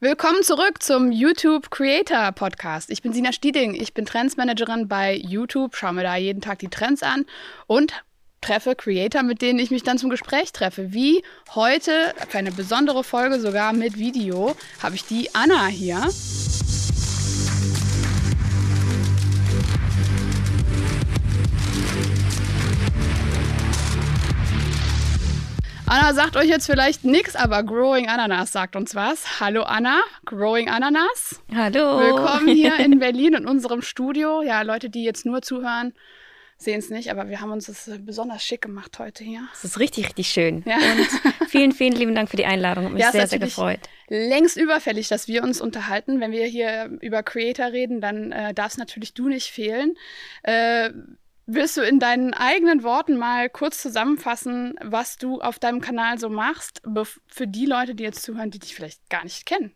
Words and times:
Willkommen 0.00 0.44
zurück 0.44 0.80
zum 0.80 1.10
YouTube 1.10 1.72
Creator 1.72 2.30
Podcast. 2.30 2.88
Ich 2.90 3.02
bin 3.02 3.12
Sina 3.12 3.32
Stieding, 3.32 3.74
ich 3.74 3.94
bin 3.94 4.06
Trendsmanagerin 4.06 4.86
bei 4.86 5.16
YouTube, 5.16 5.74
schaue 5.74 5.92
mir 5.94 6.04
da 6.04 6.14
jeden 6.14 6.40
Tag 6.40 6.60
die 6.60 6.68
Trends 6.68 7.02
an 7.02 7.26
und 7.66 7.92
treffe 8.40 8.76
Creator, 8.76 9.24
mit 9.24 9.42
denen 9.42 9.58
ich 9.58 9.72
mich 9.72 9.82
dann 9.82 9.98
zum 9.98 10.08
Gespräch 10.08 10.52
treffe. 10.52 10.92
Wie 10.92 11.24
heute, 11.56 12.14
für 12.28 12.38
eine 12.38 12.52
besondere 12.52 13.02
Folge 13.02 13.40
sogar 13.40 13.72
mit 13.72 13.98
Video, 13.98 14.54
habe 14.80 14.94
ich 14.94 15.04
die 15.04 15.34
Anna 15.34 15.66
hier. 15.66 16.08
Anna 25.90 26.12
sagt 26.12 26.36
euch 26.36 26.48
jetzt 26.48 26.66
vielleicht 26.66 27.04
nichts, 27.04 27.34
aber 27.34 27.62
Growing 27.62 28.08
Ananas 28.08 28.52
sagt 28.52 28.76
uns 28.76 28.94
was. 28.94 29.40
Hallo 29.40 29.62
Anna, 29.62 30.02
Growing 30.26 30.68
Ananas. 30.68 31.40
Hallo. 31.54 31.98
Willkommen 31.98 32.46
hier 32.48 32.76
in 32.84 32.98
Berlin 32.98 33.32
in 33.32 33.46
unserem 33.46 33.80
Studio. 33.80 34.42
Ja, 34.42 34.60
Leute, 34.60 34.90
die 34.90 35.02
jetzt 35.02 35.24
nur 35.24 35.40
zuhören, 35.40 35.94
sehen 36.58 36.78
es 36.80 36.90
nicht, 36.90 37.10
aber 37.10 37.30
wir 37.30 37.40
haben 37.40 37.52
uns 37.52 37.66
das 37.66 37.90
besonders 38.00 38.44
schick 38.44 38.60
gemacht 38.60 38.98
heute 38.98 39.24
hier. 39.24 39.48
Es 39.54 39.64
ist 39.64 39.78
richtig, 39.78 40.08
richtig 40.08 40.28
schön. 40.28 40.62
Ja. 40.66 40.76
Und 40.76 41.48
vielen, 41.48 41.72
vielen 41.72 41.94
lieben 41.94 42.14
Dank 42.14 42.28
für 42.28 42.36
die 42.36 42.44
Einladung. 42.44 42.84
Hat 42.84 42.92
mich 42.92 43.02
ja, 43.02 43.10
sehr, 43.10 43.26
sehr 43.26 43.38
gefreut. 43.38 43.80
Längst 44.08 44.58
überfällig, 44.58 45.08
dass 45.08 45.26
wir 45.26 45.42
uns 45.42 45.58
unterhalten. 45.58 46.20
Wenn 46.20 46.32
wir 46.32 46.44
hier 46.44 46.98
über 47.00 47.22
Creator 47.22 47.72
reden, 47.72 48.02
dann 48.02 48.30
äh, 48.32 48.52
darf 48.52 48.72
es 48.72 48.76
natürlich 48.76 49.14
du 49.14 49.28
nicht 49.28 49.46
fehlen. 49.46 49.94
Äh, 50.42 50.90
Willst 51.50 51.78
du 51.78 51.80
in 51.80 51.98
deinen 51.98 52.34
eigenen 52.34 52.82
Worten 52.82 53.16
mal 53.16 53.48
kurz 53.48 53.80
zusammenfassen, 53.80 54.74
was 54.84 55.16
du 55.16 55.40
auf 55.40 55.58
deinem 55.58 55.80
Kanal 55.80 56.18
so 56.18 56.28
machst, 56.28 56.82
für 57.26 57.46
die 57.46 57.64
Leute, 57.64 57.94
die 57.94 58.04
jetzt 58.04 58.22
zuhören, 58.22 58.50
die 58.50 58.58
dich 58.58 58.74
vielleicht 58.74 59.08
gar 59.08 59.24
nicht 59.24 59.46
kennen? 59.46 59.72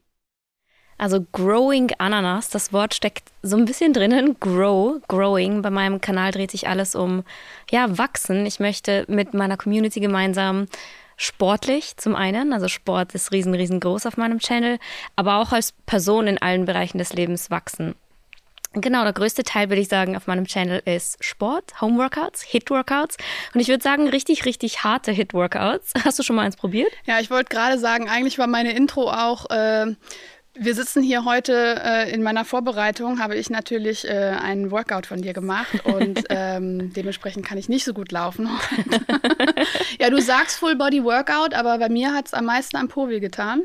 Also 0.98 1.24
Growing 1.32 1.90
Ananas, 1.96 2.50
das 2.50 2.74
Wort 2.74 2.92
steckt 2.92 3.32
so 3.42 3.56
ein 3.56 3.64
bisschen 3.64 3.94
drinnen. 3.94 4.36
Grow, 4.38 5.00
Growing. 5.08 5.62
Bei 5.62 5.70
meinem 5.70 6.02
Kanal 6.02 6.30
dreht 6.30 6.50
sich 6.50 6.68
alles 6.68 6.94
um, 6.94 7.24
ja, 7.70 7.96
wachsen. 7.96 8.44
Ich 8.44 8.60
möchte 8.60 9.06
mit 9.08 9.32
meiner 9.32 9.56
Community 9.56 10.00
gemeinsam 10.00 10.66
sportlich 11.16 11.96
zum 11.96 12.14
einen, 12.14 12.52
also 12.52 12.68
Sport 12.68 13.14
ist 13.14 13.32
riesen, 13.32 13.54
riesengroß 13.54 14.04
auf 14.04 14.18
meinem 14.18 14.40
Channel, 14.40 14.78
aber 15.16 15.36
auch 15.36 15.52
als 15.52 15.72
Person 15.86 16.26
in 16.26 16.36
allen 16.36 16.66
Bereichen 16.66 16.98
des 16.98 17.14
Lebens 17.14 17.50
wachsen. 17.50 17.94
Genau, 18.74 19.02
der 19.02 19.12
größte 19.12 19.42
Teil, 19.42 19.68
würde 19.68 19.82
ich 19.82 19.88
sagen, 19.88 20.16
auf 20.16 20.26
meinem 20.26 20.46
Channel 20.46 20.82
ist 20.84 21.22
Sport, 21.22 21.80
Homeworkouts, 21.80 22.42
Hit-Workouts. 22.42 23.16
Und 23.52 23.60
ich 23.60 23.68
würde 23.68 23.82
sagen, 23.82 24.08
richtig, 24.08 24.44
richtig 24.44 24.82
harte 24.84 25.12
Hit-Workouts. 25.12 25.92
Hast 26.04 26.18
du 26.18 26.22
schon 26.22 26.36
mal 26.36 26.42
eins 26.42 26.56
probiert? 26.56 26.90
Ja, 27.04 27.20
ich 27.20 27.30
wollte 27.30 27.54
gerade 27.54 27.78
sagen, 27.78 28.08
eigentlich 28.08 28.38
war 28.38 28.46
meine 28.46 28.72
Intro 28.72 29.10
auch. 29.10 29.50
Äh 29.50 29.94
wir 30.54 30.74
sitzen 30.74 31.02
hier 31.02 31.24
heute 31.24 31.80
äh, 31.82 32.12
in 32.12 32.22
meiner 32.22 32.44
Vorbereitung, 32.44 33.20
habe 33.20 33.36
ich 33.36 33.48
natürlich 33.48 34.06
äh, 34.06 34.36
einen 34.38 34.70
Workout 34.70 35.06
von 35.06 35.22
dir 35.22 35.32
gemacht 35.32 35.84
und 35.84 36.24
ähm, 36.28 36.92
dementsprechend 36.92 37.46
kann 37.46 37.56
ich 37.56 37.68
nicht 37.68 37.84
so 37.84 37.94
gut 37.94 38.12
laufen. 38.12 38.48
ja, 40.00 40.10
du 40.10 40.20
sagst 40.20 40.58
Full 40.58 40.76
Body 40.76 41.04
Workout, 41.04 41.54
aber 41.54 41.78
bei 41.78 41.88
mir 41.88 42.12
hat 42.12 42.26
es 42.26 42.34
am 42.34 42.44
meisten 42.44 42.76
am 42.76 42.88
Po 42.88 43.08
weh 43.08 43.20
getan. 43.20 43.62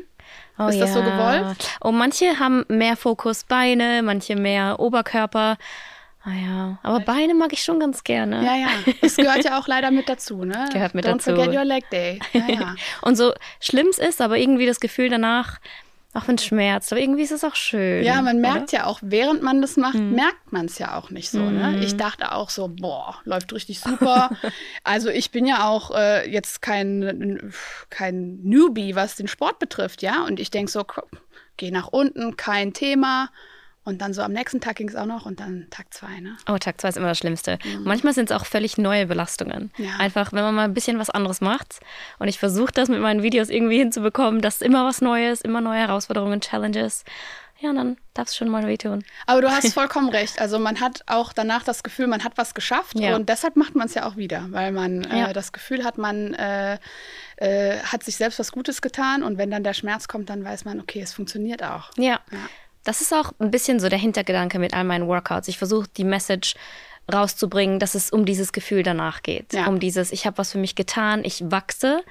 Oh, 0.58 0.66
ist 0.66 0.80
das 0.80 0.94
ja. 0.94 0.96
so 0.96 1.02
gewollt? 1.02 1.78
Oh, 1.82 1.92
manche 1.92 2.38
haben 2.38 2.64
mehr 2.68 2.96
Fokus 2.96 3.44
Beine, 3.44 4.02
manche 4.02 4.36
mehr 4.36 4.80
Oberkörper. 4.80 5.56
Ah 6.24 6.32
ja, 6.32 6.78
aber 6.82 7.00
Beine 7.00 7.32
mag 7.34 7.52
ich 7.52 7.62
schon 7.62 7.78
ganz 7.78 8.04
gerne. 8.04 8.44
Ja, 8.44 8.56
ja. 8.56 8.92
Das 9.00 9.16
gehört 9.16 9.44
ja 9.44 9.58
auch 9.58 9.68
leider 9.68 9.90
mit 9.90 10.08
dazu, 10.08 10.44
ne? 10.44 10.68
Gehört 10.72 10.94
mit 10.94 11.06
Don't 11.06 11.12
dazu. 11.14 11.30
Don't 11.30 11.36
forget 11.36 11.54
your 11.54 11.64
leg 11.64 11.88
day. 11.90 12.18
Ja, 12.32 12.48
ja. 12.48 12.74
Und 13.02 13.16
so 13.16 13.32
schlimm 13.60 13.86
es 13.88 13.98
ist, 13.98 14.20
aber 14.20 14.36
irgendwie 14.36 14.66
das 14.66 14.80
Gefühl 14.80 15.08
danach, 15.08 15.58
auch 16.18 16.28
wenn 16.28 16.34
es 16.34 16.44
schmerzt, 16.44 16.92
aber 16.92 17.00
irgendwie 17.00 17.22
ist 17.22 17.32
es 17.32 17.44
auch 17.44 17.54
schön. 17.54 18.02
Ja, 18.02 18.20
man 18.22 18.40
merkt 18.40 18.72
oder? 18.72 18.78
ja 18.78 18.86
auch, 18.86 18.98
während 19.02 19.42
man 19.42 19.62
das 19.62 19.76
macht, 19.76 19.94
hm. 19.94 20.14
merkt 20.14 20.52
man 20.52 20.66
es 20.66 20.78
ja 20.78 20.96
auch 20.96 21.10
nicht 21.10 21.30
so. 21.30 21.38
Ne? 21.38 21.74
Hm. 21.74 21.82
Ich 21.82 21.96
dachte 21.96 22.32
auch 22.32 22.50
so, 22.50 22.68
boah, 22.68 23.16
läuft 23.24 23.52
richtig 23.52 23.80
super. 23.80 24.30
also 24.84 25.08
ich 25.08 25.30
bin 25.30 25.46
ja 25.46 25.68
auch 25.68 25.94
äh, 25.94 26.28
jetzt 26.30 26.62
kein, 26.62 27.52
kein 27.90 28.40
Newbie, 28.42 28.94
was 28.94 29.16
den 29.16 29.28
Sport 29.28 29.58
betrifft, 29.58 30.02
ja. 30.02 30.24
Und 30.24 30.40
ich 30.40 30.50
denke 30.50 30.70
so, 30.70 30.84
geh 31.56 31.70
nach 31.70 31.88
unten, 31.88 32.36
kein 32.36 32.72
Thema. 32.72 33.30
Und 33.88 34.02
dann 34.02 34.12
so 34.12 34.20
am 34.20 34.32
nächsten 34.32 34.60
Tag 34.60 34.76
ging 34.76 34.90
es 34.90 34.96
auch 34.96 35.06
noch 35.06 35.24
und 35.24 35.40
dann 35.40 35.66
Tag 35.70 35.94
zwei, 35.94 36.20
ne? 36.20 36.36
Oh, 36.46 36.58
Tag 36.58 36.78
zwei 36.78 36.90
ist 36.90 36.98
immer 36.98 37.08
das 37.08 37.16
Schlimmste. 37.16 37.58
Mhm. 37.64 37.84
Manchmal 37.84 38.12
sind 38.12 38.30
es 38.30 38.36
auch 38.36 38.44
völlig 38.44 38.76
neue 38.76 39.06
Belastungen. 39.06 39.70
Ja. 39.78 39.92
Einfach, 39.98 40.30
wenn 40.34 40.42
man 40.42 40.54
mal 40.54 40.64
ein 40.64 40.74
bisschen 40.74 40.98
was 40.98 41.08
anderes 41.08 41.40
macht. 41.40 41.80
Und 42.18 42.28
ich 42.28 42.38
versuche 42.38 42.70
das 42.70 42.90
mit 42.90 43.00
meinen 43.00 43.22
Videos 43.22 43.48
irgendwie 43.48 43.78
hinzubekommen, 43.78 44.42
dass 44.42 44.60
immer 44.60 44.84
was 44.84 45.00
Neues, 45.00 45.40
immer 45.40 45.62
neue 45.62 45.78
Herausforderungen, 45.78 46.42
Challenges. 46.42 47.02
Ja, 47.60 47.72
dann 47.72 47.96
darf 48.12 48.28
es 48.28 48.36
schon 48.36 48.50
mal 48.50 48.66
wehtun. 48.66 49.02
Aber 49.24 49.40
du 49.40 49.50
hast 49.50 49.72
vollkommen 49.72 50.10
recht. 50.10 50.38
Also 50.38 50.58
man 50.58 50.80
hat 50.80 51.02
auch 51.06 51.32
danach 51.32 51.62
das 51.62 51.82
Gefühl, 51.82 52.08
man 52.08 52.22
hat 52.24 52.36
was 52.36 52.52
geschafft 52.52 53.00
ja. 53.00 53.16
und 53.16 53.30
deshalb 53.30 53.56
macht 53.56 53.74
man 53.74 53.86
es 53.86 53.94
ja 53.94 54.06
auch 54.06 54.16
wieder, 54.16 54.48
weil 54.50 54.70
man 54.70 55.04
äh, 55.04 55.20
ja. 55.20 55.32
das 55.32 55.52
Gefühl 55.52 55.82
hat, 55.82 55.96
man 55.96 56.34
äh, 56.34 56.78
äh, 57.36 57.78
hat 57.78 58.04
sich 58.04 58.16
selbst 58.16 58.38
was 58.38 58.52
Gutes 58.52 58.82
getan 58.82 59.22
und 59.22 59.38
wenn 59.38 59.50
dann 59.50 59.64
der 59.64 59.72
Schmerz 59.72 60.08
kommt, 60.08 60.28
dann 60.28 60.44
weiß 60.44 60.66
man, 60.66 60.78
okay, 60.78 61.00
es 61.00 61.14
funktioniert 61.14 61.62
auch. 61.62 61.90
ja. 61.96 62.20
ja. 62.30 62.38
Das 62.88 63.02
ist 63.02 63.12
auch 63.12 63.32
ein 63.38 63.50
bisschen 63.50 63.80
so 63.80 63.90
der 63.90 63.98
Hintergedanke 63.98 64.58
mit 64.58 64.72
all 64.72 64.82
meinen 64.82 65.08
Workouts. 65.08 65.46
Ich 65.48 65.58
versuche 65.58 65.86
die 65.94 66.04
Message 66.04 66.54
rauszubringen, 67.12 67.78
dass 67.78 67.94
es 67.94 68.08
um 68.08 68.24
dieses 68.24 68.50
Gefühl 68.50 68.82
danach 68.82 69.22
geht. 69.22 69.52
Ja. 69.52 69.66
Um 69.66 69.78
dieses, 69.78 70.10
ich 70.10 70.24
habe 70.24 70.38
was 70.38 70.52
für 70.52 70.58
mich 70.58 70.74
getan, 70.74 71.22
ich 71.22 71.42
wachse, 71.50 72.02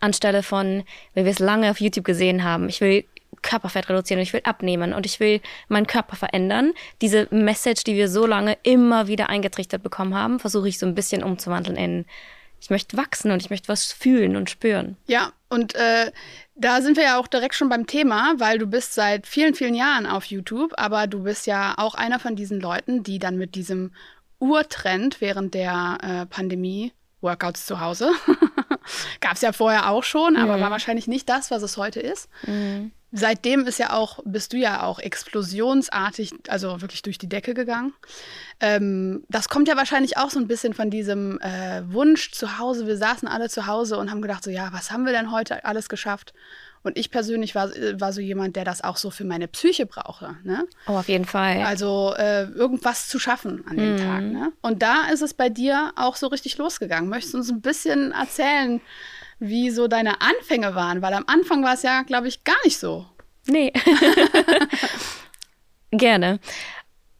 anstelle 0.00 0.42
von, 0.42 0.82
wie 1.14 1.24
wir 1.24 1.30
es 1.30 1.38
lange 1.38 1.70
auf 1.70 1.80
YouTube 1.80 2.04
gesehen 2.04 2.42
haben, 2.42 2.68
ich 2.68 2.80
will 2.80 3.04
Körperfett 3.42 3.88
reduzieren 3.88 4.18
und 4.18 4.24
ich 4.24 4.32
will 4.32 4.40
abnehmen 4.42 4.92
und 4.92 5.06
ich 5.06 5.20
will 5.20 5.40
meinen 5.68 5.86
Körper 5.86 6.16
verändern. 6.16 6.72
Diese 7.00 7.28
Message, 7.30 7.84
die 7.84 7.94
wir 7.94 8.08
so 8.08 8.26
lange 8.26 8.58
immer 8.64 9.06
wieder 9.06 9.28
eingetrichtert 9.28 9.84
bekommen 9.84 10.16
haben, 10.16 10.40
versuche 10.40 10.66
ich 10.66 10.80
so 10.80 10.86
ein 10.86 10.96
bisschen 10.96 11.22
umzuwandeln 11.22 11.76
in, 11.76 12.06
ich 12.64 12.70
möchte 12.70 12.96
wachsen 12.96 13.30
und 13.30 13.42
ich 13.42 13.50
möchte 13.50 13.68
was 13.68 13.92
fühlen 13.92 14.36
und 14.36 14.48
spüren. 14.48 14.96
Ja, 15.06 15.32
und 15.50 15.74
äh, 15.74 16.10
da 16.54 16.80
sind 16.80 16.96
wir 16.96 17.04
ja 17.04 17.18
auch 17.18 17.26
direkt 17.26 17.54
schon 17.54 17.68
beim 17.68 17.86
Thema, 17.86 18.32
weil 18.38 18.56
du 18.58 18.66
bist 18.66 18.94
seit 18.94 19.26
vielen, 19.26 19.54
vielen 19.54 19.74
Jahren 19.74 20.06
auf 20.06 20.24
YouTube, 20.24 20.72
aber 20.78 21.06
du 21.06 21.24
bist 21.24 21.46
ja 21.46 21.74
auch 21.76 21.94
einer 21.94 22.18
von 22.18 22.36
diesen 22.36 22.60
Leuten, 22.60 23.02
die 23.02 23.18
dann 23.18 23.36
mit 23.36 23.54
diesem 23.54 23.92
Urtrend 24.38 25.20
während 25.20 25.52
der 25.52 25.98
äh, 26.00 26.26
Pandemie 26.26 26.94
Workouts 27.20 27.66
zu 27.66 27.80
Hause. 27.80 28.12
Gab 29.20 29.34
es 29.34 29.40
ja 29.40 29.52
vorher 29.52 29.90
auch 29.90 30.04
schon, 30.04 30.36
aber 30.36 30.56
mhm. 30.56 30.62
war 30.62 30.70
wahrscheinlich 30.70 31.06
nicht 31.06 31.28
das, 31.28 31.50
was 31.50 31.62
es 31.62 31.76
heute 31.76 32.00
ist. 32.00 32.28
Mhm. 32.46 32.92
Seitdem 33.16 33.64
ist 33.66 33.78
ja 33.78 33.92
auch, 33.92 34.18
bist 34.24 34.52
du 34.52 34.56
ja 34.56 34.82
auch 34.82 34.98
explosionsartig, 34.98 36.32
also 36.48 36.80
wirklich 36.80 37.02
durch 37.02 37.16
die 37.16 37.28
Decke 37.28 37.54
gegangen. 37.54 37.92
Ähm, 38.58 39.22
das 39.28 39.48
kommt 39.48 39.68
ja 39.68 39.76
wahrscheinlich 39.76 40.16
auch 40.16 40.30
so 40.30 40.40
ein 40.40 40.48
bisschen 40.48 40.74
von 40.74 40.90
diesem 40.90 41.40
äh, 41.40 41.82
Wunsch 41.86 42.32
zu 42.32 42.58
Hause. 42.58 42.88
Wir 42.88 42.96
saßen 42.96 43.28
alle 43.28 43.48
zu 43.48 43.68
Hause 43.68 43.98
und 43.98 44.10
haben 44.10 44.20
gedacht, 44.20 44.42
so 44.42 44.50
ja, 44.50 44.70
was 44.72 44.90
haben 44.90 45.06
wir 45.06 45.12
denn 45.12 45.30
heute 45.30 45.64
alles 45.64 45.88
geschafft? 45.88 46.34
Und 46.84 46.98
ich 46.98 47.10
persönlich 47.10 47.54
war, 47.54 47.70
war 47.94 48.12
so 48.12 48.20
jemand, 48.20 48.56
der 48.56 48.64
das 48.64 48.84
auch 48.84 48.98
so 48.98 49.10
für 49.10 49.24
meine 49.24 49.48
Psyche 49.48 49.86
brauche. 49.86 50.36
Ne? 50.44 50.68
Oh, 50.86 50.92
auf 50.92 51.08
jeden 51.08 51.24
Fall. 51.24 51.62
Also 51.62 52.14
äh, 52.16 52.42
irgendwas 52.42 53.08
zu 53.08 53.18
schaffen 53.18 53.64
an 53.66 53.78
dem 53.78 53.96
mm. 53.96 53.98
Tag. 53.98 54.22
Ne? 54.22 54.52
Und 54.60 54.82
da 54.82 55.08
ist 55.10 55.22
es 55.22 55.32
bei 55.32 55.48
dir 55.48 55.92
auch 55.96 56.14
so 56.14 56.26
richtig 56.26 56.58
losgegangen. 56.58 57.08
Möchtest 57.08 57.32
du 57.32 57.38
uns 57.38 57.50
ein 57.50 57.62
bisschen 57.62 58.12
erzählen, 58.12 58.82
wie 59.38 59.70
so 59.70 59.88
deine 59.88 60.20
Anfänge 60.20 60.74
waren? 60.74 61.00
Weil 61.00 61.14
am 61.14 61.24
Anfang 61.26 61.64
war 61.64 61.72
es 61.72 61.82
ja, 61.82 62.02
glaube 62.02 62.28
ich, 62.28 62.44
gar 62.44 62.62
nicht 62.64 62.78
so. 62.78 63.06
Nee. 63.46 63.72
Gerne. 65.90 66.38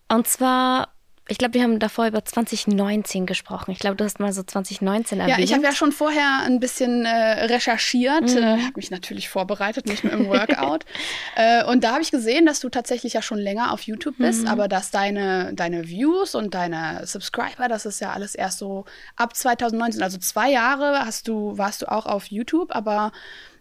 Und 0.09 0.29
zwar 0.29 0.94
ich 1.27 1.39
glaube, 1.39 1.55
wir 1.55 1.63
haben 1.63 1.79
davor 1.79 2.07
über 2.07 2.23
2019 2.23 3.25
gesprochen. 3.25 3.71
Ich 3.71 3.79
glaube, 3.79 3.97
du 3.97 4.05
hast 4.05 4.21
mal 4.21 4.33
so 4.35 4.43
2019 4.43 5.21
erwähnt. 5.21 5.39
Ja, 5.39 5.43
ich 5.43 5.55
habe 5.55 5.65
ja 5.65 5.73
schon 5.73 5.91
vorher 5.91 6.41
ein 6.45 6.61
bisschen 6.61 7.07
äh, 7.07 7.45
recherchiert, 7.47 8.35
mhm. 8.35 8.39
äh, 8.39 8.63
habe 8.63 8.73
mich 8.77 8.91
natürlich 8.91 9.31
vorbereitet, 9.31 9.87
nicht 9.87 10.05
nur 10.05 10.13
im 10.13 10.27
Workout. 10.29 10.85
äh, 11.37 11.65
und 11.65 11.83
da 11.83 11.93
habe 11.93 12.03
ich 12.03 12.11
gesehen, 12.11 12.45
dass 12.45 12.61
du 12.61 12.69
tatsächlich 12.69 13.15
ja 13.15 13.23
schon 13.23 13.39
länger 13.39 13.73
auf 13.73 13.83
YouTube 13.83 14.17
bist, 14.19 14.43
mhm. 14.43 14.49
aber 14.49 14.69
dass 14.69 14.91
deine, 14.91 15.55
deine 15.55 15.89
Views 15.89 16.35
und 16.35 16.53
deine 16.53 17.07
Subscriber, 17.07 17.69
das 17.69 17.87
ist 17.87 18.01
ja 18.01 18.13
alles 18.13 18.35
erst 18.35 18.59
so 18.59 18.85
ab 19.17 19.35
2019, 19.35 20.03
also 20.03 20.19
zwei 20.19 20.51
Jahre 20.51 21.07
hast 21.07 21.27
du, 21.29 21.57
warst 21.57 21.83
du 21.83 21.91
auch 21.91 22.05
auf 22.05 22.27
YouTube, 22.27 22.75
aber 22.77 23.13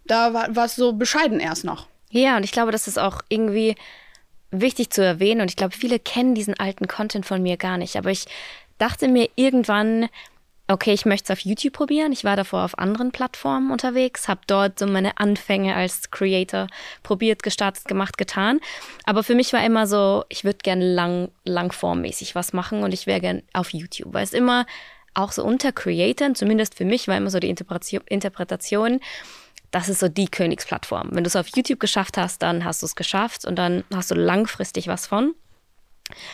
da 0.06 0.34
war 0.34 0.66
es 0.66 0.76
so 0.76 0.92
bescheiden 0.92 1.40
erst 1.40 1.64
noch. 1.64 1.88
Ja, 2.10 2.36
und 2.36 2.44
ich 2.44 2.52
glaube, 2.52 2.74
das 2.74 2.90
ist 2.90 3.00
auch 3.00 3.22
irgendwie 3.30 3.76
wichtig 4.62 4.92
zu 4.92 5.04
erwähnen 5.04 5.42
und 5.42 5.50
ich 5.50 5.56
glaube, 5.56 5.76
viele 5.76 6.00
kennen 6.00 6.36
diesen 6.36 6.54
alten 6.54 6.88
Content 6.88 7.26
von 7.26 7.42
mir 7.42 7.58
gar 7.58 7.78
nicht. 7.78 7.98
Aber 7.98 8.12
ich 8.12 8.26
dachte 8.78 9.08
mir 9.08 9.30
irgendwann, 9.36 10.10
okay, 10.68 10.94
ich 10.94 11.06
möchte 11.06 11.32
es 11.32 11.38
auf 11.38 11.46
YouTube 11.46 11.74
probieren. 11.74 12.12
Ich 12.12 12.24
war 12.24 12.36
davor 12.36 12.64
auf 12.64 12.78
anderen 12.78 13.12
Plattformen 13.12 13.72
unterwegs, 13.72 14.28
habe 14.28 14.42
dort 14.48 14.80
so 14.80 14.88
meine 14.88 15.18
Anfänge 15.18 15.76
als 15.76 16.10
Creator 16.10 16.68
probiert, 17.04 17.44
gestartet, 17.44 17.86
gemacht, 17.86 18.18
getan. 18.18 18.60
Aber 19.06 19.24
für 19.24 19.36
mich 19.36 19.52
war 19.54 19.64
immer 19.66 19.88
so, 19.88 20.24
ich 20.30 20.44
würde 20.44 20.60
gerne 20.64 20.94
lang, 20.94 21.30
langformmäßig 21.44 22.36
was 22.36 22.54
machen 22.54 22.84
und 22.84 22.94
ich 22.94 23.08
wäre 23.08 23.20
gern 23.20 23.44
auf 23.54 23.74
YouTube, 23.74 24.14
weil 24.14 24.24
es 24.24 24.34
immer 24.34 24.66
auch 25.14 25.32
so 25.32 25.44
unter 25.44 25.72
Creatoren, 25.72 26.36
zumindest 26.36 26.76
für 26.76 26.86
mich 26.86 27.08
war 27.08 27.18
immer 27.18 27.30
so 27.30 27.40
die 27.40 27.50
Interpretation, 27.50 29.00
das 29.74 29.90
ist 29.90 30.00
so 30.00 30.08
die 30.08 30.28
Königsplattform. 30.28 31.10
Wenn 31.12 31.24
du 31.24 31.28
es 31.28 31.36
auf 31.36 31.48
YouTube 31.56 31.80
geschafft 31.80 32.16
hast, 32.16 32.44
dann 32.44 32.64
hast 32.64 32.84
du 32.84 32.86
es 32.86 32.96
geschafft 32.96 33.44
und 33.44 33.56
dann 33.56 33.84
hast 33.94 34.12
du 34.12 34.16
langfristig 34.16 34.88
was 34.88 35.08
von. 35.08 35.34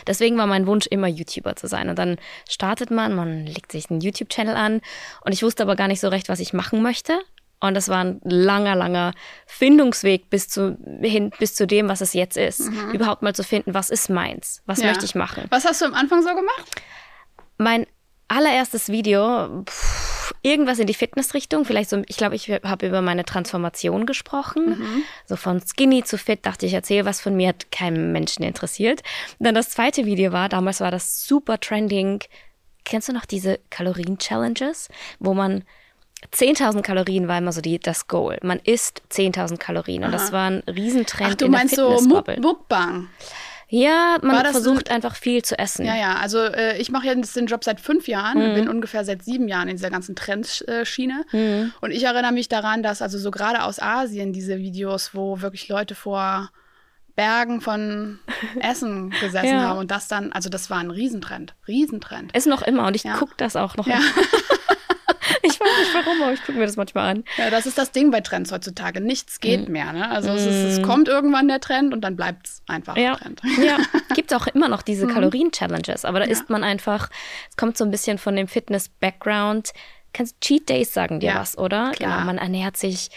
Deswegen 0.06 0.36
war 0.36 0.46
mein 0.46 0.66
Wunsch 0.66 0.86
immer 0.86 1.06
YouTuber 1.06 1.56
zu 1.56 1.66
sein. 1.66 1.88
Und 1.88 1.98
dann 1.98 2.18
startet 2.48 2.90
man, 2.90 3.14
man 3.14 3.46
legt 3.46 3.72
sich 3.72 3.90
einen 3.90 4.02
YouTube-Channel 4.02 4.54
an 4.54 4.82
und 5.24 5.32
ich 5.32 5.42
wusste 5.42 5.62
aber 5.62 5.74
gar 5.74 5.88
nicht 5.88 6.00
so 6.00 6.08
recht, 6.08 6.28
was 6.28 6.38
ich 6.38 6.52
machen 6.52 6.82
möchte. 6.82 7.18
Und 7.60 7.74
das 7.74 7.88
war 7.88 8.04
ein 8.04 8.20
langer, 8.24 8.76
langer 8.76 9.12
Findungsweg 9.46 10.28
bis 10.28 10.48
zu, 10.48 10.76
hin, 11.00 11.30
bis 11.38 11.54
zu 11.54 11.66
dem, 11.66 11.88
was 11.88 12.02
es 12.02 12.12
jetzt 12.12 12.36
ist. 12.36 12.70
Mhm. 12.70 12.90
Überhaupt 12.92 13.22
mal 13.22 13.34
zu 13.34 13.42
finden, 13.42 13.72
was 13.72 13.88
ist 13.88 14.10
meins? 14.10 14.62
Was 14.66 14.80
ja. 14.80 14.88
möchte 14.88 15.06
ich 15.06 15.14
machen? 15.14 15.44
Was 15.48 15.64
hast 15.64 15.80
du 15.80 15.86
am 15.86 15.94
Anfang 15.94 16.22
so 16.22 16.28
gemacht? 16.28 16.82
Mein 17.56 17.86
allererstes 18.28 18.88
Video, 18.88 19.64
pff, 19.64 20.19
irgendwas 20.42 20.78
in 20.78 20.86
die 20.86 20.94
Fitnessrichtung. 20.94 21.64
Vielleicht 21.64 21.90
so, 21.90 22.02
ich 22.06 22.16
glaube, 22.16 22.34
ich 22.34 22.50
habe 22.50 22.86
über 22.86 23.02
meine 23.02 23.24
Transformation 23.24 24.06
gesprochen. 24.06 24.78
Mhm. 24.78 25.02
So 25.26 25.36
von 25.36 25.60
skinny 25.60 26.02
zu 26.04 26.18
fit, 26.18 26.46
dachte 26.46 26.66
ich, 26.66 26.74
erzähle 26.74 27.04
was 27.04 27.20
von 27.20 27.36
mir, 27.36 27.48
hat 27.48 27.70
keinen 27.70 28.12
Menschen 28.12 28.42
interessiert. 28.42 29.02
dann 29.38 29.54
das 29.54 29.70
zweite 29.70 30.06
Video 30.06 30.32
war, 30.32 30.48
damals 30.48 30.80
war 30.80 30.90
das 30.90 31.26
super 31.26 31.60
trending. 31.60 32.20
Kennst 32.84 33.08
du 33.08 33.12
noch 33.12 33.26
diese 33.26 33.60
Kalorien-Challenges, 33.70 34.88
wo 35.18 35.34
man 35.34 35.64
10.000 36.32 36.82
Kalorien 36.82 37.28
war 37.28 37.38
immer 37.38 37.52
so 37.52 37.60
die, 37.60 37.78
das 37.78 38.06
Goal. 38.06 38.38
Man 38.42 38.58
isst 38.58 39.02
10.000 39.10 39.56
Kalorien. 39.56 40.04
Und 40.04 40.10
Aha. 40.10 40.18
das 40.18 40.32
war 40.32 40.50
ein 40.50 40.62
Riesentrend 40.66 41.32
Ach, 41.32 41.36
du 41.36 41.46
in 41.46 41.50
meinst 41.50 41.76
der 41.76 41.86
Fitnessbubble. 41.86 42.36
so 42.36 42.42
Mukbang? 42.42 43.08
Ja, 43.70 44.18
man 44.20 44.44
versucht 44.46 44.90
ein, 44.90 44.96
einfach 44.96 45.14
viel 45.14 45.42
zu 45.42 45.56
essen. 45.56 45.86
Ja, 45.86 45.94
ja. 45.94 46.16
Also 46.16 46.38
äh, 46.40 46.76
ich 46.78 46.90
mache 46.90 47.06
jetzt 47.06 47.36
den 47.36 47.46
Job 47.46 47.62
seit 47.62 47.80
fünf 47.80 48.08
Jahren, 48.08 48.50
mhm. 48.50 48.54
bin 48.54 48.68
ungefähr 48.68 49.04
seit 49.04 49.24
sieben 49.24 49.46
Jahren 49.46 49.68
in 49.68 49.76
dieser 49.76 49.90
ganzen 49.90 50.16
Trendschiene. 50.16 51.24
Mhm. 51.30 51.72
Und 51.80 51.92
ich 51.92 52.02
erinnere 52.02 52.32
mich 52.32 52.48
daran, 52.48 52.82
dass 52.82 53.00
also 53.00 53.16
so 53.18 53.30
gerade 53.30 53.62
aus 53.62 53.80
Asien 53.80 54.32
diese 54.32 54.58
Videos, 54.58 55.14
wo 55.14 55.40
wirklich 55.40 55.68
Leute 55.68 55.94
vor 55.94 56.50
Bergen 57.14 57.60
von 57.60 58.18
Essen 58.60 59.10
gesessen 59.20 59.46
ja. 59.46 59.60
haben 59.60 59.78
und 59.78 59.90
das 59.92 60.08
dann, 60.08 60.32
also 60.32 60.50
das 60.50 60.68
war 60.68 60.78
ein 60.78 60.90
Riesentrend, 60.90 61.54
Riesentrend. 61.68 62.34
Ist 62.34 62.48
noch 62.48 62.62
immer 62.62 62.86
und 62.88 62.96
ich 62.96 63.04
ja. 63.04 63.14
gucke 63.14 63.34
das 63.36 63.54
auch 63.54 63.76
noch. 63.76 63.86
Ja. 63.86 64.00
nicht 65.78 65.94
warum, 65.94 66.22
aber 66.22 66.32
ich 66.32 66.40
gucke 66.40 66.58
mir 66.58 66.66
das 66.66 66.76
manchmal 66.76 67.10
an. 67.10 67.24
Ja, 67.36 67.50
das 67.50 67.66
ist 67.66 67.78
das 67.78 67.92
Ding 67.92 68.10
bei 68.10 68.20
Trends 68.20 68.52
heutzutage. 68.52 69.00
Nichts 69.00 69.40
geht 69.40 69.66
mhm. 69.66 69.72
mehr. 69.72 69.92
Ne? 69.92 70.10
Also 70.10 70.30
mm. 70.30 70.36
es, 70.36 70.46
ist, 70.46 70.54
es, 70.54 70.78
mhm. 70.78 70.82
kommt 70.82 71.08
irgendwann 71.08 71.48
der 71.48 71.60
Trend 71.60 71.92
und 71.92 72.02
dann 72.02 72.16
bleibt 72.16 72.46
es 72.46 72.62
einfach 72.66 72.96
ja. 72.96 73.16
Trend. 73.16 73.42
Ja, 73.62 73.78
gibt 74.14 74.34
auch 74.34 74.46
immer 74.46 74.68
noch 74.68 74.82
diese 74.82 75.06
mhm. 75.06 75.14
Kalorien-Challenges, 75.14 76.04
aber 76.04 76.20
da 76.20 76.26
ja. 76.26 76.32
isst 76.32 76.50
man 76.50 76.64
einfach, 76.64 77.10
es 77.48 77.56
kommt 77.56 77.76
so 77.76 77.84
ein 77.84 77.90
bisschen 77.90 78.18
von 78.18 78.36
dem 78.36 78.48
Fitness-Background. 78.48 79.72
Kannst 80.12 80.40
Cheat 80.40 80.68
Days 80.68 80.92
sagen 80.92 81.20
dir 81.20 81.30
ja, 81.30 81.40
was, 81.40 81.56
oder? 81.56 81.92
Klar. 81.92 82.18
Ja, 82.18 82.24
man 82.24 82.38
ernährt 82.38 82.76
sich 82.76 83.10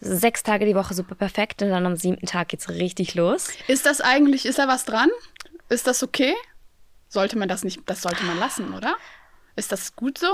sechs 0.00 0.42
Tage 0.42 0.64
die 0.64 0.74
Woche 0.74 0.94
super 0.94 1.14
perfekt 1.14 1.62
und 1.62 1.70
dann 1.70 1.84
am 1.84 1.96
siebten 1.96 2.26
Tag 2.26 2.48
geht 2.48 2.60
es 2.60 2.68
richtig 2.68 3.14
los. 3.14 3.48
Ist 3.66 3.86
das 3.86 4.00
eigentlich, 4.00 4.46
ist 4.46 4.58
da 4.58 4.68
was 4.68 4.84
dran? 4.84 5.10
Ist 5.68 5.86
das 5.86 6.02
okay? 6.02 6.34
Sollte 7.08 7.38
man 7.38 7.48
das 7.48 7.64
nicht, 7.64 7.80
das 7.86 8.02
sollte 8.02 8.24
man 8.24 8.38
lassen, 8.38 8.74
oder? 8.74 8.96
Ist 9.56 9.72
das 9.72 9.96
gut 9.96 10.18
so? 10.18 10.32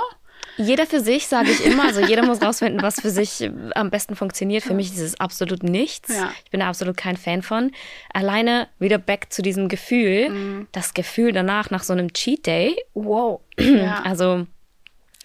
Jeder 0.56 0.87
für 0.87 1.01
sich, 1.01 1.27
sage 1.27 1.51
ich 1.51 1.65
immer. 1.65 1.85
Also 1.85 2.01
jeder 2.01 2.25
muss 2.25 2.43
rausfinden, 2.43 2.83
was 2.83 3.01
für 3.01 3.11
sich 3.11 3.51
am 3.75 3.91
besten 3.91 4.17
funktioniert. 4.17 4.62
Für 4.62 4.75
mich 4.75 4.93
ist 4.93 5.01
es 5.01 5.21
absolut 5.21 5.62
nichts. 5.62 6.15
Ja. 6.15 6.33
Ich 6.45 6.51
bin 6.51 6.61
da 6.61 6.69
absolut 6.69 6.97
kein 6.97 7.17
Fan 7.17 7.43
von. 7.43 7.73
Alleine 8.12 8.69
wieder 8.79 8.99
back 8.99 9.33
zu 9.33 9.43
diesem 9.43 9.69
Gefühl. 9.69 10.31
Mhm. 10.31 10.69
Das 10.73 10.95
Gefühl 10.95 11.33
danach, 11.33 11.71
nach 11.71 11.83
so 11.83 11.93
einem 11.93 12.12
Cheat 12.12 12.47
Day. 12.47 12.77
Wow. 12.95 13.41
Ja. 13.59 14.03
Also, 14.15 14.47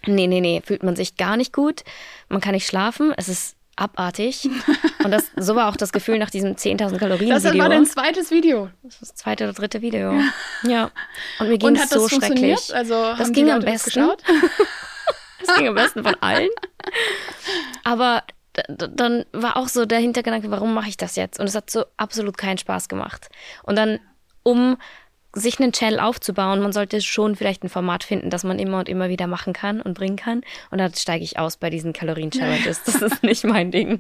nee, 0.06 0.28
nee, 0.28 0.40
nee, 0.42 0.62
fühlt 0.66 0.84
man 0.84 0.96
sich 0.96 1.16
gar 1.16 1.38
nicht 1.38 1.54
gut. 1.54 1.84
Man 2.28 2.42
kann 2.42 2.54
nicht 2.54 2.66
schlafen. 2.66 3.14
Es 3.18 3.28
ist 3.28 3.56
abartig. 3.76 4.50
Und 5.04 5.12
das, 5.12 5.32
so 5.36 5.56
war 5.56 5.70
auch 5.70 5.76
das 5.76 5.92
Gefühl 5.92 6.20
nach 6.20 6.30
diesem 6.30 6.56
10.000 6.56 6.98
Kalorien 6.98 7.30
Video. 7.30 7.34
Das 7.34 7.58
war 7.58 7.70
dein 7.70 7.86
zweites 7.86 8.32
Video. 8.32 8.70
Das 8.84 8.96
war 8.96 9.00
das 9.02 9.16
zweite 9.16 9.44
oder 9.46 9.54
dritte 9.54 9.82
Video. 9.82 10.14
Ja. 10.64 10.92
Und 11.40 11.50
mir 11.50 11.58
ging 11.58 11.76
es 11.76 11.90
so 11.90 12.08
schrecklich. 12.08 12.74
Also 12.74 13.14
das 13.18 13.32
ging 13.32 13.50
am 13.50 13.62
besten. 13.62 14.10
Das 15.50 15.58
ging 15.58 15.68
am 15.68 15.76
besten 15.76 16.04
von 16.04 16.16
allen. 16.22 16.50
Aber 17.84 18.24
dann 18.68 19.26
war 19.32 19.58
auch 19.58 19.68
so 19.68 19.86
der 19.86 20.00
Hintergedanke, 20.00 20.52
warum 20.52 20.74
mache 20.74 20.90
ich 20.90 20.98
das 20.98 21.16
jetzt? 21.16 21.40
Und 21.40 21.48
es 21.48 21.56
hat 21.56 21.70
so 21.70 21.86
absolut 21.98 22.38
keinen 22.38 22.58
Spaß 22.58 22.90
gemacht. 22.90 23.30
Und 23.64 23.78
dann, 23.78 24.00
um 24.44 24.78
sich 25.34 25.60
einen 25.60 25.72
Channel 25.72 26.00
aufzubauen, 26.00 26.60
man 26.60 26.74
sollte 26.74 27.02
schon 27.02 27.36
vielleicht 27.36 27.64
ein 27.64 27.70
Format 27.70 28.04
finden, 28.04 28.32
das 28.32 28.44
man 28.44 28.58
immer 28.58 28.80
und 28.80 28.90
immer 28.90 29.10
wieder 29.10 29.28
machen 29.28 29.54
kann 29.54 29.80
und 29.80 29.94
bringen 29.94 30.16
kann. 30.16 30.42
Und 30.72 30.80
dann 30.80 30.92
steige 30.96 31.24
ich 31.24 31.38
aus 31.38 31.58
bei 31.58 31.70
diesen 31.70 31.94
Kalorien-Challenges. 31.94 32.84
Das 32.84 33.02
ist 33.02 33.22
nicht 33.24 33.44
mein 33.44 33.70
Ding. 33.70 34.00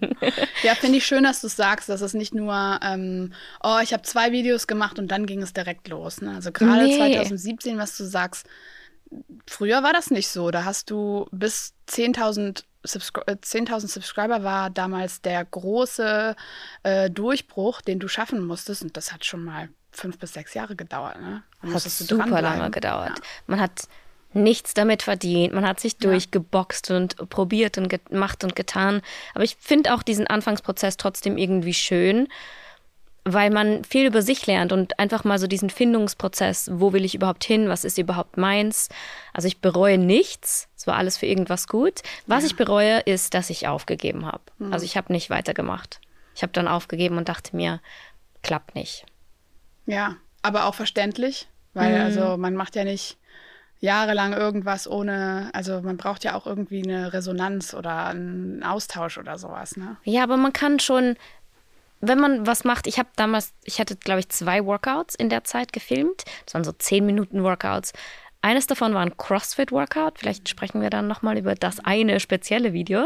Ja, 0.63 0.73
finde 0.73 0.97
ich 0.97 1.05
schön, 1.05 1.23
dass 1.23 1.41
du 1.41 1.47
sagst, 1.47 1.87
dass 1.87 2.01
es 2.01 2.15
nicht 2.15 2.33
nur, 2.33 2.79
ähm, 2.83 3.33
oh, 3.63 3.77
ich 3.83 3.93
habe 3.93 4.01
zwei 4.03 4.31
Videos 4.31 4.65
gemacht 4.65 4.97
und 4.97 5.09
dann 5.09 5.27
ging 5.27 5.41
es 5.43 5.53
direkt 5.53 5.87
los. 5.87 6.21
Ne? 6.21 6.33
Also 6.33 6.51
gerade 6.51 6.85
nee. 6.85 6.97
2017, 6.97 7.77
was 7.77 7.95
du 7.95 8.05
sagst, 8.05 8.47
früher 9.47 9.83
war 9.83 9.93
das 9.93 10.11
nicht 10.11 10.29
so. 10.29 10.51
Da 10.51 10.65
hast 10.65 10.89
du 10.89 11.27
bis 11.31 11.73
10.000 11.89 12.63
Subscri 12.83 13.23
10 13.41 13.67
äh, 13.67 13.79
Subscriber 13.79 14.43
war 14.43 14.69
damals 14.69 15.21
der 15.21 15.43
große 15.43 16.35
äh, 16.83 17.09
Durchbruch, 17.09 17.81
den 17.81 17.99
du 17.99 18.07
schaffen 18.07 18.45
musstest. 18.45 18.83
Und 18.83 18.95
das 18.95 19.11
hat 19.11 19.25
schon 19.25 19.43
mal 19.43 19.69
fünf 19.91 20.17
bis 20.17 20.33
sechs 20.33 20.53
Jahre 20.53 20.75
gedauert. 20.75 21.19
Ne? 21.19 21.43
Das 21.61 21.85
hat 21.85 21.91
super 21.91 22.41
lange 22.41 22.71
gedauert. 22.71 23.17
Ja. 23.17 23.23
Man 23.47 23.59
hat 23.59 23.87
nichts 24.33 24.73
damit 24.73 25.01
verdient. 25.01 25.53
Man 25.53 25.67
hat 25.67 25.79
sich 25.79 25.97
durchgeboxt 25.97 26.91
und 26.91 27.29
probiert 27.29 27.77
und 27.77 27.89
gemacht 27.89 28.43
und 28.43 28.55
getan. 28.55 29.01
Aber 29.33 29.43
ich 29.43 29.57
finde 29.59 29.93
auch 29.93 30.03
diesen 30.03 30.27
Anfangsprozess 30.27 30.97
trotzdem 30.97 31.37
irgendwie 31.37 31.73
schön 31.73 32.27
weil 33.25 33.49
man 33.51 33.83
viel 33.83 34.05
über 34.05 34.21
sich 34.21 34.45
lernt 34.47 34.71
und 34.71 34.99
einfach 34.99 35.23
mal 35.23 35.39
so 35.39 35.47
diesen 35.47 35.69
Findungsprozess, 35.69 36.69
wo 36.73 36.93
will 36.93 37.05
ich 37.05 37.15
überhaupt 37.15 37.43
hin, 37.43 37.69
was 37.69 37.83
ist 37.83 37.97
überhaupt 37.97 38.37
meins. 38.37 38.89
Also 39.33 39.47
ich 39.47 39.61
bereue 39.61 39.97
nichts, 39.97 40.67
es 40.75 40.87
war 40.87 40.95
alles 40.95 41.17
für 41.17 41.25
irgendwas 41.25 41.67
gut. 41.67 42.01
Was 42.27 42.43
ja. 42.43 42.47
ich 42.47 42.55
bereue, 42.55 42.99
ist, 42.99 43.33
dass 43.33 43.49
ich 43.49 43.67
aufgegeben 43.67 44.25
habe. 44.25 44.41
Mhm. 44.57 44.73
Also 44.73 44.85
ich 44.85 44.97
habe 44.97 45.11
nicht 45.11 45.29
weitergemacht. 45.29 45.99
Ich 46.35 46.41
habe 46.41 46.53
dann 46.53 46.67
aufgegeben 46.67 47.17
und 47.17 47.29
dachte 47.29 47.55
mir, 47.55 47.81
klappt 48.41 48.75
nicht. 48.75 49.05
Ja, 49.85 50.15
aber 50.41 50.65
auch 50.65 50.75
verständlich, 50.75 51.47
weil 51.73 51.97
mhm. 51.97 52.05
also 52.05 52.37
man 52.37 52.55
macht 52.55 52.75
ja 52.75 52.83
nicht 52.83 53.17
jahrelang 53.79 54.33
irgendwas 54.33 54.89
ohne, 54.89 55.49
also 55.53 55.81
man 55.81 55.97
braucht 55.97 56.23
ja 56.23 56.35
auch 56.35 56.45
irgendwie 56.45 56.83
eine 56.83 57.13
Resonanz 57.13 57.73
oder 57.73 58.07
einen 58.07 58.63
Austausch 58.63 59.17
oder 59.17 59.37
sowas, 59.37 59.77
ne? 59.77 59.97
Ja, 60.03 60.23
aber 60.23 60.37
man 60.37 60.53
kann 60.53 60.79
schon 60.79 61.15
wenn 62.01 62.19
man 62.19 62.47
was 62.47 62.63
macht, 62.63 62.87
ich 62.87 62.97
habe 62.97 63.09
damals, 63.15 63.53
ich 63.63 63.79
hatte, 63.79 63.95
glaube 63.95 64.21
ich, 64.21 64.29
zwei 64.29 64.65
Workouts 64.65 65.15
in 65.15 65.29
der 65.29 65.43
Zeit 65.43 65.73
gefilmt. 65.73 66.23
Das 66.45 66.53
waren 66.53 66.63
so 66.63 66.71
10 66.71 67.05
Minuten 67.05 67.43
Workouts. 67.43 67.93
Eines 68.41 68.67
davon 68.67 68.93
war 68.93 69.01
ein 69.01 69.17
CrossFit-Workout. 69.17 70.17
Vielleicht 70.17 70.47
sprechen 70.47 70.81
wir 70.81 70.89
dann 70.89 71.07
nochmal 71.07 71.37
über 71.37 71.55
das 71.55 71.79
eine 71.83 72.19
spezielle 72.21 72.71
Video. 72.71 73.05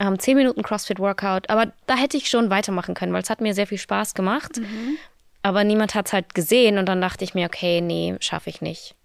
Ähm, 0.00 0.18
10 0.18 0.36
Minuten 0.36 0.62
CrossFit-Workout. 0.62 1.50
Aber 1.50 1.72
da 1.86 1.96
hätte 1.96 2.16
ich 2.16 2.28
schon 2.28 2.50
weitermachen 2.50 2.94
können, 2.94 3.12
weil 3.12 3.22
es 3.22 3.30
hat 3.30 3.40
mir 3.40 3.54
sehr 3.54 3.68
viel 3.68 3.78
Spaß 3.78 4.14
gemacht. 4.14 4.56
Mhm. 4.56 4.98
Aber 5.42 5.62
niemand 5.62 5.94
hat 5.94 6.06
es 6.06 6.12
halt 6.12 6.34
gesehen 6.34 6.78
und 6.78 6.86
dann 6.86 7.00
dachte 7.00 7.22
ich 7.22 7.34
mir, 7.34 7.46
okay, 7.46 7.80
nee, 7.80 8.16
schaffe 8.18 8.50
ich 8.50 8.60
nicht 8.60 8.95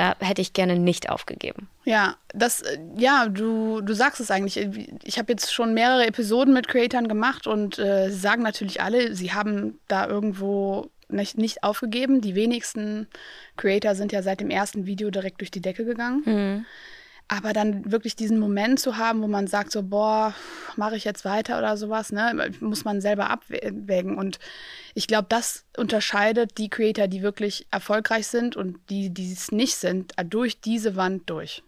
da 0.00 0.16
hätte 0.20 0.40
ich 0.40 0.54
gerne 0.54 0.78
nicht 0.78 1.10
aufgegeben. 1.10 1.68
Ja, 1.84 2.16
das, 2.32 2.62
äh, 2.62 2.78
ja, 2.96 3.28
du, 3.28 3.82
du 3.82 3.92
sagst 3.92 4.18
es 4.18 4.30
eigentlich. 4.30 4.56
Ich 5.02 5.18
habe 5.18 5.30
jetzt 5.30 5.52
schon 5.52 5.74
mehrere 5.74 6.06
Episoden 6.06 6.54
mit 6.54 6.68
Creatoren 6.68 7.06
gemacht 7.06 7.46
und 7.46 7.78
äh, 7.78 8.08
sie 8.08 8.18
sagen 8.18 8.42
natürlich 8.42 8.80
alle, 8.80 9.14
sie 9.14 9.34
haben 9.34 9.78
da 9.88 10.06
irgendwo 10.06 10.90
nicht, 11.08 11.36
nicht 11.36 11.64
aufgegeben. 11.64 12.22
Die 12.22 12.34
wenigsten 12.34 13.08
Creator 13.58 13.94
sind 13.94 14.12
ja 14.12 14.22
seit 14.22 14.40
dem 14.40 14.48
ersten 14.48 14.86
Video 14.86 15.10
direkt 15.10 15.40
durch 15.40 15.50
die 15.50 15.60
Decke 15.60 15.84
gegangen. 15.84 16.22
Mhm. 16.24 16.66
Aber 17.32 17.52
dann 17.52 17.92
wirklich 17.92 18.16
diesen 18.16 18.40
Moment 18.40 18.80
zu 18.80 18.96
haben, 18.96 19.22
wo 19.22 19.28
man 19.28 19.46
sagt 19.46 19.70
so, 19.70 19.84
boah, 19.84 20.34
mache 20.74 20.96
ich 20.96 21.04
jetzt 21.04 21.24
weiter 21.24 21.58
oder 21.58 21.76
sowas, 21.76 22.10
ne, 22.10 22.50
muss 22.58 22.84
man 22.84 23.00
selber 23.00 23.30
abwägen. 23.30 24.18
Und 24.18 24.40
ich 24.94 25.06
glaube, 25.06 25.26
das 25.28 25.64
unterscheidet 25.76 26.58
die 26.58 26.68
Creator, 26.68 27.06
die 27.06 27.22
wirklich 27.22 27.68
erfolgreich 27.70 28.26
sind 28.26 28.56
und 28.56 28.80
die, 28.90 29.10
die 29.10 29.32
es 29.32 29.52
nicht 29.52 29.76
sind, 29.76 30.12
durch 30.24 30.60
diese 30.60 30.96
Wand 30.96 31.30
durch. 31.30 31.62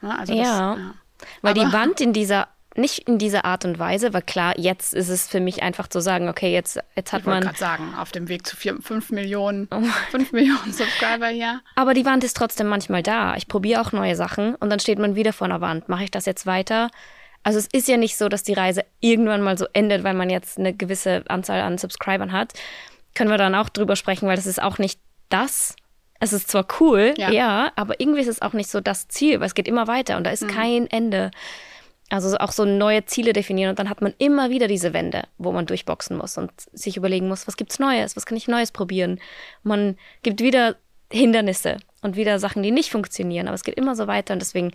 Ja, 0.00 0.16
also 0.16 0.32
ja. 0.32 0.42
Das, 0.42 0.50
ja. 0.50 0.94
weil 1.42 1.52
Aber, 1.52 1.64
die 1.66 1.72
Wand 1.74 2.00
in 2.00 2.14
dieser 2.14 2.48
nicht 2.78 3.08
in 3.08 3.18
dieser 3.18 3.44
Art 3.44 3.64
und 3.64 3.78
Weise, 3.78 4.12
weil 4.12 4.22
klar, 4.22 4.58
jetzt 4.58 4.94
ist 4.94 5.08
es 5.08 5.26
für 5.26 5.40
mich 5.40 5.62
einfach 5.62 5.88
zu 5.88 6.00
sagen, 6.00 6.28
okay, 6.28 6.52
jetzt, 6.52 6.78
jetzt 6.94 7.12
hat 7.12 7.20
ich 7.20 7.26
man. 7.26 7.38
Ich 7.38 7.44
gerade 7.44 7.58
sagen, 7.58 7.94
auf 7.98 8.12
dem 8.12 8.28
Weg 8.28 8.46
zu 8.46 8.56
5 8.56 9.10
Millionen, 9.10 9.68
oh. 9.72 9.82
Millionen 10.32 10.72
Subscriber, 10.72 11.30
ja. 11.30 11.60
Aber 11.74 11.94
die 11.94 12.04
Wand 12.04 12.24
ist 12.24 12.36
trotzdem 12.36 12.66
manchmal 12.66 13.02
da. 13.02 13.36
Ich 13.36 13.48
probiere 13.48 13.80
auch 13.80 13.92
neue 13.92 14.16
Sachen 14.16 14.54
und 14.56 14.70
dann 14.70 14.80
steht 14.80 14.98
man 14.98 15.14
wieder 15.14 15.32
vor 15.32 15.46
einer 15.46 15.60
Wand. 15.60 15.88
Mache 15.88 16.04
ich 16.04 16.10
das 16.10 16.26
jetzt 16.26 16.46
weiter? 16.46 16.90
Also 17.42 17.58
es 17.60 17.68
ist 17.72 17.86
ja 17.86 17.96
nicht 17.96 18.16
so, 18.16 18.28
dass 18.28 18.42
die 18.42 18.54
Reise 18.54 18.84
irgendwann 19.00 19.40
mal 19.40 19.56
so 19.56 19.66
endet, 19.72 20.02
weil 20.02 20.14
man 20.14 20.30
jetzt 20.30 20.58
eine 20.58 20.74
gewisse 20.74 21.22
Anzahl 21.28 21.60
an 21.60 21.78
Subscribern 21.78 22.32
hat. 22.32 22.54
Können 23.14 23.30
wir 23.30 23.38
dann 23.38 23.54
auch 23.54 23.68
drüber 23.68 23.94
sprechen, 23.94 24.26
weil 24.26 24.36
das 24.36 24.46
ist 24.46 24.60
auch 24.60 24.78
nicht 24.78 24.98
das. 25.28 25.76
Es 26.18 26.32
ist 26.32 26.50
zwar 26.50 26.66
cool, 26.80 27.14
ja, 27.16 27.30
ja 27.30 27.72
aber 27.76 28.00
irgendwie 28.00 28.20
ist 28.20 28.28
es 28.28 28.42
auch 28.42 28.52
nicht 28.52 28.70
so 28.70 28.80
das 28.80 29.08
Ziel, 29.08 29.38
weil 29.40 29.46
es 29.46 29.54
geht 29.54 29.68
immer 29.68 29.86
weiter 29.86 30.16
und 30.16 30.24
da 30.24 30.30
ist 30.30 30.42
mhm. 30.42 30.48
kein 30.48 30.90
Ende. 30.90 31.30
Also 32.08 32.36
auch 32.38 32.52
so 32.52 32.64
neue 32.64 33.04
Ziele 33.04 33.32
definieren 33.32 33.70
und 33.70 33.78
dann 33.80 33.90
hat 33.90 34.00
man 34.00 34.14
immer 34.18 34.48
wieder 34.48 34.68
diese 34.68 34.92
Wände, 34.92 35.24
wo 35.38 35.50
man 35.50 35.66
durchboxen 35.66 36.16
muss 36.16 36.38
und 36.38 36.52
sich 36.72 36.96
überlegen 36.96 37.26
muss, 37.26 37.48
was 37.48 37.56
gibt's 37.56 37.80
Neues, 37.80 38.14
was 38.14 38.26
kann 38.26 38.36
ich 38.36 38.46
Neues 38.46 38.70
probieren. 38.70 39.20
Man 39.64 39.98
gibt 40.22 40.40
wieder 40.40 40.76
Hindernisse 41.10 41.78
und 42.02 42.14
wieder 42.14 42.38
Sachen, 42.38 42.62
die 42.62 42.70
nicht 42.70 42.90
funktionieren, 42.90 43.48
aber 43.48 43.56
es 43.56 43.64
geht 43.64 43.74
immer 43.74 43.96
so 43.96 44.06
weiter 44.06 44.34
und 44.34 44.40
deswegen 44.40 44.72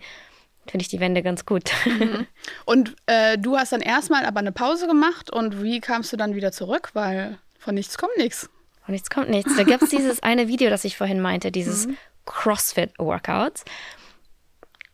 finde 0.66 0.82
ich 0.82 0.88
die 0.88 1.00
Wände 1.00 1.22
ganz 1.22 1.46
gut. 1.46 1.72
Mhm. 1.86 2.26
Und 2.64 2.94
äh, 3.06 3.38
du 3.38 3.56
hast 3.56 3.72
dann 3.72 3.80
erstmal 3.80 4.24
aber 4.24 4.40
eine 4.40 4.52
Pause 4.52 4.86
gemacht 4.86 5.30
und 5.32 5.62
wie 5.62 5.80
kamst 5.80 6.12
du 6.12 6.16
dann 6.16 6.34
wieder 6.34 6.52
zurück? 6.52 6.90
Weil 6.92 7.38
von 7.58 7.74
nichts 7.74 7.98
kommt 7.98 8.16
nichts. 8.16 8.48
Von 8.84 8.92
nichts 8.92 9.10
kommt 9.10 9.30
nichts. 9.30 9.56
Da 9.56 9.62
gibt 9.64 9.82
es 9.82 9.90
dieses 9.90 10.22
eine 10.22 10.48
Video, 10.48 10.70
das 10.70 10.84
ich 10.84 10.96
vorhin 10.96 11.20
meinte, 11.20 11.50
dieses 11.50 11.86
mhm. 11.86 11.96
CrossFit-Workout. 12.26 13.62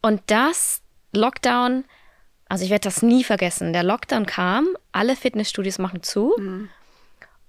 Und 0.01 0.23
das 0.27 0.81
Lockdown, 1.13 1.85
also 2.49 2.65
ich 2.65 2.71
werde 2.71 2.85
das 2.85 3.03
nie 3.03 3.25
vergessen. 3.25 3.73
Der 3.73 3.83
Lockdown 3.83 4.27
kam, 4.27 4.69
alle 4.93 5.17
Fitnessstudios 5.17 5.79
machen 5.79 6.03
zu. 6.03 6.35
Mhm. 6.39 6.69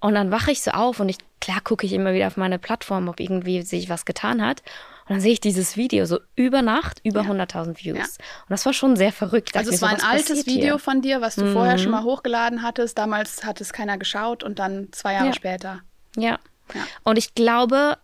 Und 0.02 0.16
dann 0.16 0.32
wache 0.32 0.52
ich 0.52 0.62
so 0.62 0.72
auf 0.72 1.00
und 1.00 1.10
ich, 1.10 1.18
klar 1.42 1.60
gucke 1.62 1.86
ich 1.86 1.94
immer 1.94 2.14
wieder 2.14 2.28
auf 2.28 2.38
meine 2.38 2.58
Plattform, 2.58 3.10
ob 3.10 3.20
irgendwie 3.20 3.62
sich 3.62 3.90
was 3.90 4.06
getan 4.06 4.42
hat. 4.42 4.62
Und 5.06 5.16
dann 5.16 5.22
sehe 5.22 5.34
ich 5.34 5.42
dieses 5.42 5.76
Video 5.76 6.06
so 6.06 6.20
über 6.36 6.62
Nacht, 6.62 7.02
über 7.04 7.24
ja. 7.24 7.32
100.000 7.32 7.84
Views. 7.84 7.98
Ja. 7.98 8.04
Und 8.04 8.50
das 8.50 8.66
war 8.66 8.74
schon 8.74 8.96
sehr 8.96 9.12
verrückt. 9.12 9.58
Also 9.58 9.72
es 9.72 9.82
war 9.82 9.90
ein 9.90 10.02
altes 10.02 10.46
Video 10.46 10.76
hier? 10.76 10.80
von 10.80 11.02
dir, 11.02 11.20
was 11.20 11.36
du 11.36 11.46
mhm. 11.46 11.54
vorher 11.54 11.78
schon 11.78 11.92
mal 11.92 12.04
hochgeladen 12.04 12.62
hattest. 12.62 12.98
Damals 12.98 13.44
hat 13.44 13.60
es 13.60 13.74
keiner 13.74 13.98
geschaut 13.98 14.44
und 14.44 14.60
dann 14.60 14.90
zwei 14.92 15.14
Jahre 15.14 15.28
ja. 15.28 15.34
später. 15.34 15.82
Ja. 16.16 16.40
ja. 16.74 16.82
Und 17.04 17.18
ich 17.18 17.36
glaube, 17.36 17.98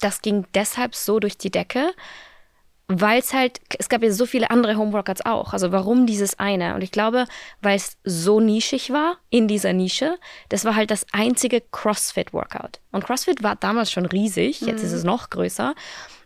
das 0.00 0.22
ging 0.22 0.46
deshalb 0.54 0.94
so 0.94 1.20
durch 1.20 1.36
die 1.36 1.50
Decke, 1.50 1.92
weil 3.00 3.20
es 3.20 3.32
halt, 3.32 3.60
es 3.78 3.88
gab 3.88 4.02
ja 4.02 4.10
so 4.12 4.26
viele 4.26 4.50
andere 4.50 4.76
Homeworkouts 4.76 5.24
auch. 5.24 5.52
Also 5.52 5.72
warum 5.72 6.06
dieses 6.06 6.38
eine? 6.38 6.74
Und 6.74 6.82
ich 6.82 6.90
glaube, 6.90 7.26
weil 7.60 7.76
es 7.76 7.96
so 8.04 8.40
nischig 8.40 8.90
war 8.90 9.16
in 9.30 9.48
dieser 9.48 9.72
Nische, 9.72 10.18
das 10.48 10.64
war 10.64 10.74
halt 10.74 10.90
das 10.90 11.06
einzige 11.12 11.60
CrossFit-Workout. 11.60 12.80
Und 12.90 13.04
CrossFit 13.04 13.42
war 13.42 13.56
damals 13.56 13.90
schon 13.90 14.06
riesig, 14.06 14.60
jetzt 14.60 14.80
mhm. 14.80 14.86
ist 14.86 14.92
es 14.92 15.04
noch 15.04 15.30
größer, 15.30 15.74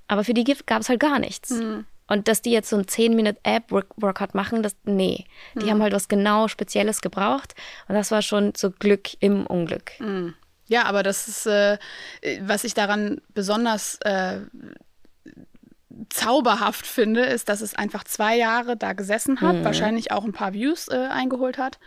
aber 0.09 0.25
für 0.25 0.35
die 0.35 0.45
gab 0.45 0.83
es 0.83 0.89
halt 0.89 1.01
gar 1.01 1.19
nichts. 1.19 1.51
Mhm. 1.51 1.87
Und 2.09 2.29
dass 2.29 2.41
die 2.41 2.53
jetzt 2.53 2.71
so 2.71 2.77
ein 2.77 2.85
10-Minute-App-Workout 2.85 4.35
machen, 4.35 4.63
das, 4.63 4.77
nee. 4.85 5.25
Die 5.55 5.65
mhm. 5.65 5.71
haben 5.71 5.83
halt 5.83 5.93
was 5.93 6.09
genau 6.09 6.47
Spezielles 6.47 7.01
gebraucht. 7.01 7.55
Und 7.89 7.97
das 7.97 8.13
war 8.13 8.23
schon 8.23 8.53
so 8.57 8.71
Glück 8.71 9.21
im 9.21 9.45
Unglück. 9.47 9.91
Mhm. 9.99 10.35
Ja, 10.69 10.85
aber 10.85 11.03
das 11.03 11.29
ist, 11.29 11.47
äh, 11.47 11.79
was 12.41 12.65
ich 12.65 12.75
daran 12.75 13.21
besonders 13.35 13.99
äh, 14.03 14.41
zauberhaft 16.09 16.87
finde, 16.87 17.23
ist, 17.23 17.49
dass 17.49 17.61
es 17.61 17.75
einfach 17.75 18.05
zwei 18.05 18.37
Jahre 18.37 18.77
da 18.77 18.93
gesessen 18.93 19.41
hat, 19.41 19.57
mhm. 19.57 19.65
wahrscheinlich 19.65 20.13
auch 20.13 20.25
ein 20.25 20.33
paar 20.33 20.53
Views 20.53 20.89
äh, 20.89 21.09
eingeholt 21.11 21.59
hat. 21.59 21.79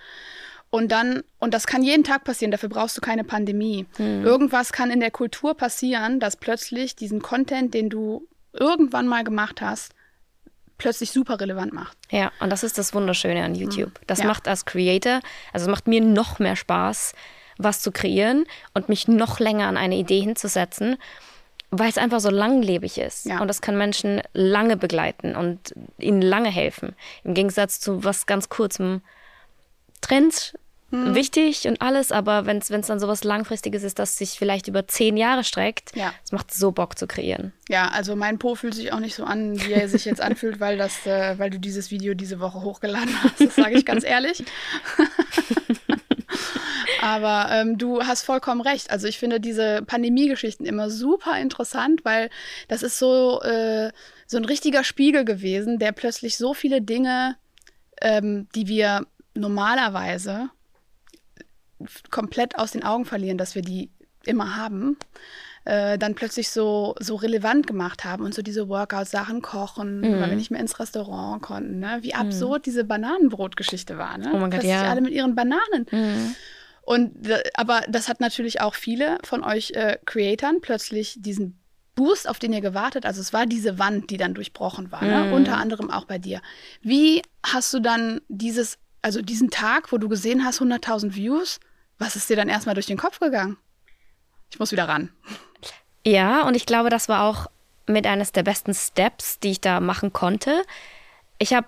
Und 0.72 0.92
dann, 0.92 1.24
und 1.40 1.54
das 1.54 1.66
kann 1.66 1.82
jeden 1.82 2.04
Tag 2.04 2.24
passieren, 2.24 2.52
dafür 2.52 2.70
brauchst 2.70 2.96
du 2.96 3.02
keine 3.02 3.24
Pandemie. 3.24 3.88
Mhm. 3.98 4.24
Irgendwas 4.24 4.72
kann 4.72 4.92
in 4.92 5.00
der 5.00 5.12
Kultur 5.12 5.56
passieren, 5.56 6.20
dass 6.20 6.38
plötzlich 6.38 6.96
diesen 6.96 7.22
Content, 7.22 7.74
den 7.74 7.90
du 7.90 8.28
irgendwann 8.54 9.08
mal 9.08 9.24
gemacht 9.24 9.62
hast, 9.62 9.94
plötzlich 10.78 11.12
super 11.12 11.40
relevant 11.40 11.74
macht. 11.74 11.98
Ja, 12.12 12.32
und 12.40 12.52
das 12.52 12.64
ist 12.64 12.78
das 12.78 12.94
Wunderschöne 12.94 13.44
an 13.44 13.56
YouTube. 13.56 13.90
Mhm. 13.90 14.06
Das 14.08 14.20
ja. 14.20 14.26
macht 14.26 14.48
als 14.48 14.66
Creator, 14.66 15.22
also 15.54 15.70
macht 15.70 15.88
mir 15.88 16.02
noch 16.02 16.40
mehr 16.40 16.56
Spaß, 16.56 17.14
was 17.58 17.82
zu 17.82 17.92
kreieren 17.92 18.46
und 18.74 18.90
mich 18.90 19.08
noch 19.08 19.40
länger 19.40 19.68
an 19.68 19.76
eine 19.76 19.98
Idee 19.98 20.22
hinzusetzen 20.22 20.98
weil 21.72 21.90
es 21.90 21.98
einfach 21.98 22.20
so 22.20 22.30
langlebig 22.30 22.98
ist. 22.98 23.26
Ja. 23.26 23.42
Und 23.42 23.48
das 23.48 23.62
kann 23.62 23.78
Menschen 23.78 24.22
lange 24.34 24.78
begleiten 24.78 25.36
und 25.36 25.74
ihnen 25.98 26.22
lange 26.22 26.50
helfen. 26.50 26.96
Im 27.24 27.34
Gegensatz 27.34 27.80
zu 27.80 28.04
was 28.04 28.26
ganz 28.26 28.50
kurzem 28.50 29.02
Trend. 30.02 30.54
Hm. 30.92 31.14
Wichtig 31.14 31.68
und 31.68 31.84
alles, 31.84 32.12
aber 32.12 32.48
wenn 32.48 32.58
es 32.58 32.68
dann 32.68 33.00
sowas 33.00 33.24
Langfristiges 33.24 33.84
ist, 33.84 34.00
das 34.00 34.18
sich 34.18 34.32
vielleicht 34.40 34.68
über 34.68 34.88
zehn 34.88 35.18
Jahre 35.18 35.44
streckt, 35.44 35.96
ja. 35.96 36.12
es 36.24 36.32
macht 36.32 36.52
so 36.52 36.72
Bock 36.72 36.98
zu 36.98 37.06
kreieren. 37.06 37.54
Ja, 37.68 37.90
also 37.90 38.16
mein 38.16 38.40
Po 38.40 38.56
fühlt 38.56 38.74
sich 38.74 38.92
auch 38.92 39.00
nicht 39.00 39.14
so 39.14 39.24
an, 39.24 39.64
wie 39.64 39.74
er 39.74 39.88
sich 39.88 40.06
jetzt 40.06 40.20
anfühlt, 40.20 40.60
weil, 40.60 40.80
das, 40.80 41.06
äh, 41.06 41.38
weil 41.38 41.52
du 41.52 41.60
dieses 41.60 41.92
Video 41.92 42.16
diese 42.16 42.40
Woche 42.40 42.64
hochgeladen 42.64 43.14
hast. 43.22 43.40
Das 43.40 43.56
sage 43.56 43.78
ich 43.78 43.86
ganz 43.86 44.04
ehrlich. 44.04 44.44
Aber 47.10 47.52
ähm, 47.52 47.80
du 47.80 48.04
hast 48.04 48.22
vollkommen 48.22 48.62
recht. 48.62 48.92
Also 48.92 49.08
ich 49.08 49.18
finde 49.18 49.40
diese 49.40 49.82
Pandemie-Geschichten 49.82 50.64
immer 50.64 50.92
super 50.92 51.40
interessant, 51.40 52.06
weil 52.06 52.30
das 52.68 52.84
ist 52.84 53.00
so, 53.00 53.42
äh, 53.42 53.92
so 54.28 54.38
ein 54.38 54.46
richtiger 54.46 54.84
Spiegel 54.84 55.26
gewesen, 55.26 55.80
der 55.80 55.92
plötzlich 55.92 56.38
so 56.38 56.54
viele 56.54 56.84
Dinge, 56.84 57.36
ähm, 58.00 58.48
die 58.54 58.68
wir 58.68 59.08
normalerweise 59.34 60.50
komplett 62.12 62.60
aus 62.60 62.72
den 62.72 62.84
Augen 62.84 63.06
verlieren, 63.06 63.40
dass 63.40 63.56
wir 63.56 63.64
die 63.64 63.90
immer 64.26 64.56
haben, 64.56 64.96
äh, 65.66 65.98
dann 65.98 66.14
plötzlich 66.14 66.50
so, 66.50 66.94
so 67.00 67.16
relevant 67.16 67.66
gemacht 67.66 68.06
haben 68.06 68.24
und 68.24 68.36
so 68.36 68.44
diese 68.44 68.70
Workout-Sachen 68.70 69.42
kochen, 69.42 70.02
mm. 70.02 70.22
weil 70.22 70.30
wir 70.30 70.36
nicht 70.36 70.52
mehr 70.52 70.62
ins 70.62 70.80
Restaurant 70.80 71.42
konnten. 71.42 71.80
Ne? 71.80 72.00
Wie 72.02 72.14
mhm. 72.14 72.20
absurd 72.20 72.62
mm. 72.62 72.66
diese 72.66 72.84
Bananenbrotgeschichte 72.84 73.98
war. 73.98 74.20
Ne? 74.20 74.30
Oh 74.32 74.38
mein 74.38 74.52
Gott, 74.52 74.64
ja. 74.64 74.84
alle 74.84 75.02
mit 75.02 75.12
ihren 75.12 75.34
Bananen. 75.34 75.88
Mm. 75.90 76.36
Und 76.82 77.30
aber 77.54 77.82
das 77.88 78.10
hat 78.10 78.20
natürlich 78.20 78.62
auch 78.62 78.74
viele 78.74 79.18
von 79.24 79.44
euch 79.44 79.72
äh, 79.72 79.98
Creatoren 80.06 80.62
plötzlich 80.62 81.16
diesen 81.20 81.60
Boost, 81.96 82.30
auf 82.30 82.40
den 82.40 82.54
ihr 82.54 82.62
gewartet. 82.62 83.06
Also 83.06 83.20
es 83.20 83.34
war 83.34 83.46
diese 83.46 83.78
Wand, 83.78 84.10
die 84.10 84.18
dann 84.18 84.34
durchbrochen 84.34 84.92
war, 84.92 85.04
ne? 85.04 85.34
unter 85.34 85.58
anderem 85.58 85.92
auch 85.92 86.06
bei 86.06 86.18
dir. 86.18 86.42
Wie 86.82 87.22
hast 87.44 87.74
du 87.74 87.80
dann 87.80 88.22
dieses, 88.30 88.78
also 89.02 89.22
diesen 89.22 89.50
Tag, 89.50 89.92
wo 89.92 89.98
du 89.98 90.08
gesehen 90.08 90.46
hast 90.46 90.62
100.000 90.62 91.16
Views, 91.16 91.60
was 91.98 92.16
ist 92.16 92.30
dir 92.30 92.38
dann 92.38 92.48
erstmal 92.48 92.76
durch 92.76 92.86
den 92.86 92.98
Kopf 92.98 93.20
gegangen? 93.20 93.58
Ich 94.50 94.60
muss 94.60 94.72
wieder 94.72 94.88
ran. 94.88 95.12
Ja, 96.06 96.44
und 96.48 96.56
ich 96.56 96.66
glaube, 96.66 96.90
das 96.90 97.10
war 97.10 97.24
auch 97.24 97.48
mit 97.86 98.08
eines 98.08 98.32
der 98.32 98.44
besten 98.44 98.74
Steps, 98.74 99.40
die 99.40 99.52
ich 99.52 99.62
da 99.62 99.80
machen 99.82 100.14
konnte. 100.14 100.64
Ich 101.38 101.54
habe 101.54 101.68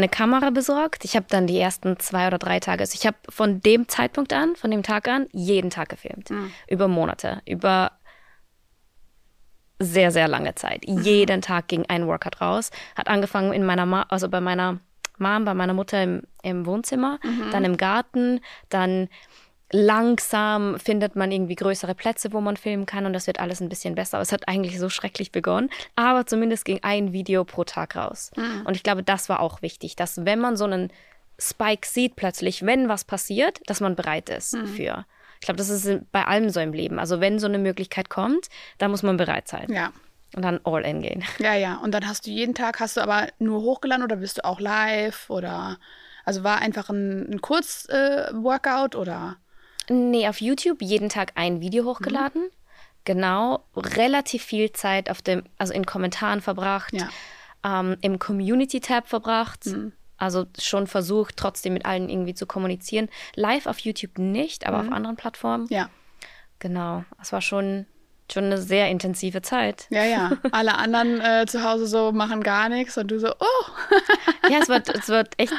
eine 0.00 0.08
Kamera 0.08 0.50
besorgt. 0.50 1.04
Ich 1.04 1.14
habe 1.16 1.26
dann 1.28 1.46
die 1.46 1.58
ersten 1.58 1.98
zwei 1.98 2.26
oder 2.26 2.38
drei 2.38 2.60
Tage, 2.60 2.80
also 2.80 2.96
ich 2.98 3.06
habe 3.06 3.16
von 3.28 3.60
dem 3.60 3.88
Zeitpunkt 3.88 4.32
an, 4.32 4.56
von 4.56 4.70
dem 4.70 4.82
Tag 4.82 5.08
an, 5.08 5.26
jeden 5.32 5.70
Tag 5.70 5.88
gefilmt. 5.88 6.30
Mhm. 6.30 6.50
Über 6.68 6.88
Monate, 6.88 7.42
über 7.46 7.92
sehr, 9.78 10.10
sehr 10.10 10.28
lange 10.28 10.54
Zeit. 10.54 10.86
Mhm. 10.86 11.02
Jeden 11.02 11.42
Tag 11.42 11.68
ging 11.68 11.84
ein 11.88 12.06
Workout 12.06 12.40
raus. 12.40 12.70
Hat 12.96 13.08
angefangen 13.08 13.52
in 13.52 13.64
meiner, 13.64 13.86
Ma 13.86 14.02
also 14.08 14.28
bei 14.28 14.40
meiner 14.40 14.80
Mom, 15.18 15.44
bei 15.44 15.54
meiner 15.54 15.74
Mutter 15.74 16.02
im, 16.02 16.22
im 16.42 16.66
Wohnzimmer, 16.66 17.18
mhm. 17.22 17.50
dann 17.52 17.64
im 17.64 17.76
Garten, 17.76 18.40
dann 18.68 19.08
langsam 19.72 20.78
findet 20.78 21.16
man 21.16 21.30
irgendwie 21.30 21.54
größere 21.54 21.94
Plätze, 21.94 22.32
wo 22.32 22.40
man 22.40 22.56
filmen 22.56 22.86
kann 22.86 23.06
und 23.06 23.12
das 23.12 23.26
wird 23.26 23.38
alles 23.38 23.60
ein 23.60 23.68
bisschen 23.68 23.94
besser. 23.94 24.16
Aber 24.16 24.22
es 24.22 24.32
hat 24.32 24.48
eigentlich 24.48 24.78
so 24.78 24.88
schrecklich 24.88 25.32
begonnen. 25.32 25.70
Aber 25.96 26.26
zumindest 26.26 26.64
ging 26.64 26.80
ein 26.82 27.12
Video 27.12 27.44
pro 27.44 27.64
Tag 27.64 27.96
raus. 27.96 28.32
Mhm. 28.36 28.66
Und 28.66 28.74
ich 28.74 28.82
glaube, 28.82 29.02
das 29.02 29.28
war 29.28 29.40
auch 29.40 29.62
wichtig, 29.62 29.96
dass 29.96 30.24
wenn 30.24 30.40
man 30.40 30.56
so 30.56 30.64
einen 30.64 30.92
Spike 31.38 31.86
sieht 31.86 32.16
plötzlich, 32.16 32.66
wenn 32.66 32.88
was 32.88 33.04
passiert, 33.04 33.60
dass 33.66 33.80
man 33.80 33.96
bereit 33.96 34.28
ist 34.28 34.54
mhm. 34.54 34.66
für. 34.66 35.06
Ich 35.40 35.46
glaube, 35.46 35.56
das 35.56 35.70
ist 35.70 36.10
bei 36.12 36.24
allem 36.24 36.50
so 36.50 36.60
im 36.60 36.72
Leben. 36.72 36.98
Also 36.98 37.20
wenn 37.20 37.38
so 37.38 37.46
eine 37.46 37.58
Möglichkeit 37.58 38.10
kommt, 38.10 38.48
dann 38.78 38.90
muss 38.90 39.02
man 39.02 39.16
bereit 39.16 39.48
sein. 39.48 39.72
Ja. 39.72 39.92
Und 40.36 40.42
dann 40.42 40.60
all 40.64 40.84
in 40.84 41.00
gehen. 41.00 41.24
Ja, 41.38 41.54
ja. 41.54 41.76
Und 41.76 41.92
dann 41.92 42.06
hast 42.06 42.26
du 42.26 42.30
jeden 42.30 42.54
Tag, 42.54 42.80
hast 42.80 42.96
du 42.96 43.00
aber 43.00 43.28
nur 43.38 43.62
hochgeladen 43.62 44.04
oder 44.04 44.16
bist 44.16 44.38
du 44.38 44.44
auch 44.44 44.60
live 44.60 45.30
oder 45.30 45.78
also 46.24 46.44
war 46.44 46.58
einfach 46.58 46.90
ein, 46.90 47.32
ein 47.32 47.40
Kurz-Workout 47.40 48.94
äh, 48.94 48.98
oder? 48.98 49.36
Nee, 49.90 50.28
auf 50.28 50.40
YouTube 50.40 50.82
jeden 50.82 51.08
Tag 51.08 51.32
ein 51.34 51.60
Video 51.60 51.84
hochgeladen. 51.84 52.42
Mhm. 52.42 52.50
Genau, 53.04 53.64
relativ 53.74 54.44
viel 54.44 54.72
Zeit 54.72 55.10
auf 55.10 55.20
dem, 55.20 55.42
also 55.58 55.72
in 55.72 55.84
Kommentaren 55.84 56.40
verbracht, 56.40 56.92
ja. 56.92 57.08
ähm, 57.64 57.96
im 58.00 58.20
Community-Tab 58.20 59.08
verbracht. 59.08 59.66
Mhm. 59.66 59.92
Also 60.16 60.46
schon 60.60 60.86
versucht, 60.86 61.36
trotzdem 61.36 61.72
mit 61.72 61.86
allen 61.86 62.08
irgendwie 62.08 62.34
zu 62.34 62.46
kommunizieren. 62.46 63.08
Live 63.34 63.66
auf 63.66 63.80
YouTube 63.80 64.18
nicht, 64.18 64.64
aber 64.64 64.82
mhm. 64.82 64.88
auf 64.88 64.94
anderen 64.94 65.16
Plattformen. 65.16 65.66
Ja. 65.70 65.90
Genau. 66.60 67.04
Es 67.20 67.32
war 67.32 67.40
schon 67.40 67.86
schon 68.32 68.44
eine 68.44 68.58
sehr 68.58 68.88
intensive 68.88 69.42
Zeit. 69.42 69.86
Ja, 69.90 70.04
ja. 70.04 70.32
Alle 70.52 70.76
anderen 70.76 71.20
äh, 71.20 71.46
zu 71.46 71.64
Hause 71.64 71.86
so 71.86 72.12
machen 72.12 72.42
gar 72.42 72.68
nichts 72.68 72.96
und 72.98 73.10
du 73.10 73.18
so, 73.18 73.28
oh. 73.28 74.48
ja, 74.48 74.58
es 74.60 74.68
wird, 74.68 74.88
es 74.88 75.08
wird 75.08 75.34
echt, 75.38 75.52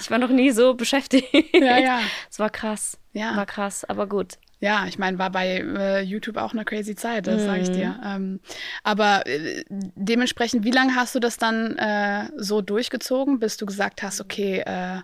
ich 0.00 0.10
war 0.10 0.18
noch 0.18 0.30
nie 0.30 0.50
so 0.50 0.74
beschäftigt. 0.74 1.28
Ja, 1.54 1.78
ja. 1.78 2.00
Es 2.30 2.38
war 2.38 2.50
krass. 2.50 2.98
Ja. 3.12 3.36
War 3.36 3.46
krass, 3.46 3.84
aber 3.84 4.06
gut. 4.08 4.38
Ja, 4.60 4.86
ich 4.86 4.98
meine, 4.98 5.18
war 5.18 5.30
bei 5.30 5.58
äh, 5.58 6.00
YouTube 6.00 6.36
auch 6.36 6.52
eine 6.52 6.64
crazy 6.64 6.94
Zeit, 6.94 7.26
das 7.26 7.42
mhm. 7.42 7.46
sage 7.46 7.60
ich 7.60 7.70
dir. 7.70 8.00
Ähm, 8.04 8.40
aber 8.82 9.26
äh, 9.26 9.62
dementsprechend, 9.68 10.64
wie 10.64 10.70
lange 10.70 10.96
hast 10.96 11.14
du 11.14 11.20
das 11.20 11.36
dann 11.36 11.76
äh, 11.76 12.30
so 12.36 12.62
durchgezogen, 12.62 13.38
bis 13.38 13.56
du 13.56 13.66
gesagt 13.66 14.02
hast, 14.02 14.20
okay, 14.20 14.62
äh, 14.64 15.02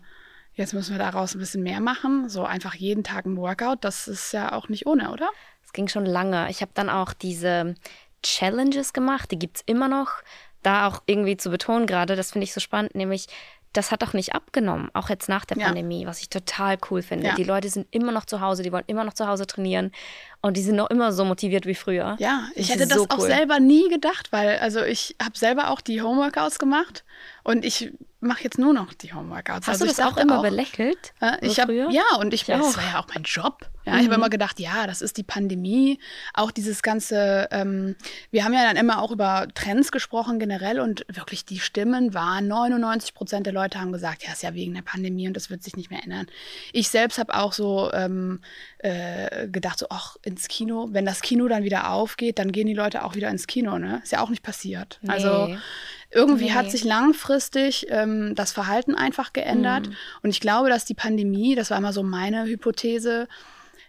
jetzt 0.54 0.72
müssen 0.72 0.92
wir 0.92 0.98
daraus 0.98 1.34
ein 1.34 1.40
bisschen 1.40 1.62
mehr 1.62 1.80
machen? 1.80 2.28
So 2.28 2.44
einfach 2.44 2.74
jeden 2.74 3.04
Tag 3.04 3.26
ein 3.26 3.36
Workout, 3.36 3.84
das 3.84 4.08
ist 4.08 4.32
ja 4.32 4.52
auch 4.52 4.68
nicht 4.68 4.86
ohne, 4.86 5.10
oder? 5.12 5.28
Es 5.70 5.72
ging 5.72 5.86
schon 5.86 6.04
lange. 6.04 6.50
Ich 6.50 6.62
habe 6.62 6.72
dann 6.74 6.90
auch 6.90 7.12
diese 7.12 7.76
Challenges 8.24 8.92
gemacht, 8.92 9.30
die 9.30 9.38
gibt 9.38 9.58
es 9.58 9.62
immer 9.66 9.86
noch. 9.86 10.10
Da 10.64 10.88
auch 10.88 11.00
irgendwie 11.06 11.36
zu 11.36 11.48
betonen 11.48 11.86
gerade, 11.86 12.16
das 12.16 12.32
finde 12.32 12.44
ich 12.44 12.52
so 12.52 12.58
spannend, 12.58 12.96
nämlich 12.96 13.28
das 13.72 13.92
hat 13.92 14.02
doch 14.02 14.14
nicht 14.14 14.34
abgenommen, 14.34 14.90
auch 14.94 15.10
jetzt 15.10 15.28
nach 15.28 15.44
der 15.44 15.58
Ja. 15.58 15.66
Pandemie, 15.66 16.04
was 16.06 16.20
ich 16.20 16.28
total 16.28 16.76
cool 16.90 17.02
finde. 17.02 17.28
Ja. 17.28 17.34
Die 17.36 17.44
Leute 17.44 17.68
sind 17.68 17.86
immer 17.92 18.10
noch 18.10 18.24
zu 18.24 18.40
Hause, 18.40 18.64
die 18.64 18.72
wollen 18.72 18.82
immer 18.88 19.04
noch 19.04 19.14
zu 19.14 19.28
Hause 19.28 19.46
trainieren 19.46 19.92
und 20.42 20.56
die 20.56 20.62
sind 20.62 20.76
noch 20.76 20.90
immer 20.90 21.12
so 21.12 21.24
motiviert 21.24 21.66
wie 21.66 21.74
früher. 21.74 22.16
Ja, 22.18 22.48
ich 22.54 22.68
Das 22.68 22.76
hätte 22.76 22.88
das 22.88 22.98
so 22.98 23.04
auch 23.08 23.18
cool. 23.18 23.26
selber 23.26 23.60
nie 23.60 23.88
gedacht, 23.88 24.32
weil 24.32 24.58
also 24.58 24.82
ich 24.82 25.16
habe 25.22 25.36
selber 25.36 25.70
auch 25.70 25.80
die 25.80 26.02
Homeworkouts 26.02 26.58
gemacht 26.58 27.04
und 27.44 27.64
ich 27.64 27.92
mache 28.20 28.44
jetzt 28.44 28.58
nur 28.58 28.74
noch 28.74 28.92
die 28.92 29.12
Homeworkouts. 29.14 29.66
Hast 29.66 29.80
also 29.80 29.86
du 29.86 29.90
das 29.90 30.00
auch 30.00 30.16
immer 30.18 30.42
belächelt? 30.42 31.14
Äh, 31.20 31.38
so 31.40 31.50
ich 31.52 31.60
habe 31.60 31.72
früher? 31.72 31.90
ja 31.90 32.02
und 32.18 32.34
ich, 32.34 32.42
Ich 32.42 32.46
das 32.48 32.60
auch. 32.60 32.76
war 32.76 32.84
ja 32.92 33.00
auch 33.00 33.06
mein 33.14 33.22
Job. 33.24 33.66
Ja, 33.86 33.96
ich 33.98 34.04
habe 34.04 34.14
immer 34.16 34.28
gedacht, 34.28 34.60
ja, 34.60 34.86
das 34.86 35.00
ist 35.00 35.16
die 35.16 35.22
Pandemie, 35.22 35.98
auch 36.34 36.50
dieses 36.50 36.82
ganze. 36.82 37.48
Ähm, 37.50 37.96
wir 38.30 38.44
haben 38.44 38.52
ja 38.52 38.62
dann 38.62 38.76
immer 38.76 39.00
auch 39.00 39.10
über 39.10 39.48
Trends 39.54 39.90
gesprochen 39.90 40.38
generell 40.38 40.80
und 40.80 41.06
wirklich 41.08 41.46
die 41.46 41.58
Stimmen 41.60 42.12
waren 42.12 42.46
99 42.46 43.14
Prozent 43.14 43.46
der 43.46 43.54
Leute 43.54 43.80
haben 43.80 43.90
gesagt, 43.90 44.22
ja, 44.22 44.32
ist 44.32 44.42
ja 44.42 44.52
wegen 44.54 44.74
der 44.74 44.82
Pandemie 44.82 45.26
und 45.26 45.34
das 45.34 45.48
wird 45.48 45.62
sich 45.62 45.76
nicht 45.76 45.90
mehr 45.90 46.04
ändern. 46.04 46.26
Ich 46.74 46.90
selbst 46.90 47.18
habe 47.18 47.34
auch 47.34 47.54
so 47.54 47.90
ähm, 47.94 48.42
äh, 48.82 49.46
gedacht, 49.48 49.78
so 49.78 49.86
ach 49.90 50.16
ins 50.22 50.48
Kino, 50.48 50.88
wenn 50.92 51.04
das 51.04 51.20
Kino 51.20 51.48
dann 51.48 51.64
wieder 51.64 51.90
aufgeht, 51.90 52.38
dann 52.38 52.50
gehen 52.52 52.66
die 52.66 52.74
Leute 52.74 53.04
auch 53.04 53.14
wieder 53.14 53.28
ins 53.28 53.46
Kino, 53.46 53.78
ne? 53.78 54.00
Ist 54.02 54.12
ja 54.12 54.20
auch 54.22 54.30
nicht 54.30 54.42
passiert. 54.42 54.98
Also 55.06 55.46
Nee. 55.48 55.58
irgendwie 56.10 56.44
Nee. 56.46 56.52
hat 56.52 56.70
sich 56.70 56.84
langfristig 56.84 57.86
ähm, 57.90 58.34
das 58.34 58.52
Verhalten 58.52 58.94
einfach 58.94 59.32
geändert. 59.34 59.88
Mhm. 59.88 59.96
Und 60.22 60.30
ich 60.30 60.40
glaube, 60.40 60.68
dass 60.70 60.84
die 60.86 60.94
Pandemie, 60.94 61.54
das 61.54 61.70
war 61.70 61.76
immer 61.78 61.92
so 61.92 62.02
meine 62.02 62.44
Hypothese, 62.46 63.28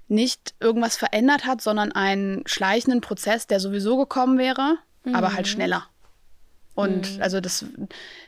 nicht 0.10 0.56
irgendwas 0.60 0.98
verändert 0.98 1.46
hat, 1.46 1.62
sondern 1.62 1.94
einen 1.94 2.44
schleichenden 2.46 3.00
Prozess, 3.00 3.48
der 3.48 3.62
sowieso 3.62 3.96
gekommen 3.98 4.38
wäre, 4.38 4.78
aber 5.14 5.30
Mhm. 5.30 5.36
halt 5.36 5.48
schneller. 5.48 5.86
Und 6.74 7.20
also 7.20 7.42
das 7.42 7.66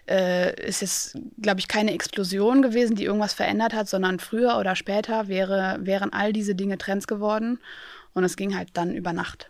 äh, 0.10 0.54
ist 0.68 0.82
jetzt, 0.82 1.18
glaube 1.42 1.60
ich, 1.60 1.68
keine 1.68 1.94
Explosion 1.94 2.62
gewesen, 2.62 2.96
die 2.96 3.06
irgendwas 3.06 3.34
verändert 3.34 3.74
hat, 3.74 3.88
sondern 3.88 4.20
früher 4.20 4.58
oder 4.58 4.76
später 4.76 5.28
wäre, 5.28 5.78
wären 5.82 6.12
all 6.12 6.34
diese 6.34 6.54
Dinge 6.54 6.78
Trends 6.78 7.08
geworden. 7.08 7.60
Und 8.14 8.24
es 8.24 8.36
ging 8.36 8.56
halt 8.56 8.70
dann 8.74 8.94
über 8.94 9.14
Nacht. 9.14 9.50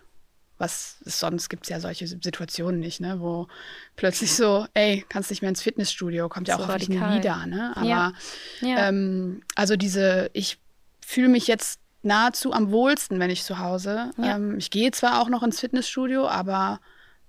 Was 0.56 0.98
sonst 1.04 1.48
gibt 1.48 1.64
es 1.64 1.70
ja 1.70 1.80
solche 1.80 2.06
Situationen 2.06 2.78
nicht, 2.78 3.00
ne? 3.00 3.18
Wo 3.18 3.48
plötzlich 3.96 4.32
so, 4.34 4.66
ey, 4.74 5.04
kannst 5.08 5.30
nicht 5.30 5.42
mehr 5.42 5.48
ins 5.48 5.60
Fitnessstudio, 5.62 6.28
kommt 6.28 6.46
ja 6.46 6.56
So 6.56 6.62
auch 6.62 6.68
hoffentlich 6.68 6.88
nie 6.90 7.16
wieder, 7.18 7.44
ne? 7.46 7.72
Aber 7.74 7.86
Ja. 7.86 8.12
Ja. 8.60 8.88
ähm, 8.88 9.42
also 9.56 9.74
diese, 9.74 10.30
ich 10.32 10.58
fühle 11.04 11.28
mich 11.28 11.48
jetzt 11.48 11.80
nahezu 12.02 12.52
am 12.52 12.70
wohlsten, 12.70 13.18
wenn 13.18 13.30
ich 13.30 13.42
zu 13.42 13.58
Hause. 13.58 14.12
Ja. 14.16 14.36
Ähm, 14.36 14.56
ich 14.58 14.70
gehe 14.70 14.92
zwar 14.92 15.20
auch 15.20 15.28
noch 15.28 15.42
ins 15.42 15.58
Fitnessstudio, 15.58 16.28
aber 16.28 16.80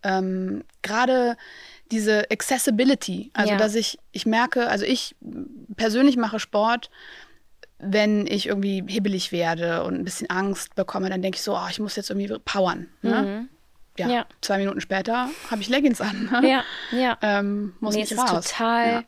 ähm, 0.06 0.64
gerade 0.82 1.36
diese 1.92 2.30
Accessibility, 2.32 3.32
also 3.34 3.52
Ja. 3.52 3.58
dass 3.58 3.76
ich, 3.76 4.00
ich 4.12 4.26
merke, 4.26 4.68
also 4.70 4.86
ich 4.86 5.16
persönlich 5.76 6.16
mache 6.18 6.40
Sport, 6.40 6.90
wenn 7.78 8.26
ich 8.26 8.48
irgendwie 8.48 8.84
hibbelig 8.88 9.32
werde 9.32 9.84
und 9.84 9.96
ein 9.96 10.04
bisschen 10.06 10.30
Angst 10.30 10.76
bekomme, 10.76 11.10
dann 11.10 11.22
denke 11.22 11.36
ich 11.36 11.44
so, 11.44 11.56
oh, 11.56 11.68
ich 11.70 11.80
muss 11.80 11.96
jetzt 11.96 12.10
irgendwie 12.10 12.34
powern. 12.46 12.88
Ne? 13.02 13.22
Mhm. 13.22 13.50
Ja, 13.98 14.10
Ja. 14.10 14.26
zwei 14.42 14.58
Minuten 14.58 14.82
später 14.82 15.30
habe 15.52 15.62
ich 15.62 15.70
Leggings 15.70 16.02
an. 16.02 16.30
Ne? 16.42 16.50
Ja, 16.50 16.64
ja. 16.92 17.18
Ähm, 17.22 17.76
muss 17.80 17.94
nee, 17.96 18.02
nicht 18.02 18.12
es 18.12 18.18
ist 18.18 18.32
raus. 18.34 18.46
total, 18.50 18.92
Ja. 18.92 19.04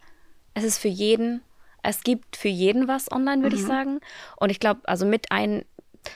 es 0.53 0.63
ist 0.63 0.77
für 0.79 0.87
jeden, 0.89 1.41
es 1.83 2.03
gibt 2.03 2.35
für 2.35 2.49
jeden 2.49 2.87
was 2.87 3.11
online, 3.11 3.41
würde 3.41 3.55
ich 3.55 3.63
Mhm. 3.63 3.67
sagen. 3.67 3.99
Und 4.37 4.49
ich 4.49 4.59
glaube, 4.59 4.81
also 4.83 5.05
mit 5.05 5.31
ein, 5.31 5.63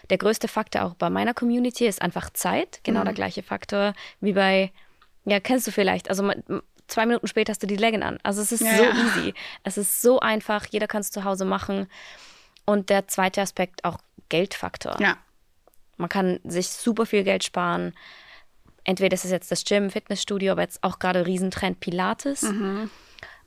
der 0.09 0.17
größte 0.17 0.47
Faktor 0.47 0.83
auch 0.83 0.93
bei 0.95 1.09
meiner 1.09 1.33
Community 1.33 1.85
ist 1.87 2.01
einfach 2.01 2.29
Zeit. 2.31 2.79
Genau 2.83 3.01
Mhm. 3.01 3.05
der 3.05 3.13
gleiche 3.13 3.43
Faktor 3.43 3.93
wie 4.19 4.33
bei, 4.33 4.71
ja, 5.25 5.39
kennst 5.39 5.67
du 5.67 5.71
vielleicht, 5.71 6.09
also 6.09 6.29
zwei 6.87 7.05
Minuten 7.05 7.27
später 7.27 7.51
hast 7.51 7.63
du 7.63 7.67
die 7.67 7.77
Legging 7.77 8.03
an. 8.03 8.17
Also 8.23 8.41
es 8.41 8.51
ist 8.51 8.61
Ja, 8.61 8.75
so 8.77 8.83
ja. 8.83 8.91
easy. 9.05 9.33
Es 9.63 9.77
ist 9.77 10.01
so 10.01 10.19
einfach, 10.19 10.65
jeder 10.69 10.87
kann 10.87 11.01
es 11.01 11.11
zu 11.11 11.23
Hause 11.23 11.45
machen. 11.45 11.87
Und 12.65 12.89
der 12.89 13.07
zweite 13.07 13.41
Aspekt 13.41 13.83
auch 13.85 13.97
Geldfaktor. 14.29 14.99
Ja. 14.99 15.17
Man 15.97 16.09
kann 16.09 16.39
sich 16.43 16.67
super 16.69 17.05
viel 17.05 17.23
Geld 17.23 17.43
sparen. 17.43 17.93
Entweder 18.83 19.13
ist 19.13 19.25
es 19.25 19.31
jetzt 19.31 19.51
das 19.51 19.63
Gym, 19.63 19.89
Fitnessstudio, 19.91 20.53
aber 20.53 20.63
jetzt 20.63 20.83
auch 20.83 20.97
gerade 20.99 21.25
Riesentrend 21.27 21.79
Pilates. 21.79 22.45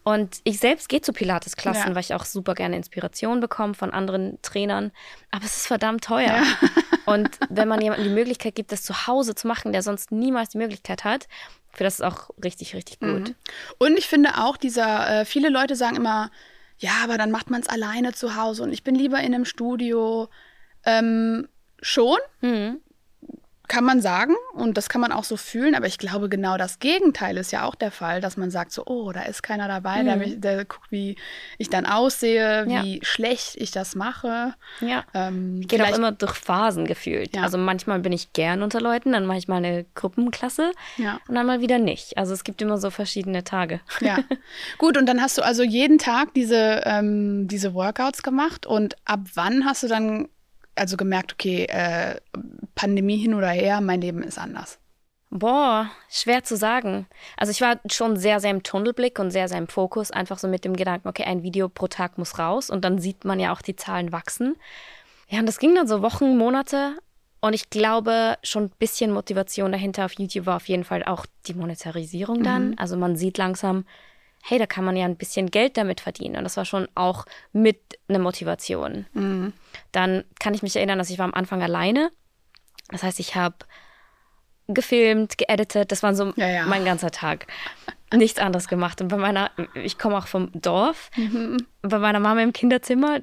Und 0.04 0.40
ich 0.44 0.58
selbst 0.60 0.88
gehe 0.88 1.00
zu 1.00 1.12
Pilates-Klassen, 1.12 1.88
Ja. 1.88 1.94
weil 1.94 2.02
ich 2.02 2.14
auch 2.14 2.24
super 2.26 2.54
gerne 2.54 2.76
Inspiration 2.76 3.40
bekomme 3.40 3.74
von 3.74 3.90
anderen 3.90 4.38
Trainern. 4.42 4.92
Aber 5.30 5.44
es 5.44 5.56
ist 5.56 5.66
verdammt 5.66 6.04
teuer. 6.04 6.42
Und 7.06 7.30
wenn 7.50 7.68
man 7.68 7.80
jemandem 7.80 8.08
die 8.08 8.14
Möglichkeit 8.14 8.54
gibt, 8.54 8.70
das 8.70 8.82
zu 8.82 9.06
Hause 9.06 9.34
zu 9.34 9.46
machen, 9.48 9.72
der 9.72 9.82
sonst 9.82 10.12
niemals 10.12 10.50
die 10.50 10.58
Möglichkeit 10.58 11.04
hat, 11.04 11.26
für 11.72 11.84
das 11.84 11.94
ist 11.94 12.02
auch 12.02 12.30
richtig, 12.42 12.74
richtig 12.74 13.00
gut. 13.00 13.34
Und 13.78 13.98
ich 13.98 14.06
finde 14.06 14.38
auch, 14.38 14.56
dieser, 14.56 15.20
äh, 15.20 15.24
viele 15.24 15.48
Leute 15.48 15.74
sagen 15.74 15.96
immer, 15.96 16.30
ja, 16.78 16.92
aber 17.02 17.18
dann 17.18 17.30
macht 17.30 17.50
man 17.50 17.60
es 17.62 17.68
alleine 17.68 18.12
zu 18.12 18.36
Hause 18.36 18.62
und 18.62 18.72
ich 18.72 18.84
bin 18.84 18.94
lieber 18.94 19.18
in 19.20 19.34
einem 19.34 19.44
Studio. 19.44 20.28
Ähm, 20.84 21.48
schon, 21.80 22.18
Mhm. 22.40 22.80
Kann 23.66 23.84
man 23.84 24.00
sagen 24.00 24.34
und 24.52 24.76
das 24.76 24.88
kann 24.88 25.00
man 25.00 25.10
auch 25.12 25.24
so 25.24 25.36
fühlen, 25.36 25.74
aber 25.74 25.86
ich 25.86 25.98
glaube, 25.98 26.28
genau 26.28 26.56
das 26.58 26.78
Gegenteil 26.80 27.36
ist 27.38 27.50
ja 27.50 27.64
auch 27.64 27.74
der 27.74 27.90
Fall, 27.90 28.20
dass 28.20 28.36
man 28.36 28.50
sagt 28.50 28.72
so, 28.72 28.84
oh, 28.86 29.10
da 29.12 29.22
ist 29.22 29.42
keiner 29.42 29.68
dabei, 29.68 30.02
der, 30.02 30.16
mich, 30.16 30.40
der 30.40 30.64
guckt, 30.64 30.90
wie 30.90 31.16
ich 31.58 31.70
dann 31.70 31.86
aussehe, 31.86 32.64
Mhm. 32.66 32.70
Ja. 32.70 32.82
wie 32.84 33.00
schlecht 33.02 33.56
ich 33.56 33.70
das 33.70 33.94
mache. 33.94 34.54
Ja. 34.80 35.04
Ähm, 35.14 35.62
Geht 35.62 35.80
auch 35.80 35.96
immer 35.96 36.12
durch 36.12 36.34
Phasen 36.34 36.86
gefühlt. 36.86 37.34
Ja. 37.34 37.42
Also 37.42 37.56
manchmal 37.58 38.00
bin 38.00 38.12
ich 38.12 38.32
gern 38.32 38.62
unter 38.62 38.80
Leuten, 38.80 39.12
dann 39.12 39.24
mache 39.26 39.38
ich 39.38 39.48
mal 39.48 39.56
eine 39.56 39.86
Gruppenklasse 39.94 40.72
Ja. 40.96 41.20
und 41.28 41.34
dann 41.34 41.46
mal 41.46 41.60
wieder 41.60 41.78
nicht. 41.78 42.18
Also 42.18 42.32
es 42.34 42.44
gibt 42.44 42.60
immer 42.62 42.78
so 42.78 42.90
verschiedene 42.90 43.44
Tage. 43.44 43.80
Ja, 44.00 44.18
gut, 44.78 44.96
und 44.98 45.06
dann 45.06 45.20
hast 45.22 45.38
du 45.38 45.42
also 45.42 45.62
jeden 45.62 45.98
Tag 45.98 46.34
diese, 46.34 46.82
ähm, 46.84 47.48
diese 47.48 47.72
Workouts 47.74 48.22
gemacht 48.22 48.66
und 48.66 48.94
ab 49.04 49.20
wann 49.34 49.64
hast 49.64 49.82
du 49.82 49.88
dann 49.88 50.28
also 50.74 50.96
gemerkt, 50.96 51.34
okay, 51.34 51.64
äh, 51.64 52.16
Pandemie 52.74 53.18
hin 53.18 53.34
oder 53.34 53.48
her, 53.48 53.80
mein 53.80 54.00
Leben 54.00 54.22
ist 54.22 54.38
anders? 54.38 54.78
Boah, 55.30 55.90
schwer 56.08 56.44
zu 56.44 56.56
sagen. 56.56 57.06
Also 57.36 57.50
ich 57.50 57.60
war 57.60 57.80
schon 57.90 58.16
sehr, 58.16 58.38
sehr 58.38 58.52
im 58.52 58.62
Tunnelblick 58.62 59.18
und 59.18 59.32
sehr, 59.32 59.48
sehr 59.48 59.58
im 59.58 59.66
Fokus, 59.66 60.12
einfach 60.12 60.38
so 60.38 60.46
mit 60.46 60.64
dem 60.64 60.76
Gedanken, 60.76 61.08
okay, 61.08 61.24
ein 61.24 61.42
Video 61.42 61.68
pro 61.68 61.88
Tag 61.88 62.18
muss 62.18 62.38
raus 62.38 62.70
und 62.70 62.84
dann 62.84 62.98
sieht 63.00 63.24
man 63.24 63.40
ja 63.40 63.52
auch 63.52 63.60
die 63.60 63.74
Zahlen 63.74 64.12
wachsen. 64.12 64.56
Ja, 65.28 65.40
und 65.40 65.46
das 65.46 65.58
ging 65.58 65.74
dann 65.74 65.88
so 65.88 66.02
Wochen, 66.02 66.36
Monate 66.36 66.96
und 67.40 67.52
ich 67.52 67.68
glaube, 67.68 68.36
schon 68.42 68.64
ein 68.64 68.72
bisschen 68.78 69.10
Motivation 69.10 69.72
dahinter 69.72 70.04
auf 70.04 70.12
YouTube 70.12 70.46
war 70.46 70.56
auf 70.56 70.68
jeden 70.68 70.84
Fall 70.84 71.02
auch 71.02 71.26
die 71.46 71.54
Monetarisierung 71.54 72.42
dann. 72.42 72.78
Also 72.78 72.96
man 72.96 73.16
sieht 73.16 73.36
langsam, 73.36 73.84
hey, 74.46 74.58
da 74.58 74.66
kann 74.66 74.84
man 74.84 74.94
ja 74.94 75.06
ein 75.06 75.16
bisschen 75.16 75.50
Geld 75.50 75.78
damit 75.78 76.02
verdienen 76.02 76.36
und 76.36 76.44
das 76.44 76.58
war 76.58 76.66
schon 76.66 76.86
auch 76.94 77.24
mit 77.52 77.78
einer 78.08 78.18
Motivation. 78.18 79.06
Dann 79.92 80.24
kann 80.38 80.52
ich 80.52 80.62
mich 80.62 80.76
erinnern, 80.76 80.98
dass 80.98 81.08
ich 81.08 81.18
war 81.18 81.24
am 81.24 81.32
Anfang 81.32 81.62
alleine. 81.62 82.10
Das 82.88 83.02
heißt, 83.02 83.20
ich 83.20 83.36
habe 83.36 83.56
gefilmt, 84.68 85.38
geeditet, 85.38 85.90
das 85.92 86.02
war 86.02 86.14
so 86.14 86.34
Ja, 86.36 86.48
ja. 86.48 86.66
mein 86.66 86.84
ganzer 86.84 87.10
Tag. 87.10 87.46
Nichts 88.12 88.38
anderes 88.38 88.68
gemacht. 88.68 89.00
Und 89.00 89.08
bei 89.08 89.16
meiner, 89.16 89.50
ich 89.74 89.98
komme 89.98 90.18
auch 90.18 90.26
vom 90.26 90.50
Dorf, 90.52 91.10
bei 91.80 91.98
meiner 91.98 92.20
Mama 92.20 92.42
im 92.42 92.52
Kinderzimmer, 92.52 93.20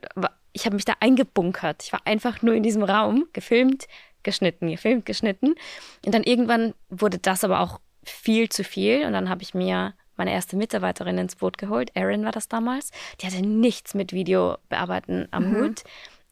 ich 0.53 0.65
habe 0.65 0.75
mich 0.75 0.85
da 0.85 0.93
eingebunkert. 0.99 1.83
Ich 1.83 1.93
war 1.93 2.01
einfach 2.05 2.41
nur 2.41 2.55
in 2.55 2.63
diesem 2.63 2.81
Raum, 2.83 3.25
gefilmt, 3.31 3.87
geschnitten, 4.23 4.69
gefilmt, 4.69 5.05
geschnitten. 5.05 5.53
Und 6.03 6.15
dann 6.15 6.23
irgendwann 6.23 6.73
wurde 6.89 7.19
das 7.19 7.43
aber 7.43 7.59
auch 7.59 7.79
viel 8.03 8.49
zu 8.49 8.63
viel. 8.63 9.05
Und 9.05 9.13
dann 9.13 9.29
habe 9.29 9.43
ich 9.43 9.53
mir 9.53 9.93
meine 10.21 10.33
erste 10.33 10.55
Mitarbeiterin 10.55 11.17
ins 11.17 11.35
Boot 11.35 11.57
geholt. 11.57 11.89
Erin 11.95 12.23
war 12.23 12.31
das 12.31 12.47
damals. 12.47 12.91
Die 13.19 13.25
hatte 13.25 13.41
nichts 13.41 13.95
mit 13.95 14.13
Video 14.13 14.57
bearbeiten 14.69 15.27
am 15.31 15.55
Hut 15.55 15.83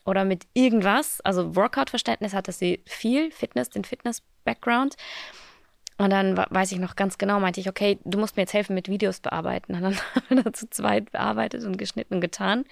oder 0.05 0.25
mit 0.25 0.45
irgendwas. 0.53 1.21
Also 1.21 1.55
Workout-Verständnis 1.55 2.35
hatte 2.35 2.51
sie 2.51 2.83
viel, 2.85 3.31
Fitness, 3.31 3.71
den 3.71 3.83
Fitness-Background. 3.83 4.95
Und 5.97 6.11
dann 6.11 6.37
weiß 6.37 6.71
ich 6.71 6.77
noch 6.77 6.95
ganz 6.95 7.17
genau, 7.17 7.39
meinte 7.39 7.59
ich, 7.59 7.67
okay, 7.67 7.97
du 8.05 8.19
musst 8.19 8.37
mir 8.37 8.43
jetzt 8.43 8.53
helfen 8.53 8.75
mit 8.75 8.89
Videos 8.89 9.21
bearbeiten. 9.21 9.73
Und 9.75 9.81
dann 9.81 9.97
haben 9.97 10.23
wir 10.29 10.43
da 10.43 10.53
zu 10.53 10.69
zweit 10.69 11.11
bearbeitet 11.11 11.63
und 11.63 11.79
geschnitten 11.79 12.13
und 12.15 12.21
getan. 12.21 12.65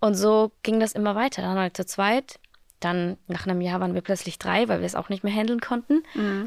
Und 0.00 0.14
so 0.14 0.50
ging 0.64 0.80
das 0.80 0.92
immer 0.92 1.14
weiter. 1.14 1.40
Dann 1.40 1.56
halt 1.56 1.76
zu 1.76 1.86
zweit. 1.86 2.40
Dann 2.86 3.16
nach 3.26 3.46
einem 3.46 3.60
Jahr 3.60 3.80
waren 3.80 3.94
wir 3.94 4.00
plötzlich 4.00 4.38
drei, 4.38 4.68
weil 4.68 4.78
wir 4.78 4.86
es 4.86 4.94
auch 4.94 5.08
nicht 5.08 5.24
mehr 5.24 5.32
handeln 5.34 5.58
konnten. 5.60 6.04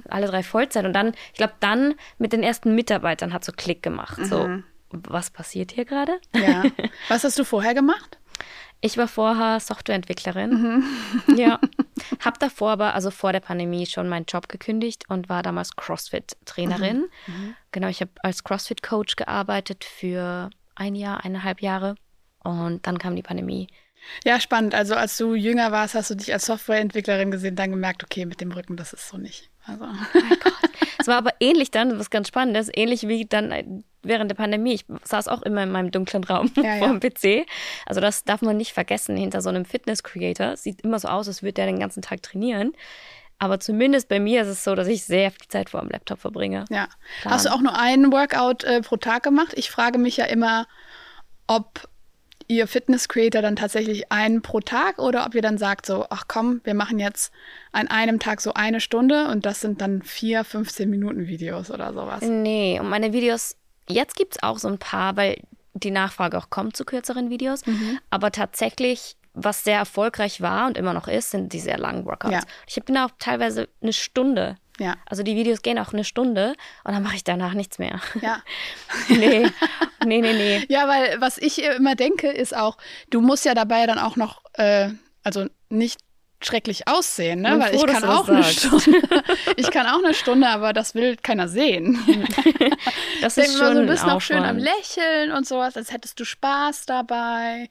Alle 0.07 0.27
drei 0.27 0.41
Vollzeit. 0.41 0.85
Und 0.85 0.93
dann, 0.93 1.13
ich 1.33 1.37
glaube, 1.37 1.51
dann 1.59 1.95
mit 2.17 2.31
den 2.31 2.43
ersten 2.43 2.75
Mitarbeitern 2.75 3.33
hat 3.33 3.43
so 3.43 3.51
Klick 3.51 3.83
gemacht. 3.83 4.17
So, 4.25 4.47
was 4.91 5.31
passiert 5.31 5.73
hier 5.73 5.83
gerade? 5.83 6.19
Ja. 6.33 6.63
Was 7.09 7.25
hast 7.25 7.37
du 7.37 7.43
vorher 7.43 7.73
gemacht? 7.73 8.17
Ich 8.81 8.97
war 8.97 9.09
vorher 9.09 9.59
Softwareentwicklerin. 9.59 10.83
Ja. 11.35 11.59
Hab 12.23 12.39
davor 12.39 12.71
aber, 12.71 12.93
also 12.95 13.11
vor 13.11 13.33
der 13.33 13.41
Pandemie, 13.41 13.85
schon 13.85 14.07
meinen 14.07 14.25
Job 14.25 14.47
gekündigt 14.47 15.03
und 15.09 15.27
war 15.27 15.43
damals 15.43 15.75
CrossFit-Trainerin. 15.75 17.09
Genau, 17.73 17.87
ich 17.89 17.99
habe 17.99 18.11
als 18.23 18.45
CrossFit-Coach 18.45 19.17
gearbeitet 19.17 19.83
für 19.83 20.49
ein 20.75 20.95
Jahr, 20.95 21.25
eineinhalb 21.25 21.61
Jahre. 21.61 21.95
Und 22.43 22.87
dann 22.87 22.97
kam 22.97 23.17
die 23.17 23.21
Pandemie. 23.21 23.67
Ja, 24.23 24.39
spannend. 24.39 24.75
Also 24.75 24.95
als 24.95 25.17
du 25.17 25.35
jünger 25.35 25.71
warst, 25.71 25.95
hast 25.95 26.09
du 26.09 26.15
dich 26.15 26.33
als 26.33 26.45
Softwareentwicklerin 26.45 27.31
gesehen, 27.31 27.55
dann 27.55 27.71
gemerkt, 27.71 28.03
okay, 28.03 28.25
mit 28.25 28.41
dem 28.41 28.51
Rücken, 28.51 28.75
das 28.75 28.93
ist 28.93 29.07
so 29.07 29.17
nicht. 29.17 29.49
Also. 29.65 29.85
Oh 29.85 30.19
mein 30.21 30.39
Gott. 30.39 30.53
Es 30.97 31.07
war 31.07 31.17
aber 31.17 31.31
ähnlich 31.39 31.71
dann, 31.71 31.97
was 31.97 32.09
ganz 32.09 32.27
Spannendes, 32.27 32.69
ähnlich 32.73 33.07
wie 33.07 33.25
dann 33.25 33.51
äh, 33.51 33.63
während 34.03 34.29
der 34.29 34.35
Pandemie. 34.35 34.73
Ich 34.73 34.85
saß 35.03 35.27
auch 35.27 35.41
immer 35.43 35.63
in 35.63 35.71
meinem 35.71 35.91
dunklen 35.91 36.23
Raum 36.23 36.51
ja, 36.57 36.77
vor 36.79 36.87
dem 36.87 36.99
PC. 36.99 37.47
Also 37.85 38.01
das 38.01 38.23
darf 38.23 38.41
man 38.41 38.57
nicht 38.57 38.73
vergessen. 38.73 39.15
Hinter 39.15 39.41
so 39.41 39.49
einem 39.49 39.65
Fitness-Creator 39.65 40.57
sieht 40.57 40.81
immer 40.81 40.99
so 40.99 41.07
aus, 41.07 41.27
als 41.27 41.41
würde 41.41 41.53
der 41.53 41.67
den 41.67 41.79
ganzen 41.79 42.01
Tag 42.01 42.21
trainieren. 42.23 42.73
Aber 43.37 43.59
zumindest 43.61 44.09
bei 44.09 44.19
mir 44.19 44.41
ist 44.41 44.49
es 44.49 44.63
so, 44.65 44.75
dass 44.75 44.87
ich 44.87 45.05
sehr 45.05 45.31
viel 45.31 45.47
Zeit 45.47 45.69
vor 45.69 45.79
dem 45.79 45.89
Laptop 45.89 46.19
verbringe. 46.19 46.65
Ja. 46.69 46.89
Plan. 47.21 47.33
Hast 47.33 47.45
du 47.45 47.53
auch 47.53 47.61
nur 47.61 47.77
einen 47.79 48.11
Workout 48.11 48.65
äh, 48.65 48.81
pro 48.81 48.97
Tag 48.97 49.23
gemacht? 49.23 49.53
Ich 49.55 49.71
frage 49.71 49.97
mich 49.97 50.17
ja 50.17 50.25
immer, 50.25 50.67
ob 51.47 51.87
ihr 52.49 52.67
Fitness-Creator 52.67 53.41
dann 53.41 53.55
tatsächlich 53.55 54.11
einen 54.11 54.41
pro 54.41 54.59
Tag 54.59 54.97
oder 54.97 55.25
ob 55.25 55.35
ihr 55.35 55.41
dann 55.41 55.57
sagt 55.57 55.85
so, 55.85 56.05
ach 56.09 56.25
komm, 56.27 56.61
wir 56.63 56.73
machen 56.73 56.99
jetzt 56.99 57.31
an 57.71 57.87
einem 57.87 58.19
Tag 58.19 58.41
so 58.41 58.53
eine 58.53 58.81
Stunde 58.81 59.29
und 59.29 59.45
das 59.45 59.61
sind 59.61 59.81
dann 59.81 60.01
vier, 60.01 60.43
15 60.43 60.89
Minuten 60.89 61.27
Videos 61.27 61.69
oder 61.71 61.93
sowas. 61.93 62.23
Nee, 62.23 62.79
und 62.79 62.89
meine 62.89 63.13
Videos, 63.13 63.55
jetzt 63.87 64.15
gibt 64.15 64.35
es 64.35 64.43
auch 64.43 64.57
so 64.57 64.67
ein 64.67 64.79
paar, 64.79 65.15
weil 65.15 65.41
die 65.75 65.91
Nachfrage 65.91 66.37
auch 66.37 66.49
kommt 66.49 66.75
zu 66.75 66.85
kürzeren 66.85 67.29
Videos, 67.29 67.65
mhm. 67.65 67.99
aber 68.09 68.31
tatsächlich 68.31 69.15
was 69.33 69.63
sehr 69.63 69.77
erfolgreich 69.77 70.41
war 70.41 70.65
und 70.65 70.75
immer 70.75 70.93
noch 70.93 71.07
ist, 71.07 71.29
sind 71.29 71.53
die 71.53 71.59
sehr 71.59 71.77
langen 71.77 72.05
Workouts. 72.05 72.33
Ja. 72.33 72.41
Ich 72.67 72.83
bin 72.83 72.97
auch 72.97 73.11
teilweise 73.19 73.69
eine 73.81 73.93
Stunde 73.93 74.55
ja. 74.79 74.95
Also 75.05 75.23
die 75.23 75.35
Videos 75.35 75.61
gehen 75.61 75.77
auch 75.77 75.93
eine 75.93 76.03
Stunde 76.03 76.55
und 76.83 76.93
dann 76.93 77.03
mache 77.03 77.15
ich 77.15 77.23
danach 77.23 77.53
nichts 77.53 77.79
mehr. 77.79 77.99
Ja. 78.21 78.41
nee, 79.09 79.45
nee, 80.05 80.21
nee, 80.21 80.33
nee. 80.33 80.65
Ja, 80.69 80.87
weil 80.87 81.19
was 81.21 81.37
ich 81.37 81.63
immer 81.63 81.95
denke, 81.95 82.29
ist 82.29 82.55
auch, 82.55 82.77
du 83.09 83.21
musst 83.21 83.45
ja 83.45 83.53
dabei 83.53 83.85
dann 83.85 83.99
auch 83.99 84.15
noch, 84.15 84.41
äh, 84.53 84.89
also 85.23 85.47
nicht 85.69 85.99
schrecklich 86.41 86.87
aussehen, 86.87 87.41
ne? 87.41 87.59
Weil 87.59 87.73
froh, 87.73 87.85
ich 87.85 87.91
kann 87.91 88.03
auch 88.05 88.29
eine 88.29 88.43
Stunde. 88.45 89.01
ich 89.57 89.69
kann 89.71 89.85
auch 89.87 90.01
eine 90.01 90.13
Stunde, 90.13 90.47
aber 90.47 90.71
das 90.71 90.95
will 90.95 91.17
keiner 91.17 91.49
sehen. 91.49 91.99
das 93.21 93.37
ist 93.37 93.57
schon 93.57 93.73
so, 93.75 93.81
du 93.81 93.87
bist 93.87 94.07
noch 94.07 94.21
schön 94.21 94.43
am 94.43 94.57
Lächeln 94.57 95.33
und 95.33 95.45
sowas, 95.45 95.75
als 95.75 95.91
hättest 95.91 96.17
du 96.19 96.23
Spaß 96.23 96.85
dabei. 96.85 97.69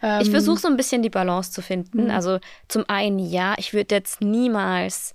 Ähm, 0.00 0.20
ich 0.22 0.30
versuche 0.30 0.58
so 0.58 0.68
ein 0.68 0.76
bisschen 0.76 1.02
die 1.02 1.10
Balance 1.10 1.50
zu 1.50 1.60
finden. 1.60 2.04
Mhm. 2.04 2.10
Also 2.10 2.38
zum 2.68 2.84
einen 2.88 3.18
ja, 3.18 3.54
ich 3.58 3.74
würde 3.74 3.96
jetzt 3.96 4.20
niemals 4.20 5.14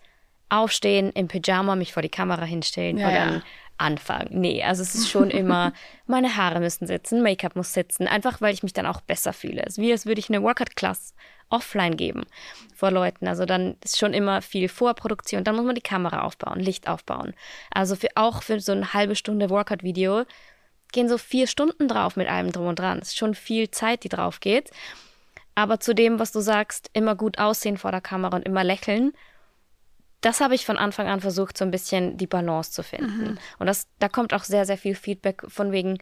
aufstehen, 0.50 1.12
im 1.12 1.28
Pyjama 1.28 1.76
mich 1.76 1.94
vor 1.94 2.02
die 2.02 2.10
Kamera 2.10 2.44
hinstellen 2.44 2.98
ja, 2.98 3.08
und 3.08 3.14
dann 3.14 3.34
ja. 3.36 3.42
anfangen. 3.78 4.30
Nee, 4.32 4.64
also 4.64 4.82
es 4.82 4.96
ist 4.96 5.10
schon 5.10 5.30
immer, 5.30 5.74
meine 6.06 6.36
Haare 6.36 6.60
müssen 6.60 6.88
sitzen, 6.88 7.22
Make-up 7.22 7.56
muss 7.56 7.74
sitzen, 7.74 8.08
einfach 8.08 8.42
weil 8.42 8.54
ich 8.54 8.64
mich 8.64 8.74
dann 8.74 8.86
auch 8.86 9.02
besser 9.02 9.34
fühle. 9.34 9.64
Es 9.66 9.78
ist 9.78 9.84
wie 9.84 9.92
als 9.92 10.06
würde 10.06 10.20
ich 10.20 10.30
eine 10.30 10.44
Workout-Class 10.44 11.14
offline 11.50 11.98
geben 11.98 12.24
vor 12.76 12.92
Leuten. 12.92 13.28
Also 13.28 13.46
dann 13.46 13.76
ist 13.84 13.98
schon 13.98 14.14
immer 14.14 14.42
viel 14.42 14.70
Vorproduktion. 14.70 15.44
Dann 15.44 15.56
muss 15.56 15.66
man 15.66 15.76
die 15.76 15.82
Kamera 15.82 16.22
aufbauen, 16.22 16.60
Licht 16.60 16.88
aufbauen. 16.88 17.34
Also 17.72 17.96
für, 17.96 18.10
auch 18.16 18.44
für 18.44 18.60
so 18.60 18.72
eine 18.72 18.94
halbe 18.94 19.16
Stunde 19.16 19.50
Workout-Video 19.50 20.26
gehen 20.92 21.10
so 21.10 21.18
vier 21.18 21.48
Stunden 21.48 21.88
drauf 21.88 22.16
mit 22.16 22.28
allem 22.28 22.52
drum 22.52 22.68
und 22.68 22.80
dran. 22.80 23.00
Es 23.00 23.10
ist 23.10 23.18
schon 23.18 23.36
viel 23.36 23.72
Zeit, 23.72 24.04
die 24.04 24.10
drauf 24.10 24.40
geht. 24.40 24.72
Aber 25.56 25.80
zu 25.80 25.94
dem, 25.94 26.20
was 26.20 26.32
du 26.32 26.40
sagst, 26.40 26.90
immer 26.94 27.16
gut 27.16 27.38
aussehen 27.38 27.78
vor 27.78 27.92
der 27.92 28.02
Kamera 28.02 28.36
und 28.38 28.46
immer 28.46 28.64
lächeln 28.64 29.14
das 30.22 30.42
habe 30.42 30.56
ich 30.56 30.66
von 30.66 30.78
Anfang 30.78 31.08
an 31.08 31.22
versucht, 31.22 31.58
so 31.58 31.66
ein 31.66 31.72
bisschen 31.72 32.18
die 32.18 32.28
Balance 32.28 32.72
zu 32.72 32.84
finden. 32.84 33.32
Mhm. 33.32 33.38
Und 33.58 33.68
das, 33.68 33.88
da 34.00 34.10
kommt 34.10 34.34
auch 34.34 34.44
sehr, 34.44 34.66
sehr 34.66 34.78
viel 34.78 34.96
Feedback 34.96 35.44
von 35.48 35.72
wegen, 35.72 35.98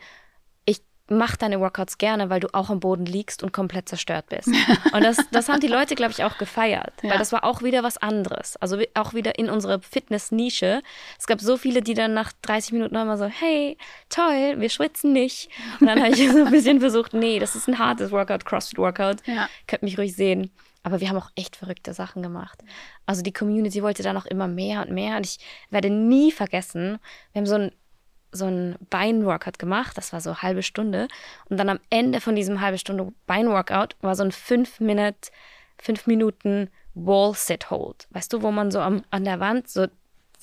ich 0.66 0.82
mache 1.08 1.38
deine 1.38 1.60
Workouts 1.60 2.00
gerne, 2.00 2.30
weil 2.30 2.40
du 2.40 2.48
auch 2.54 2.72
am 2.72 2.80
Boden 2.80 3.06
liegst 3.06 3.44
und 3.44 3.54
komplett 3.54 3.88
zerstört 3.88 4.26
bist. 4.30 4.48
und 4.92 5.04
das, 5.04 5.18
das 5.32 5.50
haben 5.50 5.60
die 5.60 5.68
Leute, 5.68 5.94
glaube 5.94 6.14
ich, 6.14 6.24
auch 6.24 6.40
gefeiert, 6.40 6.94
ja. 7.04 7.12
weil 7.12 7.20
das 7.20 7.32
war 7.32 7.44
auch 7.44 7.62
wieder 7.62 7.84
was 7.84 7.98
anderes. 7.98 8.58
Also 8.58 8.80
auch 8.96 9.14
wieder 9.14 9.38
in 9.38 9.52
unserer 9.52 9.80
Fitness-Nische. 9.82 10.82
Es 11.20 11.28
gab 11.28 11.40
so 11.40 11.56
viele, 11.56 11.82
die 11.82 11.94
dann 11.94 12.16
nach 12.16 12.34
30 12.42 12.74
Minuten 12.74 12.96
immer 12.96 13.18
so, 13.18 13.26
hey, 13.26 13.78
toll, 14.10 14.56
wir 14.58 14.70
schwitzen 14.70 15.14
nicht. 15.14 15.50
Und 15.80 15.88
dann 15.88 16.02
habe 16.02 16.10
ich 16.10 16.28
so 16.32 16.44
ein 16.44 16.52
bisschen 16.52 16.80
versucht, 16.80 17.14
nee, 17.14 17.38
das 17.38 17.56
ist 17.56 17.68
ein 17.68 17.78
hartes 17.78 18.12
Workout, 18.12 18.46
CrossFit-Workout. 18.46 19.18
Ja. 19.28 19.48
Könnt 19.68 19.84
mich 19.84 20.00
ruhig 20.00 20.16
sehen. 20.16 20.52
Aber 20.88 21.02
wir 21.02 21.10
haben 21.10 21.18
auch 21.18 21.32
echt 21.36 21.58
verrückte 21.58 21.94
Sachen 21.94 22.24
gemacht. 22.24 22.64
Also 23.06 23.22
die 23.22 23.34
Community 23.34 23.84
wollte 23.84 24.04
dann 24.04 24.16
auch 24.16 24.26
immer 24.26 24.48
mehr 24.48 24.82
und 24.82 24.92
mehr. 24.92 25.18
Und 25.18 25.26
ich 25.26 25.38
werde 25.70 25.90
nie 25.90 26.32
vergessen, 26.32 26.98
wir 27.34 27.42
haben 27.42 27.46
so 27.46 27.56
ein 27.56 27.72
so 28.32 28.46
ein 28.46 28.76
Beinworkout 28.90 29.60
gemacht, 29.60 29.98
das 29.98 30.14
war 30.14 30.22
so 30.22 30.30
eine 30.30 30.42
halbe 30.42 30.64
Stunde. 30.64 31.10
Und 31.50 31.58
dann 31.58 31.68
am 31.68 31.80
Ende 31.90 32.22
von 32.22 32.36
diesem 32.38 32.62
halbe 32.62 32.78
Stunde 32.78 33.12
Beinworkout 33.26 33.98
war 34.00 34.16
so 34.16 34.24
ein 34.24 34.32
fünf 34.32 34.80
Minute, 34.80 35.30
fünf 35.78 36.08
Minuten 36.08 36.70
Wall 36.94 37.34
Sit 37.34 37.70
Hold. 37.70 38.08
Weißt 38.12 38.32
du, 38.32 38.42
wo 38.42 38.52
man 38.52 38.72
so 38.72 38.80
am, 38.80 39.04
an 39.10 39.26
der 39.26 39.42
Wand 39.42 39.68
so 39.68 39.88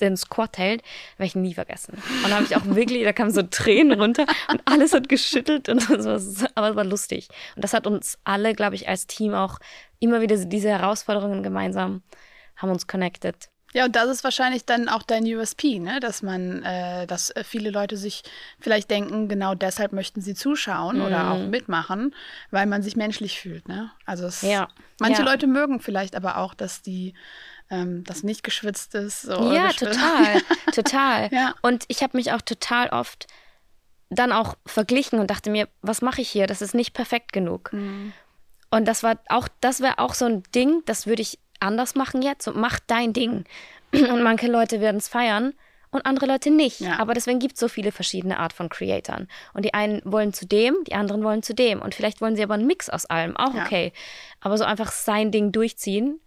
den 0.01 0.17
Squat 0.17 0.57
hält, 0.57 0.81
werde 1.17 1.27
ich 1.27 1.35
nie 1.35 1.53
vergessen. 1.53 1.93
Und 2.23 2.29
da 2.29 2.35
habe 2.35 2.45
ich 2.45 2.55
auch 2.55 2.65
wirklich, 2.65 3.03
da 3.03 3.13
kamen 3.13 3.31
so 3.31 3.43
Tränen 3.43 3.99
runter 3.99 4.25
und 4.49 4.61
alles 4.65 4.93
hat 4.93 5.09
geschüttelt 5.09 5.69
und 5.69 5.89
das 5.89 6.05
war, 6.05 6.49
aber 6.55 6.69
es 6.69 6.75
war 6.75 6.83
lustig. 6.83 7.29
Und 7.55 7.63
das 7.63 7.73
hat 7.73 7.87
uns 7.87 8.17
alle, 8.23 8.53
glaube 8.53 8.75
ich, 8.75 8.87
als 8.87 9.07
Team 9.07 9.33
auch 9.33 9.59
immer 9.99 10.21
wieder 10.21 10.37
diese 10.37 10.69
Herausforderungen 10.69 11.43
gemeinsam 11.43 12.03
haben 12.57 12.71
uns 12.71 12.87
connected. 12.87 13.49
Ja, 13.75 13.83
und 13.83 13.97
das 13.97 14.07
ist 14.07 14.23
wahrscheinlich 14.23 14.63
dann 14.63 14.87
auch 14.87 15.03
dein 15.03 15.25
USP, 15.25 15.79
ne? 15.79 15.99
dass 15.99 16.21
man, 16.21 16.63
äh, 16.63 17.05
dass 17.07 17.29
äh, 17.31 17.43
viele 17.43 17.71
Leute 17.71 17.97
sich 17.97 18.23
vielleicht 18.57 18.89
denken, 18.89 19.27
genau 19.27 19.53
deshalb 19.53 19.91
möchten 19.91 20.21
sie 20.21 20.33
zuschauen 20.33 20.99
mm. 20.99 21.01
oder 21.01 21.31
auch 21.31 21.39
mhm. 21.39 21.49
mitmachen, 21.49 22.15
weil 22.51 22.67
man 22.67 22.83
sich 22.83 22.95
menschlich 22.95 23.37
fühlt. 23.37 23.67
Ne? 23.67 23.91
Also 24.05 24.27
es, 24.27 24.43
ja. 24.43 24.69
manche 25.01 25.23
ja. 25.23 25.29
Leute 25.29 25.47
mögen 25.47 25.81
vielleicht 25.81 26.15
aber 26.15 26.37
auch, 26.37 26.53
dass 26.53 26.83
die 26.83 27.15
ähm, 27.69 28.03
das 28.03 28.23
nicht 28.23 28.43
geschwitzt 28.43 28.95
ist. 28.95 29.23
So 29.23 29.53
ja, 29.53 29.67
geschwitzt. 29.67 29.99
total, 29.99 30.41
total. 30.73 31.29
ja. 31.31 31.55
Und 31.61 31.85
ich 31.87 32.03
habe 32.03 32.17
mich 32.17 32.31
auch 32.31 32.41
total 32.41 32.89
oft 32.89 33.27
dann 34.09 34.31
auch 34.31 34.55
verglichen 34.65 35.19
und 35.19 35.31
dachte 35.31 35.49
mir, 35.49 35.67
was 35.81 36.01
mache 36.01 36.21
ich 36.21 36.29
hier? 36.29 36.47
Das 36.47 36.61
ist 36.61 36.75
nicht 36.75 36.93
perfekt 36.93 37.33
genug. 37.33 37.73
Mhm. 37.73 38.13
Und 38.69 38.87
das 38.87 39.03
war 39.03 39.17
auch, 39.29 39.47
das 39.61 39.81
wäre 39.81 39.99
auch 39.99 40.13
so 40.13 40.25
ein 40.25 40.43
Ding, 40.53 40.83
das 40.85 41.07
würde 41.07 41.21
ich 41.21 41.39
anders 41.59 41.95
machen 41.95 42.21
jetzt 42.21 42.47
und 42.47 42.57
mach 42.57 42.79
dein 42.79 43.13
Ding. 43.13 43.45
Und 43.93 44.23
manche 44.23 44.47
Leute 44.47 44.81
werden 44.81 44.97
es 44.97 45.07
feiern 45.07 45.53
und 45.91 46.05
andere 46.05 46.25
Leute 46.25 46.49
nicht. 46.51 46.81
Ja. 46.81 46.99
Aber 46.99 47.13
deswegen 47.13 47.39
gibt 47.39 47.53
es 47.53 47.61
so 47.61 47.69
viele 47.69 47.93
verschiedene 47.93 48.39
Art 48.39 48.51
von 48.51 48.67
Creatoren. 48.67 49.29
Und 49.53 49.63
die 49.63 49.73
einen 49.73 50.01
wollen 50.03 50.33
zu 50.33 50.45
dem, 50.45 50.75
die 50.85 50.95
anderen 50.95 51.23
wollen 51.23 51.43
zu 51.43 51.53
dem. 51.53 51.81
Und 51.81 51.95
vielleicht 51.95 52.19
wollen 52.19 52.35
sie 52.35 52.43
aber 52.43 52.55
einen 52.55 52.67
Mix 52.67 52.89
aus 52.89 53.05
allem, 53.05 53.37
auch 53.37 53.53
ja. 53.53 53.63
okay. 53.63 53.93
Aber 54.41 54.57
so 54.57 54.65
einfach 54.65 54.91
sein 54.91 55.31
Ding 55.31 55.53
durchziehen 55.53 56.19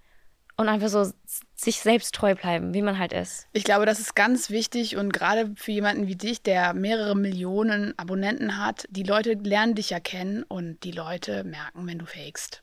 und 0.58 0.68
einfach 0.68 0.88
so 0.88 1.10
sich 1.54 1.80
selbst 1.80 2.14
treu 2.14 2.34
bleiben, 2.34 2.74
wie 2.74 2.82
man 2.82 2.98
halt 2.98 3.12
ist. 3.12 3.46
Ich 3.52 3.64
glaube, 3.64 3.86
das 3.86 4.00
ist 4.00 4.14
ganz 4.14 4.50
wichtig 4.50 4.96
und 4.96 5.12
gerade 5.12 5.52
für 5.56 5.70
jemanden 5.70 6.08
wie 6.08 6.16
dich, 6.16 6.42
der 6.42 6.74
mehrere 6.74 7.16
Millionen 7.16 7.96
Abonnenten 7.96 8.58
hat, 8.58 8.86
die 8.90 9.04
Leute 9.04 9.34
lernen 9.34 9.76
dich 9.76 9.90
ja 9.90 10.00
kennen 10.00 10.42
und 10.42 10.82
die 10.82 10.90
Leute 10.90 11.44
merken, 11.44 11.86
wenn 11.86 11.98
du 11.98 12.06
fakest. 12.06 12.62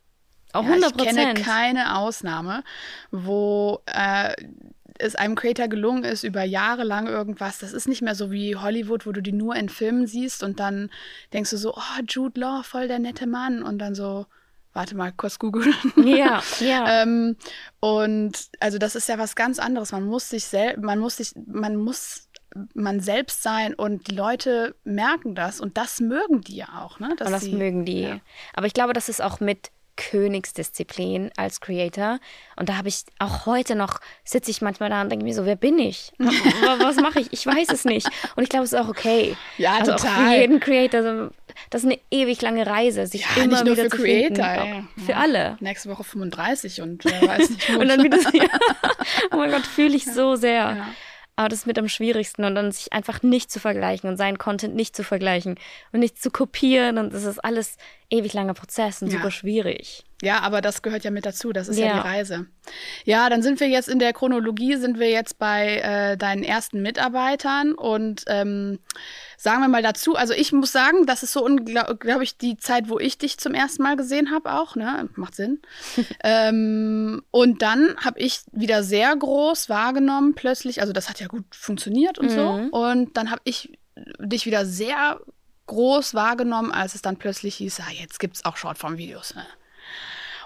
Auch 0.52 0.64
100 0.64 1.02
ja, 1.02 1.10
Ich 1.10 1.16
kenne 1.16 1.34
keine 1.36 1.98
Ausnahme, 1.98 2.64
wo 3.12 3.82
äh, 3.86 4.34
es 5.00 5.16
einem 5.16 5.36
Creator 5.36 5.70
gelungen 5.70 6.04
ist, 6.04 6.24
über 6.24 6.44
Jahre 6.44 6.84
lang 6.84 7.08
irgendwas, 7.08 7.60
das 7.60 7.72
ist 7.72 7.88
nicht 7.88 8.02
mehr 8.02 8.16
so 8.16 8.30
wie 8.30 8.58
Hollywood, 8.58 9.06
wo 9.06 9.14
du 9.14 9.22
die 9.22 9.34
nur 9.34 9.56
in 9.56 9.70
Filmen 9.70 10.06
siehst 10.06 10.44
und 10.44 10.60
dann 10.60 10.90
denkst 11.32 11.50
du 11.50 11.58
so, 11.58 11.74
oh, 11.76 12.02
Jude 12.08 12.40
Law, 12.40 12.62
voll 12.64 12.90
der 12.90 13.00
nette 13.00 13.28
Mann 13.28 13.64
und 13.64 13.80
dann 13.80 13.96
so, 13.96 14.26
warte 14.76 14.96
mal, 14.96 15.12
kurz 15.12 15.40
googeln. 15.40 15.74
Ja, 16.04 16.44
ja. 16.60 17.02
ähm, 17.02 17.38
und 17.80 18.34
also 18.60 18.78
das 18.78 18.96
ist 18.96 19.10
ja 19.10 19.18
was 19.18 19.36
ganz 19.36 19.58
anderes. 19.58 19.92
Man 19.92 20.06
muss 20.06 20.30
sich 20.30 20.46
selbst, 20.46 20.84
man 20.84 21.00
muss 21.00 21.18
sich, 21.18 21.32
man 21.48 21.76
muss 21.78 22.30
man 22.74 23.02
selbst 23.02 23.44
sein 23.44 23.74
und 23.74 24.10
die 24.10 24.16
Leute 24.16 24.76
merken 24.86 25.36
das 25.36 25.60
und 25.60 25.78
das 25.78 26.00
mögen 26.00 26.40
die 26.40 26.56
ja 26.58 26.68
auch, 26.84 27.00
ne? 27.00 27.14
Dass 27.18 27.28
und 27.28 27.34
das 27.34 27.42
sie, 27.42 27.54
mögen 27.54 27.84
die. 27.84 28.04
Ja. 28.04 28.20
Aber 28.54 28.66
ich 28.66 28.74
glaube, 28.74 28.94
das 28.94 29.10
ist 29.10 29.22
auch 29.22 29.42
mit 29.42 29.72
Königsdisziplin 29.98 31.32
als 31.38 31.62
Creator. 31.62 32.20
Und 32.56 32.70
da 32.70 32.78
habe 32.78 32.88
ich 32.88 33.04
auch 33.20 33.46
heute 33.46 33.76
noch, 33.76 34.00
sitze 34.24 34.52
ich 34.52 34.62
manchmal 34.62 34.90
da 34.90 35.02
und 35.02 35.10
denke 35.10 35.26
mir 35.26 35.34
so, 35.34 35.46
wer 35.46 35.56
bin 35.56 35.80
ich? 35.80 36.12
Was 36.18 36.98
mache 36.98 37.22
ich? 37.22 37.32
Ich 37.32 37.46
weiß 37.46 37.70
es 37.70 37.86
nicht. 37.86 38.08
Und 38.36 38.44
ich 38.44 38.50
glaube, 38.50 38.66
es 38.66 38.74
ist 38.74 38.80
auch 38.80 38.90
okay. 38.90 39.36
Ja, 39.58 39.78
also 39.78 39.94
total. 39.94 40.10
Auch 40.10 40.32
für 40.32 40.42
jeden 40.42 40.60
Creator. 40.60 41.32
Das 41.70 41.84
ist 41.84 41.90
eine 41.90 42.00
ewig 42.12 42.42
lange 42.42 42.66
Reise, 42.66 43.08
sich 43.08 43.26
ja, 43.36 43.44
immer 43.44 43.62
wieder 43.66 43.90
zu 43.90 43.98
Creator, 43.98 44.46
finden. 44.46 44.90
Ja. 44.96 45.04
Für 45.06 45.16
alle. 45.18 45.58
Nächste 45.60 45.90
Woche 45.90 46.04
35 46.04 46.82
und 46.82 47.06
wer 47.06 47.22
weiß 47.22 47.50
nicht. 47.50 47.70
und 47.78 47.88
dann 47.88 48.04
wieder, 48.04 48.18
ja. 48.34 48.50
oh 49.32 49.38
mein 49.38 49.52
Gott, 49.52 49.66
fühle 49.66 49.96
ich 49.96 50.06
so 50.06 50.36
sehr. 50.36 50.54
Ja. 50.54 50.88
Aber 51.38 51.50
das 51.50 51.60
ist 51.60 51.66
mit 51.66 51.78
am 51.78 51.90
schwierigsten 51.90 52.46
und 52.46 52.56
dann 52.56 52.72
sich 52.72 52.94
einfach 52.94 53.22
nicht 53.22 53.52
zu 53.52 53.60
vergleichen 53.60 54.10
und 54.10 54.16
seinen 54.16 54.38
Content 54.38 54.74
nicht 54.74 54.96
zu 54.96 55.04
vergleichen 55.04 55.56
und 55.92 56.00
nicht 56.00 56.22
zu 56.22 56.32
kopieren 56.32 56.98
und 56.98 57.14
das 57.14 57.26
ist 57.26 57.44
alles 57.44 57.76
ewig 58.16 58.34
langer 58.34 58.54
Prozess 58.54 59.02
und 59.02 59.10
ja. 59.12 59.18
super 59.18 59.32
schwierig. 59.32 60.04
Ja, 60.22 60.40
aber 60.40 60.62
das 60.62 60.82
gehört 60.82 61.04
ja 61.04 61.12
mit 61.12 61.26
dazu. 61.26 61.52
Das 61.52 61.68
ist 61.68 61.78
Ja. 61.78 61.88
ja, 61.88 61.94
die 61.96 62.08
Reise. 62.08 62.46
Ja, 63.04 63.30
dann 63.30 63.42
sind 63.44 63.60
wir 63.60 63.68
jetzt 63.68 63.90
in 63.90 64.00
der 64.00 64.14
Chronologie, 64.14 64.78
sind 64.78 64.98
wir 64.98 65.10
jetzt 65.10 65.38
bei 65.38 65.78
äh, 65.78 66.18
deinen 66.18 66.44
ersten 66.44 66.82
Mitarbeitern 66.82 67.74
und 67.74 68.24
ähm, 68.28 68.80
sagen 69.38 69.62
wir 69.62 69.68
mal 69.68 69.84
dazu, 69.84 70.16
also 70.16 70.34
ich 70.34 70.52
muss 70.54 70.72
sagen, 70.72 71.06
das 71.06 71.22
ist 71.22 71.34
so, 71.34 71.44
glaube 72.00 72.24
ich, 72.24 72.38
die 72.38 72.56
Zeit, 72.58 72.90
wo 72.90 72.98
ich 72.98 73.18
dich 73.18 73.38
zum 73.38 73.54
ersten 73.54 73.84
Mal 73.84 73.98
gesehen 73.98 74.32
habe 74.32 74.54
auch, 74.54 74.76
ne? 74.76 75.10
Macht 75.16 75.36
Sinn. 75.36 75.62
ähm, 76.24 77.22
und 77.32 77.62
dann 77.62 77.96
habe 78.04 78.20
ich 78.20 78.40
wieder 78.52 78.84
sehr 78.84 79.16
groß 79.16 79.70
wahrgenommen 79.70 80.34
plötzlich, 80.34 80.82
also 80.82 80.94
das 80.94 81.10
hat 81.10 81.20
ja 81.20 81.28
gut 81.28 81.46
funktioniert 81.54 82.18
und 82.20 82.28
Mhm. 82.28 82.36
so. 82.36 82.50
Und 82.72 83.18
dann 83.18 83.32
habe 83.32 83.42
ich 83.44 83.78
dich 84.20 84.46
wieder 84.46 84.66
sehr 84.66 85.20
groß 85.68 86.14
wahrgenommen, 86.14 86.72
als 86.72 86.96
es 86.96 87.02
dann 87.02 87.18
plötzlich 87.18 87.56
hieß, 87.56 87.80
ah, 87.82 87.92
jetzt 87.92 88.20
gibt 88.20 88.36
es 88.36 88.46
auch 88.46 88.58
Shortform-Videos. 88.58 89.36
Ne? 89.36 89.46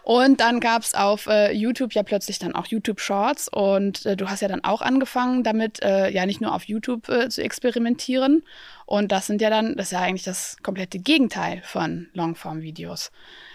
Und 0.03 0.39
dann 0.39 0.59
gab 0.59 0.81
es 0.81 0.95
auf 0.95 1.27
äh, 1.27 1.51
YouTube 1.51 1.93
ja 1.93 2.03
plötzlich 2.03 2.39
dann 2.39 2.55
auch 2.55 2.65
YouTube 2.65 2.99
Shorts 2.99 3.47
und 3.47 4.05
äh, 4.05 4.17
du 4.17 4.29
hast 4.29 4.41
ja 4.41 4.47
dann 4.47 4.63
auch 4.63 4.81
angefangen 4.81 5.43
damit, 5.43 5.83
äh, 5.83 6.09
ja 6.09 6.25
nicht 6.25 6.41
nur 6.41 6.55
auf 6.55 6.63
YouTube 6.63 7.09
äh, 7.09 7.29
zu 7.29 7.43
experimentieren. 7.43 8.43
Und 8.85 9.11
das 9.11 9.27
sind 9.27 9.41
ja 9.41 9.49
dann, 9.49 9.75
das 9.75 9.87
ist 9.87 9.91
ja 9.91 10.01
eigentlich 10.01 10.23
das 10.23 10.57
komplette 10.63 10.99
Gegenteil 10.99 11.61
von 11.63 12.09
Longform-Videos. 12.13 13.11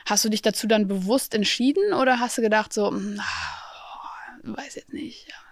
Hast 0.06 0.24
du 0.24 0.28
dich 0.28 0.42
dazu 0.42 0.66
dann 0.66 0.86
bewusst 0.86 1.34
entschieden 1.34 1.92
oder 1.92 2.20
hast 2.20 2.38
du 2.38 2.42
gedacht 2.42 2.72
so, 2.72 2.88
hm, 2.88 3.18
ah, 3.20 4.54
weiß 4.56 4.76
jetzt 4.76 4.92
nicht. 4.92 5.28
Ja. 5.28 5.43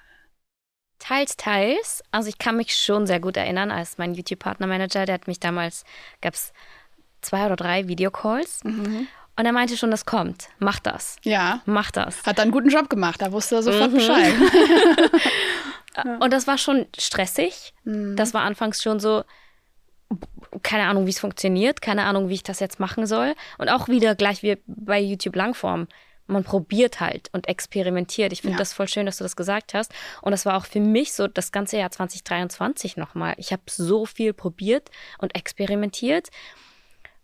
Teils, 1.02 1.36
teils. 1.36 2.02
Also 2.12 2.28
ich 2.28 2.38
kann 2.38 2.56
mich 2.56 2.74
schon 2.76 3.06
sehr 3.08 3.18
gut 3.18 3.36
erinnern, 3.36 3.70
als 3.72 3.98
mein 3.98 4.14
YouTube-Partnermanager, 4.14 5.04
der 5.04 5.14
hat 5.14 5.26
mich 5.26 5.40
damals, 5.40 5.84
gab 6.20 6.34
es 6.34 6.52
zwei 7.22 7.44
oder 7.46 7.56
drei 7.56 7.88
Videocalls 7.88 8.62
Mhm. 8.62 9.08
und 9.36 9.44
er 9.46 9.52
meinte 9.52 9.76
schon, 9.76 9.90
das 9.90 10.06
kommt. 10.06 10.48
Mach 10.60 10.78
das. 10.78 11.16
Ja, 11.24 11.60
Mach 11.66 11.90
das. 11.90 12.22
hat 12.24 12.38
dann 12.38 12.44
einen 12.44 12.52
guten 12.52 12.68
Job 12.70 12.88
gemacht, 12.88 13.20
da 13.20 13.32
wusste 13.32 13.56
er 13.56 13.62
sofort 13.64 13.90
Mhm. 13.90 13.94
Bescheid. 13.96 14.32
Und 16.20 16.32
das 16.32 16.46
war 16.46 16.56
schon 16.56 16.86
stressig. 16.98 17.74
Mhm. 17.84 18.16
Das 18.16 18.32
war 18.32 18.42
anfangs 18.42 18.82
schon 18.82 18.98
so, 18.98 19.24
keine 20.62 20.84
Ahnung, 20.86 21.04
wie 21.06 21.10
es 21.10 21.20
funktioniert, 21.20 21.82
keine 21.82 22.04
Ahnung, 22.04 22.28
wie 22.30 22.34
ich 22.34 22.42
das 22.42 22.60
jetzt 22.60 22.80
machen 22.80 23.06
soll. 23.06 23.34
Und 23.58 23.68
auch 23.68 23.88
wieder 23.88 24.14
gleich 24.14 24.42
wie 24.42 24.56
bei 24.66 24.98
YouTube 25.00 25.36
Langform. 25.36 25.88
Man 26.26 26.44
probiert 26.44 27.00
halt 27.00 27.28
und 27.32 27.48
experimentiert. 27.48 28.32
Ich 28.32 28.42
finde 28.42 28.54
Ja. 28.54 28.58
das 28.58 28.72
voll 28.72 28.88
schön, 28.88 29.06
dass 29.06 29.16
du 29.18 29.24
das 29.24 29.36
gesagt 29.36 29.74
hast. 29.74 29.92
Und 30.22 30.30
das 30.32 30.46
war 30.46 30.56
auch 30.56 30.66
für 30.66 30.80
mich 30.80 31.12
so 31.12 31.26
das 31.28 31.52
ganze 31.52 31.78
Jahr 31.78 31.90
2023 31.90 32.96
nochmal. 32.96 33.34
Ich 33.38 33.52
habe 33.52 33.62
so 33.66 34.06
viel 34.06 34.32
probiert 34.32 34.90
und 35.18 35.34
experimentiert 35.34 36.28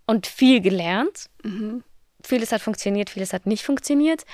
und 0.06 0.26
viel 0.26 0.60
gelernt. 0.60 1.28
Mhm. 1.42 1.84
Vieles 2.22 2.50
hat 2.52 2.60
funktioniert, 2.60 3.10
vieles 3.10 3.32
hat 3.32 3.46
nicht 3.46 3.64
funktioniert. 3.64 4.24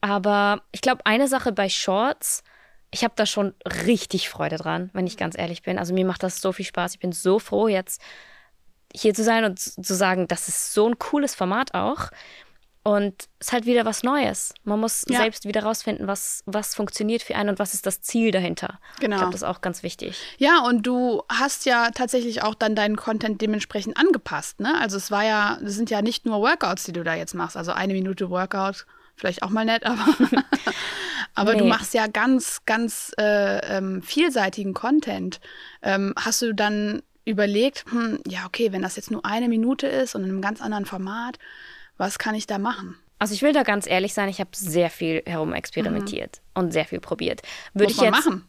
Aber 0.00 0.62
ich 0.70 0.80
glaube, 0.80 1.04
eine 1.04 1.26
Sache 1.26 1.50
bei 1.52 1.68
Shorts, 1.68 2.44
ich 2.90 3.04
habe 3.04 3.14
da 3.16 3.26
schon 3.26 3.54
richtig 3.84 4.28
Freude 4.28 4.56
dran, 4.56 4.90
wenn 4.92 5.06
ich 5.06 5.16
ganz 5.16 5.36
ehrlich 5.36 5.62
bin. 5.62 5.78
Also 5.78 5.92
mir 5.92 6.06
macht 6.06 6.22
das 6.22 6.40
so 6.40 6.52
viel 6.52 6.64
Spaß. 6.64 6.94
Ich 6.94 7.00
bin 7.00 7.12
so 7.12 7.38
froh, 7.38 7.68
jetzt 7.68 8.00
hier 8.94 9.12
zu 9.12 9.22
sein 9.24 9.44
und 9.44 9.58
zu 9.58 9.94
sagen, 9.94 10.28
das 10.28 10.48
ist 10.48 10.72
so 10.72 10.88
ein 10.88 10.98
cooles 10.98 11.34
Format 11.34 11.74
auch. 11.74 12.10
Und 12.84 13.14
es 13.38 13.48
ist 13.48 13.52
halt 13.52 13.66
wieder 13.66 13.84
was 13.84 14.02
Neues. 14.02 14.54
Man 14.64 14.80
muss 14.80 15.04
Ja. 15.08 15.18
selbst 15.18 15.44
wieder 15.44 15.62
rausfinden, 15.62 16.06
was, 16.06 16.42
was 16.46 16.74
funktioniert 16.74 17.22
für 17.22 17.34
einen 17.36 17.50
und 17.50 17.58
was 17.58 17.74
ist 17.74 17.84
das 17.84 18.00
Ziel 18.00 18.30
dahinter. 18.30 18.78
Genau. 19.00 19.16
Ich 19.16 19.20
glaube, 19.20 19.32
das 19.32 19.42
ist 19.42 19.48
auch 19.48 19.60
ganz 19.60 19.82
wichtig. 19.82 20.16
Ja, 20.38 20.60
und 20.64 20.86
du 20.86 21.22
hast 21.28 21.66
ja 21.66 21.90
tatsächlich 21.90 22.42
auch 22.42 22.54
dann 22.54 22.74
deinen 22.74 22.96
Content 22.96 23.42
dementsprechend 23.42 23.96
angepasst, 23.98 24.60
ne? 24.60 24.74
Also 24.80 24.96
es 24.96 25.10
war 25.10 25.24
ja, 25.24 25.58
es 25.62 25.74
sind 25.74 25.90
ja 25.90 26.00
nicht 26.00 26.24
nur 26.24 26.40
Workouts, 26.40 26.84
die 26.84 26.92
du 26.92 27.04
da 27.04 27.14
jetzt 27.14 27.34
machst. 27.34 27.56
Also 27.56 27.72
eine 27.72 27.92
Minute 27.92 28.30
Workout, 28.30 28.86
vielleicht 29.16 29.42
auch 29.42 29.50
mal 29.50 29.64
nett, 29.66 29.84
aber, 29.86 30.06
aber 31.34 31.54
du 31.56 31.64
Nee. 31.64 31.70
machst 31.70 31.92
ja 31.94 32.06
ganz, 32.06 32.60
ganz 32.64 33.12
äh, 33.18 33.76
ähm, 33.76 34.02
vielseitigen 34.02 34.72
Content. 34.74 35.40
Ähm, 35.82 36.14
hast 36.18 36.40
du 36.42 36.54
dann 36.54 37.02
überlegt, 37.24 37.84
hm, 37.90 38.20
ja, 38.26 38.46
okay, 38.46 38.72
wenn 38.72 38.80
das 38.82 38.96
jetzt 38.96 39.10
nur 39.10 39.24
eine 39.26 39.48
Minute 39.48 39.86
ist 39.86 40.14
und 40.14 40.22
in 40.24 40.30
einem 40.30 40.40
ganz 40.40 40.62
anderen 40.62 40.86
Format, 40.86 41.38
was 41.98 42.18
kann 42.18 42.34
ich 42.34 42.46
da 42.46 42.56
machen? 42.58 42.96
Also 43.18 43.34
ich 43.34 43.42
will 43.42 43.52
da 43.52 43.64
ganz 43.64 43.86
ehrlich 43.86 44.14
sein, 44.14 44.28
ich 44.28 44.40
habe 44.40 44.50
sehr 44.54 44.90
viel 44.90 45.22
herumexperimentiert 45.26 46.40
und 46.54 46.72
sehr 46.72 46.84
viel 46.84 47.00
probiert. 47.00 47.42
Würde 47.74 47.92
Muss 47.92 47.92
ich 47.92 47.98
man 47.98 48.14
jetzt 48.14 48.24
machen. 48.26 48.44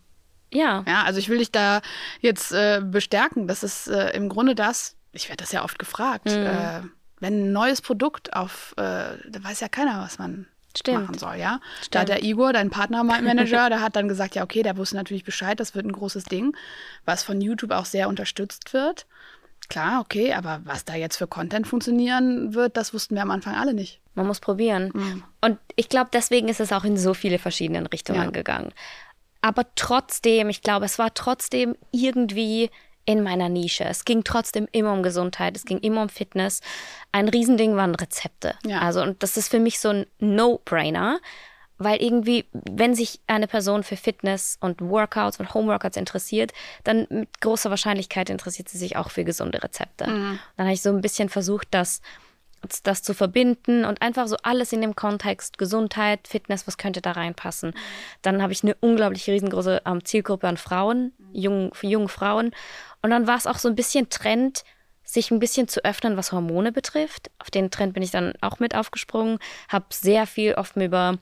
Ja, 0.51 0.83
Ja, 0.87 1.03
also 1.03 1.19
ich 1.19 1.29
will 1.29 1.39
dich 1.39 1.51
da 1.51 1.81
jetzt 2.21 2.51
äh, 2.51 2.81
bestärken. 2.83 3.47
Das 3.47 3.63
ist 3.63 3.87
äh, 3.87 4.11
im 4.11 4.29
Grunde 4.29 4.55
das, 4.55 4.95
ich 5.11 5.27
werde 5.29 5.43
das 5.43 5.51
ja 5.51 5.63
oft 5.63 5.77
gefragt, 5.79 6.25
Mhm. 6.25 6.31
äh, 6.45 6.81
wenn 7.19 7.47
ein 7.49 7.51
neues 7.51 7.81
Produkt 7.81 8.33
auf, 8.33 8.73
äh, 8.77 8.81
da 8.81 9.43
weiß 9.43 9.59
ja 9.59 9.67
keiner, 9.67 10.01
was 10.01 10.19
man 10.19 10.47
Stimmt. 10.77 11.01
machen 11.01 11.17
soll, 11.17 11.35
ja. 11.35 11.59
Da 11.59 11.83
Stimmt. 11.83 12.01
hat 12.01 12.09
der 12.09 12.23
Igor, 12.23 12.53
dein 12.53 12.69
Partnermanager, 12.69 13.69
der 13.69 13.81
hat 13.81 13.95
dann 13.95 14.07
gesagt, 14.07 14.35
ja, 14.35 14.43
okay, 14.43 14.63
der 14.63 14.77
wusste 14.77 14.95
natürlich 14.95 15.23
Bescheid, 15.25 15.59
das 15.59 15.75
wird 15.75 15.85
ein 15.85 15.91
großes 15.91 16.23
Ding, 16.25 16.55
was 17.05 17.23
von 17.23 17.41
YouTube 17.41 17.71
auch 17.71 17.85
sehr 17.85 18.07
unterstützt 18.07 18.71
wird. 18.73 19.05
Klar, 19.69 20.01
okay, 20.01 20.33
aber 20.33 20.61
was 20.65 20.83
da 20.85 20.95
jetzt 20.95 21.17
für 21.17 21.27
Content 21.27 21.67
funktionieren 21.67 22.53
wird, 22.55 22.75
das 22.75 22.93
wussten 22.93 23.15
wir 23.15 23.21
am 23.21 23.31
Anfang 23.31 23.55
alle 23.55 23.73
nicht. 23.73 24.01
man 24.15 24.27
muss 24.27 24.41
probieren. 24.41 24.91
Mhm. 24.93 25.23
Und 25.39 25.59
ich 25.77 25.87
glaube, 25.87 26.09
deswegen 26.11 26.49
ist 26.49 26.59
es 26.59 26.73
auch 26.73 26.83
in 26.83 26.97
so 26.97 27.13
viele 27.13 27.39
verschiedenen 27.39 27.85
Richtungen 27.85 28.21
Ja. 28.23 28.29
gegangen. 28.31 28.73
Aber 29.41 29.63
trotzdem, 29.75 30.49
ich 30.49 30.61
glaube, 30.61 30.83
es 30.85 30.99
war 30.99 31.13
trotzdem 31.13 31.77
irgendwie 31.91 32.69
in 33.05 33.23
meiner 33.23 33.47
Nische. 33.47 33.85
Es 33.85 34.03
ging 34.03 34.25
trotzdem 34.25 34.67
immer 34.73 34.91
um 34.91 35.03
Gesundheit, 35.03 35.55
es 35.55 35.63
ging 35.63 35.77
immer 35.79 36.01
um 36.01 36.09
Fitness. 36.09 36.59
Ein 37.13 37.29
Riesending 37.29 37.75
waren 37.77 37.95
Rezepte. 37.95 38.55
Ja. 38.65 38.79
Also, 38.81 39.01
und 39.01 39.23
das 39.23 39.37
ist 39.37 39.47
für 39.49 39.59
mich 39.59 39.79
so 39.79 39.89
ein 39.89 40.05
No-Brainer, 40.19 41.19
weil 41.79 42.01
irgendwie, 42.01 42.45
wenn 42.51 42.93
sich 42.93 43.19
eine 43.25 43.47
Person 43.47 43.83
für 43.83 43.95
Fitness 43.95 44.57
und 44.59 44.81
Workouts 44.81 45.39
und 45.39 45.53
Homeworkouts 45.53 45.97
interessiert, 45.97 46.51
dann 46.83 47.07
mit 47.09 47.41
großer 47.41 47.69
Wahrscheinlichkeit 47.69 48.29
interessiert 48.29 48.69
sie 48.69 48.77
sich 48.77 48.97
auch 48.97 49.09
für 49.09 49.23
gesunde 49.23 49.63
Rezepte. 49.63 50.05
Dann 50.57 50.67
habe 50.67 50.73
ich 50.73 50.81
so 50.81 50.89
ein 50.89 51.01
bisschen 51.01 51.29
versucht, 51.29 51.69
das 51.71 52.01
das 52.83 53.01
zu 53.01 53.13
verbinden 53.13 53.85
und 53.85 54.01
einfach 54.01 54.27
so 54.27 54.35
alles 54.43 54.73
in 54.73 54.81
dem 54.81 54.93
Kontext 54.93 55.57
Gesundheit, 55.57 56.27
Fitness, 56.27 56.67
was 56.67 56.77
könnte 56.77 57.01
da 57.01 57.13
reinpassen. 57.13 57.73
Dann 58.21 58.41
habe 58.41 58.51
ich 58.51 58.63
eine 58.63 58.75
unglaublich 58.81 59.29
riesengroße 59.29 59.83
ähm, 59.85 60.03
Zielgruppe 60.03 60.45
an 60.45 60.57
Frauen, 60.57 61.13
jungen, 61.31 61.71
für 61.73 61.87
junge 61.87 62.09
Frauen. 62.09 62.51
Und 63.01 63.11
dann 63.11 63.27
war 63.27 63.37
es 63.37 63.47
auch 63.47 63.57
so 63.57 63.69
ein 63.69 63.75
bisschen 63.75 64.09
Trend, 64.09 64.65
sich 65.03 65.31
ein 65.31 65.39
bisschen 65.39 65.67
zu 65.67 65.83
öffnen, 65.85 66.17
was 66.17 66.31
Hormone 66.31 66.71
betrifft. 66.71 67.31
Auf 67.39 67.49
den 67.49 67.71
Trend 67.71 67.93
bin 67.93 68.03
ich 68.03 68.11
dann 68.11 68.33
auch 68.41 68.59
mit 68.59 68.75
aufgesprungen, 68.75 69.39
habe 69.69 69.85
sehr 69.91 70.27
viel 70.27 70.53
oft 70.55 70.75
über 70.75 71.17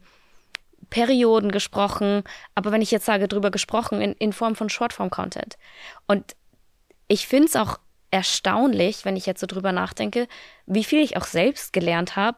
Perioden 0.89 1.51
gesprochen, 1.51 2.23
aber 2.55 2.71
wenn 2.71 2.81
ich 2.81 2.91
jetzt 2.91 3.05
sage, 3.05 3.27
drüber 3.27 3.51
gesprochen, 3.51 4.01
in, 4.01 4.13
in 4.13 4.33
Form 4.33 4.55
von 4.55 4.69
Shortform-Content. 4.69 5.57
Und 6.07 6.35
ich 7.07 7.27
finde 7.27 7.47
es 7.47 7.55
auch 7.55 7.79
erstaunlich, 8.11 9.05
wenn 9.05 9.17
ich 9.17 9.25
jetzt 9.25 9.41
so 9.41 9.47
drüber 9.47 9.71
nachdenke, 9.71 10.27
wie 10.65 10.83
viel 10.83 11.01
ich 11.01 11.17
auch 11.17 11.25
selbst 11.25 11.73
gelernt 11.73 12.15
habe 12.15 12.37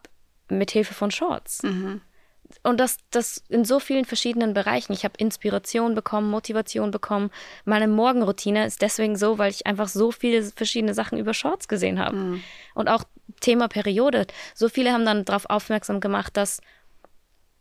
mit 0.50 0.72
Hilfe 0.72 0.94
von 0.94 1.12
Shorts. 1.12 1.62
Und 2.64 2.80
das, 2.80 2.98
das 3.12 3.44
in 3.50 3.64
so 3.64 3.80
vielen 3.80 4.06
verschiedenen 4.06 4.56
Bereichen. 4.56 4.92
Ich 4.94 5.04
habe 5.04 5.14
Inspiration 5.18 5.94
bekommen, 5.94 6.32
Motivation 6.32 6.90
bekommen. 6.90 7.30
Meine 7.64 7.88
Morgenroutine 7.88 8.66
ist 8.66 8.82
deswegen 8.82 9.16
so, 9.18 9.38
weil 9.38 9.52
ich 9.52 9.68
einfach 9.68 9.88
so 9.88 10.12
viele 10.12 10.42
verschiedene 10.44 10.96
Sachen 10.96 11.20
über 11.20 11.36
Shorts 11.36 11.68
gesehen 11.68 12.00
habe. 12.00 12.18
Und 12.74 12.88
auch 12.88 13.04
Thema 13.40 13.68
Periode. 13.68 14.26
So 14.56 14.68
viele 14.68 14.92
haben 14.92 15.06
dann 15.06 15.26
darauf 15.26 15.48
aufmerksam 15.48 16.00
gemacht, 16.00 16.36
dass 16.38 16.60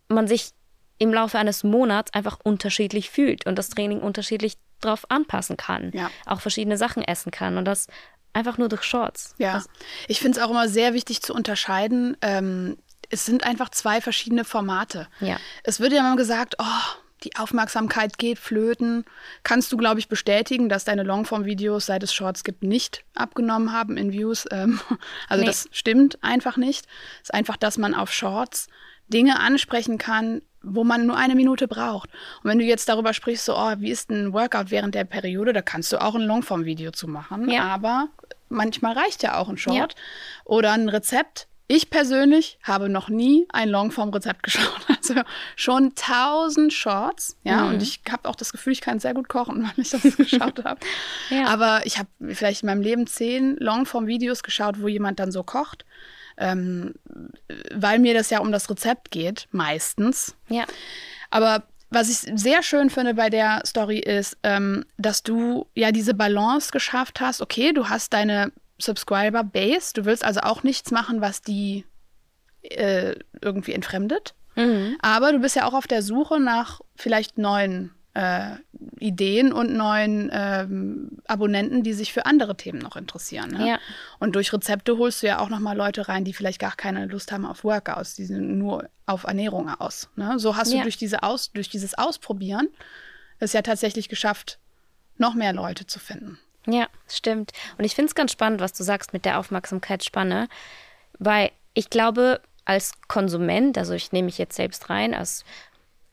man 0.08 0.26
sich 0.26 0.52
im 0.98 1.12
Laufe 1.14 1.38
eines 1.38 1.64
Monats 1.64 2.12
einfach 2.12 2.38
unterschiedlich 2.42 3.10
fühlt 3.10 3.46
und 3.46 3.56
das 3.56 3.68
Training 3.70 4.00
unterschiedlich 4.00 4.54
drauf 4.80 5.04
anpassen 5.10 5.56
kann. 5.56 5.90
Ja. 5.94 6.10
Auch 6.26 6.40
verschiedene 6.40 6.76
Sachen 6.76 7.02
essen 7.02 7.30
kann 7.30 7.56
und 7.58 7.64
das 7.64 7.86
einfach 8.32 8.58
nur 8.58 8.68
durch 8.68 8.82
Shorts. 8.82 9.34
Ja, 9.38 9.54
Das, 9.54 9.66
ich 10.06 10.20
finde 10.20 10.38
es 10.38 10.44
auch 10.44 10.50
immer 10.50 10.68
sehr 10.68 10.94
wichtig 10.94 11.22
zu 11.22 11.34
unterscheiden. 11.34 12.16
Ähm, 12.20 12.76
es 13.10 13.24
sind 13.26 13.44
einfach 13.44 13.70
zwei 13.70 14.00
verschiedene 14.00 14.44
Formate. 14.44 15.08
Ja. 15.20 15.38
Es 15.64 15.80
wird 15.80 15.92
ja 15.92 16.00
immer 16.00 16.16
gesagt, 16.16 16.56
oh, 16.58 16.64
die 17.24 17.34
Aufmerksamkeit 17.36 18.18
geht 18.18 18.38
flöten. 18.38 19.04
Kannst 19.42 19.72
du, 19.72 19.76
glaube 19.76 19.98
ich, 19.98 20.08
bestätigen, 20.08 20.68
dass 20.68 20.84
deine 20.84 21.02
Longform-Videos, 21.02 21.86
seit 21.86 22.02
es 22.04 22.14
Shorts 22.14 22.44
gibt, 22.44 22.62
nicht 22.62 23.04
abgenommen 23.14 23.72
haben 23.72 23.96
in 23.96 24.12
Views? 24.12 24.46
Ähm, 24.52 24.78
also 25.28 25.40
Nee. 25.42 25.46
das 25.48 25.68
stimmt 25.72 26.22
einfach 26.22 26.56
nicht. 26.56 26.86
Es 27.16 27.30
ist 27.30 27.34
einfach, 27.34 27.56
dass 27.56 27.78
man 27.78 27.94
auf 27.94 28.12
Shorts 28.12 28.68
Dinge 29.08 29.40
ansprechen 29.40 29.98
kann, 29.98 30.42
wo 30.62 30.84
man 30.84 31.06
nur 31.06 31.16
eine 31.16 31.34
Minute 31.34 31.68
braucht. 31.68 32.10
Und 32.42 32.50
wenn 32.50 32.58
du 32.58 32.64
jetzt 32.64 32.88
darüber 32.88 33.12
sprichst, 33.14 33.44
so, 33.44 33.56
oh, 33.56 33.74
wie 33.78 33.90
ist 33.90 34.10
ein 34.10 34.32
Workout 34.32 34.70
während 34.70 34.94
der 34.94 35.04
Periode, 35.04 35.52
da 35.52 35.62
kannst 35.62 35.92
du 35.92 36.00
auch 36.00 36.14
ein 36.14 36.22
Longform-Video 36.22 36.90
zu 36.90 37.08
machen. 37.08 37.48
Ja. 37.50 37.64
Aber 37.64 38.08
manchmal 38.48 38.94
reicht 38.94 39.22
ja 39.22 39.36
auch 39.36 39.48
ein 39.48 39.56
Short 39.58 39.76
Ja. 39.76 39.86
oder 40.44 40.72
ein 40.72 40.88
Rezept. 40.88 41.46
Ich 41.70 41.90
persönlich 41.90 42.58
habe 42.62 42.88
noch 42.88 43.10
nie 43.10 43.46
ein 43.52 43.68
Longform-Rezept 43.68 44.42
geschaut. 44.44 44.86
Also 44.88 45.14
schon 45.54 45.94
tausend 45.94 46.72
Shorts, 46.72 47.36
ja. 47.44 47.62
Mhm. 47.66 47.74
Und 47.74 47.82
ich 47.82 48.00
habe 48.10 48.26
auch 48.28 48.36
das 48.36 48.52
Gefühl, 48.52 48.72
ich 48.72 48.80
kann 48.80 49.00
sehr 49.00 49.12
gut 49.14 49.28
kochen, 49.28 49.62
weil 49.76 49.84
ich 49.84 49.90
das 49.90 50.16
geschaut 50.16 50.64
habe. 50.64 50.80
Ja. 51.28 51.44
Aber 51.46 51.84
ich 51.84 51.98
habe 51.98 52.08
vielleicht 52.32 52.62
in 52.62 52.68
meinem 52.68 52.80
Leben 52.80 53.06
zehn 53.06 53.56
Longform-Videos 53.58 54.42
geschaut, 54.42 54.80
wo 54.80 54.88
jemand 54.88 55.20
dann 55.20 55.30
so 55.30 55.42
kocht. 55.42 55.84
Ähm, 56.38 56.94
weil 57.74 57.98
mir 57.98 58.14
das 58.14 58.30
ja 58.30 58.40
um 58.40 58.52
das 58.52 58.70
Rezept 58.70 59.10
geht, 59.10 59.48
meistens. 59.50 60.34
Ja. 60.48 60.64
Aber 61.30 61.64
was 61.90 62.10
ich 62.10 62.30
sehr 62.38 62.62
schön 62.62 62.90
finde 62.90 63.14
bei 63.14 63.30
der 63.30 63.62
Story 63.66 63.98
ist, 63.98 64.36
ähm, 64.42 64.84
dass 64.96 65.22
du 65.22 65.66
ja 65.74 65.90
diese 65.90 66.14
Balance 66.14 66.70
geschafft 66.70 67.20
hast. 67.20 67.40
Okay, 67.40 67.72
du 67.72 67.88
hast 67.88 68.12
deine 68.12 68.52
Subscriber-Base, 68.78 69.94
du 69.94 70.04
willst 70.04 70.24
also 70.24 70.40
auch 70.40 70.62
nichts 70.62 70.90
machen, 70.90 71.20
was 71.20 71.42
die 71.42 71.84
äh, 72.62 73.14
irgendwie 73.40 73.72
entfremdet. 73.72 74.34
Mhm. 74.54 74.98
Aber 75.00 75.32
du 75.32 75.38
bist 75.38 75.56
ja 75.56 75.66
auch 75.66 75.74
auf 75.74 75.86
der 75.86 76.02
Suche 76.02 76.40
nach 76.40 76.80
vielleicht 76.96 77.38
neuen 77.38 77.92
äh, 78.18 78.56
Ideen 78.98 79.52
und 79.52 79.72
neuen 79.74 80.28
ähm, 80.32 81.18
Abonnenten, 81.28 81.84
die 81.84 81.92
sich 81.92 82.12
für 82.12 82.26
andere 82.26 82.56
Themen 82.56 82.80
noch 82.80 82.96
interessieren. 82.96 83.52
Ne? 83.52 83.68
Ja. 83.68 83.78
Und 84.18 84.34
durch 84.34 84.52
Rezepte 84.52 84.98
holst 84.98 85.22
du 85.22 85.28
ja 85.28 85.38
auch 85.38 85.48
nochmal 85.48 85.76
Leute 85.76 86.08
rein, 86.08 86.24
die 86.24 86.32
vielleicht 86.32 86.58
gar 86.58 86.74
keine 86.74 87.06
Lust 87.06 87.30
haben 87.30 87.46
auf 87.46 87.62
Workouts, 87.62 88.14
die 88.14 88.24
sind 88.24 88.58
nur 88.58 88.88
auf 89.06 89.22
Ernährung 89.22 89.68
aus. 89.68 90.08
Ne? 90.16 90.38
So 90.40 90.56
hast 90.56 90.72
Ja. 90.72 90.78
du 90.78 90.82
durch, 90.82 90.96
diese 90.96 91.22
aus, 91.22 91.52
durch 91.52 91.68
dieses 91.68 91.96
Ausprobieren 91.96 92.68
es 93.38 93.52
ja 93.52 93.62
tatsächlich 93.62 94.08
geschafft, 94.08 94.58
noch 95.16 95.34
mehr 95.34 95.52
Leute 95.52 95.86
zu 95.86 96.00
finden. 96.00 96.38
Ja, 96.66 96.88
stimmt. 97.08 97.52
Und 97.78 97.84
ich 97.84 97.94
finde 97.94 98.08
es 98.08 98.16
ganz 98.16 98.32
spannend, 98.32 98.60
was 98.60 98.72
du 98.72 98.82
sagst 98.82 99.12
mit 99.12 99.24
der 99.24 99.38
Aufmerksamkeitsspanne, 99.38 100.48
weil 101.20 101.52
ich 101.74 101.88
glaube, 101.88 102.40
als 102.64 102.92
Konsument, 103.06 103.78
also 103.78 103.94
ich 103.94 104.10
nehme 104.10 104.26
mich 104.26 104.38
jetzt 104.38 104.56
selbst 104.56 104.90
rein, 104.90 105.14
als 105.14 105.44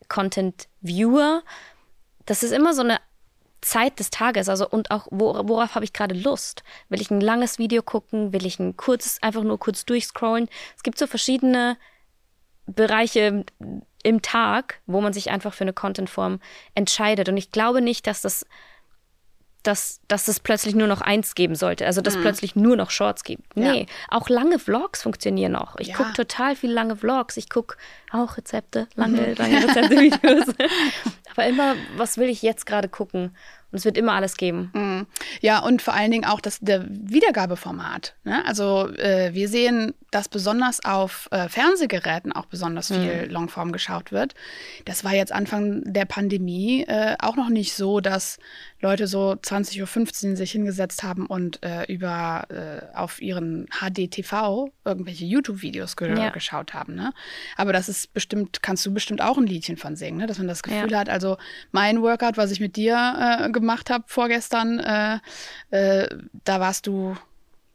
Content-Viewer, 0.08 1.41
das 2.26 2.44
ist 2.44 2.52
immer 2.52 2.74
so 2.74 2.82
eine 2.82 3.00
Zeit 3.62 4.00
des 4.00 4.12
Tages, 4.12 4.48
also 4.48 4.70
und 4.70 4.92
auch 4.92 5.08
wor- 5.08 5.48
worauf 5.48 5.76
habe 5.76 5.86
ich 5.86 5.94
gerade 5.94 6.14
Lust? 6.14 6.64
Will 6.90 7.02
ich 7.02 7.10
ein 7.10 7.22
langes 7.22 7.58
Video 7.58 7.82
gucken? 7.82 8.32
Will 8.32 8.46
ich 8.46 8.60
ein 8.60 8.78
kurzes, 8.78 9.22
einfach 9.24 9.44
nur 9.44 9.60
kurz 9.60 9.86
durchscrollen? 9.86 10.50
Es 10.76 10.84
gibt 10.84 11.00
so 11.00 11.08
verschiedene 11.08 11.78
Bereiche 12.68 13.46
im 14.04 14.22
Tag, 14.22 14.82
wo 14.86 15.02
man 15.02 15.14
sich 15.14 15.32
einfach 15.32 15.54
für 15.54 15.64
eine 15.64 15.74
Contentform 15.74 16.40
entscheidet. 16.76 17.28
Und 17.28 17.38
ich 17.38 17.52
glaube 17.52 17.82
nicht, 17.82 18.06
dass 18.06 18.22
das 18.22 18.46
dass, 19.67 19.99
dass 20.08 20.28
es 20.28 20.39
plötzlich 20.39 20.75
nur 20.75 20.88
noch 20.88 21.01
eins 21.01 21.36
geben 21.36 21.56
sollte. 21.56 21.86
Also, 21.86 22.01
dass 22.01 22.15
plötzlich 22.17 22.56
nur 22.56 22.75
noch 22.75 22.89
Shorts 22.91 23.23
gibt. 23.23 23.56
Nee, 23.58 23.82
Ja. 23.82 23.86
auch 24.10 24.30
lange 24.30 24.60
Vlogs 24.60 25.04
funktionieren 25.04 25.51
noch. 25.54 25.75
Ich 25.80 25.88
Ja. 25.89 25.95
gucke 25.95 26.13
total 26.13 26.56
viel 26.56 26.71
lange 26.71 26.95
Vlogs. 26.95 27.38
Ich 27.38 27.49
gucke 27.49 27.75
auch 28.12 28.38
Rezepte, 28.38 28.88
lange, 28.95 29.34
lange 29.34 29.63
Rezepte-Videos. 29.63 30.45
Aber 31.36 31.45
immer, 31.47 31.75
was 31.97 32.17
will 32.17 32.30
ich 32.30 32.41
jetzt 32.41 32.65
gerade 32.65 32.88
gucken? 32.88 33.36
Und 33.71 33.80
es 33.80 33.86
wird 33.86 33.97
immer 33.97 34.13
alles 34.13 34.38
geben. 34.38 35.06
Ja, 35.41 35.60
und 35.60 35.82
vor 35.82 35.93
allen 35.95 36.10
Dingen 36.12 36.23
auch 36.23 36.39
das 36.39 36.60
der 36.62 36.86
Wiedergabeformat. 36.88 38.15
Ne? 38.23 38.45
Also 38.45 38.88
äh, 38.95 39.34
wir 39.34 39.49
sehen, 39.49 39.93
dass 40.12 40.30
besonders 40.30 40.86
auf 40.86 41.28
äh, 41.32 41.49
Fernsehgeräten 41.49 42.32
auch 42.32 42.45
besonders 42.45 42.88
viel 42.88 43.28
Longform 43.30 43.73
geschaut 43.73 44.13
wird. 44.13 44.34
Das 44.86 45.04
war 45.04 45.13
jetzt 45.13 45.34
Anfang 45.34 45.82
der 45.84 46.06
Pandemie 46.06 46.84
äh, 46.88 47.15
auch 47.19 47.36
noch 47.36 47.49
nicht 47.49 47.73
so, 47.75 47.99
dass 47.99 48.38
Leute 48.86 49.08
so 49.08 49.32
20.15 49.32 50.30
Uhr 50.32 50.36
sich 50.36 50.52
hingesetzt 50.52 51.02
haben 51.02 51.26
und 51.26 51.63
äh, 51.63 51.91
über 51.91 52.45
äh, 52.50 52.95
auf 52.95 53.19
ihren 53.19 53.65
HDTV 53.71 54.69
irgendwelche 54.86 55.26
YouTube-Videos 55.26 55.95
ge 55.95 56.15
Ja. 56.15 56.30
geschaut 56.30 56.76
haben. 56.76 56.93
Ne? 56.93 57.12
Aber 57.58 57.74
das 57.74 57.89
ist 57.89 58.13
bestimmt, 58.13 58.62
kannst 58.62 58.86
du 58.86 58.93
bestimmt 58.93 59.21
auch 59.21 59.38
ein 59.39 59.48
Liedchen 59.48 59.78
von 59.78 59.95
singen, 59.95 60.17
ne? 60.19 60.28
dass 60.28 60.38
man 60.38 60.48
das 60.48 60.62
Gefühl 60.62 60.91
Ja. 60.91 61.00
hat, 61.00 61.10
also 61.10 61.38
mein 61.71 62.04
Workout, 62.04 62.38
was 62.38 62.52
ich 62.52 62.60
mit 62.60 62.76
dir 62.76 63.39
äh, 63.41 63.50
gemacht 63.52 63.89
habe 63.89 64.04
vorgestern, 64.08 64.80
äh, 64.80 65.17
äh, 65.71 66.08
da 66.43 66.60
warst 66.60 66.86
du 66.86 67.17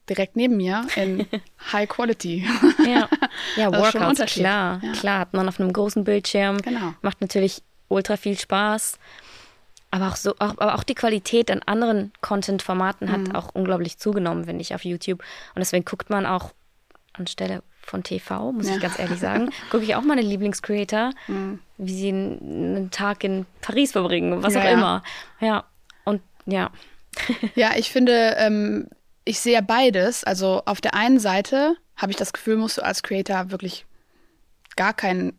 direkt 0.09 0.37
neben 0.37 0.57
mir 0.57 0.87
in 0.95 1.27
High 1.73 1.89
Quality. 1.89 2.47
Ja, 2.87 3.09
ja 3.57 3.73
Workouts, 3.73 4.25
klar. 4.27 4.81
Ja. 4.83 4.93
Klar, 4.93 5.19
hat 5.19 5.35
man 5.35 5.49
auf 5.49 5.59
einem 5.59 5.73
großen 5.73 6.05
Bildschirm. 6.05 6.59
Genau. 6.63 6.95
Macht 7.03 7.21
natürlich 7.21 7.63
ultra 7.89 8.17
viel 8.17 8.39
Spaß. 8.39 8.99
Aber 9.93 10.09
auch, 10.09 10.17
so, 10.17 10.33
auch, 10.39 10.57
aber 10.59 10.75
auch 10.77 10.85
die 10.85 10.95
Qualität 10.95 11.51
an 11.51 11.63
anderen 11.67 12.13
Content-Formaten 12.21 13.09
Mhm. 13.09 13.13
hat 13.13 13.35
auch 13.35 13.49
unglaublich 13.55 13.99
zugenommen, 13.99 14.45
finde 14.45 14.63
ich, 14.63 14.75
auf 14.75 14.85
YouTube. 14.85 15.21
Und 15.55 15.59
deswegen 15.59 15.85
guckt 15.85 16.11
man 16.11 16.27
auch 16.27 16.53
anstelle 17.13 17.63
von 17.83 18.03
TV, 18.05 18.53
muss 18.53 18.69
Ja. 18.69 18.77
ich 18.77 18.81
ganz 18.81 18.99
ehrlich 18.99 19.19
sagen, 19.19 19.51
gucke 19.71 19.83
ich 19.83 19.97
auch 19.97 20.03
meine 20.03 20.21
Lieblingscreator, 20.23 21.11
Mhm. 21.27 21.59
wie 21.79 21.93
sie 21.95 22.09
einen, 22.11 22.77
einen 22.77 22.91
Tag 22.93 23.25
in 23.25 23.47
Paris 23.63 23.93
verbringen, 23.93 24.43
was 24.43 24.55
Ja, 24.55 24.61
auch 24.61 24.65
ja. 24.65 24.71
immer. 24.71 25.03
Ja, 25.41 25.65
und 26.05 26.23
ja, 26.47 26.71
Ja, 27.57 27.73
ich 27.77 27.91
finde, 27.91 28.37
ähm, 28.39 28.87
ich 29.25 29.41
sehe 29.41 29.61
beides. 29.63 30.23
Also 30.23 30.63
auf 30.67 30.81
der 30.81 30.95
einen 30.95 31.19
Seite 31.19 31.75
habe 31.97 32.13
ich 32.13 32.17
das 32.17 32.33
Gefühl, 32.33 32.57
musst 32.57 32.79
du 32.79 32.83
als 32.85 33.03
Creator 33.03 33.51
wirklich 33.51 33.85
gar 34.77 34.95
kein 34.95 35.33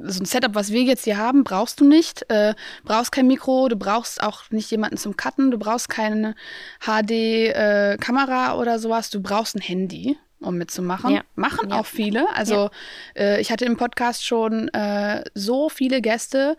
so 0.00 0.20
ein 0.20 0.26
Setup, 0.26 0.54
was 0.54 0.72
wir 0.72 0.82
jetzt 0.82 1.04
hier 1.04 1.16
haben, 1.18 1.44
brauchst 1.44 1.80
du 1.80 1.84
nicht. 1.84 2.28
Äh, 2.28 2.54
brauchst 2.84 3.12
kein 3.12 3.26
Mikro, 3.28 3.68
du 3.68 3.76
brauchst 3.76 4.22
auch 4.22 4.50
nicht 4.50 4.70
jemanden 4.70 4.96
zum 4.96 5.16
Cutten, 5.16 5.50
du 5.50 5.58
brauchst 5.58 5.88
keine 5.88 6.34
HD-Kamera 6.80 8.56
oder 8.56 8.78
sowas, 8.78 9.10
du 9.10 9.20
brauchst 9.20 9.54
ein 9.56 9.60
Handy, 9.60 10.16
um 10.40 10.56
mitzumachen. 10.58 11.14
Ja. 11.14 11.22
Machen 11.34 11.70
Ja. 11.70 11.80
auch 11.80 11.86
viele. 11.86 12.26
Also 12.34 12.70
äh, 13.16 13.40
ich 13.40 13.50
hatte 13.52 13.64
im 13.64 13.76
Podcast 13.76 14.24
schon 14.24 14.68
äh, 14.68 15.22
so 15.34 15.68
viele 15.68 16.00
Gäste, 16.00 16.56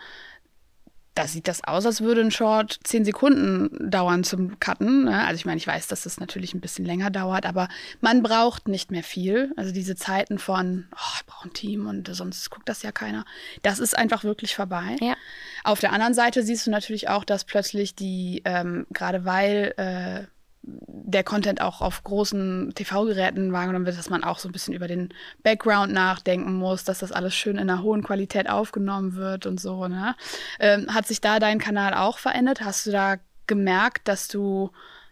da 1.15 1.27
sieht 1.27 1.47
das 1.47 1.63
aus, 1.63 1.85
als 1.85 2.01
würde 2.01 2.21
ein 2.21 2.31
Short 2.31 2.79
zehn 2.83 3.05
Sekunden 3.05 3.89
dauern 3.89 4.23
zum 4.23 4.59
Cutten. 4.59 5.05
Ne? 5.05 5.23
Also 5.25 5.35
ich 5.35 5.45
meine, 5.45 5.57
ich 5.57 5.67
weiß, 5.67 5.87
dass 5.87 6.03
das 6.03 6.19
natürlich 6.19 6.53
ein 6.53 6.61
bisschen 6.61 6.85
länger 6.85 7.11
dauert, 7.11 7.45
aber 7.45 7.69
man 8.01 8.23
braucht 8.23 8.67
nicht 8.67 8.91
mehr 8.91 9.03
viel. 9.03 9.53
Also 9.55 9.71
diese 9.71 9.95
Zeiten 9.95 10.39
von, 10.39 10.87
oh, 10.93 11.15
ich 11.17 11.25
brauche 11.25 11.49
ein 11.49 11.53
Team 11.53 11.85
und 11.87 12.07
sonst 12.13 12.49
guckt 12.49 12.67
das 12.67 12.81
ja 12.81 12.91
keiner. 12.91 13.25
Das 13.61 13.79
ist 13.79 13.97
einfach 13.97 14.23
wirklich 14.23 14.55
vorbei. 14.55 14.95
Ja. 15.01 15.15
Auf 15.63 15.79
der 15.79 15.91
anderen 15.91 16.13
Seite 16.15 16.43
siehst 16.43 16.65
du 16.65 16.71
natürlich 16.71 17.09
auch, 17.09 17.23
dass 17.23 17.45
plötzlich 17.45 17.95
die, 17.95 18.41
ähm, 18.45 18.87
gerade 18.91 19.25
weil 19.25 19.73
äh, 19.77 20.27
der 20.65 21.23
Content 21.23 21.61
auch 21.61 21.81
auf 21.81 22.03
großen 22.03 22.71
TV-Geräten 22.73 23.51
wahrgenommen 23.51 23.85
wird, 23.85 23.97
dass 23.97 24.09
man 24.09 24.23
auch 24.23 24.39
so 24.39 24.47
ein 24.47 24.53
bisschen 24.53 24.73
über 24.73 24.87
den 24.87 25.13
Background 25.43 25.91
nachdenken 25.91 26.53
muss, 26.53 26.85
dass 26.85 26.99
das 26.99 27.11
alles 27.11 27.35
schön 27.35 27.57
in 27.57 27.69
einer 27.69 27.83
hohen 27.83 28.03
Qualität 28.03 28.49
aufgenommen 28.49 29.15
wird 29.15 29.45
und 29.45 29.59
so. 29.59 29.87
Ne? 29.87 30.15
Ähm, 30.59 30.93
hat 30.93 31.05
sich 31.05 31.19
da 31.19 31.39
dein 31.39 31.59
Kanal 31.59 31.93
auch 31.93 32.17
verändert? 32.17 32.61
Hast 32.61 32.85
du 32.85 32.91
da 32.91 33.17
gemerkt, 33.45 34.07
dass 34.07 34.29
du 34.29 34.71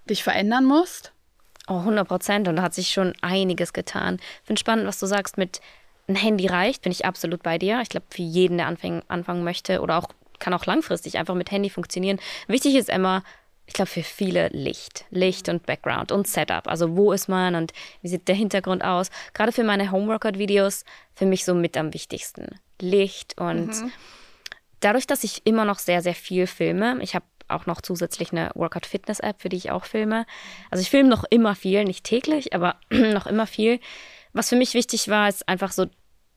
dich 0.10 0.24
verändern 0.24 0.64
musst? 0.64 1.12
Oh, 1.68 1.80
100 1.80 2.08
Prozent. 2.08 2.48
Und 2.48 2.56
da 2.56 2.64
hat 2.64 2.74
sich 2.74 2.90
schon 2.90 3.14
einiges 3.22 3.74
getan. 3.74 4.18
Ich 4.42 4.48
finde 4.48 4.60
spannend, 4.60 4.88
was 4.88 5.00
du 5.00 5.06
sagst 5.06 5.38
mit 5.38 5.60
ein 6.08 6.16
Handy 6.16 6.48
reicht, 6.48 6.82
bin 6.82 6.92
ich 6.92 7.06
absolut 7.06 7.44
bei 7.44 7.58
dir. 7.58 7.82
Ich 7.82 7.90
glaube, 7.90 8.08
für 8.10 8.24
jeden, 8.24 8.58
der 8.58 8.68
anfangen, 8.68 9.04
anfangen 9.10 9.44
möchte 9.44 9.82
oder 9.82 9.98
auch 9.98 10.08
kann 10.40 10.54
auch 10.54 10.66
langfristig 10.66 11.18
einfach 11.18 11.36
mit 11.36 11.52
Handy 11.52 11.70
funktionieren. 11.70 12.20
Wichtig 12.48 12.76
ist 12.76 12.90
immer, 12.90 13.24
ich 13.72 13.74
glaube, 13.74 13.90
für 13.90 14.04
viele 14.04 14.50
Licht. 14.50 15.06
Licht 15.12 15.48
und 15.48 15.66
Background 15.66 16.12
und 16.12 16.28
Setup. 16.28 16.68
Also 16.68 16.98
wo 16.98 17.14
ist 17.14 17.30
man 17.30 17.56
und 17.56 17.72
wie 18.02 18.10
sieht 18.10 18.28
der 18.28 18.36
Hintergrund 18.36 18.84
aus? 18.84 19.10
Gerade 19.34 19.54
für 19.54 19.64
meine 19.64 19.94
Homeworkout-Videos 19.94 20.84
für 21.16 21.26
mich 21.26 21.46
so 21.46 21.56
mit 21.56 21.78
am 21.78 21.94
wichtigsten. 21.94 22.60
Licht 22.82 23.40
und 23.40 23.72
dadurch, 24.82 25.08
dass 25.08 25.24
ich 25.24 25.46
immer 25.46 25.64
noch 25.64 25.80
sehr, 25.80 26.02
sehr 26.02 26.16
viel 26.16 26.48
filme, 26.48 26.98
ich 27.02 27.16
habe 27.16 27.24
auch 27.48 27.66
noch 27.66 27.80
zusätzlich 27.80 28.34
eine 28.34 28.52
Workout-Fitness-App, 28.56 29.42
für 29.42 29.48
die 29.48 29.58
ich 29.58 29.72
auch 29.72 29.86
filme. 29.86 30.26
Also 30.70 30.82
ich 30.82 30.90
filme 30.90 31.08
noch 31.08 31.24
immer 31.30 31.56
viel, 31.56 31.86
nicht 31.86 32.04
täglich, 32.04 32.54
aber 32.54 32.76
noch 32.90 33.26
immer 33.26 33.48
viel. 33.48 33.80
Was 34.34 34.50
für 34.50 34.58
mich 34.58 34.74
wichtig 34.74 35.08
war, 35.08 35.30
ist 35.30 35.48
einfach 35.48 35.72
so, 35.72 35.86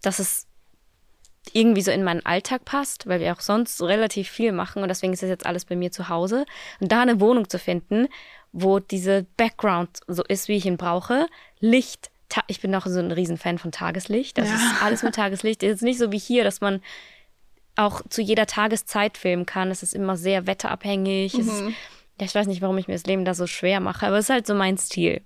dass 0.02 0.20
es 0.20 0.46
irgendwie 1.52 1.82
so 1.82 1.90
in 1.90 2.02
meinen 2.04 2.24
Alltag 2.24 2.64
passt, 2.64 3.06
weil 3.06 3.20
wir 3.20 3.32
auch 3.32 3.40
sonst 3.40 3.76
so 3.76 3.86
relativ 3.86 4.28
viel 4.28 4.52
machen 4.52 4.82
und 4.82 4.88
deswegen 4.88 5.12
ist 5.12 5.22
das 5.22 5.28
jetzt 5.28 5.46
alles 5.46 5.64
bei 5.64 5.76
mir 5.76 5.90
zu 5.92 6.08
Hause. 6.08 6.46
Und 6.80 6.90
da 6.90 7.02
eine 7.02 7.20
Wohnung 7.20 7.48
zu 7.48 7.58
finden, 7.58 8.08
wo 8.52 8.78
diese 8.78 9.26
Background 9.36 10.00
so 10.06 10.22
ist, 10.24 10.48
wie 10.48 10.56
ich 10.56 10.66
ihn 10.66 10.76
brauche, 10.76 11.26
Licht, 11.60 12.10
ich 12.48 12.60
bin 12.60 12.74
auch 12.74 12.86
so 12.86 12.98
ein 12.98 13.12
Riesenfan 13.12 13.58
von 13.58 13.70
Tageslicht. 13.72 14.38
Das 14.38 14.48
Ja. 14.48 14.54
ist 14.56 14.82
alles 14.82 15.02
mit 15.02 15.14
Tageslicht. 15.14 15.62
Es 15.62 15.76
ist 15.76 15.82
nicht 15.82 15.98
so 15.98 16.10
wie 16.10 16.18
hier, 16.18 16.42
dass 16.44 16.60
man 16.60 16.80
auch 17.76 18.00
zu 18.08 18.22
jeder 18.22 18.46
Tageszeit 18.46 19.18
filmen 19.18 19.46
kann. 19.46 19.70
Es 19.70 19.82
ist 19.82 19.94
immer 19.94 20.16
sehr 20.16 20.46
wetterabhängig. 20.46 21.34
Es 21.34 21.46
ist, 21.46 21.62
ja, 22.20 22.26
ich 22.26 22.34
weiß 22.34 22.46
nicht, 22.46 22.62
warum 22.62 22.78
ich 22.78 22.88
mir 22.88 22.94
das 22.94 23.04
Leben 23.06 23.24
da 23.24 23.34
so 23.34 23.46
schwer 23.46 23.80
mache, 23.80 24.06
aber 24.06 24.18
es 24.18 24.26
ist 24.26 24.30
halt 24.30 24.46
so 24.46 24.54
mein 24.54 24.78
Stil. 24.78 25.22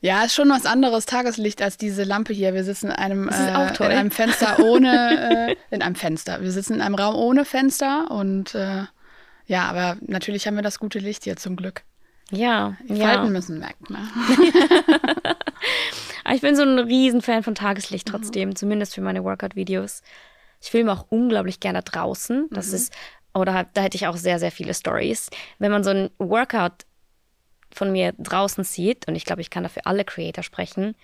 Ja, 0.00 0.24
ist 0.24 0.34
schon 0.34 0.50
was 0.50 0.66
anderes 0.66 1.06
Tageslicht 1.06 1.62
als 1.62 1.78
diese 1.78 2.04
Lampe 2.04 2.32
hier. 2.32 2.54
Wir 2.54 2.64
sitzen 2.64 2.88
in 2.88 2.92
einem, 2.92 3.28
äh, 3.28 3.74
in 3.76 3.82
einem 3.82 4.10
Fenster 4.10 4.58
ohne, 4.60 5.48
äh, 5.50 5.74
in 5.74 5.82
einem 5.82 5.94
Fenster. 5.94 6.42
Wir 6.42 6.52
sitzen 6.52 6.74
in 6.74 6.82
einem 6.82 6.94
Raum 6.94 7.14
ohne 7.14 7.44
Fenster 7.44 8.10
und 8.10 8.54
äh, 8.54 8.84
ja, 9.46 9.64
aber 9.64 9.96
natürlich 10.00 10.46
haben 10.46 10.56
wir 10.56 10.62
das 10.62 10.78
gute 10.78 10.98
Licht 10.98 11.24
hier 11.24 11.36
zum 11.36 11.56
Glück. 11.56 11.82
Ja, 12.30 12.76
Die 12.88 12.94
ja. 12.94 13.06
Falten 13.08 13.32
müssen 13.32 13.60
weg. 13.60 13.76
Ne? 13.88 13.98
Aber 16.24 16.34
ich 16.34 16.40
bin 16.40 16.56
so 16.56 16.62
ein 16.62 16.80
Riesenfan 16.80 17.44
von 17.44 17.54
Tageslicht 17.54 18.08
trotzdem, 18.08 18.56
zumindest 18.56 18.96
für 18.96 19.00
meine 19.00 19.22
Workout-Videos. 19.22 20.02
Ich 20.60 20.70
filme 20.70 20.92
auch 20.92 21.06
unglaublich 21.08 21.60
gerne 21.60 21.82
draußen. 21.82 22.48
Das 22.50 22.72
ist, 22.72 22.92
oder 23.32 23.66
da 23.74 23.82
hätte 23.82 23.96
ich 23.96 24.08
auch 24.08 24.16
sehr, 24.16 24.40
sehr 24.40 24.50
viele 24.50 24.74
Stories. 24.74 25.30
Wenn 25.60 25.70
man 25.70 25.84
so 25.84 25.90
ein 25.90 26.10
Workout 26.18 26.84
von 27.76 27.92
mir 27.92 28.12
draußen 28.18 28.64
sieht, 28.64 29.06
und 29.08 29.14
ich 29.14 29.24
glaube, 29.24 29.40
ich 29.40 29.50
kann 29.50 29.62
dafür 29.62 29.82
alle 29.86 30.04
Creator 30.04 30.42
sprechen, 30.42 30.94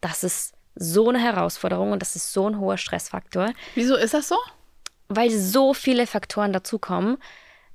das 0.00 0.24
ist 0.24 0.54
so 0.74 1.08
eine 1.08 1.18
Herausforderung 1.18 1.92
und 1.92 2.00
das 2.00 2.16
ist 2.16 2.32
so 2.32 2.48
ein 2.48 2.58
hoher 2.58 2.78
Stressfaktor. 2.78 3.52
Wieso 3.74 3.96
ist 3.96 4.14
das 4.14 4.28
so? 4.28 4.36
Weil 5.08 5.30
so 5.30 5.74
viele 5.74 6.06
Faktoren 6.06 6.52
dazukommen. 6.52 7.18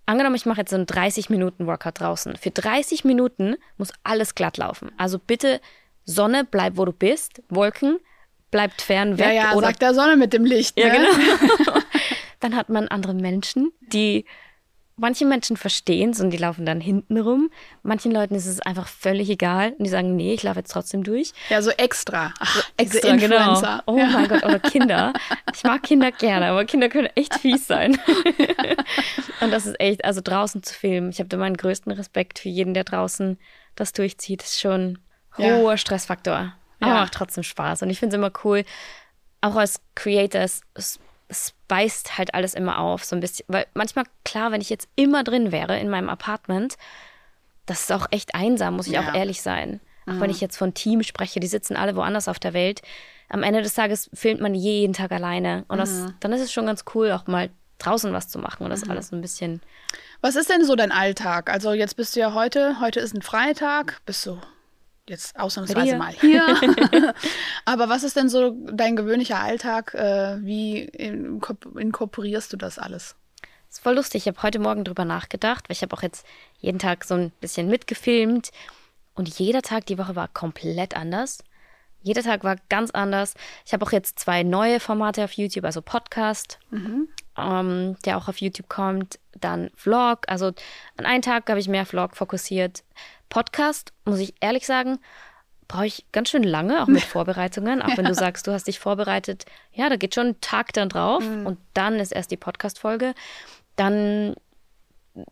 Angenommen, 0.05 0.35
ich 0.35 0.45
mache 0.45 0.61
jetzt 0.61 0.69
so 0.69 0.75
einen 0.75 0.85
30 0.85 1.29
Minuten 1.29 1.67
Workout 1.67 1.99
draußen. 1.99 2.35
Für 2.37 2.51
30 2.51 3.03
Minuten 3.03 3.57
muss 3.77 3.91
alles 4.03 4.35
glatt 4.35 4.57
laufen. 4.57 4.91
Also 4.97 5.19
bitte 5.19 5.59
Sonne, 6.05 6.45
bleib 6.45 6.77
wo 6.77 6.85
du 6.85 6.93
bist. 6.93 7.41
Wolken, 7.49 7.99
bleibt 8.51 8.81
fern 8.81 9.17
weg. 9.17 9.27
Ja, 9.27 9.33
ja, 9.33 9.53
oder 9.53 9.67
sagt 9.67 9.81
der 9.81 9.93
Sonne 9.93 10.15
mit 10.15 10.31
dem 10.33 10.45
Licht. 10.45 10.79
ja, 10.79 10.87
ne? 10.87 11.07
genau. 11.57 11.79
dann 12.39 12.55
hat 12.55 12.69
man 12.69 12.87
andere 12.87 13.13
Menschen, 13.13 13.71
die 13.81 14.25
manche 14.97 15.25
Menschen 15.25 15.57
verstehen 15.57 16.11
es 16.11 16.21
und 16.21 16.29
die 16.31 16.37
laufen 16.37 16.65
dann 16.65 16.79
hinten 16.79 17.17
rum. 17.19 17.49
Manchen 17.83 18.11
Leuten 18.11 18.33
ist 18.35 18.45
es 18.45 18.59
einfach 18.61 18.87
völlig 18.87 19.29
egal 19.29 19.73
und 19.77 19.83
die 19.85 19.89
sagen, 19.89 20.15
nee, 20.15 20.33
ich 20.33 20.43
laufe 20.43 20.59
jetzt 20.59 20.71
trotzdem 20.71 21.03
durch. 21.03 21.31
Ja, 21.49 21.61
so 21.61 21.69
extra. 21.71 22.33
Ach, 22.39 22.63
diese 22.79 23.03
Extra, 23.03 23.15
genau. 23.17 23.81
Oh 23.87 23.97
ja. 23.97 24.07
mein 24.07 24.27
Gott, 24.27 24.43
oder 24.43 24.59
Kinder. 24.59 25.13
Ich 25.53 25.63
mag 25.63 25.83
Kinder 25.83 26.11
gerne, 26.11 26.47
aber 26.47 26.65
Kinder 26.65 26.89
können 26.89 27.09
echt 27.15 27.35
fies 27.35 27.67
sein. 27.67 27.99
und 29.41 29.51
das 29.51 29.65
ist 29.65 29.79
echt, 29.79 30.05
also 30.05 30.21
draußen 30.23 30.63
zu 30.63 30.73
filmen. 30.73 31.09
Ich 31.09 31.19
habe 31.19 31.29
da 31.29 31.37
meinen 31.37 31.57
größten 31.57 31.91
Respekt 31.91 32.39
für 32.39 32.49
jeden, 32.49 32.73
der 32.73 32.83
draußen 32.83 33.37
das 33.75 33.91
durchzieht. 33.93 34.41
Das 34.41 34.49
ist 34.51 34.61
schon 34.61 34.99
Ja. 35.37 35.55
hoher 35.57 35.77
Stressfaktor. 35.77 36.53
Aber 36.79 36.91
Ja. 36.93 37.01
macht 37.01 37.13
trotzdem 37.13 37.43
Spaß. 37.43 37.81
Und 37.83 37.89
ich 37.89 37.99
finde 37.99 38.15
es 38.15 38.19
immer 38.19 38.31
cool, 38.43 38.63
auch 39.41 39.55
als 39.55 39.81
Creator, 39.95 40.45
es, 41.27 41.53
beißt 41.67 42.17
halt 42.17 42.33
alles 42.33 42.53
immer 42.53 42.79
auf, 42.79 43.03
so 43.03 43.15
ein 43.15 43.19
bisschen. 43.19 43.45
Weil 43.47 43.65
manchmal, 43.73 44.05
klar, 44.23 44.51
wenn 44.51 44.61
ich 44.61 44.69
jetzt 44.69 44.87
immer 44.95 45.23
drin 45.23 45.51
wäre 45.51 45.79
in 45.79 45.89
meinem 45.89 46.09
Apartment, 46.09 46.75
das 47.65 47.81
ist 47.81 47.91
auch 47.91 48.07
echt 48.11 48.35
einsam, 48.35 48.75
muss 48.75 48.87
ich 48.87 48.93
Ja. 48.93 49.01
Mhm. 49.01 49.07
auch 49.09 49.13
ehrlich 49.15 49.41
sein. 49.41 49.79
Auch 50.07 50.19
wenn 50.19 50.29
ich 50.29 50.39
jetzt 50.39 50.57
von 50.57 50.75
Team 50.75 51.01
spreche, 51.01 51.39
die 51.39 51.47
sitzen 51.47 51.75
alle 51.75 51.95
woanders 51.95 52.27
auf 52.27 52.37
der 52.37 52.53
Welt. 52.53 52.81
Am 53.27 53.41
Ende 53.41 53.63
des 53.63 53.73
Tages 53.73 54.07
filmt 54.13 54.39
man 54.39 54.53
jeden 54.53 54.93
Tag 54.93 55.11
alleine. 55.11 55.65
Und 55.67 55.79
das, 55.79 55.89
Mhm. 55.89 56.13
dann 56.19 56.31
ist 56.31 56.41
es 56.41 56.53
schon 56.53 56.67
ganz 56.67 56.85
cool, 56.93 57.11
auch 57.11 57.25
mal 57.25 57.49
draußen 57.79 58.13
was 58.13 58.29
zu 58.29 58.37
machen 58.37 58.63
und 58.65 58.69
das 58.69 58.87
alles 58.87 59.07
so 59.07 59.15
ein 59.15 59.21
bisschen. 59.21 59.61
Was 60.21 60.35
ist 60.35 60.49
denn 60.51 60.63
so 60.63 60.75
dein 60.75 60.91
Alltag? 60.91 61.49
Also 61.49 61.73
jetzt 61.73 61.95
bist 61.97 62.15
du 62.15 62.19
ja 62.19 62.35
heute, 62.35 62.79
heute 62.79 62.99
ist 62.99 63.15
ein 63.15 63.23
Freitag, 63.23 63.99
bist 64.05 64.23
du 64.27 64.39
jetzt 65.07 65.39
ausnahmsweise 65.39 65.83
Hier. 65.85 65.97
mal 65.97 66.13
hier. 66.19 67.13
Aber 67.65 67.89
was 67.89 68.03
ist 68.03 68.15
denn 68.15 68.29
so 68.29 68.51
dein 68.71 68.95
gewöhnlicher 68.95 69.39
Alltag? 69.39 69.93
Äh, 69.93 70.37
wie 70.43 70.89
inkorp- 70.89 71.77
inkorporierst 71.79 72.51
du 72.53 72.57
das 72.57 72.79
alles? 72.79 73.15
Das 73.69 73.79
ist 73.79 73.83
voll 73.83 73.95
lustig. 73.95 74.23
Ich 74.23 74.27
habe 74.27 74.41
heute 74.43 74.59
Morgen 74.59 74.83
drüber 74.83 75.05
nachgedacht, 75.05 75.67
weil 75.69 75.75
ich 75.75 75.81
habe 75.81 75.95
auch 75.95 76.01
jetzt 76.01 76.25
jeden 76.59 76.79
Tag 76.79 77.03
so 77.03 77.15
ein 77.15 77.31
bisschen 77.41 77.67
mitgefilmt 77.67 78.51
und 79.15 79.27
jeder 79.39 79.61
Tag 79.61 79.85
die 79.85 79.97
Woche 79.97 80.15
war 80.15 80.27
komplett 80.27 80.95
anders. 80.95 81.39
Jeder 82.01 82.21
Tag 82.21 82.43
war 82.43 82.57
ganz 82.69 82.91
anders. 82.91 83.33
Ich 83.65 83.73
habe 83.73 83.83
auch 83.85 83.91
jetzt 83.91 84.19
zwei 84.19 84.43
neue 84.43 84.79
Formate 84.79 85.23
auf 85.23 85.31
YouTube, 85.33 85.65
also 85.65 85.81
Podcast, 85.81 86.59
ähm, 87.37 87.97
der 88.05 88.17
auch 88.17 88.27
auf 88.27 88.37
YouTube 88.37 88.69
kommt, 88.69 89.19
dann 89.39 89.69
Vlog. 89.75 90.19
Also 90.27 90.47
an 90.97 91.05
einen 91.05 91.21
Tag 91.21 91.49
habe 91.49 91.59
ich 91.59 91.67
mehr 91.67 91.85
Vlog 91.85 92.15
fokussiert. 92.15 92.83
Podcast, 93.29 93.93
muss 94.05 94.19
ich 94.19 94.33
ehrlich 94.39 94.65
sagen, 94.65 94.99
brauche 95.67 95.87
ich 95.87 96.05
ganz 96.11 96.29
schön 96.29 96.43
lange, 96.43 96.81
auch 96.81 96.87
mit 96.87 97.03
Vorbereitungen. 97.03 97.81
Auch 97.81 97.97
wenn 97.97 98.05
du 98.05 98.13
sagst, 98.13 98.47
du 98.47 98.51
hast 98.51 98.67
dich 98.67 98.79
vorbereitet, 98.79 99.45
ja, 99.73 99.89
da 99.89 99.95
geht 99.95 100.15
schon 100.15 100.27
ein 100.27 100.41
Tag 100.41 100.73
dann 100.73 100.89
drauf 100.89 101.23
und 101.23 101.57
dann 101.73 101.95
ist 101.95 102.11
erst 102.11 102.31
die 102.31 102.37
Podcast-Folge. 102.37 103.13
Dann 103.75 104.35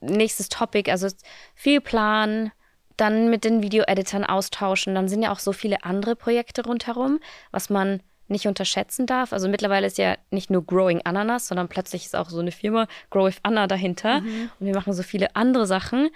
nächstes 0.01 0.49
Topic, 0.49 0.89
also 0.89 1.07
viel 1.55 1.81
Plan, 1.81 2.51
dann 2.97 3.29
mit 3.29 3.43
den 3.43 3.61
Video-Editern 3.61 4.23
austauschen. 4.23 4.95
Dann 4.95 5.07
sind 5.07 5.23
ja 5.23 5.31
auch 5.31 5.39
so 5.39 5.51
viele 5.51 5.83
andere 5.83 6.15
Projekte 6.15 6.63
rundherum, 6.63 7.19
was 7.51 7.69
man 7.69 8.01
nicht 8.33 8.47
unterschätzen 8.47 9.05
darf. 9.05 9.31
Also 9.31 9.47
mittlerweile 9.47 9.87
ist 9.87 9.97
ja 9.97 10.17
nicht 10.31 10.49
nur 10.49 10.65
Growing 10.65 11.01
Ananas, 11.05 11.47
sondern 11.47 11.69
plötzlich 11.69 12.03
ist 12.05 12.15
auch 12.15 12.29
so 12.29 12.39
eine 12.39 12.51
Firma 12.51 12.87
Grow 13.09 13.27
with 13.27 13.39
Anna 13.43 13.67
dahinter. 13.67 14.17
Und 14.17 14.67
wir 14.67 14.75
machen 14.75 14.91
so 14.91 15.03
viele 15.03 15.35
andere 15.37 15.65
Sachen. 15.65 16.09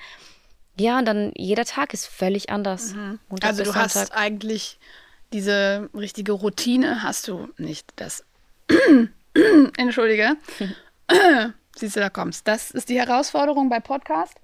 Ja, 0.80 1.00
und 1.00 1.06
dann 1.06 1.32
jeder 1.36 1.64
Tag 1.66 1.94
ist 1.94 2.06
völlig 2.06 2.50
anders. 2.50 2.94
Montag 3.30 3.50
Also 3.50 3.64
du 3.64 3.74
hast 3.74 3.94
Sonntag. 3.94 4.18
eigentlich 4.18 4.78
diese 5.34 5.90
richtige 5.96 6.34
Routine, 6.34 7.02
hast 7.04 7.28
du 7.28 7.48
nicht. 7.58 7.92
Das 7.96 8.24
Entschuldige. 9.78 10.36
Siehst 11.76 11.96
du, 11.96 12.00
da 12.00 12.10
kommst. 12.10 12.48
Das 12.48 12.72
ist 12.72 12.90
die 12.90 13.00
Herausforderung 13.00 13.70
bei 13.70 13.80
Podcast. 13.80 14.36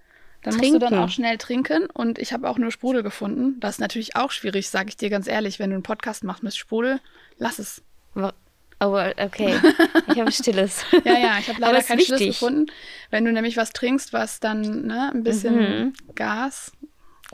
Dann 0.44 0.56
musst 0.56 0.74
du 0.74 0.80
dann 0.80 0.90
Trinken. 0.90 1.04
auch 1.06 1.10
schnell 1.10 1.38
trinken. 1.38 1.86
Und 1.94 2.20
ich 2.20 2.34
habe 2.34 2.50
auch 2.50 2.58
nur 2.58 2.72
Sprudel 2.72 3.02
gefunden. 3.04 3.60
Das 3.60 3.76
ist 3.76 3.80
natürlich 3.80 4.16
auch 4.16 4.32
schwierig, 4.32 4.70
sage 4.70 4.90
ich 4.90 4.98
dir 4.98 5.10
ganz 5.10 5.28
ehrlich. 5.28 5.60
Wenn 5.60 5.70
du 5.70 5.76
einen 5.76 5.84
Podcast 5.84 6.24
machst 6.24 6.44
mit 6.44 6.56
Sprudel, 6.56 7.00
lass 7.38 7.60
es. 7.60 7.82
Wa- 8.14 8.34
Oh, 8.80 8.98
okay. 9.18 9.56
Ich 10.14 10.20
habe 10.20 10.30
Stilles. 10.34 10.84
Ja, 11.06 11.14
ja, 11.18 11.38
ich 11.40 11.48
habe 11.48 11.64
Aber 11.64 11.72
leider 11.72 11.82
Schlüssel 11.86 12.20
wichtig. 12.20 12.28
gefunden. 12.40 12.66
Wenn 13.12 13.24
du 13.24 13.32
nämlich 13.32 13.56
was 13.56 13.72
trinkst, 13.72 14.12
was 14.12 14.42
dann 14.42 14.88
ne, 14.88 15.10
ein 15.14 15.24
bisschen 15.24 15.56
Mhm. 15.56 15.94
Gas, 16.16 16.74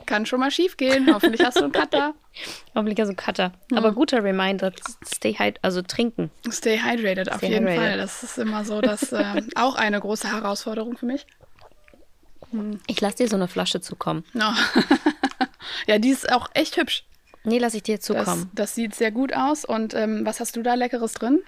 kann 0.06 0.26
schon 0.26 0.38
mal 0.38 0.52
schief 0.52 0.76
gehen. 0.76 1.12
Hoffentlich 1.12 1.42
hast 1.44 1.58
du 1.58 1.64
einen 1.64 1.72
Cutter. 1.72 2.14
Hoffentlich 2.76 3.00
also 3.00 3.14
Cutter. 3.16 3.50
Aber 3.74 3.90
guter 3.92 4.22
Reminder, 4.22 4.70
stay 5.04 5.34
hyd 5.34 5.58
also 5.62 5.82
trinken. 5.82 6.30
Stay 6.52 6.78
hydrated, 6.78 7.32
auf 7.32 7.38
Stay 7.38 7.48
jeden 7.48 7.66
hydrated. 7.66 7.82
Fall. 7.88 7.98
Das 7.98 8.22
ist 8.22 8.38
immer 8.38 8.64
so, 8.64 8.80
dass 8.80 9.10
äh, 9.12 9.42
auch 9.56 9.74
eine 9.74 9.98
große 9.98 10.30
Herausforderung 10.30 10.96
für 10.96 11.06
mich. 11.06 11.26
Ich 12.86 13.00
lasse 13.00 13.16
dir 13.18 13.28
so 13.28 13.36
eine 13.36 13.48
Flasche 13.48 13.80
zukommen. 13.80 14.24
No. 14.32 14.52
ja, 15.86 15.98
die 15.98 16.10
ist 16.10 16.30
auch 16.32 16.48
echt 16.54 16.76
hübsch. 16.76 17.04
Nee, 17.44 17.58
lasse 17.58 17.78
ich 17.78 17.82
dir 17.82 17.96
Das, 17.96 18.04
zukommen. 18.06 18.50
das 18.54 18.74
sieht 18.74 18.94
sehr 18.94 19.10
gut 19.10 19.32
aus. 19.34 19.64
Und 19.64 19.94
ähm, 19.94 20.26
was 20.26 20.40
hast 20.40 20.56
du 20.56 20.62
da 20.62 20.74
Leckeres 20.74 21.14
drin? 21.14 21.40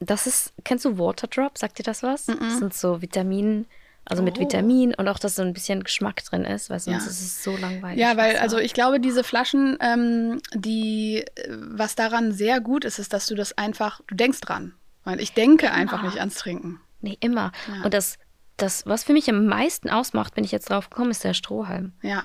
Das, 0.00 0.26
ist, 0.26 0.52
kennst 0.64 0.84
du 0.84 0.98
Waterdrop? 0.98 1.58
Sagt 1.58 1.78
dir 1.78 1.82
das 1.82 2.02
was? 2.02 2.26
Das 2.26 2.58
sind 2.58 2.72
so 2.72 3.02
Vitaminen, 3.02 3.66
also 4.04 4.22
mit 4.22 4.38
Oh. 4.38 4.40
Vitamin 4.40 4.94
und 4.94 5.08
auch, 5.08 5.18
dass 5.18 5.36
so 5.36 5.42
ein 5.42 5.52
bisschen 5.52 5.84
Geschmack 5.84 6.24
drin 6.24 6.44
ist, 6.44 6.70
weil 6.70 6.80
sonst 6.80 7.04
Ja. 7.04 7.10
ist 7.10 7.20
es 7.20 7.42
so 7.44 7.56
langweilig. 7.56 7.98
Ja, 8.00 8.16
weil, 8.16 8.36
also 8.38 8.58
ich 8.58 8.74
glaube, 8.74 9.00
diese 9.00 9.22
Flaschen, 9.24 9.76
ähm, 9.80 10.40
die, 10.54 11.18
äh, 11.34 11.48
was 11.48 11.94
daran 11.94 12.32
sehr 12.32 12.60
gut 12.60 12.84
ist, 12.84 12.98
ist, 12.98 13.12
dass 13.12 13.26
du 13.26 13.34
das 13.34 13.58
einfach, 13.58 14.00
du 14.06 14.14
denkst 14.14 14.40
dran. 14.40 14.74
Weil 15.04 15.20
ich 15.20 15.32
denke 15.34 15.72
einfach 15.72 16.02
nicht 16.04 16.18
ans 16.20 16.36
Trinken. 16.36 16.80
Nee, 17.00 17.16
immer. 17.20 17.50
Ja. 17.68 17.82
Und 17.84 17.92
das, 17.92 18.18
das, 18.62 18.86
was 18.86 19.04
für 19.04 19.12
mich 19.12 19.28
am 19.28 19.46
meisten 19.46 19.90
ausmacht, 19.90 20.34
bin 20.34 20.44
ich 20.44 20.52
jetzt 20.52 20.70
drauf 20.70 20.88
gekommen, 20.90 21.10
ist 21.10 21.24
der 21.24 21.34
Strohhalm. 21.34 21.92
Ja. 22.02 22.22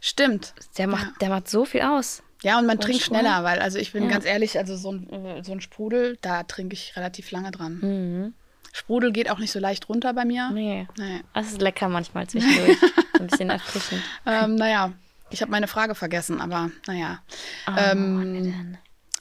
Stimmt. 0.00 0.54
Der 0.78 0.86
macht, 0.86 1.04
Ja. 1.06 1.12
der 1.20 1.28
macht 1.30 1.48
so 1.48 1.64
viel 1.64 1.82
aus. 1.82 2.22
Ja, 2.42 2.58
und 2.58 2.66
man 2.66 2.78
Oh, 2.78 2.80
trinkt 2.80 3.02
Strohhalm? 3.02 3.26
schneller, 3.26 3.44
weil, 3.44 3.58
also 3.60 3.78
ich 3.78 3.92
bin 3.92 4.04
Ja. 4.04 4.10
ganz 4.10 4.24
ehrlich, 4.24 4.58
also 4.58 4.76
so 4.76 4.92
ein, 4.92 5.42
so 5.42 5.52
ein 5.52 5.60
Sprudel, 5.60 6.18
da 6.20 6.42
trinke 6.42 6.74
ich 6.74 6.94
relativ 6.96 7.30
lange 7.30 7.50
dran. 7.50 7.78
Mhm. 7.80 8.34
Sprudel 8.72 9.10
geht 9.12 9.30
auch 9.30 9.38
nicht 9.38 9.52
so 9.52 9.58
leicht 9.58 9.88
runter 9.88 10.12
bei 10.12 10.24
mir. 10.26 10.50
Nee. 10.52 10.86
Nee. 10.98 11.22
Das 11.32 11.46
ist 11.48 11.62
lecker 11.62 11.88
manchmal 11.88 12.26
zwischendurch. 12.26 12.76
ein 13.20 13.26
bisschen 13.26 13.48
erfrischend. 13.50 14.02
Ähm, 14.26 14.54
naja, 14.56 14.92
ich 15.30 15.40
habe 15.40 15.50
meine 15.50 15.66
Frage 15.66 15.94
vergessen, 15.94 16.40
aber 16.42 16.70
naja. 16.86 17.20
Oh, 17.66 17.72
Ähm. 17.76 18.76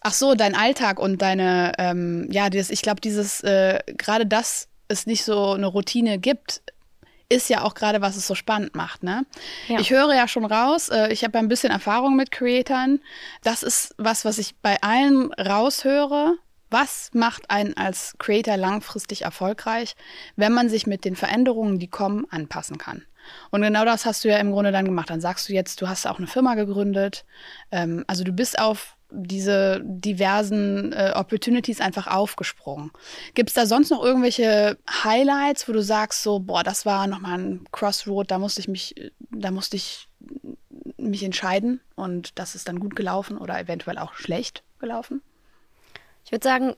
Ach 0.07 0.13
so, 0.13 0.35
dein 0.35 0.55
Alltag 0.55 0.99
und 0.99 1.21
deine, 1.23 1.71
ähm, 1.79 2.27
ja, 2.29 2.49
dieses, 2.51 2.69
ich 2.69 2.81
glaube, 2.83 3.01
dieses, 3.01 3.41
äh, 3.41 3.79
gerade 3.97 4.27
dass 4.27 4.67
es 4.87 5.05
nicht 5.05 5.23
so 5.23 5.51
eine 5.51 5.67
Routine 5.67 6.19
gibt, 6.19 6.61
ist 7.29 7.49
ja 7.49 7.63
auch 7.63 7.73
gerade, 7.73 8.01
was 8.01 8.15
es 8.15 8.27
so 8.27 8.35
spannend 8.35 8.75
macht, 8.75 9.03
ne? 9.03 9.25
Ja. 9.67 9.79
Ich 9.79 9.89
höre 9.89 10.13
ja 10.13 10.27
schon 10.27 10.45
raus, 10.45 10.89
äh, 10.89 11.11
ich 11.11 11.23
habe 11.23 11.37
ja 11.37 11.39
ein 11.39 11.47
bisschen 11.47 11.71
Erfahrung 11.71 12.15
mit 12.15 12.31
Creatoren. 12.31 13.01
Das 13.43 13.63
ist 13.63 13.95
was, 13.97 14.25
was 14.25 14.37
ich 14.37 14.55
bei 14.57 14.81
allen 14.81 15.33
raushöre. 15.33 16.37
Was 16.71 17.11
macht 17.13 17.49
einen 17.51 17.77
als 17.77 18.15
Creator 18.17 18.57
langfristig 18.57 19.21
erfolgreich, 19.21 19.95
wenn 20.35 20.51
man 20.51 20.67
sich 20.67 20.87
mit 20.87 21.05
den 21.05 21.15
Veränderungen, 21.15 21.79
die 21.79 21.87
kommen, 21.87 22.25
anpassen 22.29 22.77
kann? 22.77 23.05
Und 23.51 23.61
genau 23.61 23.85
das 23.85 24.05
hast 24.05 24.23
du 24.23 24.29
ja 24.29 24.37
im 24.37 24.51
Grunde 24.51 24.71
dann 24.71 24.85
gemacht. 24.85 25.09
Dann 25.09 25.21
sagst 25.21 25.47
du 25.47 25.53
jetzt, 25.53 25.81
du 25.81 25.87
hast 25.87 26.05
auch 26.07 26.17
eine 26.17 26.27
Firma 26.27 26.55
gegründet. 26.55 27.25
Ähm, 27.71 28.03
also 28.07 28.23
du 28.23 28.31
bist 28.31 28.59
auf 28.59 28.94
diese 29.15 29.81
diversen 29.83 30.93
äh, 30.93 31.13
Opportunities 31.15 31.81
einfach 31.81 32.07
aufgesprungen. 32.07 32.91
Gibt 33.33 33.49
es 33.49 33.53
da 33.55 33.65
sonst 33.65 33.89
noch 33.89 34.03
irgendwelche 34.03 34.77
Highlights, 35.03 35.67
wo 35.67 35.73
du 35.73 35.81
sagst, 35.81 36.23
so, 36.23 36.39
boah, 36.39 36.63
das 36.63 36.85
war 36.85 37.07
nochmal 37.07 37.39
ein 37.39 37.65
Crossroad, 37.71 38.29
da 38.29 38.37
musste 38.37 38.61
ich 38.61 38.67
mich, 38.67 39.11
da 39.31 39.51
musste 39.51 39.77
ich 39.77 40.07
mich 40.97 41.23
entscheiden 41.23 41.81
und 41.95 42.37
das 42.39 42.55
ist 42.55 42.67
dann 42.67 42.79
gut 42.79 42.95
gelaufen 42.95 43.37
oder 43.37 43.59
eventuell 43.59 43.97
auch 43.97 44.13
schlecht 44.13 44.63
gelaufen? 44.79 45.21
Ich 46.25 46.31
würde 46.31 46.43
sagen, 46.43 46.75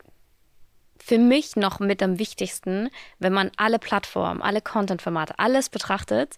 für 0.99 1.17
mich 1.17 1.55
noch 1.55 1.79
mit 1.79 2.03
am 2.03 2.19
wichtigsten, 2.19 2.89
wenn 3.19 3.33
man 3.33 3.51
alle 3.57 3.79
Plattformen, 3.79 4.41
alle 4.41 4.61
Content-Formate, 4.61 5.39
alles 5.39 5.69
betrachtet, 5.69 6.35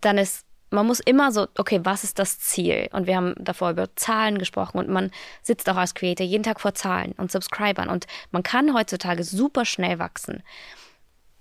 dann 0.00 0.18
ist, 0.18 0.44
man 0.72 0.86
muss 0.86 1.00
immer 1.00 1.32
so, 1.32 1.46
okay, 1.58 1.80
was 1.84 2.04
ist 2.04 2.18
das 2.18 2.38
Ziel? 2.40 2.88
Und 2.92 3.06
wir 3.06 3.16
haben 3.16 3.34
davor 3.38 3.70
über 3.70 3.94
Zahlen 3.96 4.38
gesprochen 4.38 4.78
und 4.78 4.88
man 4.88 5.10
sitzt 5.42 5.68
auch 5.68 5.76
als 5.76 5.94
Creator 5.94 6.26
jeden 6.26 6.42
Tag 6.42 6.60
vor 6.60 6.74
Zahlen 6.74 7.12
und 7.18 7.30
Subscribern 7.30 7.88
und 7.88 8.06
man 8.30 8.42
kann 8.42 8.74
heutzutage 8.74 9.24
super 9.24 9.64
schnell 9.64 9.98
wachsen. 9.98 10.42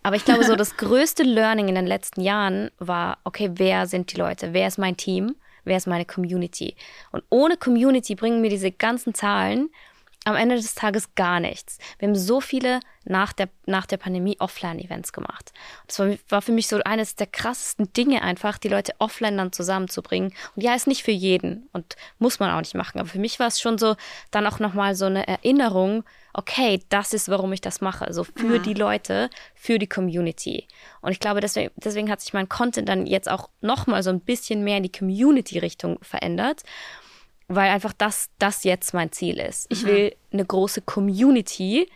Aber 0.03 0.15
ich 0.15 0.25
glaube, 0.25 0.43
so 0.43 0.55
das 0.55 0.77
größte 0.77 1.23
Learning 1.23 1.67
in 1.69 1.75
den 1.75 1.87
letzten 1.87 2.21
Jahren 2.21 2.71
war, 2.79 3.19
okay, 3.23 3.51
wer 3.53 3.87
sind 3.87 4.11
die 4.11 4.17
Leute? 4.17 4.53
Wer 4.53 4.67
ist 4.67 4.77
mein 4.77 4.97
Team? 4.97 5.35
wer 5.63 5.77
ist 5.77 5.87
meine 5.87 6.05
Community. 6.05 6.75
Und 7.11 7.23
ohne 7.29 7.57
Community 7.57 8.15
bringen 8.15 8.41
mir 8.41 8.49
diese 8.49 8.71
ganzen 8.71 9.13
Zahlen 9.13 9.69
am 10.23 10.35
Ende 10.35 10.55
des 10.55 10.75
Tages 10.75 11.15
gar 11.15 11.39
nichts. 11.39 11.79
Wir 11.97 12.07
haben 12.07 12.15
so 12.15 12.41
viele 12.41 12.79
nach 13.05 13.33
der, 13.33 13.49
nach 13.65 13.87
der 13.87 13.97
Pandemie 13.97 14.37
Offline-Events 14.39 15.13
gemacht. 15.13 15.51
Das 15.87 15.97
war, 15.97 16.09
war, 16.29 16.41
für 16.43 16.51
mich 16.51 16.67
so 16.67 16.79
eines 16.83 17.15
der 17.15 17.25
krassesten 17.25 17.91
Dinge 17.93 18.21
einfach, 18.21 18.59
die 18.59 18.67
Leute 18.67 18.93
offline 18.99 19.37
dann 19.37 19.51
zusammenzubringen. 19.51 20.33
Und 20.55 20.61
ja, 20.61 20.75
ist 20.75 20.85
nicht 20.85 21.01
für 21.01 21.11
jeden 21.11 21.67
und 21.73 21.95
muss 22.19 22.39
man 22.39 22.51
auch 22.51 22.59
nicht 22.59 22.75
machen. 22.75 22.99
Aber 22.99 23.09
für 23.09 23.19
mich 23.19 23.39
war 23.39 23.47
es 23.47 23.59
schon 23.59 23.79
so, 23.79 23.95
dann 24.29 24.45
auch 24.45 24.59
nochmal 24.59 24.93
so 24.93 25.05
eine 25.05 25.27
Erinnerung, 25.27 26.03
okay, 26.33 26.81
das 26.89 27.13
ist, 27.13 27.27
warum 27.27 27.51
ich 27.53 27.61
das 27.61 27.81
mache. 27.81 28.05
Also 28.05 28.23
für 28.23 28.59
mhm. 28.59 28.63
die 28.63 28.75
Leute, 28.75 29.31
für 29.55 29.79
die 29.79 29.89
Community. 29.89 30.67
Und 31.01 31.11
ich 31.11 31.19
glaube, 31.19 31.41
deswegen, 31.41 31.71
deswegen 31.77 32.11
hat 32.11 32.21
sich 32.21 32.33
mein 32.33 32.47
Content 32.47 32.87
dann 32.87 33.07
jetzt 33.07 33.29
auch 33.29 33.49
nochmal 33.61 34.03
so 34.03 34.11
ein 34.11 34.19
bisschen 34.19 34.63
mehr 34.63 34.77
in 34.77 34.83
die 34.83 34.91
Community-Richtung 34.91 35.97
verändert 36.03 36.61
weil 37.55 37.69
einfach 37.69 37.93
das, 37.93 38.29
das 38.39 38.63
jetzt 38.63 38.93
mein 38.93 39.11
Ziel 39.11 39.39
ist. 39.39 39.67
Ich 39.69 39.83
mhm. 39.83 39.87
will 39.87 40.15
eine 40.31 40.45
große 40.45 40.81
Community 40.81 41.89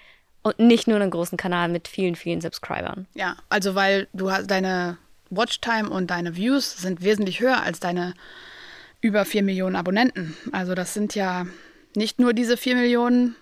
und 0.43 0.59
nicht 0.59 0.87
nur 0.87 0.99
einen 0.99 1.11
großen 1.11 1.37
Kanal 1.37 1.69
mit 1.69 1.87
vielen, 1.87 2.15
vielen 2.15 2.41
Subscribern. 2.41 3.07
Ja, 3.13 3.37
also 3.49 3.75
weil 3.75 4.07
du 4.13 4.31
hast 4.31 4.51
deine 4.51 4.97
Watchtime 5.29 5.89
und 5.89 6.11
deine 6.11 6.35
Views 6.35 6.77
sind 6.77 7.03
wesentlich 7.03 7.39
höher 7.39 7.61
als 7.61 7.79
deine 7.79 8.13
über 9.01 9.25
4 9.25 9.43
Millionen 9.43 9.75
Abonnenten. 9.75 10.37
Also 10.51 10.75
das 10.75 10.93
sind 10.93 11.15
ja 11.15 11.47
nicht 11.95 12.19
nur 12.19 12.33
diese 12.33 12.57
4 12.57 12.75
Millionen 12.75 13.35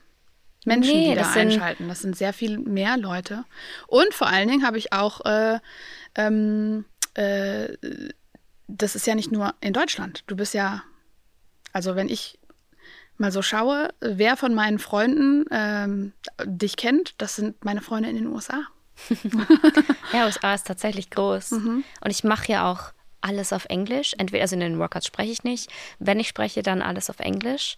Menschen, 0.66 0.94
nee, 0.94 1.10
die 1.10 1.16
da 1.16 1.32
einschalten. 1.32 1.88
Das 1.88 2.02
sind 2.02 2.16
sehr 2.16 2.34
viel 2.34 2.58
mehr 2.58 2.98
Leute. 2.98 3.44
Und 3.88 4.14
vor 4.14 4.28
allen 4.28 4.48
Dingen 4.48 4.66
habe 4.66 4.78
ich 4.78 4.94
auch, 4.94 5.26
äh, 5.26 5.60
ähm, 6.16 6.86
äh, 7.16 7.68
das 8.68 8.96
ist 8.96 9.08
ja 9.08 9.16
nicht 9.16 9.32
nur 9.32 9.54
in 9.60 9.74
Deutschland. 9.74 10.24
Du 10.28 10.36
bist 10.36 10.54
ja 10.54 10.84
also 11.74 11.96
wenn 11.96 12.08
ich 12.08 12.40
mal 13.18 13.32
so 13.32 13.42
schaue, 13.42 13.90
wer 14.00 14.38
von 14.38 14.54
meinen 14.54 14.80
Freunden 14.80 15.46
ähm, 15.52 16.14
dich 16.44 16.78
kennt, 16.78 17.16
das 17.22 17.36
sind 17.36 17.64
meine 17.66 17.82
Freunde 17.82 18.10
in 18.10 18.16
den 18.16 18.28
USA. 18.28 18.64
ja, 20.14 20.26
USA 20.26 20.54
ist 20.54 20.68
tatsächlich 20.68 21.10
groß. 21.10 21.52
Mhm. 21.52 21.84
Und 22.02 22.12
ich 22.12 22.24
mache 22.24 22.52
ja 22.52 22.72
auch 22.72 22.94
alles 23.22 23.54
auf 23.54 23.66
Englisch. 23.66 24.14
Entweder, 24.18 24.44
also 24.44 24.56
in 24.56 24.62
den 24.62 24.80
Workouts 24.80 25.08
spreche 25.08 25.32
ich 25.32 25.44
nicht. 25.44 25.72
Wenn 26.00 26.20
ich 26.20 26.28
spreche, 26.28 26.62
dann 26.62 26.82
alles 26.82 27.10
auf 27.10 27.20
Englisch. 27.20 27.76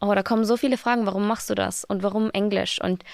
Oh, 0.00 0.12
da 0.14 0.22
kommen 0.22 0.44
so 0.44 0.56
viele 0.56 0.76
Fragen. 0.76 1.06
Warum 1.06 1.26
machst 1.26 1.48
du 1.50 1.54
das? 1.54 1.84
Und 1.84 2.02
warum 2.02 2.30
Englisch? 2.30 2.80
Und 2.80 3.04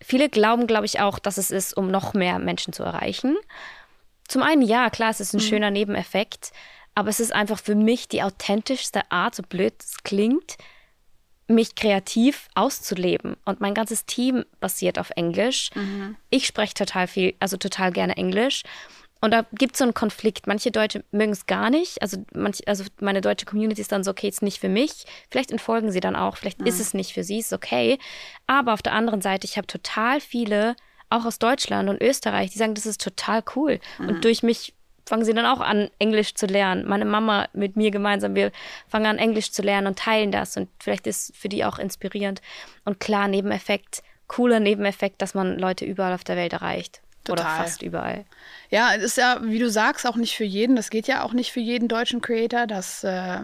viele 0.00 0.28
glauben, 0.28 0.66
glaube 0.66 0.86
ich, 0.86 1.00
auch, 1.00 1.18
dass 1.18 1.38
es 1.38 1.50
ist, 1.50 1.76
um 1.76 1.90
noch 1.90 2.14
mehr 2.14 2.38
Menschen 2.38 2.72
zu 2.72 2.82
erreichen. 2.82 3.36
Zum 4.28 4.42
einen, 4.42 4.62
ja, 4.62 4.90
klar, 4.90 5.10
es 5.10 5.20
ist 5.20 5.34
ein 5.34 5.38
mhm. 5.38 5.46
schöner 5.46 5.70
Nebeneffekt. 5.70 6.52
Aber 6.94 7.08
es 7.08 7.20
ist 7.20 7.32
einfach 7.32 7.58
für 7.58 7.74
mich 7.74 8.08
die 8.08 8.22
authentischste 8.22 9.10
Art, 9.10 9.34
so 9.34 9.42
blöd 9.42 9.74
es 9.78 10.02
klingt, 10.02 10.56
mich 11.48 11.74
kreativ 11.74 12.48
auszuleben. 12.54 13.36
Und 13.44 13.60
mein 13.60 13.74
ganzes 13.74 14.04
Team 14.06 14.44
basiert 14.60 14.98
auf 14.98 15.10
Englisch. 15.16 15.70
Mhm. 15.74 16.16
Ich 16.30 16.46
spreche 16.46 16.74
total 16.74 17.06
viel, 17.06 17.34
also 17.40 17.56
total 17.56 17.92
gerne 17.92 18.16
Englisch. 18.16 18.62
Und 19.20 19.30
da 19.30 19.46
gibt 19.52 19.74
es 19.74 19.78
so 19.78 19.84
einen 19.84 19.94
Konflikt. 19.94 20.48
Manche 20.48 20.72
Deutsche 20.72 21.04
mögen 21.12 21.32
es 21.32 21.46
gar 21.46 21.70
nicht. 21.70 22.02
Also, 22.02 22.24
manch, 22.34 22.66
also 22.66 22.84
meine 23.00 23.20
deutsche 23.20 23.46
Community 23.46 23.80
ist 23.80 23.92
dann 23.92 24.02
so, 24.02 24.10
okay, 24.10 24.28
ist 24.28 24.42
nicht 24.42 24.58
für 24.58 24.68
mich. 24.68 25.04
Vielleicht 25.30 25.52
entfolgen 25.52 25.92
sie 25.92 26.00
dann 26.00 26.16
auch. 26.16 26.36
Vielleicht 26.36 26.60
mhm. 26.60 26.66
ist 26.66 26.80
es 26.80 26.92
nicht 26.92 27.12
für 27.12 27.22
sie, 27.22 27.38
ist 27.38 27.52
okay. 27.52 27.98
Aber 28.48 28.72
auf 28.74 28.82
der 28.82 28.94
anderen 28.94 29.22
Seite, 29.22 29.46
ich 29.46 29.56
habe 29.56 29.68
total 29.68 30.20
viele, 30.20 30.74
auch 31.08 31.24
aus 31.24 31.38
Deutschland 31.38 31.88
und 31.88 32.02
Österreich, 32.02 32.50
die 32.50 32.58
sagen, 32.58 32.74
das 32.74 32.84
ist 32.84 33.00
total 33.00 33.44
cool. 33.54 33.78
Mhm. 33.98 34.08
Und 34.08 34.24
durch 34.24 34.42
mich 34.42 34.74
fangen 35.06 35.24
sie 35.24 35.34
dann 35.34 35.46
auch 35.46 35.60
an, 35.60 35.90
Englisch 35.98 36.34
zu 36.34 36.46
lernen. 36.46 36.88
Meine 36.88 37.04
Mama 37.04 37.48
mit 37.52 37.76
mir 37.76 37.90
gemeinsam, 37.90 38.34
wir 38.34 38.52
fangen 38.88 39.06
an, 39.06 39.18
Englisch 39.18 39.52
zu 39.52 39.62
lernen 39.62 39.88
und 39.88 39.98
teilen 39.98 40.32
das. 40.32 40.56
Und 40.56 40.68
vielleicht 40.78 41.06
ist 41.06 41.36
für 41.36 41.48
die 41.48 41.64
auch 41.64 41.78
inspirierend. 41.78 42.40
Und 42.84 43.00
klar, 43.00 43.28
Nebeneffekt, 43.28 44.02
cooler 44.26 44.60
Nebeneffekt, 44.60 45.20
dass 45.22 45.34
man 45.34 45.58
Leute 45.58 45.84
überall 45.84 46.14
auf 46.14 46.24
der 46.24 46.36
Welt 46.36 46.52
erreicht. 46.52 47.02
Total. 47.24 47.44
Oder 47.44 47.64
fast 47.64 47.82
überall. 47.82 48.24
Ja, 48.70 48.94
es 48.94 49.02
ist 49.02 49.16
ja, 49.16 49.38
wie 49.42 49.58
du 49.58 49.70
sagst, 49.70 50.06
auch 50.06 50.16
nicht 50.16 50.36
für 50.36 50.44
jeden. 50.44 50.74
Das 50.74 50.90
geht 50.90 51.06
ja 51.06 51.22
auch 51.22 51.32
nicht 51.32 51.52
für 51.52 51.60
jeden 51.60 51.88
deutschen 51.88 52.20
Creator, 52.20 52.66
dass 52.66 53.04
äh, 53.04 53.40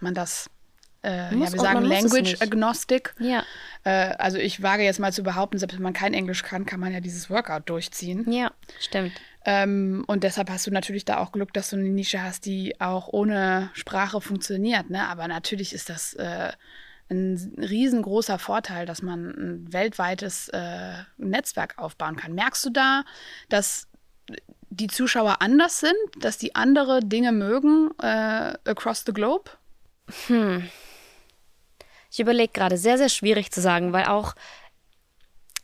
man 0.00 0.14
das 0.14 0.50
äh, 1.02 1.34
ja, 1.34 1.52
wir 1.52 1.60
sagen 1.60 1.84
Language 1.84 2.40
Agnostic. 2.40 3.14
Ja. 3.18 3.44
Äh, 3.84 4.14
also 4.18 4.38
ich 4.38 4.62
wage 4.62 4.82
jetzt 4.82 5.00
mal 5.00 5.12
zu 5.12 5.22
behaupten, 5.22 5.58
selbst 5.58 5.76
wenn 5.76 5.82
man 5.82 5.92
kein 5.92 6.12
Englisch 6.12 6.42
kann, 6.42 6.66
kann 6.66 6.80
man 6.80 6.92
ja 6.92 7.00
dieses 7.00 7.30
Workout 7.30 7.68
durchziehen. 7.68 8.30
Ja, 8.30 8.50
stimmt. 8.78 9.12
Ähm, 9.44 10.04
und 10.06 10.22
deshalb 10.22 10.50
hast 10.50 10.66
du 10.66 10.70
natürlich 10.70 11.04
da 11.04 11.18
auch 11.18 11.32
Glück, 11.32 11.52
dass 11.52 11.70
du 11.70 11.76
eine 11.76 11.88
Nische 11.88 12.22
hast, 12.22 12.44
die 12.44 12.80
auch 12.80 13.08
ohne 13.08 13.70
Sprache 13.72 14.20
funktioniert. 14.20 14.90
Ne? 14.90 15.08
Aber 15.08 15.28
natürlich 15.28 15.72
ist 15.72 15.88
das 15.88 16.14
äh, 16.14 16.52
ein 17.10 17.54
riesengroßer 17.58 18.38
Vorteil, 18.38 18.86
dass 18.86 19.02
man 19.02 19.30
ein 19.30 19.72
weltweites 19.72 20.48
äh, 20.50 20.92
Netzwerk 21.16 21.78
aufbauen 21.78 22.16
kann. 22.16 22.34
Merkst 22.34 22.64
du 22.66 22.70
da, 22.70 23.04
dass 23.48 23.88
die 24.68 24.86
Zuschauer 24.86 25.40
anders 25.40 25.80
sind, 25.80 25.96
dass 26.20 26.38
die 26.38 26.54
andere 26.54 27.00
Dinge 27.00 27.32
mögen 27.32 27.90
äh, 27.98 28.54
across 28.64 29.04
the 29.04 29.12
globe? 29.12 29.50
Hm. 30.26 30.68
Ich 32.10 32.20
überlege 32.20 32.52
gerade, 32.52 32.76
sehr, 32.76 32.98
sehr 32.98 33.08
schwierig 33.08 33.50
zu 33.52 33.60
sagen, 33.60 33.92
weil 33.92 34.04
auch 34.06 34.34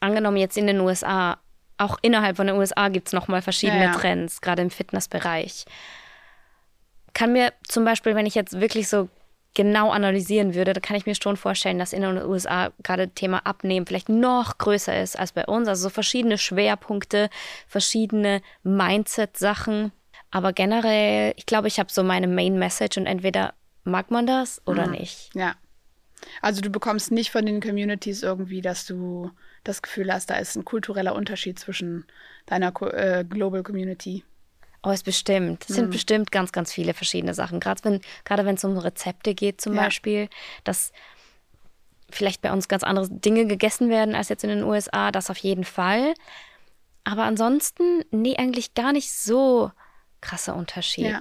angenommen 0.00 0.36
jetzt 0.36 0.56
in 0.56 0.66
den 0.66 0.80
USA 0.80 1.38
auch 1.78 1.98
innerhalb 2.02 2.36
von 2.36 2.46
den 2.46 2.56
USA 2.56 2.88
gibt 2.88 3.08
es 3.08 3.12
nochmal 3.12 3.42
verschiedene 3.42 3.84
ja, 3.84 3.92
ja. 3.92 3.98
Trends, 3.98 4.40
gerade 4.40 4.62
im 4.62 4.70
Fitnessbereich. 4.70 5.64
Kann 7.12 7.32
mir 7.32 7.52
zum 7.66 7.84
Beispiel, 7.84 8.14
wenn 8.14 8.26
ich 8.26 8.34
jetzt 8.34 8.60
wirklich 8.60 8.88
so 8.88 9.08
genau 9.54 9.90
analysieren 9.90 10.54
würde, 10.54 10.74
da 10.74 10.80
kann 10.80 10.96
ich 10.96 11.06
mir 11.06 11.14
schon 11.14 11.38
vorstellen, 11.38 11.78
dass 11.78 11.94
in 11.94 12.02
den 12.02 12.22
USA 12.22 12.70
gerade 12.82 13.08
Thema 13.08 13.38
Abnehmen 13.46 13.86
vielleicht 13.86 14.10
noch 14.10 14.58
größer 14.58 15.00
ist 15.02 15.18
als 15.18 15.32
bei 15.32 15.46
uns. 15.46 15.66
Also 15.66 15.84
so 15.84 15.88
verschiedene 15.88 16.36
Schwerpunkte, 16.36 17.30
verschiedene 17.66 18.42
Mindset-Sachen. 18.62 19.92
Aber 20.30 20.52
generell, 20.52 21.32
ich 21.36 21.46
glaube, 21.46 21.68
ich 21.68 21.78
habe 21.78 21.90
so 21.90 22.02
meine 22.02 22.28
Main 22.28 22.58
Message 22.58 22.98
und 22.98 23.06
entweder 23.06 23.54
mag 23.84 24.10
man 24.10 24.26
das 24.26 24.60
oder 24.66 24.86
mhm. 24.86 24.92
nicht. 24.92 25.30
Ja. 25.34 25.54
Also 26.42 26.60
du 26.60 26.68
bekommst 26.68 27.10
nicht 27.10 27.30
von 27.30 27.46
den 27.46 27.60
Communities 27.60 28.22
irgendwie, 28.22 28.60
dass 28.60 28.84
du 28.84 29.30
das 29.68 29.82
Gefühl 29.82 30.12
hast, 30.12 30.30
da 30.30 30.36
ist 30.36 30.56
ein 30.56 30.64
kultureller 30.64 31.14
Unterschied 31.14 31.58
zwischen 31.58 32.06
deiner 32.46 32.72
äh, 32.92 33.24
Global 33.24 33.62
Community. 33.62 34.24
Oh, 34.82 34.90
ist 34.90 35.04
bestimmt. 35.04 35.64
Es 35.68 35.74
sind 35.74 35.86
mhm. 35.86 35.90
bestimmt 35.90 36.32
ganz, 36.32 36.52
ganz 36.52 36.72
viele 36.72 36.94
verschiedene 36.94 37.34
Sachen. 37.34 37.58
Gerade 37.58 37.82
wenn 37.84 38.00
gerade 38.24 38.44
wenn 38.44 38.54
es 38.54 38.64
um 38.64 38.78
Rezepte 38.78 39.34
geht 39.34 39.60
zum 39.60 39.74
ja. 39.74 39.82
Beispiel, 39.82 40.28
dass 40.62 40.92
vielleicht 42.10 42.40
bei 42.40 42.52
uns 42.52 42.68
ganz 42.68 42.84
andere 42.84 43.08
Dinge 43.08 43.46
gegessen 43.46 43.90
werden 43.90 44.14
als 44.14 44.28
jetzt 44.28 44.44
in 44.44 44.50
den 44.50 44.62
USA, 44.62 45.10
das 45.10 45.28
auf 45.28 45.38
jeden 45.38 45.64
Fall. 45.64 46.14
Aber 47.02 47.24
ansonsten, 47.24 48.04
nee, 48.10 48.36
eigentlich 48.36 48.74
gar 48.74 48.92
nicht 48.92 49.12
so 49.12 49.72
krasser 50.20 50.54
Unterschied. 50.54 51.04
Ja. 51.04 51.20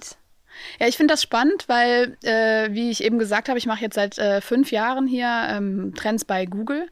Ja, 0.80 0.88
ich 0.88 0.96
finde 0.96 1.14
das 1.14 1.22
spannend, 1.22 1.68
weil, 1.68 2.18
äh, 2.24 2.72
wie 2.72 2.90
ich 2.90 3.04
eben 3.04 3.20
gesagt 3.20 3.50
habe, 3.50 3.58
ich 3.58 3.66
mache 3.66 3.82
jetzt 3.82 3.96
seit 3.96 4.18
äh, 4.18 4.40
fünf 4.40 4.72
Jahren 4.72 5.06
hier 5.06 5.48
ähm, 5.50 5.94
Trends 5.96 6.24
bei 6.24 6.46
Google. 6.46 6.90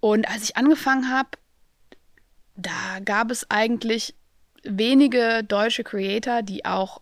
Und 0.00 0.28
als 0.28 0.44
ich 0.44 0.56
angefangen 0.56 1.10
habe, 1.10 1.30
da 2.56 3.00
gab 3.04 3.30
es 3.30 3.50
eigentlich 3.50 4.14
wenige 4.62 5.44
deutsche 5.44 5.84
Creator, 5.84 6.42
die 6.42 6.64
auch 6.64 7.00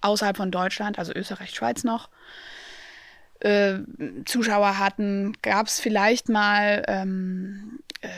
außerhalb 0.00 0.36
von 0.36 0.50
Deutschland, 0.50 0.98
also 0.98 1.12
Österreich, 1.12 1.50
Schweiz 1.50 1.84
noch, 1.84 2.08
äh, 3.40 3.78
Zuschauer 4.24 4.78
hatten. 4.78 5.34
Gab 5.42 5.66
es 5.66 5.80
vielleicht 5.80 6.28
mal, 6.28 6.84
ähm, 6.88 7.80
äh, 8.00 8.08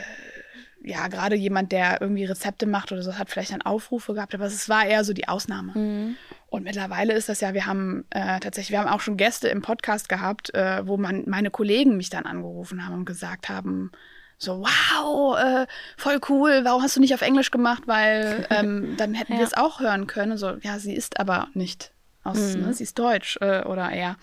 ja, 0.81 1.07
gerade 1.07 1.35
jemand, 1.35 1.71
der 1.71 2.01
irgendwie 2.01 2.25
Rezepte 2.25 2.65
macht 2.65 2.91
oder 2.91 3.03
so, 3.03 3.17
hat 3.17 3.29
vielleicht 3.29 3.51
dann 3.51 3.61
Aufrufe 3.61 4.13
gehabt, 4.13 4.33
aber 4.33 4.45
es 4.45 4.69
war 4.69 4.85
eher 4.85 5.03
so 5.03 5.13
die 5.13 5.27
Ausnahme. 5.27 5.77
Mhm. 5.77 6.15
Und 6.49 6.63
mittlerweile 6.63 7.13
ist 7.13 7.29
das 7.29 7.41
ja, 7.41 7.53
wir 7.53 7.65
haben 7.65 8.05
äh, 8.09 8.39
tatsächlich, 8.39 8.71
wir 8.71 8.79
haben 8.79 8.89
auch 8.89 9.01
schon 9.01 9.17
Gäste 9.17 9.47
im 9.49 9.61
Podcast 9.61 10.09
gehabt, 10.09 10.53
äh, 10.53 10.85
wo 10.87 10.97
man 10.97 11.23
meine 11.27 11.51
Kollegen 11.51 11.95
mich 11.97 12.09
dann 12.09 12.25
angerufen 12.25 12.85
haben 12.85 12.95
und 12.95 13.05
gesagt 13.05 13.49
haben, 13.49 13.91
so, 14.37 14.61
wow, 14.61 15.37
äh, 15.37 15.67
voll 15.97 16.19
cool, 16.29 16.61
warum 16.63 16.81
hast 16.81 16.95
du 16.95 17.01
nicht 17.01 17.13
auf 17.13 17.21
Englisch 17.21 17.51
gemacht? 17.51 17.83
Weil 17.85 18.47
ähm, 18.51 18.95
dann 18.97 19.13
hätten 19.13 19.33
ja. 19.33 19.39
wir 19.39 19.45
es 19.45 19.53
auch 19.53 19.79
hören 19.79 20.07
können. 20.07 20.37
So, 20.37 20.57
ja, 20.61 20.79
sie 20.79 20.95
ist 20.95 21.19
aber 21.19 21.49
nicht 21.53 21.91
aus, 22.23 22.55
mhm. 22.55 22.61
ne? 22.61 22.73
sie 22.73 22.83
ist 22.83 22.97
deutsch 22.97 23.37
äh, 23.41 23.63
oder 23.63 23.91
eher. 23.91 24.17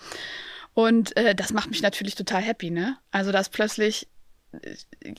Und 0.73 1.15
äh, 1.17 1.33
das 1.33 1.53
macht 1.53 1.69
mich 1.69 1.81
natürlich 1.81 2.15
total 2.15 2.41
happy, 2.41 2.69
ne? 2.69 2.97
Also, 3.11 3.31
dass 3.31 3.49
plötzlich 3.49 4.07
äh, 4.51 5.13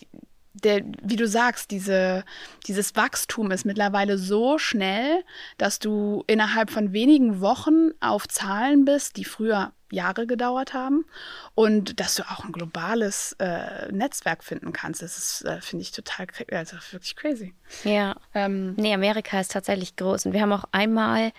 der, 0.65 0.83
wie 1.03 1.17
du 1.17 1.27
sagst, 1.27 1.71
diese, 1.71 2.25
dieses 2.67 2.97
Wachstum 2.97 3.51
ist 3.51 3.65
mittlerweile 3.65 4.19
so 4.19 4.59
schnell, 4.59 5.25
dass 5.57 5.79
du 5.79 6.25
innerhalb 6.27 6.71
von 6.71 6.93
wenigen 6.93 7.41
Wochen 7.41 7.91
auf 8.01 8.29
Zahlen 8.29 8.85
bist, 8.85 9.17
die 9.17 9.25
früher 9.25 9.73
Jahre 9.91 10.27
gedauert 10.27 10.75
haben 10.75 11.07
und 11.55 11.99
dass 11.99 12.15
du 12.15 12.23
auch 12.23 12.45
ein 12.45 12.53
globales 12.53 13.35
äh, 13.39 13.91
Netzwerk 13.91 14.45
finden 14.45 14.73
kannst. 14.73 15.03
Das 15.03 15.17
ist, 15.17 15.45
äh, 15.45 15.61
finde 15.61 15.83
ich, 15.83 15.93
total, 15.93 16.27
also 16.53 16.77
wirklich 16.91 17.17
crazy. 17.17 17.55
Ja. 17.85 18.17
Ähm, 18.35 18.75
nee, 18.77 18.93
Amerika 18.93 19.41
ist 19.41 19.53
tatsächlich 19.53 19.97
groß 19.97 20.27
und 20.27 20.33
wir 20.33 20.43
haben 20.43 20.53
auch 20.53 20.65
einmal 20.73 21.33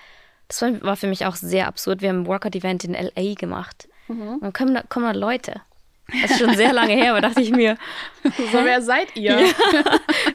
Das 0.47 0.61
war, 0.61 0.95
für 0.95 1.07
mich 1.07 1.28
auch 1.28 1.36
sehr 1.36 1.67
absurd. 1.67 2.01
Wir 2.01 2.09
haben 2.09 2.22
ein 2.22 2.28
Workout-Event 2.28 2.84
in 2.84 2.95
L.A. 2.95 3.36
gemacht. 3.36 3.88
Mhm. 4.07 4.34
Und 4.34 4.41
dann 4.41 4.53
kommen 4.53 4.74
da, 4.74 4.82
kommen 4.82 5.05
da 5.05 5.11
Leute. 5.11 5.61
Das 6.22 6.32
ist 6.32 6.39
schon 6.39 6.55
sehr 6.55 6.74
lange 6.74 6.93
her, 6.93 7.12
aber 7.12 7.22
dachte 7.22 7.41
ich 7.41 7.51
mir, 7.51 7.78
So, 8.24 8.64
wer 8.64 8.82
seid 8.82 9.16
ihr? 9.16 9.39
ja, 9.39 9.45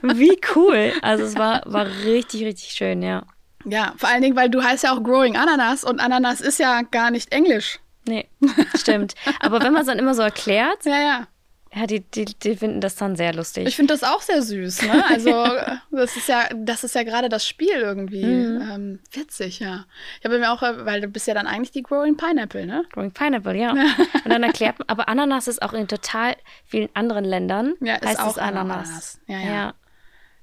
wie 0.02 0.38
cool. 0.54 0.92
Also 1.02 1.24
es 1.24 1.36
war, 1.36 1.62
war 1.66 1.86
richtig, 2.04 2.44
richtig 2.44 2.70
schön, 2.72 3.02
ja. 3.02 3.22
Ja, 3.64 3.94
vor 3.96 4.08
allen 4.08 4.22
Dingen, 4.22 4.36
weil 4.36 4.50
du 4.50 4.62
heißt 4.62 4.84
ja 4.84 4.92
auch 4.92 5.02
Growing 5.02 5.36
Ananas 5.36 5.84
und 5.84 5.98
Ananas 6.00 6.40
ist 6.40 6.58
ja 6.58 6.82
gar 6.82 7.10
nicht 7.10 7.32
Englisch. 7.32 7.78
Nee, 8.06 8.28
stimmt. 8.76 9.14
Aber 9.40 9.62
wenn 9.62 9.72
man 9.72 9.80
es 9.82 9.86
dann 9.88 9.98
immer 9.98 10.14
so 10.14 10.20
erklärt, 10.22 10.84
Ja, 10.84 11.00
ja. 11.00 11.26
Ja, 11.74 11.86
die, 11.86 12.00
die, 12.00 12.24
die 12.24 12.56
finden 12.56 12.80
das 12.80 12.94
dann 12.94 13.16
sehr 13.16 13.34
lustig. 13.34 13.66
Ich 13.66 13.74
finde 13.74 13.94
das 13.94 14.04
auch 14.04 14.22
sehr 14.22 14.42
süß, 14.42 14.82
ne? 14.82 15.04
Also, 15.08 15.30
das 15.90 16.16
ist 16.16 16.28
ja, 16.28 16.48
das 16.54 16.84
ist 16.84 16.94
ja 16.94 17.02
gerade 17.02 17.28
das 17.28 17.46
Spiel 17.46 17.74
irgendwie. 17.74 18.22
Ähm, 18.22 19.00
witzig, 19.10 19.58
ja. 19.58 19.84
Ich 20.20 20.24
habe 20.24 20.38
mir 20.38 20.52
auch, 20.52 20.62
weil 20.62 21.00
du 21.00 21.08
bist 21.08 21.26
ja 21.26 21.34
dann 21.34 21.48
eigentlich 21.48 21.72
die 21.72 21.82
Growing 21.82 22.16
Pineapple, 22.16 22.66
ne? 22.66 22.84
Growing 22.92 23.10
Pineapple, 23.10 23.56
ja. 23.56 23.72
Und 24.24 24.30
dann 24.30 24.44
erklärt 24.44 24.78
man, 24.78 24.88
aber 24.88 25.08
Ananas 25.08 25.48
ist 25.48 25.62
auch 25.62 25.72
in 25.72 25.88
total 25.88 26.36
vielen 26.64 26.88
anderen 26.94 27.24
Ländern. 27.24 27.74
Ja, 27.80 27.96
ist 27.96 28.06
heißt 28.06 28.20
auch 28.20 28.32
es 28.32 28.38
Ananas. 28.38 28.88
Ananas. 28.88 29.20
Ja, 29.26 29.38
ja. 29.38 29.54
ja. 29.54 29.74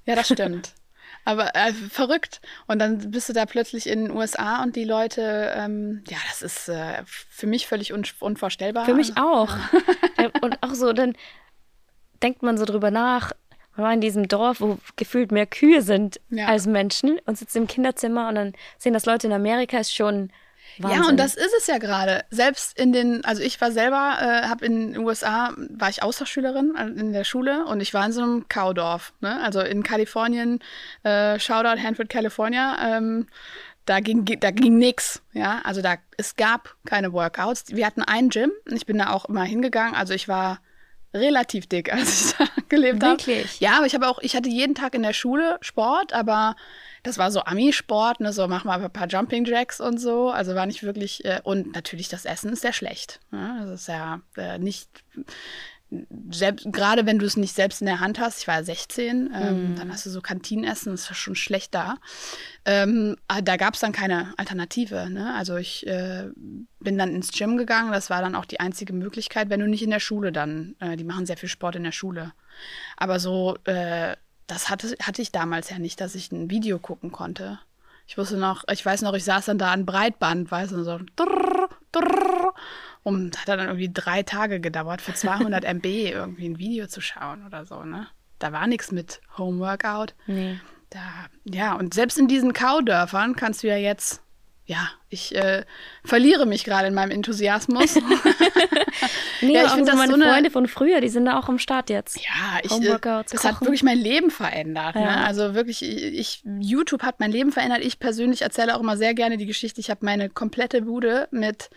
Ja, 0.04 0.16
das 0.16 0.26
stimmt. 0.28 0.74
Aber 1.24 1.54
äh, 1.54 1.72
verrückt. 1.72 2.40
Und 2.66 2.78
dann 2.80 3.10
bist 3.10 3.28
du 3.28 3.32
da 3.32 3.46
plötzlich 3.46 3.88
in 3.88 4.06
den 4.06 4.10
USA 4.16 4.62
und 4.62 4.74
die 4.76 4.84
Leute, 4.84 5.52
ähm, 5.56 6.02
ja, 6.08 6.16
das 6.28 6.42
ist 6.42 6.68
äh, 6.68 7.02
für 7.06 7.46
mich 7.46 7.66
völlig 7.66 7.92
un 7.92 8.02
unvorstellbar. 8.20 8.84
Für 8.84 8.94
mich 8.94 9.16
auch. 9.16 9.54
Ja, 10.18 10.30
Und 10.40 10.62
auch 10.62 10.74
so, 10.74 10.92
dann 10.92 11.14
denkt 12.22 12.42
man 12.42 12.56
so 12.58 12.64
drüber 12.64 12.90
nach. 12.90 13.32
Man 13.76 13.86
war 13.86 13.92
in 13.94 14.00
diesem 14.00 14.28
Dorf, 14.28 14.60
wo 14.60 14.78
gefühlt 14.96 15.32
mehr 15.32 15.46
Kühe 15.46 15.80
sind 15.82 16.20
Ja. 16.28 16.46
als 16.46 16.66
Menschen 16.66 17.18
und 17.24 17.38
sitzt 17.38 17.56
im 17.56 17.66
Kinderzimmer 17.66 18.28
und 18.28 18.34
dann 18.34 18.52
sehen 18.78 18.92
das 18.92 19.06
Leute 19.06 19.26
in 19.26 19.32
Amerika, 19.32 19.78
ist 19.78 19.94
schon 19.94 20.30
Wahnsinn. 20.78 21.02
Ja, 21.02 21.08
und 21.08 21.16
das 21.16 21.34
ist 21.34 21.52
es 21.56 21.66
ja 21.66 21.78
gerade. 21.78 22.24
Selbst 22.30 22.78
in 22.78 22.92
den, 22.92 23.24
also 23.24 23.42
ich 23.42 23.60
war 23.60 23.72
selber, 23.72 24.16
äh, 24.20 24.48
habe 24.48 24.64
in 24.64 24.92
den 24.92 25.04
USA, 25.04 25.52
war 25.56 25.88
ich 25.88 26.02
Austauschschülerin 26.02 26.74
also 26.76 26.94
in 26.94 27.12
der 27.12 27.24
Schule 27.24 27.64
und 27.66 27.80
ich 27.80 27.94
war 27.94 28.06
in 28.06 28.12
so 28.12 28.22
einem 28.22 28.48
Kaudorf, 28.48 29.12
ne? 29.20 29.40
also 29.42 29.60
in 29.60 29.82
Kalifornien, 29.82 30.60
äh, 31.02 31.38
Shoutout 31.38 31.80
Hanford, 31.82 32.08
California, 32.08 32.76
ähm, 32.96 33.26
da 33.84 34.00
ging, 34.00 34.24
da 34.24 34.50
ging 34.50 34.78
nix, 34.78 35.22
ja, 35.32 35.60
also 35.64 35.82
da, 35.82 35.96
es 36.16 36.36
gab 36.36 36.76
keine 36.84 37.12
Workouts. 37.12 37.64
Wir 37.68 37.84
hatten 37.84 38.02
ein 38.02 38.28
Gym, 38.28 38.52
ich 38.70 38.86
bin 38.86 38.98
da 38.98 39.10
auch 39.10 39.24
immer 39.24 39.42
hingegangen, 39.42 39.94
also 39.94 40.14
ich 40.14 40.28
war 40.28 40.60
relativ 41.12 41.66
dick, 41.66 41.92
als 41.92 42.26
ich 42.26 42.36
da 42.36 42.46
gelebt 42.68 43.02
habe. 43.02 43.18
Wirklich? 43.18 43.60
Ja, 43.60 43.76
aber 43.76 43.86
ich 43.86 43.94
habe 43.94 44.08
auch, 44.08 44.20
ich 44.20 44.36
hatte 44.36 44.48
jeden 44.48 44.74
Tag 44.74 44.94
in 44.94 45.02
der 45.02 45.12
Schule 45.12 45.58
Sport, 45.60 46.12
aber 46.12 46.56
das 47.02 47.18
war 47.18 47.30
so 47.30 47.42
Ami-Sport, 47.42 48.20
ne, 48.20 48.32
so 48.32 48.46
mach 48.46 48.64
mal 48.64 48.82
ein 48.82 48.92
paar 48.92 49.08
Jumping 49.08 49.44
Jacks 49.44 49.80
und 49.80 49.98
so. 49.98 50.30
Also 50.30 50.54
war 50.54 50.66
nicht 50.66 50.82
wirklich, 50.82 51.24
äh, 51.24 51.40
und 51.42 51.74
natürlich 51.74 52.08
das 52.08 52.24
Essen 52.24 52.52
ist 52.52 52.62
sehr 52.62 52.72
schlecht. 52.72 53.20
Ne? 53.30 53.58
Das 53.62 53.80
ist 53.80 53.88
ja 53.88 54.20
äh, 54.36 54.58
nicht, 54.58 54.88
selbst, 56.30 56.66
gerade 56.72 57.04
wenn 57.04 57.18
du 57.18 57.26
es 57.26 57.36
nicht 57.36 57.54
selbst 57.54 57.80
in 57.82 57.86
der 57.86 58.00
Hand 58.00 58.18
hast, 58.18 58.40
ich 58.40 58.48
war 58.48 58.56
ja 58.56 58.62
16, 58.62 59.30
ähm, 59.34 59.74
dann 59.76 59.92
hast 59.92 60.06
du 60.06 60.10
so 60.10 60.20
Kantinenessen, 60.20 60.92
das 60.92 61.10
ist 61.10 61.16
schon 61.16 61.34
schlecht 61.34 61.74
da. 61.74 61.96
Ähm, 62.64 63.16
aber 63.28 63.42
da 63.42 63.56
gab 63.56 63.74
es 63.74 63.80
dann 63.80 63.92
keine 63.92 64.32
Alternative. 64.38 65.10
Ne? 65.10 65.34
Also 65.34 65.56
ich 65.56 65.86
äh, 65.86 66.30
bin 66.80 66.98
dann 66.98 67.14
ins 67.14 67.32
Gym 67.32 67.56
gegangen, 67.56 67.92
das 67.92 68.10
war 68.10 68.22
dann 68.22 68.34
auch 68.34 68.46
die 68.46 68.60
einzige 68.60 68.92
Möglichkeit, 68.92 69.50
wenn 69.50 69.60
du 69.60 69.68
nicht 69.68 69.82
in 69.82 69.90
der 69.90 70.00
Schule 70.00 70.32
dann, 70.32 70.76
äh, 70.80 70.96
die 70.96 71.04
machen 71.04 71.26
sehr 71.26 71.36
viel 71.36 71.48
Sport 71.48 71.76
in 71.76 71.84
der 71.84 71.92
Schule. 71.92 72.32
Aber 72.96 73.18
so, 73.18 73.58
äh, 73.64 74.16
das 74.46 74.70
hatte, 74.70 74.94
hatte 75.02 75.22
ich 75.22 75.32
damals 75.32 75.70
ja 75.70 75.78
nicht, 75.78 76.00
dass 76.00 76.14
ich 76.14 76.32
ein 76.32 76.50
Video 76.50 76.78
gucken 76.78 77.12
konnte. 77.12 77.58
Ich 78.06 78.18
wusste 78.18 78.36
noch, 78.36 78.64
ich 78.70 78.84
weiß 78.84 79.02
noch, 79.02 79.14
ich 79.14 79.24
saß 79.24 79.46
dann 79.46 79.58
da 79.58 79.72
an 79.72 79.86
Breitband, 79.86 80.50
weißt 80.50 80.72
du, 80.72 80.82
so 80.82 80.98
drrr, 81.16 81.68
drrr, 81.92 82.54
und 83.02 83.38
hat 83.38 83.48
dann 83.48 83.60
irgendwie 83.60 83.90
drei 83.92 84.22
Tage 84.22 84.60
gedauert, 84.60 85.00
für 85.00 85.14
200 85.14 85.64
MB 85.74 85.86
irgendwie 85.86 86.48
ein 86.48 86.58
Video 86.58 86.86
zu 86.86 87.00
schauen 87.00 87.46
oder 87.46 87.64
so, 87.64 87.84
ne? 87.84 88.08
Da 88.38 88.52
war 88.52 88.66
nichts 88.66 88.90
mit 88.90 89.20
Homeworkout. 89.38 90.14
Nee. 90.26 90.58
Da, 90.90 91.00
ja, 91.44 91.74
und 91.74 91.94
selbst 91.94 92.18
in 92.18 92.28
diesen 92.28 92.52
Kaudörfern 92.52 93.36
kannst 93.36 93.62
du 93.62 93.68
ja 93.68 93.76
jetzt, 93.76 94.21
ja, 94.64 94.88
ich 95.08 95.34
äh, 95.34 95.64
verliere 96.04 96.46
mich 96.46 96.64
gerade 96.64 96.86
in 96.88 96.94
meinem 96.94 97.10
Enthusiasmus. 97.10 97.96
Nee, 99.40 99.54
Ja, 99.54 99.62
ich 99.64 99.70
auch 99.70 99.74
find 99.74 99.88
so 99.88 99.96
meine 99.96 100.12
so 100.12 100.14
eine- 100.14 100.30
Freunde 100.32 100.50
von 100.50 100.68
früher, 100.68 101.00
die 101.00 101.08
sind 101.08 101.24
da 101.26 101.38
auch 101.38 101.48
am 101.48 101.58
Start 101.58 101.90
jetzt. 101.90 102.16
Ja, 102.16 102.60
ich, 102.62 102.70
äh, 102.70 102.74
Homeworkouts, 102.74 103.32
das 103.32 103.44
hat 103.44 103.54
Kochen. 103.54 103.66
wirklich 103.66 103.82
mein 103.82 103.98
Leben 103.98 104.30
verändert. 104.30 104.94
Ne? 104.94 105.02
Ja. 105.02 105.24
Also 105.24 105.54
wirklich, 105.54 105.82
ich, 105.82 106.42
YouTube 106.60 107.02
hat 107.02 107.18
mein 107.18 107.32
Leben 107.32 107.50
verändert. 107.50 107.80
Ich 107.82 107.98
persönlich 107.98 108.42
erzähle 108.42 108.76
auch 108.76 108.80
immer 108.80 108.96
sehr 108.96 109.14
gerne 109.14 109.36
die 109.38 109.46
Geschichte. 109.46 109.80
Ich 109.80 109.90
habe 109.90 110.04
meine 110.04 110.28
komplette 110.30 110.82
Bude 110.82 111.26
mit 111.32 111.70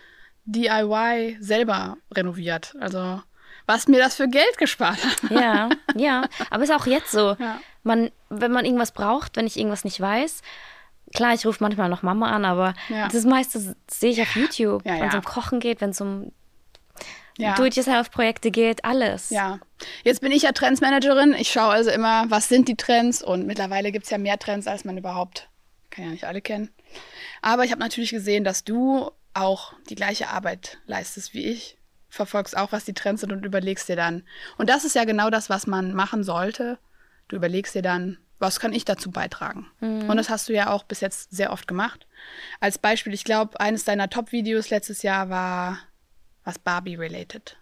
DIY 0.44 1.38
selber 1.40 1.96
renoviert. 2.14 2.74
Also 2.80 3.20
was 3.66 3.88
mir 3.88 3.98
das 3.98 4.14
für 4.16 4.28
Geld 4.28 4.58
gespart 4.58 4.98
hat. 5.04 5.30
Ja, 5.30 5.68
ja. 5.96 6.28
Aber 6.50 6.62
ist 6.62 6.70
auch 6.72 6.86
jetzt 6.86 7.10
so. 7.10 7.36
Ja. 7.40 7.60
Man, 7.82 8.10
wenn 8.30 8.50
man 8.50 8.64
irgendwas 8.64 8.90
braucht, 8.92 9.36
wenn 9.36 9.46
ich 9.46 9.56
irgendwas 9.56 9.84
nicht 9.84 10.00
weiß, 10.00 10.42
klar, 11.16 11.34
ich 11.34 11.44
rufe 11.46 11.62
manchmal 11.62 11.88
noch 11.88 12.02
Mama 12.02 12.30
an, 12.30 12.44
aber 12.44 12.74
Ja. 12.88 13.08
das 13.08 13.24
meiste 13.24 13.74
sehe 13.90 14.10
ich 14.10 14.22
auf 14.22 14.36
YouTube. 14.36 14.84
Ja, 14.86 15.00
wenn 15.00 15.08
es 15.08 15.14
um 15.14 15.22
Kochen 15.24 15.58
geht, 15.60 15.80
wenn 15.80 15.90
es 15.90 16.00
um 16.00 16.30
Ja. 17.38 17.54
Do-it-yourself-Projekte 17.54 18.50
geht, 18.50 18.84
alles. 18.84 19.28
Ja, 19.30 19.58
jetzt 20.04 20.20
bin 20.22 20.32
ich 20.32 20.42
ja 20.42 20.52
Trendsmanagerin. 20.52 21.34
Ich 21.34 21.50
schaue 21.50 21.72
also 21.72 21.90
immer, 21.90 22.24
was 22.30 22.48
sind 22.48 22.66
die 22.68 22.76
Trends 22.76 23.22
und 23.22 23.46
mittlerweile 23.46 23.92
gibt 23.92 24.04
es 24.04 24.10
ja 24.10 24.16
mehr 24.18 24.38
Trends, 24.38 24.66
als 24.66 24.84
man 24.86 24.96
überhaupt, 24.96 25.48
kann 25.90 26.04
ja 26.04 26.10
nicht 26.12 26.24
alle 26.24 26.40
kennen. 26.40 26.70
Aber 27.42 27.64
ich 27.64 27.72
habe 27.72 27.80
natürlich 27.80 28.10
gesehen, 28.10 28.42
dass 28.44 28.64
du 28.64 29.10
auch 29.34 29.74
die 29.90 29.94
gleiche 29.96 30.28
Arbeit 30.28 30.78
leistest 30.86 31.34
wie 31.34 31.44
ich. 31.44 31.76
Verfolgst 32.08 32.56
auch, 32.56 32.72
was 32.72 32.86
die 32.86 32.94
Trends 32.94 33.20
sind 33.20 33.32
und 33.32 33.44
überlegst 33.44 33.86
dir 33.88 33.96
dann. 33.96 34.22
Und 34.56 34.70
das 34.70 34.84
ist 34.86 34.94
ja 34.94 35.04
genau 35.04 35.28
das, 35.28 35.50
was 35.50 35.66
man 35.66 35.92
machen 35.92 36.24
sollte. 36.24 36.78
Du 37.28 37.36
überlegst 37.36 37.74
dir 37.74 37.82
dann, 37.82 38.16
was 38.38 38.60
kann 38.60 38.72
ich 38.72 38.84
dazu 38.84 39.10
beitragen? 39.10 39.66
Und 39.80 40.16
das 40.16 40.28
hast 40.28 40.48
du 40.48 40.52
ja 40.52 40.70
auch 40.70 40.84
bis 40.84 41.00
jetzt 41.00 41.30
sehr 41.34 41.52
oft 41.52 41.66
gemacht. 41.66 42.06
Als 42.60 42.78
Beispiel, 42.78 43.14
ich 43.14 43.24
glaube, 43.24 43.58
eines 43.60 43.84
deiner 43.84 44.10
Top-Videos 44.10 44.70
letztes 44.70 45.02
Jahr 45.02 45.30
war 45.30 45.78
was 46.44 46.58
Barbie-related. 46.58 47.56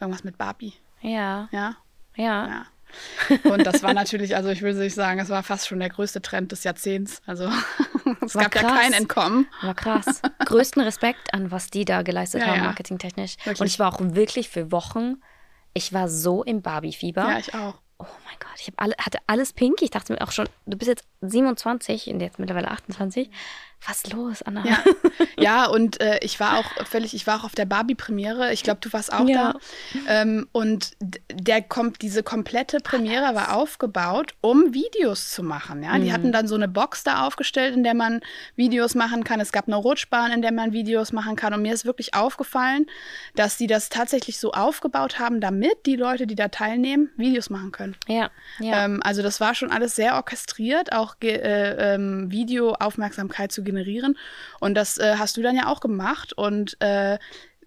Irgendwas 0.00 0.24
mit 0.24 0.38
Barbie. 0.38 0.72
Ja, 1.00 1.48
Ja, 1.52 1.76
ja. 2.16 2.46
ja. 2.48 2.66
Und 3.44 3.66
das 3.66 3.82
war 3.82 3.92
natürlich, 3.94 4.36
also 4.36 4.48
ich 4.50 4.62
würde 4.62 4.78
nicht 4.78 4.94
sagen, 4.94 5.18
es 5.20 5.28
war 5.28 5.42
fast 5.42 5.66
schon 5.68 5.80
der 5.80 5.88
größte 5.88 6.22
Trend 6.22 6.52
des 6.52 6.64
Jahrzehnts. 6.64 7.22
Also 7.26 7.50
es 8.20 8.34
War 8.34 8.44
gab 8.44 8.54
ja 8.54 8.60
krass. 8.62 8.78
kein 8.80 8.92
Entkommen. 8.92 9.46
War 9.62 9.74
krass. 9.74 10.22
Größten 10.44 10.82
Respekt 10.82 11.34
an, 11.34 11.50
was 11.50 11.68
die 11.68 11.84
da 11.84 12.02
geleistet 12.02 12.42
Ja, 12.42 12.48
haben, 12.48 12.58
ja. 12.58 12.64
marketingtechnisch. 12.64 13.36
Wirklich. 13.38 13.60
Und 13.60 13.66
ich 13.66 13.78
war 13.78 13.92
auch 13.92 13.98
wirklich 14.00 14.48
für 14.48 14.70
Wochen, 14.70 15.16
ich 15.72 15.92
war 15.92 16.08
so 16.08 16.42
im 16.44 16.62
Barbie-Fieber. 16.62 17.22
Ja, 17.28 17.38
ich 17.38 17.54
auch. 17.54 17.74
Oh 17.98 18.06
mein 18.24 18.36
Gott, 18.40 18.58
ich 18.58 18.72
alle, 18.76 18.94
hatte 18.98 19.18
alles 19.26 19.52
pink. 19.52 19.82
Ich 19.82 19.90
dachte 19.90 20.12
mir 20.12 20.20
auch 20.20 20.32
schon, 20.32 20.48
du 20.66 20.76
bist 20.76 20.88
jetzt 20.88 21.04
27 21.20 22.08
und 22.08 22.20
jetzt 22.20 22.38
mittlerweile 22.38 22.70
28. 22.70 23.30
Was 23.86 24.10
los, 24.10 24.42
Anna? 24.42 24.64
Ja, 24.66 24.78
ja 25.38 25.66
und 25.66 26.00
äh, 26.00 26.18
ich 26.22 26.40
war 26.40 26.58
auch 26.58 26.86
völlig, 26.86 27.12
ich 27.14 27.26
war 27.26 27.40
auch 27.40 27.44
auf 27.44 27.54
der 27.54 27.66
Barbie-Premiere. 27.66 28.52
Ich 28.52 28.62
glaube, 28.62 28.80
du 28.80 28.92
warst 28.92 29.12
auch 29.12 29.28
Ja. 29.28 29.52
da. 29.52 29.58
Ähm, 30.08 30.48
und 30.52 30.92
der 31.30 31.60
kommt, 31.60 32.00
diese 32.00 32.22
komplette 32.22 32.78
Premiere 32.78 33.34
war 33.34 33.54
aufgebaut, 33.54 34.34
um 34.40 34.72
Videos 34.72 35.30
zu 35.30 35.42
machen. 35.42 35.82
Ja, 35.82 35.98
die 35.98 36.12
hatten 36.12 36.32
dann 36.32 36.48
so 36.48 36.54
eine 36.54 36.68
Box 36.68 37.04
da 37.04 37.26
aufgestellt, 37.26 37.74
in 37.76 37.84
der 37.84 37.94
man 37.94 38.20
Videos 38.56 38.94
machen 38.94 39.22
kann. 39.22 39.38
Es 39.40 39.52
gab 39.52 39.66
eine 39.66 39.76
Rutschbahn, 39.76 40.32
in 40.32 40.40
der 40.40 40.52
man 40.52 40.72
Videos 40.72 41.12
machen 41.12 41.36
kann. 41.36 41.52
Und 41.52 41.62
mir 41.62 41.74
ist 41.74 41.84
wirklich 41.84 42.14
aufgefallen, 42.14 42.86
dass 43.34 43.58
die 43.58 43.66
das 43.66 43.90
tatsächlich 43.90 44.38
so 44.38 44.52
aufgebaut 44.52 45.18
haben, 45.18 45.40
damit 45.40 45.84
die 45.84 45.96
Leute, 45.96 46.26
die 46.26 46.34
da 46.36 46.48
teilnehmen, 46.48 47.10
Videos 47.16 47.50
machen 47.50 47.70
können. 47.70 47.96
Ja, 48.08 48.30
ja. 48.60 48.84
Ähm, 48.84 49.00
also 49.04 49.22
das 49.22 49.40
war 49.40 49.54
schon 49.54 49.70
alles 49.70 49.94
sehr 49.94 50.14
orchestriert, 50.14 50.92
auch 50.92 51.16
äh, 51.22 51.94
ähm, 51.94 52.30
Video-Aufmerksamkeit 52.30 53.52
zu 53.52 53.62
generieren. 53.62 53.73
Und 54.60 54.74
das 54.74 54.98
äh, 54.98 55.16
hast 55.18 55.36
du 55.36 55.42
dann 55.42 55.56
ja 55.56 55.66
auch 55.66 55.80
gemacht. 55.80 56.32
Und 56.32 56.80
äh, 56.80 57.18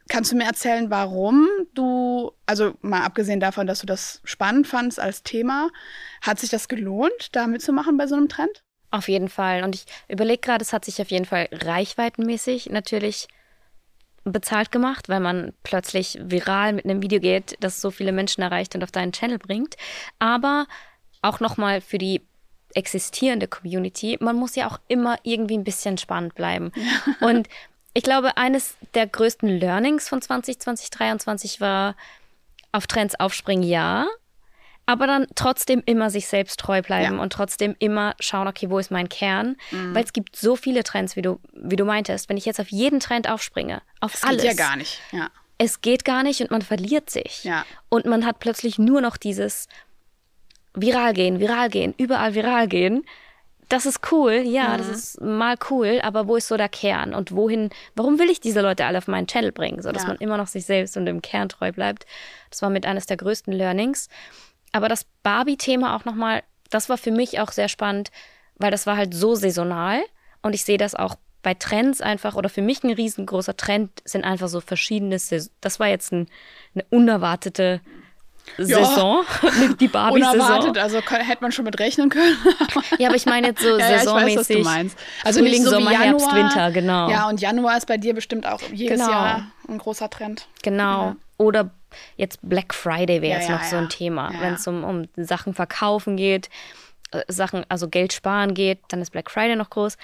kannst 0.07 0.31
du 0.31 0.35
mir 0.35 0.45
erzählen, 0.45 0.89
warum 0.89 1.47
du, 1.73 2.31
also 2.45 2.73
mal 2.81 3.03
abgesehen 3.03 3.39
davon, 3.39 3.67
dass 3.67 3.79
du 3.79 3.85
das 3.85 4.21
spannend 4.23 4.67
fandst 4.67 4.99
als 4.99 5.23
Thema, 5.23 5.69
hat 6.21 6.39
sich 6.39 6.49
das 6.49 6.67
gelohnt, 6.67 7.35
da 7.35 7.47
mitzumachen 7.47 7.97
bei 7.97 8.07
so 8.07 8.15
einem 8.15 8.29
Trend? 8.29 8.63
Auf 8.89 9.09
jeden 9.09 9.29
Fall. 9.29 9.63
Und 9.63 9.75
ich 9.75 9.85
überlege 10.07 10.39
gerade, 10.39 10.63
es 10.63 10.73
hat 10.73 10.85
sich 10.85 11.01
auf 11.01 11.11
jeden 11.11 11.25
Fall 11.25 11.49
reichweitenmäßig 11.51 12.69
natürlich 12.69 13.27
bezahlt 14.23 14.71
gemacht, 14.71 15.09
weil 15.09 15.19
man 15.19 15.53
plötzlich 15.63 16.19
viral 16.21 16.73
mit 16.73 16.85
einem 16.85 17.01
Video 17.01 17.19
geht, 17.19 17.55
das 17.59 17.81
so 17.81 17.91
viele 17.91 18.11
Menschen 18.11 18.41
erreicht 18.41 18.75
und 18.75 18.83
auf 18.83 18.91
deinen 18.91 19.11
Channel 19.11 19.39
bringt. 19.39 19.75
Aber 20.19 20.67
auch 21.21 21.39
nochmal 21.39 21.81
für 21.81 21.97
die 21.97 22.21
existierende 22.75 23.47
Community, 23.47 24.17
man 24.21 24.35
muss 24.35 24.55
ja 24.55 24.67
auch 24.69 24.79
immer 24.87 25.17
irgendwie 25.23 25.57
ein 25.57 25.63
bisschen 25.63 25.97
spannend 25.97 26.35
bleiben. 26.35 26.71
Und 27.21 27.47
ich 27.93 28.03
glaube, 28.03 28.37
eines 28.37 28.75
der 28.93 29.07
größten 29.07 29.49
Learnings 29.49 30.07
von 30.09 30.21
2020, 30.21 30.91
2023 30.91 31.61
war 31.61 31.95
auf 32.71 32.85
Trends 32.87 33.19
aufspringen, 33.19 33.63
ja, 33.67 34.05
aber 34.85 35.05
dann 35.07 35.27
trotzdem 35.35 35.81
immer 35.85 36.09
sich 36.09 36.27
selbst 36.27 36.59
treu 36.61 36.81
bleiben 36.81 37.15
Ja. 37.17 37.21
und 37.21 37.33
trotzdem 37.33 37.75
immer 37.79 38.15
schauen, 38.19 38.47
okay, 38.47 38.69
wo 38.69 38.79
ist 38.79 38.89
mein 38.91 39.09
Kern? 39.09 39.57
Weil 39.71 40.03
es 40.05 40.13
gibt 40.13 40.35
so 40.37 40.55
viele 40.55 40.83
Trends, 40.83 41.15
wie 41.17 41.21
du, 41.21 41.39
wie 41.53 41.75
du 41.75 41.83
meintest. 41.83 42.29
Wenn 42.29 42.37
ich 42.37 42.45
jetzt 42.45 42.59
auf 42.61 42.69
jeden 42.69 42.99
Trend 43.01 43.29
aufspringe, 43.29 43.81
auf 43.99 44.13
Das 44.13 44.23
alles, 44.23 44.43
geht 44.43 44.51
ja 44.51 44.57
gar 44.57 44.75
nicht. 44.77 45.01
Ja. 45.11 45.29
es 45.57 45.81
geht 45.81 46.05
gar 46.05 46.23
nicht 46.23 46.39
und 46.39 46.51
man 46.51 46.61
verliert 46.61 47.09
sich. 47.09 47.43
Ja. 47.43 47.65
Und 47.89 48.05
man 48.05 48.25
hat 48.25 48.39
plötzlich 48.39 48.77
nur 48.79 49.01
noch 49.01 49.17
dieses 49.17 49.67
viral 50.81 51.13
gehen, 51.13 51.39
viral 51.39 51.69
gehen, 51.69 51.93
überall 51.97 52.35
viral 52.35 52.67
gehen. 52.67 53.03
Das 53.69 53.85
ist 53.85 53.99
cool, 54.13 54.43
ja, 54.45 54.73
Mhm. 54.73 54.77
das 54.77 54.87
ist 54.87 55.21
mal 55.21 55.55
cool, 55.69 55.99
aber 56.01 56.27
wo 56.29 56.37
ist 56.37 56.47
so 56.47 56.55
der 56.55 56.69
Kern 56.69 57.13
und 57.13 57.33
wohin, 57.35 57.69
warum 57.95 58.17
will 58.17 58.29
ich 58.29 58.39
diese 58.39 58.61
Leute 58.61 58.85
alle 58.85 58.97
auf 58.99 59.07
meinen 59.09 59.27
Channel 59.27 59.51
bringen, 59.51 59.81
so 59.81 59.91
dass 59.91 60.03
Ja. 60.03 60.09
man 60.09 60.17
immer 60.17 60.37
noch 60.37 60.47
sich 60.47 60.65
selbst 60.65 60.95
und 60.95 61.05
dem 61.05 61.21
Kern 61.21 61.49
treu 61.49 61.73
bleibt. 61.73 62.05
Das 62.49 62.61
war 62.61 62.69
mit 62.69 62.85
eines 62.85 63.07
der 63.07 63.17
größten 63.17 63.51
Learnings. 63.51 64.07
Aber 64.71 64.87
das 64.87 65.05
Barbie-Thema 65.23 65.95
auch 65.97 66.05
nochmal, 66.05 66.43
das 66.69 66.87
war 66.87 66.97
für 66.97 67.11
mich 67.11 67.41
auch 67.41 67.51
sehr 67.51 67.67
spannend, 67.67 68.09
weil 68.55 68.71
das 68.71 68.87
war 68.87 68.95
halt 68.95 69.13
so 69.13 69.35
saisonal 69.35 70.01
und 70.41 70.55
ich 70.55 70.63
sehe 70.63 70.77
das 70.77 70.95
auch 70.95 71.15
bei 71.43 71.53
Trends 71.53 71.99
einfach 72.01 72.35
oder 72.35 72.49
für 72.49 72.61
mich 72.61 72.83
ein 72.83 72.91
riesengroßer 72.91 73.55
Trend 73.57 73.91
sind 74.05 74.23
einfach 74.23 74.47
so 74.47 74.59
verschiedene 74.61 75.19
Saison. 75.19 75.51
Das 75.61 75.79
war 75.79 75.87
jetzt 75.87 76.11
ein, 76.13 76.27
eine 76.73 76.85
unerwartete 76.89 77.81
Saison, 78.57 79.23
die 79.79 79.87
Barbie-Saison. 79.87 80.35
Unerwartet, 80.35 80.77
also 80.77 80.99
hätte 81.01 81.41
man 81.41 81.51
schon 81.51 81.65
mit 81.65 81.79
rechnen 81.79 82.09
können. 82.09 82.37
Ja, 82.97 83.07
aber 83.09 83.15
ich 83.17 83.25
meine 83.25 83.47
jetzt 83.47 83.61
so 83.61 83.69
Ja, 83.79 83.89
ja, 83.89 83.95
ich 83.97 84.05
weiß, 84.05 84.05
was 84.05 84.47
saisonmäßig. 84.47 84.57
du 84.57 84.63
meinst. 84.63 84.99
Also 85.23 85.39
Frühling, 85.39 85.53
nicht 85.53 85.63
so 85.63 85.69
Sommer, 85.71 85.91
Januar. 85.91 86.05
Herbst, 86.07 86.33
Winter, 86.33 86.71
genau. 86.71 87.09
Ja, 87.09 87.27
und 87.29 87.41
Januar 87.41 87.77
ist 87.77 87.87
bei 87.87 87.97
dir 87.97 88.13
bestimmt 88.13 88.47
auch 88.47 88.61
jedes 88.71 88.99
Genau. 88.99 89.11
Jahr 89.11 89.47
ein 89.67 89.77
großer 89.77 90.09
Trend. 90.09 90.47
Genau. 90.63 91.15
Oder 91.37 91.69
jetzt 92.15 92.39
Black 92.41 92.73
Friday 92.73 93.21
wäre 93.21 93.33
Ja, 93.33 93.39
jetzt 93.39 93.49
ja, 93.49 93.55
noch 93.57 93.63
so 93.63 93.75
ja. 93.75 93.81
ein 93.83 93.89
Thema. 93.89 94.31
Ja, 94.33 94.41
Wenn 94.41 94.53
es 94.55 94.65
um, 94.67 94.83
um 94.83 95.07
Sachen 95.17 95.53
verkaufen 95.53 96.17
geht, 96.17 96.49
äh, 97.11 97.21
Sachen, 97.27 97.65
also 97.69 97.87
Geld 97.89 98.13
sparen 98.13 98.53
geht, 98.53 98.79
dann 98.89 99.01
ist 99.01 99.11
Black 99.11 99.29
Friday 99.29 99.55
noch 99.55 99.69
groß. 99.69 99.97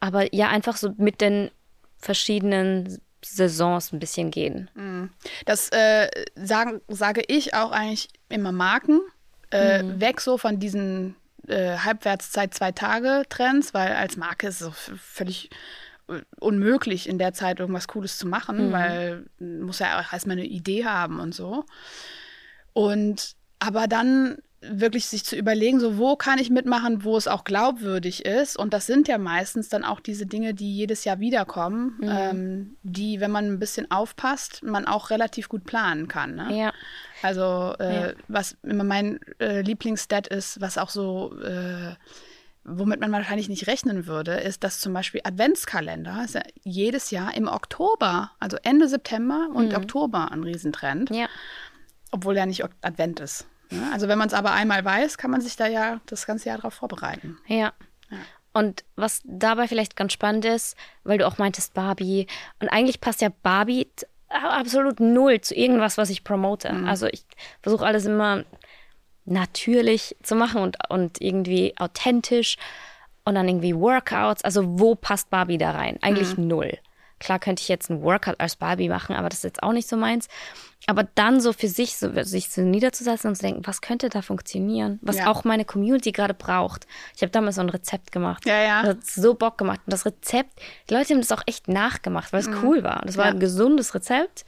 Aber 0.00 0.34
ja, 0.34 0.48
einfach 0.48 0.76
so 0.76 0.92
mit 0.96 1.20
den 1.20 1.50
verschiedenen 1.98 3.00
Saisons 3.24 3.92
ein 3.92 3.98
bisschen 4.00 4.30
gehen. 4.30 4.70
Das 5.46 5.68
äh, 5.70 6.08
sagen, 6.36 6.80
sage 6.88 7.22
ich 7.26 7.54
auch 7.54 7.70
eigentlich 7.72 8.08
immer 8.28 8.52
Marken. 8.52 9.00
Äh, 9.50 9.82
Mhm. 9.82 10.00
Weg 10.00 10.20
so 10.20 10.38
von 10.38 10.58
diesen 10.58 11.14
äh, 11.46 11.76
Halbwertszeit 11.78 12.54
zwei 12.54 12.72
Tage 12.72 13.22
Trends, 13.28 13.74
weil 13.74 13.92
als 13.92 14.16
Marke 14.16 14.48
ist 14.48 14.60
es 14.62 14.90
völlig 14.96 15.50
äh, 16.08 16.20
unmöglich 16.40 17.08
in 17.08 17.18
der 17.18 17.34
Zeit 17.34 17.60
irgendwas 17.60 17.86
Cooles 17.88 18.18
zu 18.18 18.26
Mhm. 18.26 18.30
machen, 18.30 18.72
weil 18.72 19.26
man 19.38 19.62
muss 19.62 19.78
ja 19.78 20.00
auch 20.00 20.12
erstmal 20.12 20.36
eine 20.38 20.46
Idee 20.46 20.84
haben 20.86 21.20
und 21.20 21.34
so. 21.34 21.64
Und 22.72 23.34
aber 23.58 23.86
dann 23.86 24.38
wirklich 24.70 25.06
sich 25.06 25.24
zu 25.24 25.36
überlegen, 25.36 25.80
so 25.80 25.98
wo 25.98 26.16
kann 26.16 26.38
ich 26.38 26.50
mitmachen, 26.50 27.04
wo 27.04 27.16
es 27.16 27.26
auch 27.28 27.44
glaubwürdig 27.44 28.24
ist. 28.24 28.56
Und 28.56 28.72
das 28.74 28.86
sind 28.86 29.08
ja 29.08 29.18
meistens 29.18 29.68
dann 29.68 29.84
auch 29.84 30.00
diese 30.00 30.26
Dinge, 30.26 30.54
die 30.54 30.74
jedes 30.76 31.04
Jahr 31.04 31.20
wiederkommen, 31.20 31.98
ähm, 32.02 32.76
die, 32.82 33.20
wenn 33.20 33.30
man 33.30 33.46
ein 33.46 33.58
bisschen 33.58 33.90
aufpasst, 33.90 34.62
man 34.62 34.86
auch 34.86 35.10
relativ 35.10 35.48
gut 35.48 35.64
planen 35.64 36.08
kann. 36.08 36.34
Ne? 36.34 36.56
Ja. 36.58 36.72
Also 37.22 37.74
äh, 37.80 38.08
Ja. 38.08 38.12
was 38.28 38.56
immer 38.62 38.84
mein 38.84 39.20
äh, 39.40 39.60
Lieblingsstat 39.62 40.26
ist, 40.28 40.60
was 40.60 40.78
auch 40.78 40.90
so, 40.90 41.34
äh, 41.42 41.94
womit 42.64 43.00
man 43.00 43.12
wahrscheinlich 43.12 43.48
nicht 43.50 43.66
rechnen 43.66 44.06
würde, 44.06 44.32
ist, 44.34 44.64
dass 44.64 44.80
zum 44.80 44.92
Beispiel 44.94 45.20
Adventskalender 45.24 46.22
ist 46.24 46.34
ja 46.34 46.42
jedes 46.62 47.10
Jahr 47.10 47.34
im 47.36 47.46
Oktober, 47.48 48.30
also 48.40 48.56
Ende 48.62 48.88
September 48.88 49.48
und 49.52 49.74
Oktober 49.74 50.32
ein 50.32 50.42
Riesentrend, 50.44 51.10
Ja. 51.10 51.26
obwohl 52.10 52.36
ja 52.36 52.46
nicht 52.46 52.64
Advent 52.82 53.20
ist. 53.20 53.46
Ne? 53.76 53.90
Also 53.92 54.08
wenn 54.08 54.18
man 54.18 54.28
es 54.28 54.34
aber 54.34 54.52
einmal 54.52 54.84
weiß, 54.84 55.18
kann 55.18 55.30
man 55.30 55.40
sich 55.40 55.56
da 55.56 55.66
ja 55.66 56.00
das 56.06 56.26
ganze 56.26 56.48
Jahr 56.48 56.58
drauf 56.58 56.74
vorbereiten. 56.74 57.38
Ja. 57.46 57.72
Und 58.52 58.84
was 58.94 59.20
dabei 59.24 59.66
vielleicht 59.66 59.96
ganz 59.96 60.12
spannend 60.12 60.44
ist, 60.44 60.76
weil 61.02 61.18
du 61.18 61.26
auch 61.26 61.38
meintest 61.38 61.74
Barbie, 61.74 62.28
und 62.60 62.68
eigentlich 62.68 63.00
passt 63.00 63.20
ja 63.20 63.30
Barbie 63.42 63.88
absolut 64.28 65.00
null 65.00 65.40
zu 65.40 65.54
irgendwas, 65.54 65.98
was 65.98 66.10
ich 66.10 66.24
promote. 66.24 66.70
Also 66.86 67.06
ich 67.06 67.24
versuche 67.62 67.84
alles 67.84 68.06
immer 68.06 68.44
natürlich 69.24 70.16
zu 70.22 70.34
machen 70.34 70.62
und, 70.62 70.76
und 70.88 71.20
irgendwie 71.20 71.74
authentisch 71.78 72.56
und 73.24 73.34
dann 73.34 73.48
irgendwie 73.48 73.74
Workouts. 73.74 74.44
Also 74.44 74.78
wo 74.78 74.94
passt 74.94 75.30
Barbie 75.30 75.58
da 75.58 75.72
rein? 75.72 75.98
Eigentlich 76.02 76.36
null. 76.36 76.78
Klar 77.20 77.38
könnte 77.38 77.62
ich 77.62 77.68
jetzt 77.68 77.90
einen 77.90 78.02
Workout 78.02 78.38
als 78.40 78.56
Barbie 78.56 78.88
machen, 78.88 79.14
aber 79.16 79.28
das 79.28 79.38
ist 79.38 79.44
jetzt 79.44 79.62
auch 79.62 79.72
nicht 79.72 79.88
so 79.88 79.96
meins. 79.96 80.28
Aber 80.86 81.04
dann 81.14 81.40
so 81.40 81.54
für 81.54 81.68
sich, 81.68 81.96
so, 81.96 82.10
sich 82.24 82.50
so 82.50 82.60
niederzusetzen 82.60 83.28
und 83.28 83.36
zu 83.36 83.42
denken, 83.42 83.62
was 83.66 83.80
könnte 83.80 84.10
da 84.10 84.20
funktionieren? 84.20 84.98
Was 85.00 85.16
Ja. 85.18 85.28
auch 85.28 85.44
meine 85.44 85.64
Community 85.64 86.12
gerade 86.12 86.34
braucht. 86.34 86.86
Ich 87.16 87.22
habe 87.22 87.30
damals 87.30 87.54
so 87.54 87.62
ein 87.62 87.70
Rezept 87.70 88.12
gemacht. 88.12 88.44
Ja, 88.44 88.60
ja. 88.60 88.82
Das 88.82 88.90
hat 88.96 89.04
so 89.06 89.32
Bock 89.34 89.56
gemacht. 89.56 89.80
Und 89.86 89.92
das 89.92 90.04
Rezept, 90.04 90.60
die 90.90 90.94
Leute 90.94 91.14
haben 91.14 91.20
das 91.22 91.32
auch 91.32 91.42
echt 91.46 91.68
nachgemacht, 91.68 92.32
weil 92.34 92.40
es 92.40 92.48
cool 92.62 92.82
war. 92.82 93.02
Es 93.06 93.16
war 93.16 93.24
Mhm. 93.24 93.28
Ja. 93.30 93.34
ein 93.36 93.40
gesundes 93.40 93.94
Rezept. 93.94 94.44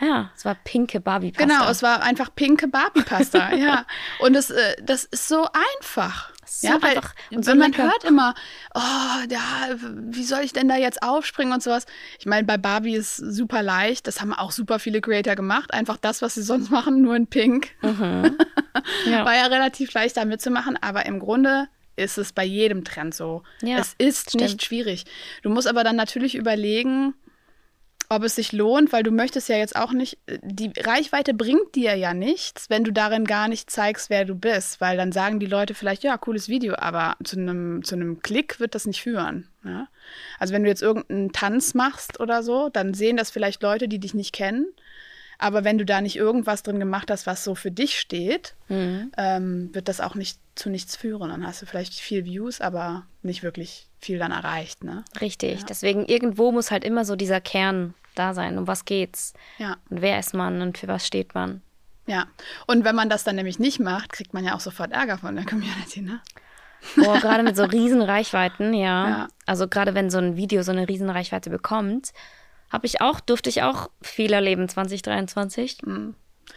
Ja, 0.00 0.30
es 0.36 0.44
war 0.44 0.54
pinke 0.54 1.00
Barbie-Pasta. 1.00 1.44
Genau, 1.46 1.68
es 1.68 1.82
war 1.82 2.02
einfach 2.02 2.32
pinke 2.34 2.68
Barbie-Pasta, 2.68 3.54
ja. 3.54 3.84
Und 4.20 4.36
es, 4.36 4.48
äh, 4.50 4.76
das 4.82 5.04
ist 5.04 5.26
so 5.28 5.46
einfach. 5.80 6.32
So 6.50 6.66
ja, 6.66 6.82
weil, 6.82 6.96
einfach 6.96 7.14
und 7.30 7.44
so 7.44 7.52
wenn 7.52 7.58
man 7.58 7.76
hört 7.76 8.04
immer, 8.04 8.34
oh, 8.74 8.80
ja, 9.30 9.76
wie 9.94 10.24
soll 10.24 10.40
ich 10.40 10.52
denn 10.52 10.68
da 10.68 10.76
jetzt 10.76 11.02
aufspringen 11.02 11.52
und 11.52 11.62
sowas. 11.62 11.86
Ich 12.18 12.26
meine, 12.26 12.46
bei 12.46 12.56
Barbie 12.56 12.94
ist 12.94 13.16
super 13.16 13.62
leicht. 13.62 14.06
Das 14.06 14.20
haben 14.20 14.32
auch 14.32 14.50
super 14.50 14.78
viele 14.78 15.00
Creator 15.00 15.36
gemacht. 15.36 15.72
Einfach 15.72 15.96
das, 15.98 16.22
was 16.22 16.34
sie 16.34 16.42
sonst 16.42 16.70
machen, 16.70 17.02
nur 17.02 17.16
in 17.16 17.26
Pink. 17.26 17.70
Ja. 19.06 19.24
War 19.24 19.34
ja 19.34 19.46
relativ 19.46 19.92
leicht 19.92 20.16
da 20.16 20.24
mitzumachen, 20.24 20.76
aber 20.80 21.04
im 21.06 21.18
Grunde 21.18 21.68
ist 21.96 22.16
es 22.16 22.32
bei 22.32 22.44
jedem 22.44 22.84
Trend 22.84 23.14
so. 23.14 23.42
Ja, 23.60 23.78
es 23.78 23.94
ist 23.98 24.30
stimmt. 24.30 24.42
nicht 24.42 24.64
schwierig. 24.64 25.04
Du 25.42 25.50
musst 25.50 25.66
aber 25.66 25.84
dann 25.84 25.96
natürlich 25.96 26.34
überlegen, 26.36 27.14
ob 28.10 28.22
es 28.22 28.36
sich 28.36 28.52
lohnt, 28.52 28.92
weil 28.92 29.02
du 29.02 29.10
möchtest 29.10 29.48
ja 29.48 29.56
jetzt 29.56 29.76
auch 29.76 29.92
nicht, 29.92 30.18
die 30.42 30.72
Reichweite 30.78 31.34
bringt 31.34 31.74
dir 31.74 31.94
ja 31.94 32.14
nichts, 32.14 32.70
wenn 32.70 32.84
du 32.84 32.92
darin 32.92 33.26
gar 33.26 33.48
nicht 33.48 33.70
zeigst, 33.70 34.08
wer 34.08 34.24
du 34.24 34.34
bist, 34.34 34.80
weil 34.80 34.96
dann 34.96 35.12
sagen 35.12 35.40
die 35.40 35.46
Leute 35.46 35.74
vielleicht, 35.74 36.04
ja, 36.04 36.16
cooles 36.16 36.48
Video, 36.48 36.74
aber 36.78 37.16
zu 37.22 37.36
einem, 37.36 37.84
zu 37.84 37.96
einem 37.96 38.20
Klick 38.22 38.60
wird 38.60 38.74
das 38.74 38.86
nicht 38.86 39.02
führen. 39.02 39.48
Ja? 39.62 39.88
Also 40.38 40.54
wenn 40.54 40.62
du 40.62 40.70
jetzt 40.70 40.82
irgendeinen 40.82 41.32
Tanz 41.32 41.74
machst 41.74 42.18
oder 42.18 42.42
so, 42.42 42.70
dann 42.70 42.94
sehen 42.94 43.18
das 43.18 43.30
vielleicht 43.30 43.62
Leute, 43.62 43.88
die 43.88 43.98
dich 43.98 44.14
nicht 44.14 44.32
kennen. 44.32 44.66
Aber 45.36 45.62
wenn 45.62 45.78
du 45.78 45.84
da 45.84 46.00
nicht 46.00 46.16
irgendwas 46.16 46.62
drin 46.62 46.80
gemacht 46.80 47.10
hast, 47.10 47.26
was 47.26 47.44
so 47.44 47.54
für 47.54 47.70
dich 47.70 48.00
steht, 48.00 48.56
ähm, 49.16 49.72
wird 49.72 49.86
das 49.88 50.00
auch 50.00 50.16
nicht 50.16 50.40
zu 50.56 50.68
nichts 50.68 50.96
führen. 50.96 51.28
Dann 51.28 51.46
hast 51.46 51.62
du 51.62 51.66
vielleicht 51.66 51.94
viel 51.94 52.24
Views, 52.24 52.60
aber 52.60 53.06
nicht 53.22 53.44
wirklich 53.44 53.87
viel 54.00 54.18
dann 54.18 54.32
erreicht. 54.32 54.84
Ne? 54.84 55.04
Richtig. 55.20 55.64
Deswegen 55.64 56.06
irgendwo 56.06 56.52
muss 56.52 56.70
halt 56.70 56.84
immer 56.84 57.04
so 57.04 57.16
dieser 57.16 57.40
Kern 57.40 57.94
da 58.14 58.34
sein. 58.34 58.58
Um 58.58 58.66
was 58.66 58.84
geht's? 58.84 59.32
Ja. 59.58 59.76
Und 59.90 60.02
wer 60.02 60.18
ist 60.18 60.34
man 60.34 60.60
und 60.62 60.78
für 60.78 60.88
was 60.88 61.06
steht 61.06 61.34
man? 61.34 61.62
Ja, 62.06 62.26
und 62.66 62.84
wenn 62.84 62.96
man 62.96 63.10
das 63.10 63.22
dann 63.24 63.36
nämlich 63.36 63.58
nicht 63.58 63.80
macht, 63.80 64.12
kriegt 64.12 64.32
man 64.32 64.42
ja 64.42 64.54
auch 64.54 64.60
sofort 64.60 64.92
Ärger 64.92 65.18
von 65.18 65.36
der 65.36 65.44
Community, 65.44 66.00
ne? 66.00 66.22
Boah, 66.96 67.18
gerade 67.18 67.42
mit 67.42 67.56
so 67.56 67.64
riesen 67.64 68.00
Reichweiten, 68.00 68.72
ja. 68.72 69.08
Ja. 69.08 69.28
Also 69.46 69.68
gerade 69.68 69.94
wenn 69.94 70.08
so 70.08 70.18
ein 70.18 70.36
Video 70.36 70.62
so 70.62 70.72
eine 70.72 70.88
riesen 70.88 71.10
Reichweite 71.10 71.50
bekommt, 71.50 72.12
habe 72.70 72.86
ich 72.86 73.00
auch, 73.00 73.20
durfte 73.20 73.50
ich 73.50 73.62
auch 73.62 73.90
viel 74.00 74.32
erleben 74.32 74.68
2023. 74.68 75.78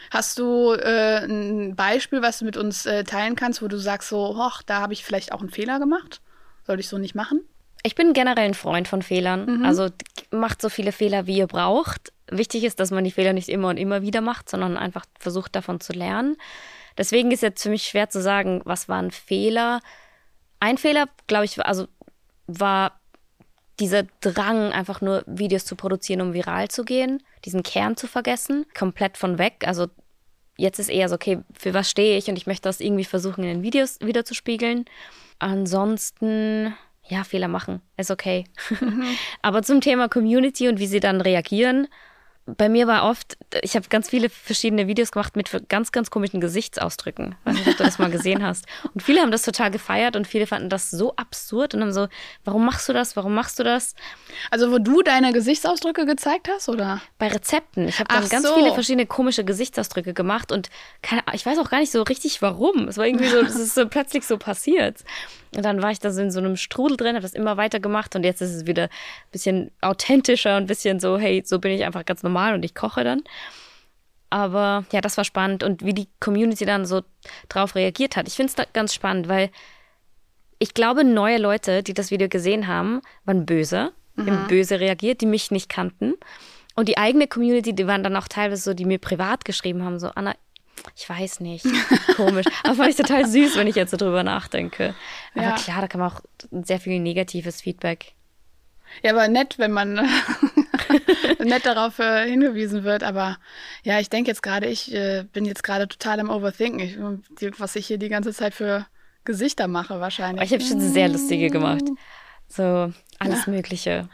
Hast 0.09 0.39
du 0.39 0.73
äh, 0.73 1.25
ein 1.25 1.75
Beispiel, 1.75 2.21
was 2.21 2.39
du 2.39 2.45
mit 2.45 2.55
uns 2.55 2.85
äh, 2.85 3.03
teilen 3.03 3.35
kannst, 3.35 3.61
wo 3.61 3.67
du 3.67 3.77
sagst 3.77 4.09
so, 4.09 4.37
hoch, 4.37 4.61
da 4.65 4.79
habe 4.79 4.93
ich 4.93 5.03
vielleicht 5.03 5.33
auch 5.33 5.41
einen 5.41 5.49
Fehler 5.49 5.79
gemacht? 5.79 6.21
Soll 6.65 6.79
ich 6.79 6.87
so 6.87 6.97
nicht 6.97 7.15
machen? 7.15 7.41
Ich 7.83 7.95
bin 7.95 8.13
generell 8.13 8.45
ein 8.45 8.53
Freund 8.53 8.87
von 8.87 9.01
Fehlern. 9.01 9.65
Also 9.65 9.89
d- 9.89 9.95
macht 10.31 10.61
so 10.61 10.69
viele 10.69 10.91
Fehler, 10.91 11.25
wie 11.25 11.37
ihr 11.37 11.47
braucht. 11.47 12.13
Wichtig 12.29 12.63
ist, 12.63 12.79
dass 12.79 12.91
man 12.91 13.03
die 13.03 13.11
Fehler 13.11 13.33
nicht 13.33 13.49
immer 13.49 13.69
und 13.69 13.77
immer 13.77 14.01
wieder 14.03 14.21
macht, 14.21 14.49
sondern 14.49 14.77
einfach 14.77 15.05
versucht 15.19 15.55
davon 15.55 15.79
zu 15.79 15.91
lernen. 15.93 16.37
Deswegen 16.97 17.31
ist 17.31 17.41
jetzt 17.41 17.63
für 17.63 17.69
mich 17.69 17.83
schwer 17.83 18.09
zu 18.09 18.21
sagen, 18.21 18.61
was 18.65 18.87
war 18.87 19.01
ein 19.01 19.11
Fehler. 19.11 19.81
Ein 20.59 20.77
Fehler, 20.77 21.07
glaube 21.27 21.45
ich, 21.45 21.57
war- 21.57 21.65
also 21.65 21.87
war 22.47 22.99
dieser 23.79 24.03
Drang, 24.21 24.71
einfach 24.71 25.01
nur 25.01 25.23
Videos 25.25 25.65
zu 25.65 25.75
produzieren, 25.75 26.21
um 26.21 26.33
viral 26.33 26.67
zu 26.67 26.85
gehen, 26.85 27.23
diesen 27.45 27.63
Kern 27.63 27.97
zu 27.97 28.05
vergessen, 28.05 28.67
komplett 28.77 29.17
von 29.17 29.39
weg. 29.39 29.63
Also 29.65 29.87
jetzt 30.57 30.77
ist 30.77 30.89
eher 30.89 31.09
so, 31.09 31.15
okay, 31.15 31.39
für 31.57 31.73
was 31.73 31.89
stehe 31.89 32.15
ich 32.17 32.27
und 32.27 32.35
ich 32.37 32.45
möchte 32.45 32.69
das 32.69 32.79
irgendwie 32.79 33.05
versuchen, 33.05 33.43
in 33.43 33.49
den 33.49 33.63
Videos 33.63 33.99
wieder 34.01 34.23
zu 34.23 34.35
spiegeln. 34.35 34.85
Ansonsten, 35.41 36.75
ja, 37.07 37.23
Fehler 37.23 37.47
machen, 37.47 37.81
ist 37.97 38.11
okay. 38.11 38.45
Aber 39.41 39.63
zum 39.63 39.81
Thema 39.81 40.07
Community 40.07 40.69
und 40.69 40.77
wie 40.79 40.85
sie 40.85 40.99
dann 40.99 41.19
reagieren, 41.19 41.87
bei 42.57 42.69
mir 42.69 42.87
war 42.87 43.09
oft, 43.09 43.37
ich 43.61 43.75
habe 43.75 43.87
ganz 43.89 44.09
viele 44.09 44.29
verschiedene 44.29 44.87
Videos 44.87 45.11
gemacht 45.11 45.35
mit 45.35 45.49
ganz, 45.69 45.91
ganz 45.91 46.09
komischen 46.09 46.41
Gesichtsausdrücken. 46.41 47.35
Ich 47.39 47.45
weiß 47.45 47.57
nicht, 47.57 47.67
ob 47.67 47.77
du 47.77 47.83
das 47.83 47.99
mal 47.99 48.09
gesehen 48.09 48.43
hast. 48.43 48.65
Und 48.93 49.01
viele 49.01 49.21
haben 49.21 49.31
das 49.31 49.43
total 49.43 49.71
gefeiert 49.71 50.15
und 50.15 50.27
viele 50.27 50.47
fanden 50.47 50.69
das 50.69 50.91
so 50.91 51.15
absurd 51.15 51.73
und 51.75 51.81
haben 51.81 51.93
so, 51.93 52.07
warum 52.45 52.65
machst 52.65 52.87
du 52.89 52.93
das? 52.93 53.15
Warum 53.15 53.33
machst 53.33 53.59
du 53.59 53.63
das? 53.63 53.95
Also, 54.49 54.71
wo 54.71 54.77
du 54.77 55.01
deine 55.01 55.33
Gesichtsausdrücke 55.33 56.05
gezeigt 56.05 56.49
hast, 56.53 56.69
oder? 56.69 57.01
Bei 57.17 57.27
Rezepten. 57.27 57.87
Ich 57.87 57.99
habe 57.99 58.07
dann 58.13 58.23
Ach 58.25 58.29
ganz 58.29 58.47
so. 58.47 58.55
viele 58.55 58.73
verschiedene 58.73 59.05
komische 59.05 59.43
Gesichtsausdrücke 59.43 60.13
gemacht 60.13 60.51
und 60.51 60.69
keine, 61.01 61.23
ich 61.33 61.45
weiß 61.45 61.57
auch 61.59 61.69
gar 61.69 61.79
nicht 61.79 61.91
so 61.91 62.01
richtig 62.03 62.41
warum. 62.41 62.87
Es 62.87 62.97
war 62.97 63.05
irgendwie 63.05 63.27
so, 63.27 63.39
es 63.39 63.55
ist 63.55 63.75
so 63.75 63.87
plötzlich 63.87 64.25
so 64.25 64.37
passiert. 64.37 65.03
Und 65.55 65.63
dann 65.65 65.81
war 65.81 65.91
ich 65.91 65.99
da 65.99 66.11
so 66.11 66.21
in 66.21 66.31
so 66.31 66.39
einem 66.39 66.55
Strudel 66.55 66.97
drin, 66.97 67.15
habe 67.15 67.21
das 67.21 67.33
immer 67.33 67.57
weiter 67.57 67.79
gemacht 67.79 68.15
und 68.15 68.23
jetzt 68.23 68.41
ist 68.41 68.55
es 68.55 68.65
wieder 68.67 68.83
ein 68.83 69.31
bisschen 69.31 69.71
authentischer 69.81 70.55
und 70.55 70.63
ein 70.63 70.67
bisschen 70.67 70.99
so, 70.99 71.17
hey, 71.17 71.43
so 71.45 71.59
bin 71.59 71.71
ich 71.73 71.83
einfach 71.83 72.05
ganz 72.05 72.23
normal 72.23 72.53
und 72.53 72.63
ich 72.63 72.73
koche 72.73 73.03
dann. 73.03 73.21
Aber 74.29 74.85
ja, 74.93 75.01
das 75.01 75.17
war 75.17 75.25
spannend 75.25 75.61
und 75.61 75.83
wie 75.83 75.93
die 75.93 76.07
Community 76.21 76.65
dann 76.65 76.85
so 76.85 77.01
drauf 77.49 77.75
reagiert 77.75 78.15
hat. 78.15 78.29
Ich 78.29 78.35
finde 78.35 78.53
es 78.55 78.73
ganz 78.73 78.93
spannend, 78.93 79.27
weil 79.27 79.49
ich 80.57 80.73
glaube, 80.73 81.03
neue 81.03 81.37
Leute, 81.37 81.83
die 81.83 81.93
das 81.93 82.11
Video 82.11 82.29
gesehen 82.29 82.67
haben, 82.67 83.01
waren 83.25 83.45
böse, 83.45 83.91
mhm. 84.15 84.27
haben 84.27 84.47
böse 84.47 84.79
reagiert, 84.79 85.19
die 85.19 85.25
mich 85.25 85.51
nicht 85.51 85.67
kannten. 85.67 86.13
Und 86.75 86.87
die 86.87 86.97
eigene 86.97 87.27
Community, 87.27 87.73
die 87.73 87.87
waren 87.87 88.03
dann 88.03 88.15
auch 88.15 88.29
teilweise 88.29 88.61
so, 88.61 88.73
die 88.73 88.85
mir 88.85 88.99
privat 88.99 89.43
geschrieben 89.43 89.83
haben, 89.83 89.99
so, 89.99 90.07
Anna, 90.15 90.33
ich 90.95 91.09
weiß 91.09 91.39
nicht. 91.39 91.65
Komisch. 92.15 92.45
Aber 92.63 92.75
fand 92.75 92.89
ich 92.89 92.95
total 92.95 93.25
süß, 93.27 93.55
wenn 93.55 93.67
ich 93.67 93.75
jetzt 93.75 93.91
so 93.91 93.97
drüber 93.97 94.23
nachdenke. 94.23 94.95
Aber 95.35 95.43
ja. 95.43 95.55
klar, 95.55 95.81
da 95.81 95.87
kann 95.87 95.99
man 95.99 96.11
auch 96.11 96.21
sehr 96.63 96.79
viel 96.79 96.99
negatives 96.99 97.61
Feedback. 97.61 98.13
Ja, 99.03 99.11
aber 99.11 99.27
nett, 99.27 99.57
wenn 99.57 99.71
man 99.71 99.93
nett 101.39 101.65
darauf 101.65 101.99
äh, 101.99 102.29
hingewiesen 102.29 102.83
wird. 102.83 103.03
Aber 103.03 103.37
ja, 103.83 103.99
ich 103.99 104.09
denke 104.09 104.29
jetzt 104.29 104.43
gerade, 104.43 104.67
ich 104.67 104.93
äh, 104.93 105.23
bin 105.31 105.45
jetzt 105.45 105.63
gerade 105.63 105.87
total 105.87 106.19
im 106.19 106.29
Overthinken, 106.29 106.79
ich, 106.79 106.97
die, 107.39 107.59
was 107.59 107.75
ich 107.75 107.87
hier 107.87 107.97
die 107.97 108.09
ganze 108.09 108.33
Zeit 108.33 108.53
für 108.53 108.85
Gesichter 109.23 109.67
mache 109.67 109.99
wahrscheinlich. 109.99 110.45
Ich 110.45 110.53
habe 110.53 110.63
schon 110.63 110.81
sehr 110.81 111.07
lustige 111.07 111.49
gemacht. 111.49 111.83
So 112.47 112.91
alles 113.19 113.45
ja. 113.45 113.51
Mögliche. 113.51 114.09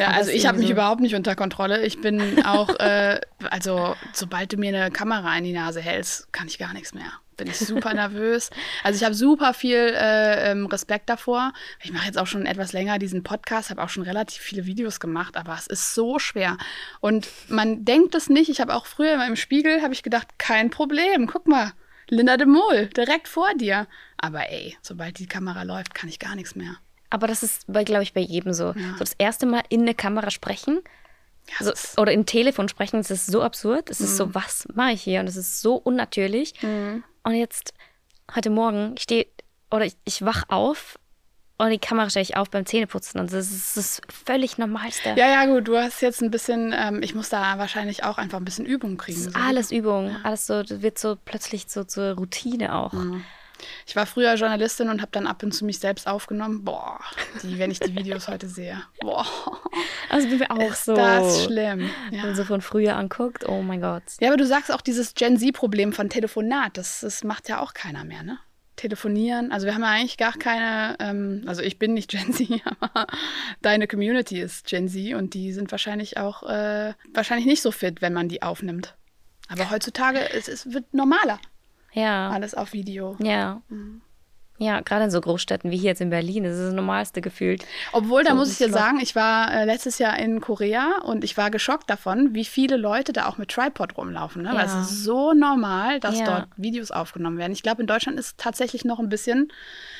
Ja, 0.00 0.10
also 0.10 0.30
ich 0.30 0.46
habe 0.46 0.58
mich 0.58 0.70
überhaupt 0.70 1.00
nicht 1.00 1.16
unter 1.16 1.34
Kontrolle. 1.34 1.84
Ich 1.84 2.00
bin 2.00 2.44
auch, 2.44 2.68
äh, 2.78 3.20
also 3.50 3.96
sobald 4.12 4.52
du 4.52 4.56
mir 4.56 4.68
eine 4.68 4.90
Kamera 4.92 5.36
in 5.36 5.42
die 5.42 5.52
Nase 5.52 5.80
hältst, 5.80 6.32
kann 6.32 6.46
ich 6.46 6.58
gar 6.58 6.72
nichts 6.72 6.94
mehr. 6.94 7.10
Bin 7.36 7.48
ich 7.48 7.58
super 7.58 7.94
nervös. 7.94 8.50
Also 8.84 8.96
ich 8.96 9.04
habe 9.04 9.14
super 9.14 9.54
viel 9.54 9.76
äh, 9.76 10.52
ähm, 10.52 10.66
Respekt 10.66 11.08
davor. 11.08 11.52
Ich 11.82 11.92
mache 11.92 12.06
jetzt 12.06 12.18
auch 12.18 12.28
schon 12.28 12.46
etwas 12.46 12.72
länger 12.72 12.98
diesen 13.00 13.24
Podcast, 13.24 13.70
habe 13.70 13.82
auch 13.82 13.88
schon 13.88 14.04
relativ 14.04 14.40
viele 14.40 14.66
Videos 14.66 15.00
gemacht, 15.00 15.36
aber 15.36 15.54
es 15.54 15.66
ist 15.66 15.94
so 15.94 16.20
schwer. 16.20 16.58
Und 17.00 17.28
man 17.48 17.84
denkt 17.84 18.14
es 18.14 18.28
nicht. 18.28 18.50
Ich 18.50 18.60
habe 18.60 18.74
auch 18.74 18.86
früher 18.86 19.14
immer 19.14 19.26
im 19.26 19.36
Spiegel, 19.36 19.82
habe 19.82 19.94
ich 19.94 20.04
gedacht, 20.04 20.28
kein 20.38 20.70
Problem. 20.70 21.26
Guck 21.26 21.48
mal, 21.48 21.72
Linda 22.08 22.36
de 22.36 22.46
Mol, 22.46 22.86
direkt 22.96 23.26
vor 23.26 23.52
dir. 23.54 23.88
Aber 24.16 24.48
ey, 24.50 24.76
sobald 24.80 25.18
die 25.18 25.26
Kamera 25.26 25.62
läuft, 25.64 25.94
kann 25.94 26.08
ich 26.08 26.18
gar 26.18 26.36
nichts 26.36 26.54
mehr. 26.54 26.76
Aber 27.10 27.26
das 27.26 27.42
ist, 27.42 27.66
glaube 27.66 28.02
ich, 28.02 28.12
bei 28.12 28.20
jedem 28.20 28.52
so. 28.52 28.72
Ja. 28.76 28.92
So 28.92 28.98
das 29.00 29.14
erste 29.18 29.46
Mal 29.46 29.62
in 29.68 29.82
eine 29.82 29.94
Kamera 29.94 30.30
sprechen 30.30 30.80
ja, 31.58 31.66
so, 31.66 32.00
oder 32.00 32.12
im 32.12 32.26
Telefon 32.26 32.68
sprechen, 32.68 32.98
das 32.98 33.10
ist 33.10 33.26
so 33.26 33.42
absurd. 33.42 33.90
Es 33.90 34.00
mhm. 34.00 34.06
ist 34.06 34.16
so, 34.16 34.26
mhm. 34.26 34.34
was 34.34 34.68
mache 34.74 34.92
ich 34.92 35.02
hier? 35.02 35.20
Und 35.20 35.28
es 35.28 35.36
ist 35.36 35.60
so 35.60 35.76
unnatürlich. 35.76 36.54
Mhm. 36.62 37.04
Und 37.22 37.34
jetzt, 37.34 37.74
heute 38.34 38.50
Morgen, 38.50 38.94
ich 38.96 39.02
stehe 39.02 39.26
oder 39.70 39.84
ich, 39.84 39.96
ich 40.04 40.24
wach 40.24 40.44
auf 40.48 40.98
und 41.58 41.70
die 41.70 41.78
Kamera 41.78 42.08
stelle 42.08 42.22
ich 42.22 42.36
auf 42.36 42.50
beim 42.50 42.66
Zähneputzen. 42.66 43.20
Und 43.20 43.32
das 43.32 43.50
ist 43.50 43.76
das 43.76 44.00
völlig 44.26 44.58
Normalste. 44.58 45.10
Ja, 45.16 45.28
ja, 45.28 45.46
gut. 45.46 45.68
Du 45.68 45.76
hast 45.76 46.00
jetzt 46.00 46.22
ein 46.22 46.30
bisschen, 46.30 46.74
ähm, 46.76 47.02
ich 47.02 47.14
muss 47.14 47.28
da 47.28 47.58
wahrscheinlich 47.58 48.04
auch 48.04 48.18
einfach 48.18 48.38
ein 48.38 48.44
bisschen 48.44 48.64
Übung 48.64 48.96
kriegen. 48.96 49.20
So. 49.20 49.30
Alles 49.34 49.72
Übung. 49.72 50.16
Alles 50.22 50.46
so, 50.46 50.62
das 50.62 50.82
wird 50.82 50.98
so 50.98 51.16
plötzlich 51.22 51.66
so 51.68 51.84
zur 51.84 52.12
Routine 52.12 52.74
auch. 52.74 52.92
Mhm. 52.92 53.24
Ich 53.86 53.96
war 53.96 54.06
früher 54.06 54.34
Journalistin 54.34 54.88
und 54.88 55.00
habe 55.00 55.10
dann 55.12 55.26
ab 55.26 55.42
und 55.42 55.52
zu 55.52 55.64
mich 55.64 55.78
selbst 55.78 56.06
aufgenommen. 56.06 56.64
Boah, 56.64 57.00
die, 57.42 57.58
wenn 57.58 57.70
ich 57.70 57.80
die 57.80 57.94
Videos 57.94 58.28
heute 58.28 58.48
sehe. 58.48 58.82
Boah. 59.00 59.26
Also 60.10 60.28
bin 60.28 60.40
wir 60.40 60.50
auch 60.50 60.58
ist 60.58 60.84
so. 60.84 60.94
das 60.94 61.44
schlimm. 61.44 61.90
Ja. 62.10 62.18
Wenn 62.18 62.20
man 62.20 62.34
so 62.34 62.44
von 62.44 62.60
früher 62.60 62.96
anguckt, 62.96 63.48
oh 63.48 63.62
mein 63.62 63.80
Gott. 63.80 64.02
Ja, 64.20 64.28
aber 64.28 64.36
du 64.36 64.46
sagst 64.46 64.72
auch 64.72 64.80
dieses 64.80 65.14
Gen 65.14 65.38
Z-Problem 65.38 65.92
von 65.92 66.08
Telefonat, 66.08 66.76
das, 66.76 67.00
das 67.00 67.24
macht 67.24 67.48
ja 67.48 67.60
auch 67.60 67.74
keiner 67.74 68.04
mehr, 68.04 68.22
ne? 68.22 68.38
Telefonieren. 68.76 69.50
Also 69.50 69.66
wir 69.66 69.74
haben 69.74 69.82
ja 69.82 69.90
eigentlich 69.90 70.18
gar 70.18 70.34
keine, 70.34 70.96
ähm, 71.00 71.42
also 71.46 71.62
ich 71.62 71.78
bin 71.78 71.94
nicht 71.94 72.10
Gen 72.10 72.32
Z, 72.32 72.48
aber 72.80 73.06
deine 73.60 73.88
Community 73.88 74.40
ist 74.40 74.66
Gen 74.66 74.88
Z 74.88 75.14
und 75.14 75.34
die 75.34 75.52
sind 75.52 75.70
wahrscheinlich 75.72 76.16
auch 76.16 76.44
äh, 76.44 76.94
wahrscheinlich 77.12 77.46
nicht 77.46 77.62
so 77.62 77.72
fit, 77.72 78.00
wenn 78.00 78.12
man 78.12 78.28
die 78.28 78.42
aufnimmt. 78.42 78.94
Aber 79.48 79.70
heutzutage 79.70 80.30
es, 80.32 80.46
es 80.46 80.72
wird 80.72 80.92
normaler. 80.94 81.40
Ja. 81.92 82.30
Alles 82.30 82.54
auf 82.54 82.72
Video. 82.72 83.16
Ja. 83.20 83.62
Mhm. 83.68 84.02
Ja, 84.60 84.80
gerade 84.80 85.04
in 85.04 85.10
so 85.10 85.20
Großstädten 85.20 85.70
wie 85.70 85.76
hier 85.76 85.90
jetzt 85.90 86.00
in 86.00 86.10
Berlin, 86.10 86.42
das 86.42 86.54
ist 86.54 86.66
das 86.66 86.74
Normalste 86.74 87.20
gefühlt. 87.20 87.64
Obwohl, 87.92 88.24
da 88.24 88.30
so 88.30 88.36
muss 88.36 88.50
ich 88.50 88.58
dir 88.58 88.72
sagen, 88.72 88.98
ich 89.00 89.14
war 89.14 89.54
äh, 89.54 89.64
letztes 89.64 89.98
Jahr 89.98 90.18
in 90.18 90.40
Korea 90.40 90.98
und 91.04 91.22
ich 91.22 91.36
war 91.36 91.52
geschockt 91.52 91.88
davon, 91.88 92.34
wie 92.34 92.44
viele 92.44 92.76
Leute 92.76 93.12
da 93.12 93.26
auch 93.26 93.38
mit 93.38 93.50
Tripod 93.50 93.96
rumlaufen. 93.96 94.42
Ne? 94.42 94.48
Ja. 94.48 94.56
Weil 94.56 94.66
es 94.66 94.74
ist 94.74 95.04
so 95.04 95.32
normal, 95.32 96.00
dass 96.00 96.18
ja. 96.18 96.24
dort 96.26 96.48
Videos 96.56 96.90
aufgenommen 96.90 97.38
werden. 97.38 97.52
Ich 97.52 97.62
glaube, 97.62 97.82
in 97.82 97.86
Deutschland 97.86 98.18
ist 98.18 98.26
es 98.26 98.36
tatsächlich 98.36 98.84
noch 98.84 98.98
ein 98.98 99.08
bisschen. 99.08 99.52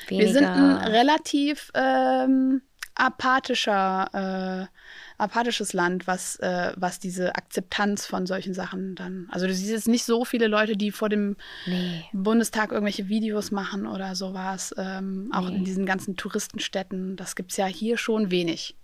Weniger. 0.07 0.25
Wir 0.25 0.33
sind 0.33 0.45
ein 0.45 0.75
relativ 0.75 1.71
ähm, 1.73 2.61
apathischer 2.95 4.67
äh, 4.67 4.79
apathisches 5.19 5.73
Land, 5.73 6.07
was, 6.07 6.37
äh, 6.37 6.71
was 6.75 6.99
diese 6.99 7.35
Akzeptanz 7.35 8.05
von 8.05 8.25
solchen 8.25 8.53
Sachen 8.53 8.95
dann. 8.95 9.27
Also 9.31 9.47
du 9.47 9.53
siehst 9.53 9.71
jetzt 9.71 9.87
nicht 9.87 10.05
so 10.05 10.25
viele 10.25 10.47
Leute, 10.47 10.77
die 10.77 10.91
vor 10.91 11.09
dem 11.09 11.35
nee. 11.65 12.05
Bundestag 12.13 12.71
irgendwelche 12.71 13.09
Videos 13.09 13.51
machen 13.51 13.85
oder 13.85 14.15
sowas. 14.15 14.73
Ähm, 14.77 15.29
auch 15.33 15.49
nee. 15.49 15.57
in 15.57 15.63
diesen 15.65 15.85
ganzen 15.85 16.15
Touristenstädten. 16.15 17.15
Das 17.15 17.35
gibt 17.35 17.51
es 17.51 17.57
ja 17.57 17.65
hier 17.65 17.97
schon 17.97 18.31
wenig. 18.31 18.75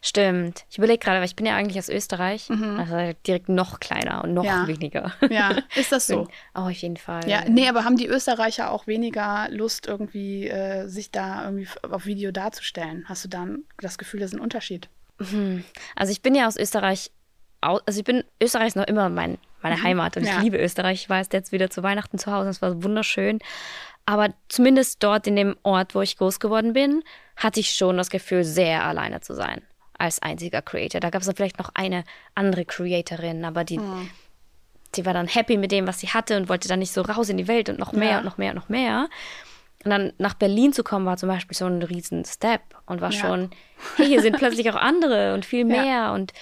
Stimmt. 0.00 0.64
Ich 0.70 0.78
überlege 0.78 0.98
gerade, 0.98 1.18
weil 1.18 1.26
ich 1.26 1.36
bin 1.36 1.46
ja 1.46 1.56
eigentlich 1.56 1.78
aus 1.78 1.88
Österreich, 1.88 2.48
mhm. 2.48 2.78
also 2.78 3.18
direkt 3.26 3.48
noch 3.48 3.80
kleiner 3.80 4.22
und 4.22 4.34
noch 4.34 4.44
ja. 4.44 4.66
weniger. 4.66 5.12
Ja, 5.30 5.56
ist 5.74 5.92
das 5.92 6.06
so? 6.06 6.28
oh, 6.54 6.60
auf 6.60 6.70
jeden 6.70 6.96
Fall. 6.96 7.28
Ja, 7.28 7.44
nee, 7.48 7.68
aber 7.68 7.84
haben 7.84 7.96
die 7.96 8.06
Österreicher 8.06 8.70
auch 8.70 8.86
weniger 8.86 9.48
Lust, 9.50 9.86
irgendwie 9.86 10.48
äh, 10.48 10.86
sich 10.86 11.10
da 11.10 11.44
irgendwie 11.44 11.66
auf 11.90 12.06
Video 12.06 12.30
darzustellen? 12.30 13.04
Hast 13.08 13.24
du 13.24 13.28
dann 13.28 13.64
das 13.78 13.98
Gefühl, 13.98 14.20
das 14.20 14.30
ist 14.30 14.36
ein 14.36 14.42
Unterschied? 14.42 14.88
Hm. 15.18 15.64
Also 15.96 16.12
ich 16.12 16.22
bin 16.22 16.34
ja 16.34 16.46
aus 16.46 16.56
Österreich, 16.56 17.10
also 17.60 17.98
ich 17.98 18.04
bin, 18.04 18.24
Österreich 18.42 18.68
ist 18.68 18.76
noch 18.76 18.86
immer 18.86 19.08
mein, 19.08 19.38
meine 19.62 19.76
mhm. 19.76 19.82
Heimat 19.82 20.16
und 20.16 20.24
ja. 20.24 20.36
ich 20.36 20.42
liebe 20.42 20.58
Österreich. 20.58 21.02
Ich 21.02 21.10
war 21.10 21.18
jetzt 21.18 21.52
wieder 21.52 21.70
zu 21.70 21.82
Weihnachten 21.82 22.18
zu 22.18 22.32
Hause, 22.32 22.50
es 22.50 22.62
war 22.62 22.82
wunderschön. 22.82 23.38
Aber 24.06 24.34
zumindest 24.48 25.02
dort 25.02 25.26
in 25.26 25.36
dem 25.36 25.56
Ort, 25.62 25.94
wo 25.94 26.02
ich 26.02 26.18
groß 26.18 26.38
geworden 26.38 26.74
bin, 26.74 27.02
hatte 27.36 27.60
ich 27.60 27.70
schon 27.70 27.96
das 27.96 28.10
Gefühl, 28.10 28.44
sehr 28.44 28.84
alleine 28.84 29.20
zu 29.20 29.34
sein 29.34 29.62
als 29.98 30.20
einziger 30.20 30.62
Creator. 30.62 31.00
Da 31.00 31.10
gab 31.10 31.22
es 31.22 31.26
dann 31.26 31.36
vielleicht 31.36 31.58
noch 31.58 31.70
eine 31.74 32.04
andere 32.34 32.64
Creatorin, 32.64 33.44
aber 33.44 33.64
die, 33.64 33.78
mhm. 33.78 34.10
die 34.94 35.06
war 35.06 35.14
dann 35.14 35.28
happy 35.28 35.56
mit 35.56 35.72
dem, 35.72 35.86
was 35.86 36.00
sie 36.00 36.08
hatte 36.08 36.36
und 36.36 36.48
wollte 36.48 36.68
dann 36.68 36.80
nicht 36.80 36.92
so 36.92 37.02
raus 37.02 37.28
in 37.28 37.36
die 37.36 37.48
Welt 37.48 37.68
und 37.68 37.78
noch 37.78 37.92
mehr 37.92 38.10
ja. 38.10 38.18
und 38.18 38.24
noch 38.24 38.36
mehr 38.36 38.50
und 38.50 38.56
noch 38.56 38.68
mehr. 38.68 39.08
Und 39.84 39.90
dann 39.90 40.12
nach 40.18 40.34
Berlin 40.34 40.72
zu 40.72 40.82
kommen, 40.82 41.06
war 41.06 41.16
zum 41.16 41.28
Beispiel 41.28 41.56
so 41.56 41.66
ein 41.66 41.82
riesen 41.82 42.24
Step 42.24 42.62
und 42.86 43.00
war 43.00 43.10
ja. 43.10 43.18
schon, 43.20 43.50
hey, 43.96 44.06
hier 44.06 44.22
sind 44.22 44.36
plötzlich 44.38 44.70
auch 44.70 44.76
andere 44.76 45.34
und 45.34 45.44
viel 45.44 45.64
mehr 45.64 45.84
ja. 45.84 46.14
und 46.14 46.32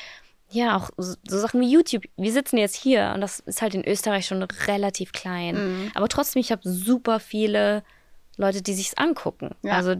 ja, 0.50 0.76
auch 0.76 0.90
so 0.98 1.16
Sachen 1.26 1.60
wie 1.62 1.70
YouTube. 1.70 2.04
Wir 2.16 2.30
sitzen 2.30 2.58
jetzt 2.58 2.76
hier 2.76 3.12
und 3.14 3.22
das 3.22 3.40
ist 3.40 3.62
halt 3.62 3.74
in 3.74 3.86
Österreich 3.86 4.26
schon 4.26 4.42
relativ 4.42 5.12
klein. 5.12 5.54
Mhm. 5.54 5.92
Aber 5.94 6.08
trotzdem, 6.08 6.40
ich 6.40 6.52
habe 6.52 6.60
super 6.64 7.20
viele 7.20 7.82
Leute, 8.36 8.62
die 8.62 8.72
sich's 8.74 8.94
angucken. 8.94 9.50
Ja. 9.62 9.74
Also 9.74 9.94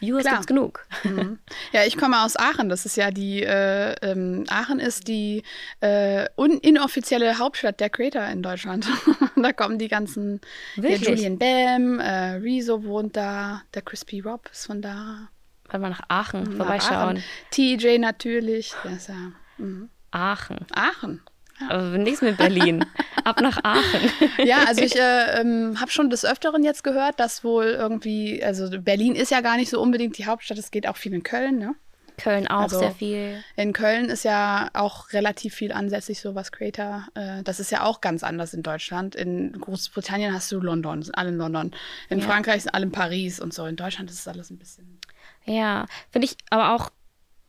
Viewers 0.00 0.22
Klar. 0.22 0.34
gibt's 0.34 0.46
genug. 0.46 0.86
Mhm. 1.04 1.38
Ja, 1.72 1.84
ich 1.84 1.96
komme 1.96 2.22
aus 2.22 2.36
Aachen. 2.36 2.68
Das 2.68 2.84
ist 2.84 2.96
ja 2.96 3.10
die 3.10 3.42
äh, 3.42 3.94
ähm, 4.02 4.44
Aachen 4.48 4.78
ist 4.80 5.08
die 5.08 5.42
äh, 5.80 6.26
inoffizielle 6.36 7.38
Hauptstadt 7.38 7.80
der 7.80 7.88
Creator 7.88 8.24
in 8.24 8.42
Deutschland. 8.42 8.86
da 9.36 9.52
kommen 9.52 9.78
die 9.78 9.88
ganzen 9.88 10.40
ja, 10.76 10.90
Julian 10.90 11.38
Bam, 11.38 12.00
äh, 12.00 12.34
Rezo 12.36 12.84
wohnt 12.84 13.16
da, 13.16 13.62
der 13.74 13.82
Crispy 13.82 14.20
Rob 14.20 14.48
ist 14.52 14.66
von 14.66 14.82
da. 14.82 15.28
Wollen 15.70 15.82
wir 15.82 15.90
nach 15.90 16.02
Aachen 16.08 16.42
nach 16.42 16.56
vorbeischauen? 16.56 17.18
Aachen. 17.18 17.24
TJ 17.50 17.98
natürlich. 17.98 18.74
Das, 18.82 19.06
ja, 19.06 19.32
mhm. 19.58 19.88
Aachen. 20.10 20.66
Aachen. 20.72 21.22
Aber 21.68 21.98
nichts 21.98 22.22
mit 22.22 22.36
Berlin. 22.36 22.84
Ab 23.24 23.40
nach 23.40 23.58
Aachen. 23.62 24.10
Ja, 24.44 24.64
also 24.66 24.82
ich 24.82 24.96
äh, 24.96 25.40
ähm, 25.40 25.80
habe 25.80 25.90
schon 25.90 26.10
des 26.10 26.24
Öfteren 26.24 26.62
jetzt 26.62 26.84
gehört, 26.84 27.18
dass 27.20 27.44
wohl 27.44 27.66
irgendwie, 27.66 28.42
also 28.42 28.68
Berlin 28.80 29.14
ist 29.14 29.30
ja 29.30 29.40
gar 29.40 29.56
nicht 29.56 29.70
so 29.70 29.80
unbedingt 29.80 30.18
die 30.18 30.26
Hauptstadt, 30.26 30.58
es 30.58 30.70
geht 30.70 30.86
auch 30.86 30.96
viel 30.96 31.14
in 31.14 31.22
Köln, 31.22 31.58
ne? 31.58 31.74
Köln 32.18 32.48
auch 32.48 32.62
also 32.62 32.80
sehr 32.80 32.90
viel. 32.90 33.42
In 33.56 33.72
Köln 33.72 34.10
ist 34.10 34.24
ja 34.24 34.68
auch 34.74 35.12
relativ 35.12 35.54
viel 35.54 35.72
ansässig, 35.72 36.20
so 36.20 36.34
was 36.34 36.52
Creator. 36.52 37.06
Äh, 37.14 37.42
das 37.44 37.60
ist 37.60 37.70
ja 37.70 37.84
auch 37.84 38.00
ganz 38.00 38.22
anders 38.22 38.52
in 38.52 38.62
Deutschland. 38.62 39.14
In 39.14 39.52
Großbritannien 39.52 40.34
hast 40.34 40.52
du 40.52 40.60
London, 40.60 41.02
sind 41.02 41.14
alle 41.14 41.30
in 41.30 41.38
London. 41.38 41.70
In 42.10 42.18
ja. 42.18 42.26
Frankreich 42.26 42.64
sind 42.64 42.74
alle 42.74 42.86
in 42.86 42.92
Paris 42.92 43.40
und 43.40 43.54
so. 43.54 43.64
In 43.64 43.76
Deutschland 43.76 44.10
ist 44.10 44.18
es 44.18 44.28
alles 44.28 44.50
ein 44.50 44.58
bisschen. 44.58 45.00
Ja, 45.44 45.86
finde 46.10 46.26
ich 46.26 46.36
aber 46.50 46.74
auch 46.74 46.90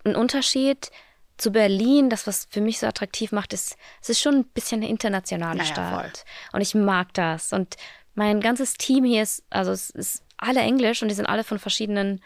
ein 0.06 0.16
Unterschied 0.16 0.92
zu 1.40 1.52
Berlin, 1.52 2.10
das, 2.10 2.28
was 2.28 2.48
für 2.50 2.62
mich 2.62 2.80
so 2.80 2.88
attraktiv 2.88 3.32
macht, 3.32 3.54
ist, 3.54 3.78
es 4.02 4.10
ist 4.10 4.22
schon 4.22 4.36
ein 4.36 4.44
bisschen 4.46 4.82
eine 4.82 4.90
internationale 4.90 5.58
Naja, 5.60 5.72
Stadt. 5.72 5.94
voll. 5.94 6.12
Und 6.54 6.62
ich 6.62 6.76
mag 6.76 7.14
das. 7.14 7.54
Und 7.54 7.76
mein 8.16 8.42
ganzes 8.42 8.74
Team 8.76 9.04
hier 9.06 9.24
ist, 9.24 9.44
also 9.50 9.72
es 9.72 9.90
ist 9.90 10.24
alle 10.38 10.60
Englisch 10.62 11.02
und 11.02 11.08
die 11.10 11.16
sind 11.16 11.26
alle 11.26 11.44
von 11.44 11.60
verschiedenen 11.60 12.22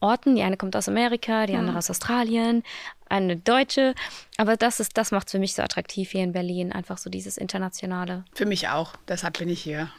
Orten. 0.00 0.34
Die 0.36 0.42
eine 0.42 0.56
kommt 0.56 0.74
aus 0.76 0.88
Amerika, 0.88 1.46
die 1.46 1.52
Mhm. 1.52 1.60
andere 1.60 1.78
aus 1.78 1.90
Australien, 1.90 2.62
eine 3.08 3.36
Deutsche. 3.36 3.94
Aber 4.36 4.56
das 4.56 4.80
ist, 4.80 4.96
das 4.96 5.10
macht 5.12 5.28
es 5.28 5.32
für 5.32 5.38
mich 5.38 5.54
so 5.54 5.62
attraktiv 5.62 6.10
hier 6.10 6.24
in 6.24 6.32
Berlin. 6.32 6.72
Einfach 6.72 6.98
so 6.98 7.08
dieses 7.10 7.36
Internationale. 7.36 8.24
Für 8.34 8.46
mich 8.46 8.68
auch. 8.68 8.94
Deshalb 9.08 9.38
bin 9.38 9.48
ich 9.48 9.62
hier. 9.62 9.90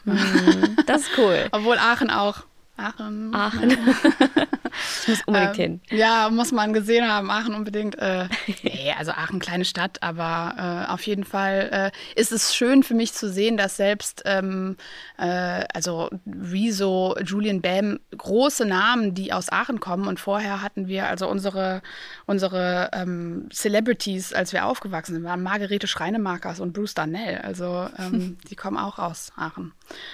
Das 0.86 1.02
ist 1.02 1.10
cool. 1.18 1.48
Obwohl 1.52 1.78
Aachen 1.78 2.10
auch. 2.10 2.44
Aachen. 2.76 3.34
Aachen. 3.34 3.70
ich 3.70 3.78
muss 5.08 5.22
unbedingt 5.26 5.56
hin. 5.56 5.80
Ähm, 5.90 5.98
ja, 5.98 6.28
muss 6.30 6.50
man 6.50 6.72
gesehen 6.72 7.06
haben. 7.08 7.30
Aachen 7.30 7.54
unbedingt. 7.54 7.96
Äh, 7.98 8.28
nee, 8.62 8.92
also 8.98 9.12
Aachen, 9.12 9.38
kleine 9.38 9.64
Stadt, 9.64 10.02
aber 10.02 10.86
äh, 10.88 10.92
auf 10.92 11.06
jeden 11.06 11.24
Fall 11.24 11.92
äh, 11.94 12.20
ist 12.20 12.32
es 12.32 12.54
schön 12.54 12.82
für 12.82 12.94
mich 12.94 13.12
zu 13.12 13.30
sehen, 13.30 13.56
dass 13.56 13.76
selbst 13.76 14.22
ähm, 14.24 14.76
äh, 15.18 15.64
also 15.72 16.10
Rezo, 16.26 17.16
Julian 17.24 17.60
Bam, 17.60 18.00
große 18.16 18.64
Namen, 18.64 19.14
die 19.14 19.32
aus 19.32 19.52
Aachen 19.52 19.78
kommen. 19.78 20.08
Und 20.08 20.18
vorher 20.18 20.60
hatten 20.60 20.88
wir 20.88 21.06
also 21.06 21.28
unsere, 21.28 21.80
unsere 22.26 22.90
ähm, 22.92 23.48
Celebrities, 23.52 24.32
als 24.32 24.52
wir 24.52 24.66
aufgewachsen 24.66 25.14
sind, 25.14 25.24
waren 25.24 25.42
Margarete 25.42 25.86
Schreinemakers 25.86 26.58
und 26.58 26.72
Bruce 26.72 26.94
Darnell. 26.94 27.38
Also 27.38 27.88
ähm, 27.98 28.36
die 28.50 28.56
kommen 28.56 28.78
auch 28.78 28.98
aus 28.98 29.32
Aachen. 29.36 29.72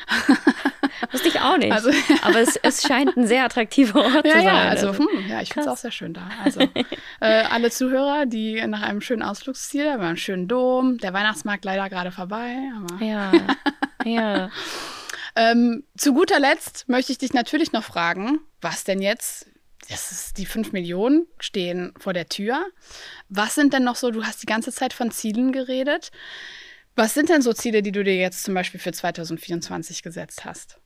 Wusste 1.12 1.28
ich 1.28 1.40
auch 1.40 1.56
nicht. 1.56 1.72
Also- 1.72 1.90
Aber 2.22 2.40
es, 2.40 2.56
es 2.56 2.82
scheint 2.82 3.16
ein 3.16 3.26
sehr 3.26 3.44
attraktiver 3.44 4.04
Ort 4.04 4.26
Ja, 4.26 4.32
zu 4.32 4.38
sein. 4.38 4.44
ja, 4.44 4.68
also, 4.68 4.96
hm, 4.98 5.08
ja, 5.28 5.40
ich 5.40 5.52
finde 5.52 5.68
es 5.68 5.72
auch 5.72 5.78
sehr 5.78 5.90
schön 5.92 6.14
da. 6.14 6.28
Also, 6.44 6.60
äh, 7.20 7.44
alle 7.44 7.70
Zuhörer, 7.70 8.26
die 8.26 8.64
nach 8.66 8.82
einem 8.82 9.00
schönen 9.00 9.22
Ausflugsziel, 9.22 9.84
wir 9.84 9.92
haben 9.92 10.02
einen 10.02 10.16
schönen 10.16 10.48
Dom, 10.48 10.98
der 10.98 11.12
Weihnachtsmarkt 11.12 11.64
leider 11.64 11.88
gerade 11.88 12.12
vorbei. 12.12 12.56
Aber, 12.76 13.04
ja, 13.04 13.32
ja. 14.04 14.50
ähm, 15.36 15.84
zu 15.96 16.12
guter 16.14 16.40
Letzt 16.40 16.88
möchte 16.88 17.12
ich 17.12 17.18
dich 17.18 17.32
natürlich 17.32 17.72
noch 17.72 17.84
fragen, 17.84 18.40
was 18.60 18.84
denn 18.84 19.00
jetzt, 19.00 19.46
das 19.88 20.12
ist 20.12 20.38
die 20.38 20.46
5 20.46 20.72
Millionen 20.72 21.26
stehen 21.38 21.94
vor 21.98 22.12
der 22.12 22.28
Tür. 22.28 22.64
Was 23.28 23.54
sind 23.54 23.72
denn 23.72 23.84
noch 23.84 23.96
so, 23.96 24.10
du 24.10 24.24
hast 24.24 24.42
die 24.42 24.46
ganze 24.46 24.70
Zeit 24.72 24.92
von 24.92 25.10
Zielen 25.10 25.52
geredet. 25.52 26.10
Was 26.96 27.14
sind 27.14 27.28
denn 27.28 27.40
so 27.40 27.52
Ziele, 27.52 27.82
die 27.82 27.92
du 27.92 28.02
dir 28.04 28.16
jetzt 28.16 28.42
zum 28.42 28.52
Beispiel 28.52 28.78
für 28.80 28.92
2024 28.92 30.02
gesetzt 30.02 30.44
hast? 30.44 30.79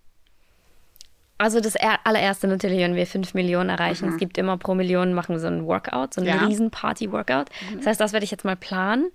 Also 1.45 1.61
das 1.61 1.75
er- 1.75 1.99
allererste 2.05 2.47
natürlich, 2.49 2.79
wenn 2.79 2.95
wir 2.95 3.07
5 3.07 3.35
Millionen 3.35 3.69
erreichen. 3.69 4.09
Es 4.09 4.17
gibt 4.17 4.39
immer 4.39 4.57
pro 4.57 4.75
Million, 4.75 5.13
machen 5.13 5.35
wir 5.35 5.41
so 5.41 5.47
ein 5.47 5.67
Workout, 5.67 6.15
so 6.15 6.23
ein 6.23 6.27
Ja. 6.27 6.47
riesen 6.47 6.71
Party-Workout. 6.71 7.49
Das 7.77 7.87
heißt, 7.87 8.01
das 8.01 8.13
werde 8.15 8.25
ich 8.25 8.31
jetzt 8.31 8.45
mal 8.47 8.57
planen. 8.57 9.11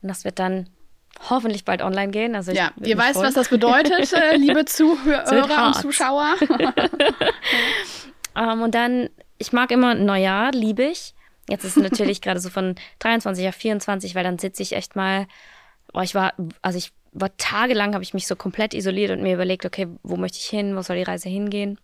Und 0.00 0.08
das 0.08 0.24
wird 0.24 0.38
dann 0.38 0.68
hoffentlich 1.30 1.64
bald 1.64 1.82
online 1.82 2.12
gehen. 2.12 2.36
Also 2.36 2.52
ich 2.52 2.58
Ja, 2.58 2.70
ihr 2.80 2.96
weißt, 2.96 3.16
was 3.20 3.34
das 3.34 3.48
bedeutet, 3.48 4.12
äh, 4.12 4.36
liebe 4.36 4.64
Zuhörer 4.66 5.66
und. 5.66 5.74
Zuschauer. 5.74 6.34
Ähm, 8.36 8.62
und 8.62 8.74
dann, 8.74 9.08
ich 9.38 9.52
mag 9.52 9.70
immer 9.70 9.94
Neujahr, 9.94 10.50
liebe 10.52 10.82
ich. 10.84 11.14
Jetzt 11.48 11.64
ist 11.64 11.76
es 11.76 11.82
natürlich 11.82 12.20
gerade 12.22 12.40
so 12.40 12.50
von 12.50 12.74
23 13.00 13.46
auf 13.48 13.54
24, 13.54 14.14
weil 14.14 14.24
dann 14.24 14.38
sitze 14.38 14.62
ich 14.62 14.74
echt 14.74 14.96
mal, 14.96 15.26
oh, 15.92 16.00
ich 16.00 16.14
war, 16.14 16.32
also 16.62 16.76
ich 16.78 16.92
war 17.14 17.34
tagelang, 17.36 17.94
habe 17.94 18.04
ich 18.04 18.14
mich 18.14 18.26
so 18.26 18.36
komplett 18.36 18.74
isoliert 18.74 19.10
und 19.10 19.22
mir 19.22 19.34
überlegt, 19.34 19.64
okay, 19.64 19.88
wo 20.02 20.16
möchte 20.16 20.38
ich 20.38 20.46
hin, 20.46 20.76
wo 20.76 20.82
soll 20.82 20.96
die 20.96 21.02
Reise 21.02 21.28
hingehen? 21.28 21.78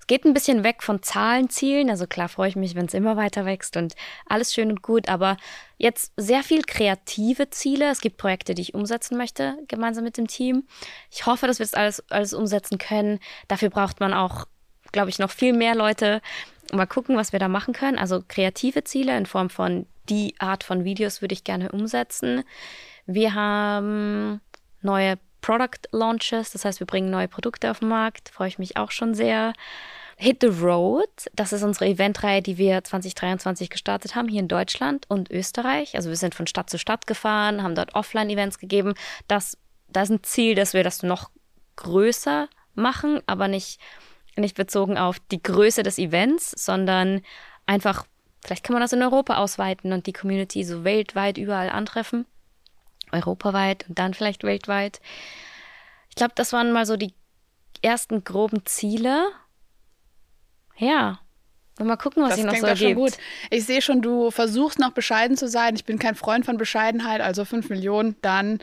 Es 0.00 0.08
geht 0.08 0.24
ein 0.24 0.34
bisschen 0.34 0.64
weg 0.64 0.82
von 0.82 1.00
Zahlenzielen, 1.00 1.88
also 1.88 2.08
klar 2.08 2.28
freue 2.28 2.48
ich 2.48 2.56
mich, 2.56 2.74
wenn 2.74 2.86
es 2.86 2.94
immer 2.94 3.16
weiter 3.16 3.46
wächst 3.46 3.76
und 3.76 3.94
alles 4.26 4.52
schön 4.52 4.70
und 4.70 4.82
gut, 4.82 5.08
aber 5.08 5.36
jetzt 5.78 6.12
sehr 6.16 6.42
viel 6.42 6.62
kreative 6.64 7.50
Ziele. 7.50 7.88
Es 7.88 8.00
gibt 8.00 8.16
Projekte, 8.16 8.56
die 8.56 8.62
ich 8.62 8.74
umsetzen 8.74 9.16
möchte, 9.16 9.56
gemeinsam 9.68 10.02
mit 10.02 10.16
dem 10.16 10.26
Team. 10.26 10.64
Ich 11.08 11.26
hoffe, 11.26 11.46
dass 11.46 11.60
wir 11.60 11.66
das 11.66 11.74
alles, 11.74 12.10
alles 12.10 12.34
umsetzen 12.34 12.78
können. 12.78 13.20
Dafür 13.46 13.70
braucht 13.70 14.00
man 14.00 14.12
auch, 14.12 14.46
glaube 14.90 15.08
ich, 15.08 15.20
noch 15.20 15.30
viel 15.30 15.52
mehr 15.52 15.76
Leute. 15.76 16.20
Mal 16.72 16.86
gucken, 16.86 17.16
was 17.16 17.32
wir 17.32 17.38
da 17.38 17.46
machen 17.46 17.72
können. 17.72 17.96
Also 17.96 18.24
kreative 18.26 18.82
Ziele 18.82 19.16
in 19.16 19.26
Form 19.26 19.50
von 19.50 19.86
die 20.08 20.34
Art 20.40 20.64
von 20.64 20.82
Videos 20.82 21.22
würde 21.22 21.34
ich 21.34 21.44
gerne 21.44 21.70
umsetzen. 21.70 22.42
Wir 23.06 23.34
haben 23.34 24.40
neue 24.80 25.18
Product 25.42 25.88
Launches, 25.90 26.52
das 26.52 26.64
heißt, 26.64 26.80
wir 26.80 26.86
bringen 26.86 27.10
neue 27.10 27.28
Produkte 27.28 27.70
auf 27.70 27.80
den 27.80 27.88
Markt, 27.88 28.30
freue 28.30 28.48
ich 28.48 28.58
mich 28.58 28.76
auch 28.76 28.90
schon 28.90 29.14
sehr. 29.14 29.52
Hit 30.16 30.38
the 30.40 30.46
Road, 30.46 31.08
das 31.34 31.52
ist 31.52 31.64
unsere 31.64 31.86
Eventreihe, 31.86 32.42
die 32.42 32.56
wir 32.56 32.84
2023 32.84 33.70
gestartet 33.70 34.14
haben, 34.14 34.28
hier 34.28 34.40
in 34.40 34.46
Deutschland 34.46 35.04
und 35.08 35.30
Österreich. 35.32 35.96
Also 35.96 36.10
wir 36.10 36.16
sind 36.16 36.34
von 36.34 36.46
Stadt 36.46 36.70
zu 36.70 36.78
Stadt 36.78 37.08
gefahren, 37.08 37.62
haben 37.62 37.74
dort 37.74 37.96
Offline-Events 37.96 38.60
gegeben. 38.60 38.94
Das, 39.26 39.58
das 39.88 40.10
ist 40.10 40.16
ein 40.16 40.22
Ziel, 40.22 40.54
dass 40.54 40.74
wir 40.74 40.84
das 40.84 41.02
noch 41.02 41.30
größer 41.74 42.48
machen, 42.74 43.20
aber 43.26 43.48
nicht, 43.48 43.80
nicht 44.36 44.54
bezogen 44.54 44.96
auf 44.96 45.16
die 45.32 45.42
Größe 45.42 45.82
des 45.82 45.98
Events, 45.98 46.52
sondern 46.52 47.22
einfach, 47.66 48.04
vielleicht 48.44 48.64
kann 48.64 48.74
man 48.74 48.82
das 48.82 48.92
in 48.92 49.02
Europa 49.02 49.38
ausweiten 49.38 49.92
und 49.92 50.06
die 50.06 50.12
Community 50.12 50.62
so 50.62 50.84
weltweit 50.84 51.36
überall 51.36 51.70
antreffen 51.70 52.26
europaweit 53.12 53.86
und 53.88 53.98
dann 53.98 54.14
vielleicht 54.14 54.44
weltweit. 54.44 55.00
Ich 56.08 56.16
glaube, 56.16 56.32
das 56.34 56.52
waren 56.52 56.72
mal 56.72 56.86
so 56.86 56.96
die 56.96 57.14
ersten 57.82 58.24
groben 58.24 58.64
Ziele. 58.66 59.28
Ja. 60.76 61.18
Und 61.78 61.86
mal 61.86 61.96
gucken, 61.96 62.22
was 62.22 62.30
Das 62.30 62.36
sich 62.36 62.44
noch 62.44 62.54
so 62.54 62.66
doch 62.66 62.76
schon 62.76 62.88
ergibt. 62.88 63.00
gut. 63.00 63.12
Ich 63.50 63.64
sehe 63.64 63.80
schon, 63.80 64.02
du 64.02 64.30
versuchst 64.30 64.78
noch 64.78 64.92
bescheiden 64.92 65.36
zu 65.36 65.48
sein. 65.48 65.74
Ich 65.74 65.84
bin 65.84 65.98
kein 65.98 66.14
Freund 66.14 66.44
von 66.44 66.58
Bescheidenheit, 66.58 67.20
also 67.20 67.44
5 67.44 67.70
Millionen, 67.70 68.16
dann 68.20 68.58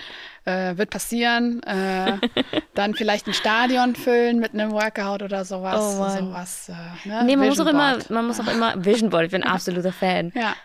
äh, 0.50 0.78
wird 0.78 0.90
passieren. 0.90 1.62
Äh, 1.64 2.18
dann 2.74 2.96
vielleicht 2.96 3.28
ein 3.28 3.34
Stadion 3.34 3.96
füllen 3.96 4.40
mit 4.40 4.54
einem 4.54 4.72
Workout 4.72 5.22
oder 5.22 5.46
sowas. 5.46 5.80
Oh 5.80 6.00
Mann. 6.00 6.18
sowas 6.18 6.70
äh, 6.70 7.08
ne? 7.08 7.24
Nee, 7.26 7.36
man 7.36 7.50
muss, 7.50 7.60
auch 7.60 7.68
immer, 7.68 7.98
man 8.10 8.26
muss 8.28 8.40
auch 8.40 8.52
immer 8.52 8.74
Vision 8.86 9.10
Board. 9.10 9.26
Ich 9.26 9.32
bin 9.32 9.44
ein 9.44 9.50
absoluter 9.50 9.92
Fan. 9.92 10.32
Ja, 10.36 10.56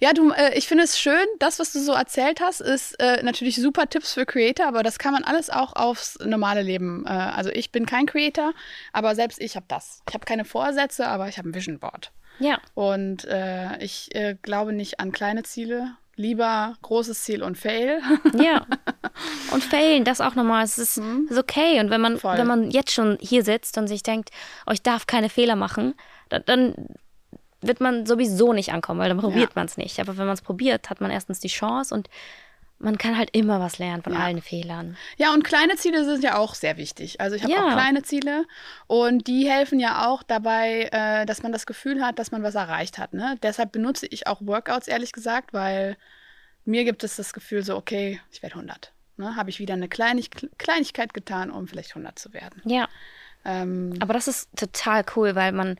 ja, 0.00 0.12
du, 0.12 0.30
äh, 0.30 0.56
ich 0.56 0.68
finde 0.68 0.84
es 0.84 0.98
schön, 0.98 1.26
das, 1.38 1.58
was 1.58 1.72
du 1.72 1.80
so 1.80 1.92
erzählt 1.92 2.40
hast, 2.40 2.60
ist 2.60 3.00
äh, 3.00 3.22
natürlich 3.22 3.56
super 3.56 3.88
Tipps 3.88 4.14
für 4.14 4.26
Creator, 4.26 4.66
aber 4.66 4.82
das 4.82 4.98
kann 4.98 5.12
man 5.12 5.24
alles 5.24 5.50
auch 5.50 5.74
aufs 5.74 6.18
normale 6.24 6.62
Leben. 6.62 7.04
Äh, 7.06 7.10
also 7.10 7.50
ich 7.50 7.72
bin 7.72 7.86
kein 7.86 8.06
Creator, 8.06 8.52
aber 8.92 9.14
selbst 9.14 9.40
ich 9.40 9.56
habe 9.56 9.66
das. 9.68 10.02
Ich 10.08 10.14
habe 10.14 10.24
keine 10.24 10.44
Vorsätze, 10.44 11.06
aber 11.06 11.28
ich 11.28 11.38
habe 11.38 11.48
ein 11.48 11.54
Vision 11.54 11.78
Board. 11.78 12.12
Ja. 12.38 12.58
Und 12.72 13.26
ich 13.80 14.10
glaube 14.40 14.72
nicht 14.72 14.98
an 14.98 15.12
kleine 15.12 15.42
Ziele. 15.42 15.96
Lieber 16.20 16.74
großes 16.82 17.22
Ziel 17.22 17.42
und 17.42 17.56
Fail. 17.56 18.02
Ja. 18.38 18.66
Und 19.52 19.64
failen, 19.64 20.04
das 20.04 20.20
auch 20.20 20.34
nochmal. 20.34 20.62
Es 20.64 20.76
ist, 20.78 20.98
ist 20.98 21.38
okay. 21.38 21.80
Und 21.80 21.90
wenn 21.90 22.00
man, 22.00 22.14
Mhm. 22.14 22.18
Voll. 22.18 22.36
wenn 22.38 22.46
man 22.46 22.70
jetzt 22.70 22.92
schon 22.92 23.16
hier 23.20 23.42
sitzt 23.42 23.76
und 23.78 23.88
sich 23.88 24.02
denkt, 24.02 24.30
oh, 24.66 24.70
ich 24.72 24.82
darf 24.82 25.06
keine 25.06 25.28
Fehler 25.30 25.56
machen, 25.56 25.94
dann, 26.28 26.42
dann 26.46 26.74
wird 27.62 27.80
man 27.80 28.04
sowieso 28.06 28.52
nicht 28.52 28.72
ankommen, 28.72 29.00
weil 29.00 29.08
dann 29.08 29.18
probiert 29.18 29.50
Ja. 29.50 29.54
man 29.56 29.66
es 29.66 29.76
nicht. 29.78 29.98
Aber 29.98 30.16
wenn 30.18 30.26
man 30.26 30.34
es 30.34 30.42
probiert, 30.42 30.90
hat 30.90 31.00
man 31.00 31.10
erstens 31.10 31.40
die 31.40 31.48
Chance 31.48 31.94
und 31.94 32.08
man 32.80 32.98
kann 32.98 33.16
halt 33.16 33.30
immer 33.36 33.60
was 33.60 33.78
lernen 33.78 34.02
von 34.02 34.14
Ja. 34.14 34.20
allen 34.20 34.40
Fehlern. 34.42 34.96
Ja, 35.16 35.32
und 35.32 35.44
kleine 35.44 35.76
Ziele 35.76 36.04
sind 36.04 36.24
ja 36.24 36.36
auch 36.38 36.54
sehr 36.54 36.76
wichtig. 36.78 37.20
Also 37.20 37.36
ich 37.36 37.42
habe 37.42 37.52
Ja. 37.52 37.68
auch 37.68 37.72
kleine 37.72 38.02
Ziele 38.02 38.46
und 38.86 39.26
die 39.26 39.48
helfen 39.48 39.78
ja 39.78 40.08
auch 40.08 40.22
dabei, 40.22 40.88
äh, 40.90 41.26
dass 41.26 41.42
man 41.42 41.52
das 41.52 41.66
Gefühl 41.66 42.02
hat, 42.04 42.18
dass 42.18 42.32
man 42.32 42.42
was 42.42 42.54
erreicht 42.54 42.98
hat. 42.98 43.12
Ne? 43.14 43.36
Deshalb 43.42 43.70
benutze 43.72 44.06
ich 44.06 44.26
auch 44.26 44.40
Workouts, 44.40 44.88
ehrlich 44.88 45.12
gesagt, 45.12 45.52
weil 45.52 45.96
mir 46.64 46.84
gibt 46.84 47.04
es 47.04 47.16
das 47.16 47.32
Gefühl 47.32 47.62
so, 47.62 47.76
okay, 47.76 48.20
ich 48.32 48.42
werde 48.42 48.56
100. 48.56 48.92
Ne? 49.18 49.36
Habe 49.36 49.50
ich 49.50 49.58
wieder 49.58 49.74
eine 49.74 49.88
Kleinig 49.88 50.30
Kleinigkeit 50.58 51.12
getan, 51.14 51.50
um 51.50 51.68
vielleicht 51.68 51.94
100 51.94 52.18
zu 52.18 52.32
werden. 52.32 52.62
Ja. 52.64 52.88
Ähm, 53.44 53.94
Aber 54.00 54.12
das 54.14 54.28
ist 54.28 54.48
total 54.56 55.04
cool, 55.16 55.34
weil 55.34 55.52
man, 55.52 55.78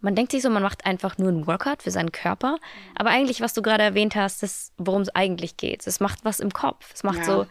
man 0.00 0.14
denkt 0.14 0.32
sich 0.32 0.42
so, 0.42 0.50
man 0.50 0.62
macht 0.62 0.84
einfach 0.86 1.18
nur 1.18 1.28
einen 1.28 1.46
Workout 1.46 1.82
für 1.82 1.90
seinen 1.90 2.12
Körper. 2.12 2.58
Aber 2.96 3.10
eigentlich, 3.10 3.40
was 3.40 3.54
du 3.54 3.62
gerade 3.62 3.82
erwähnt 3.82 4.14
hast, 4.14 4.42
ist, 4.42 4.72
worum 4.78 5.02
es 5.02 5.14
eigentlich 5.14 5.56
geht. 5.56 5.86
Es 5.86 6.00
macht 6.00 6.24
was 6.24 6.38
im 6.40 6.52
Kopf. 6.52 6.92
Es 6.94 7.02
macht 7.02 7.18
Ja. 7.18 7.24
so, 7.24 7.46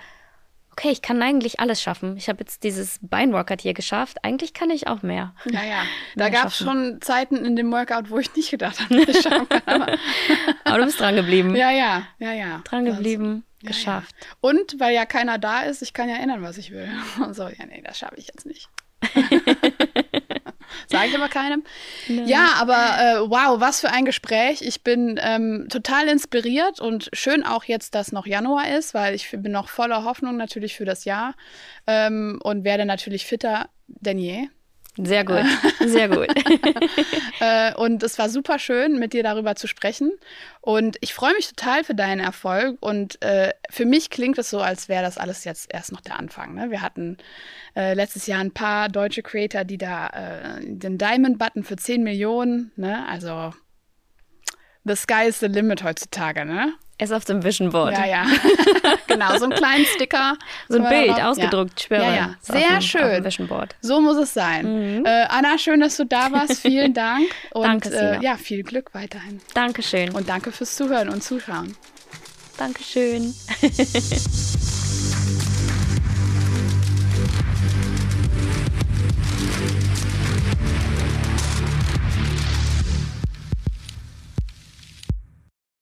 okay, 0.71 0.89
ich 0.89 1.01
kann 1.01 1.21
eigentlich 1.21 1.59
alles 1.59 1.81
schaffen. 1.81 2.17
Ich 2.17 2.29
habe 2.29 2.39
jetzt 2.41 2.63
dieses 2.63 2.99
Beinworkout 3.01 3.61
hier 3.61 3.73
geschafft. 3.73 4.17
Eigentlich 4.23 4.53
kann 4.53 4.69
ich 4.69 4.87
auch 4.87 5.01
mehr. 5.01 5.33
ja, 5.45 5.63
ja. 5.63 5.83
Da 6.15 6.29
gab 6.29 6.47
es 6.47 6.57
schon 6.57 6.99
Zeiten 7.01 7.37
in 7.45 7.55
dem 7.55 7.71
Workout, 7.71 8.09
wo 8.09 8.19
ich 8.19 8.33
nicht 8.35 8.51
gedacht 8.51 8.79
habe, 8.81 9.05
dass 9.05 9.15
ich 9.15 9.21
schaffen 9.23 9.47
kann. 9.49 9.61
Aber 9.65 9.97
Aber 10.65 10.77
du 10.79 10.85
bist 10.85 10.99
dran 10.99 11.15
geblieben. 11.15 11.55
ja, 11.55 11.71
ja, 11.71 12.03
ja, 12.19 12.31
ja. 12.33 12.61
Dran 12.65 12.85
geblieben, 12.85 13.43
Ja, 13.61 13.69
geschafft. 13.69 14.15
Ja. 14.21 14.27
Und 14.41 14.79
weil 14.79 14.93
ja 14.93 15.05
keiner 15.05 15.37
da 15.39 15.61
ist, 15.61 15.81
ich 15.81 15.93
kann 15.93 16.09
ja 16.09 16.15
ändern, 16.17 16.41
was 16.43 16.57
ich 16.57 16.71
will. 16.71 16.89
Und 17.23 17.33
so, 17.35 17.43
ja, 17.47 17.65
nee, 17.65 17.81
das 17.83 17.97
schaffe 17.97 18.15
ich 18.17 18.27
jetzt 18.27 18.45
nicht. 18.45 18.69
Sage 20.87 21.09
ich 21.09 21.15
aber 21.15 21.29
keinem. 21.29 21.63
Ja, 22.07 22.53
aber 22.59 22.73
äh, 22.73 23.29
wow, 23.29 23.59
was 23.59 23.81
für 23.81 23.89
ein 23.89 24.05
Gespräch. 24.05 24.61
Ich 24.61 24.83
bin 24.83 25.19
ähm, 25.21 25.67
total 25.69 26.07
inspiriert 26.07 26.79
und 26.79 27.09
schön 27.13 27.45
auch 27.45 27.63
jetzt, 27.63 27.95
dass 27.95 28.11
noch 28.11 28.25
Januar 28.25 28.69
ist, 28.77 28.93
weil 28.93 29.15
ich 29.15 29.29
bin 29.31 29.51
noch 29.51 29.69
voller 29.69 30.03
Hoffnung 30.03 30.37
natürlich 30.37 30.75
für 30.75 30.85
das 30.85 31.05
Jahr 31.05 31.35
ähm, 31.87 32.39
und 32.43 32.63
werde 32.63 32.85
natürlich 32.85 33.25
fitter 33.25 33.69
denn 33.87 34.17
je. 34.17 34.47
Sehr 34.97 35.25
gut, 35.25 35.43
sehr 35.79 36.07
gut. 36.07 36.27
äh, 37.41 37.73
und 37.75 38.01
es 38.01 38.17
war 38.17 38.29
super 38.29 38.59
schön, 38.59 38.97
mit 38.97 39.11
dir 39.11 39.23
darüber 39.23 39.55
zu 39.55 39.67
sprechen. 39.67 40.11
Und 40.61 40.97
ich 41.01 41.13
freue 41.13 41.33
mich 41.33 41.49
total 41.49 41.83
für 41.83 41.95
deinen 41.95 42.21
Erfolg. 42.21 42.77
Und 42.79 43.21
äh, 43.21 43.53
für 43.69 43.85
mich 43.85 44.09
klingt 44.09 44.37
es 44.37 44.49
so, 44.49 44.59
als 44.61 44.87
wäre 44.87 45.03
das 45.03 45.17
alles 45.17 45.43
jetzt 45.43 45.73
erst 45.73 45.91
noch 45.91 46.01
der 46.01 46.17
Anfang. 46.17 46.55
Ne? 46.55 46.71
Wir 46.71 46.81
hatten 46.81 47.17
äh, 47.75 47.93
letztes 47.93 48.25
Jahr 48.27 48.39
ein 48.39 48.51
paar 48.51 48.87
deutsche 48.87 49.21
Creator, 49.21 49.65
die 49.65 49.77
da 49.77 50.07
äh, 50.07 50.61
den 50.63 50.97
Diamond-Button 50.97 51.63
für 51.63 51.75
10 51.75 52.01
Millionen, 52.01 52.71
ne? 52.77 53.05
also 53.07 53.53
the 54.85 54.95
sky 54.95 55.27
is 55.27 55.39
the 55.39 55.47
limit 55.47 55.83
heutzutage, 55.83 56.45
ne? 56.45 56.73
ist 56.97 57.11
auf 57.11 57.25
dem 57.25 57.43
Vision 57.43 57.71
Board. 57.71 57.93
Ja, 57.93 58.05
ja. 58.05 58.25
genau, 59.07 59.37
so 59.37 59.45
einen 59.45 59.53
kleinen 59.53 59.85
Sticker. 59.85 60.37
So 60.69 60.79
ein 60.79 60.87
Bild, 60.87 61.21
ausgedruckt, 61.21 61.81
ja. 61.81 61.85
schwöre. 61.85 62.03
Ja, 62.03 62.15
ja. 62.15 62.35
Sehr 62.41 62.79
dem, 62.79 62.81
schön. 62.81 63.67
So 63.81 64.01
muss 64.01 64.17
es 64.17 64.33
sein. 64.33 64.99
Mhm. 64.99 65.05
Äh, 65.05 65.25
Anna, 65.27 65.57
schön, 65.57 65.81
dass 65.81 65.97
du 65.97 66.05
da 66.05 66.31
warst. 66.31 66.61
Vielen 66.61 66.93
Dank. 66.93 67.27
Und 67.51 67.63
danke, 67.65 67.89
äh, 67.89 68.23
ja, 68.23 68.37
viel 68.37 68.63
Glück 68.63 68.93
weiterhin. 68.93 69.41
Dankeschön. 69.53 70.11
Und 70.11 70.29
danke 70.29 70.51
fürs 70.51 70.75
Zuhören 70.75 71.09
und 71.09 71.23
Zuschauen. 71.23 71.75
Dankeschön. 72.57 73.33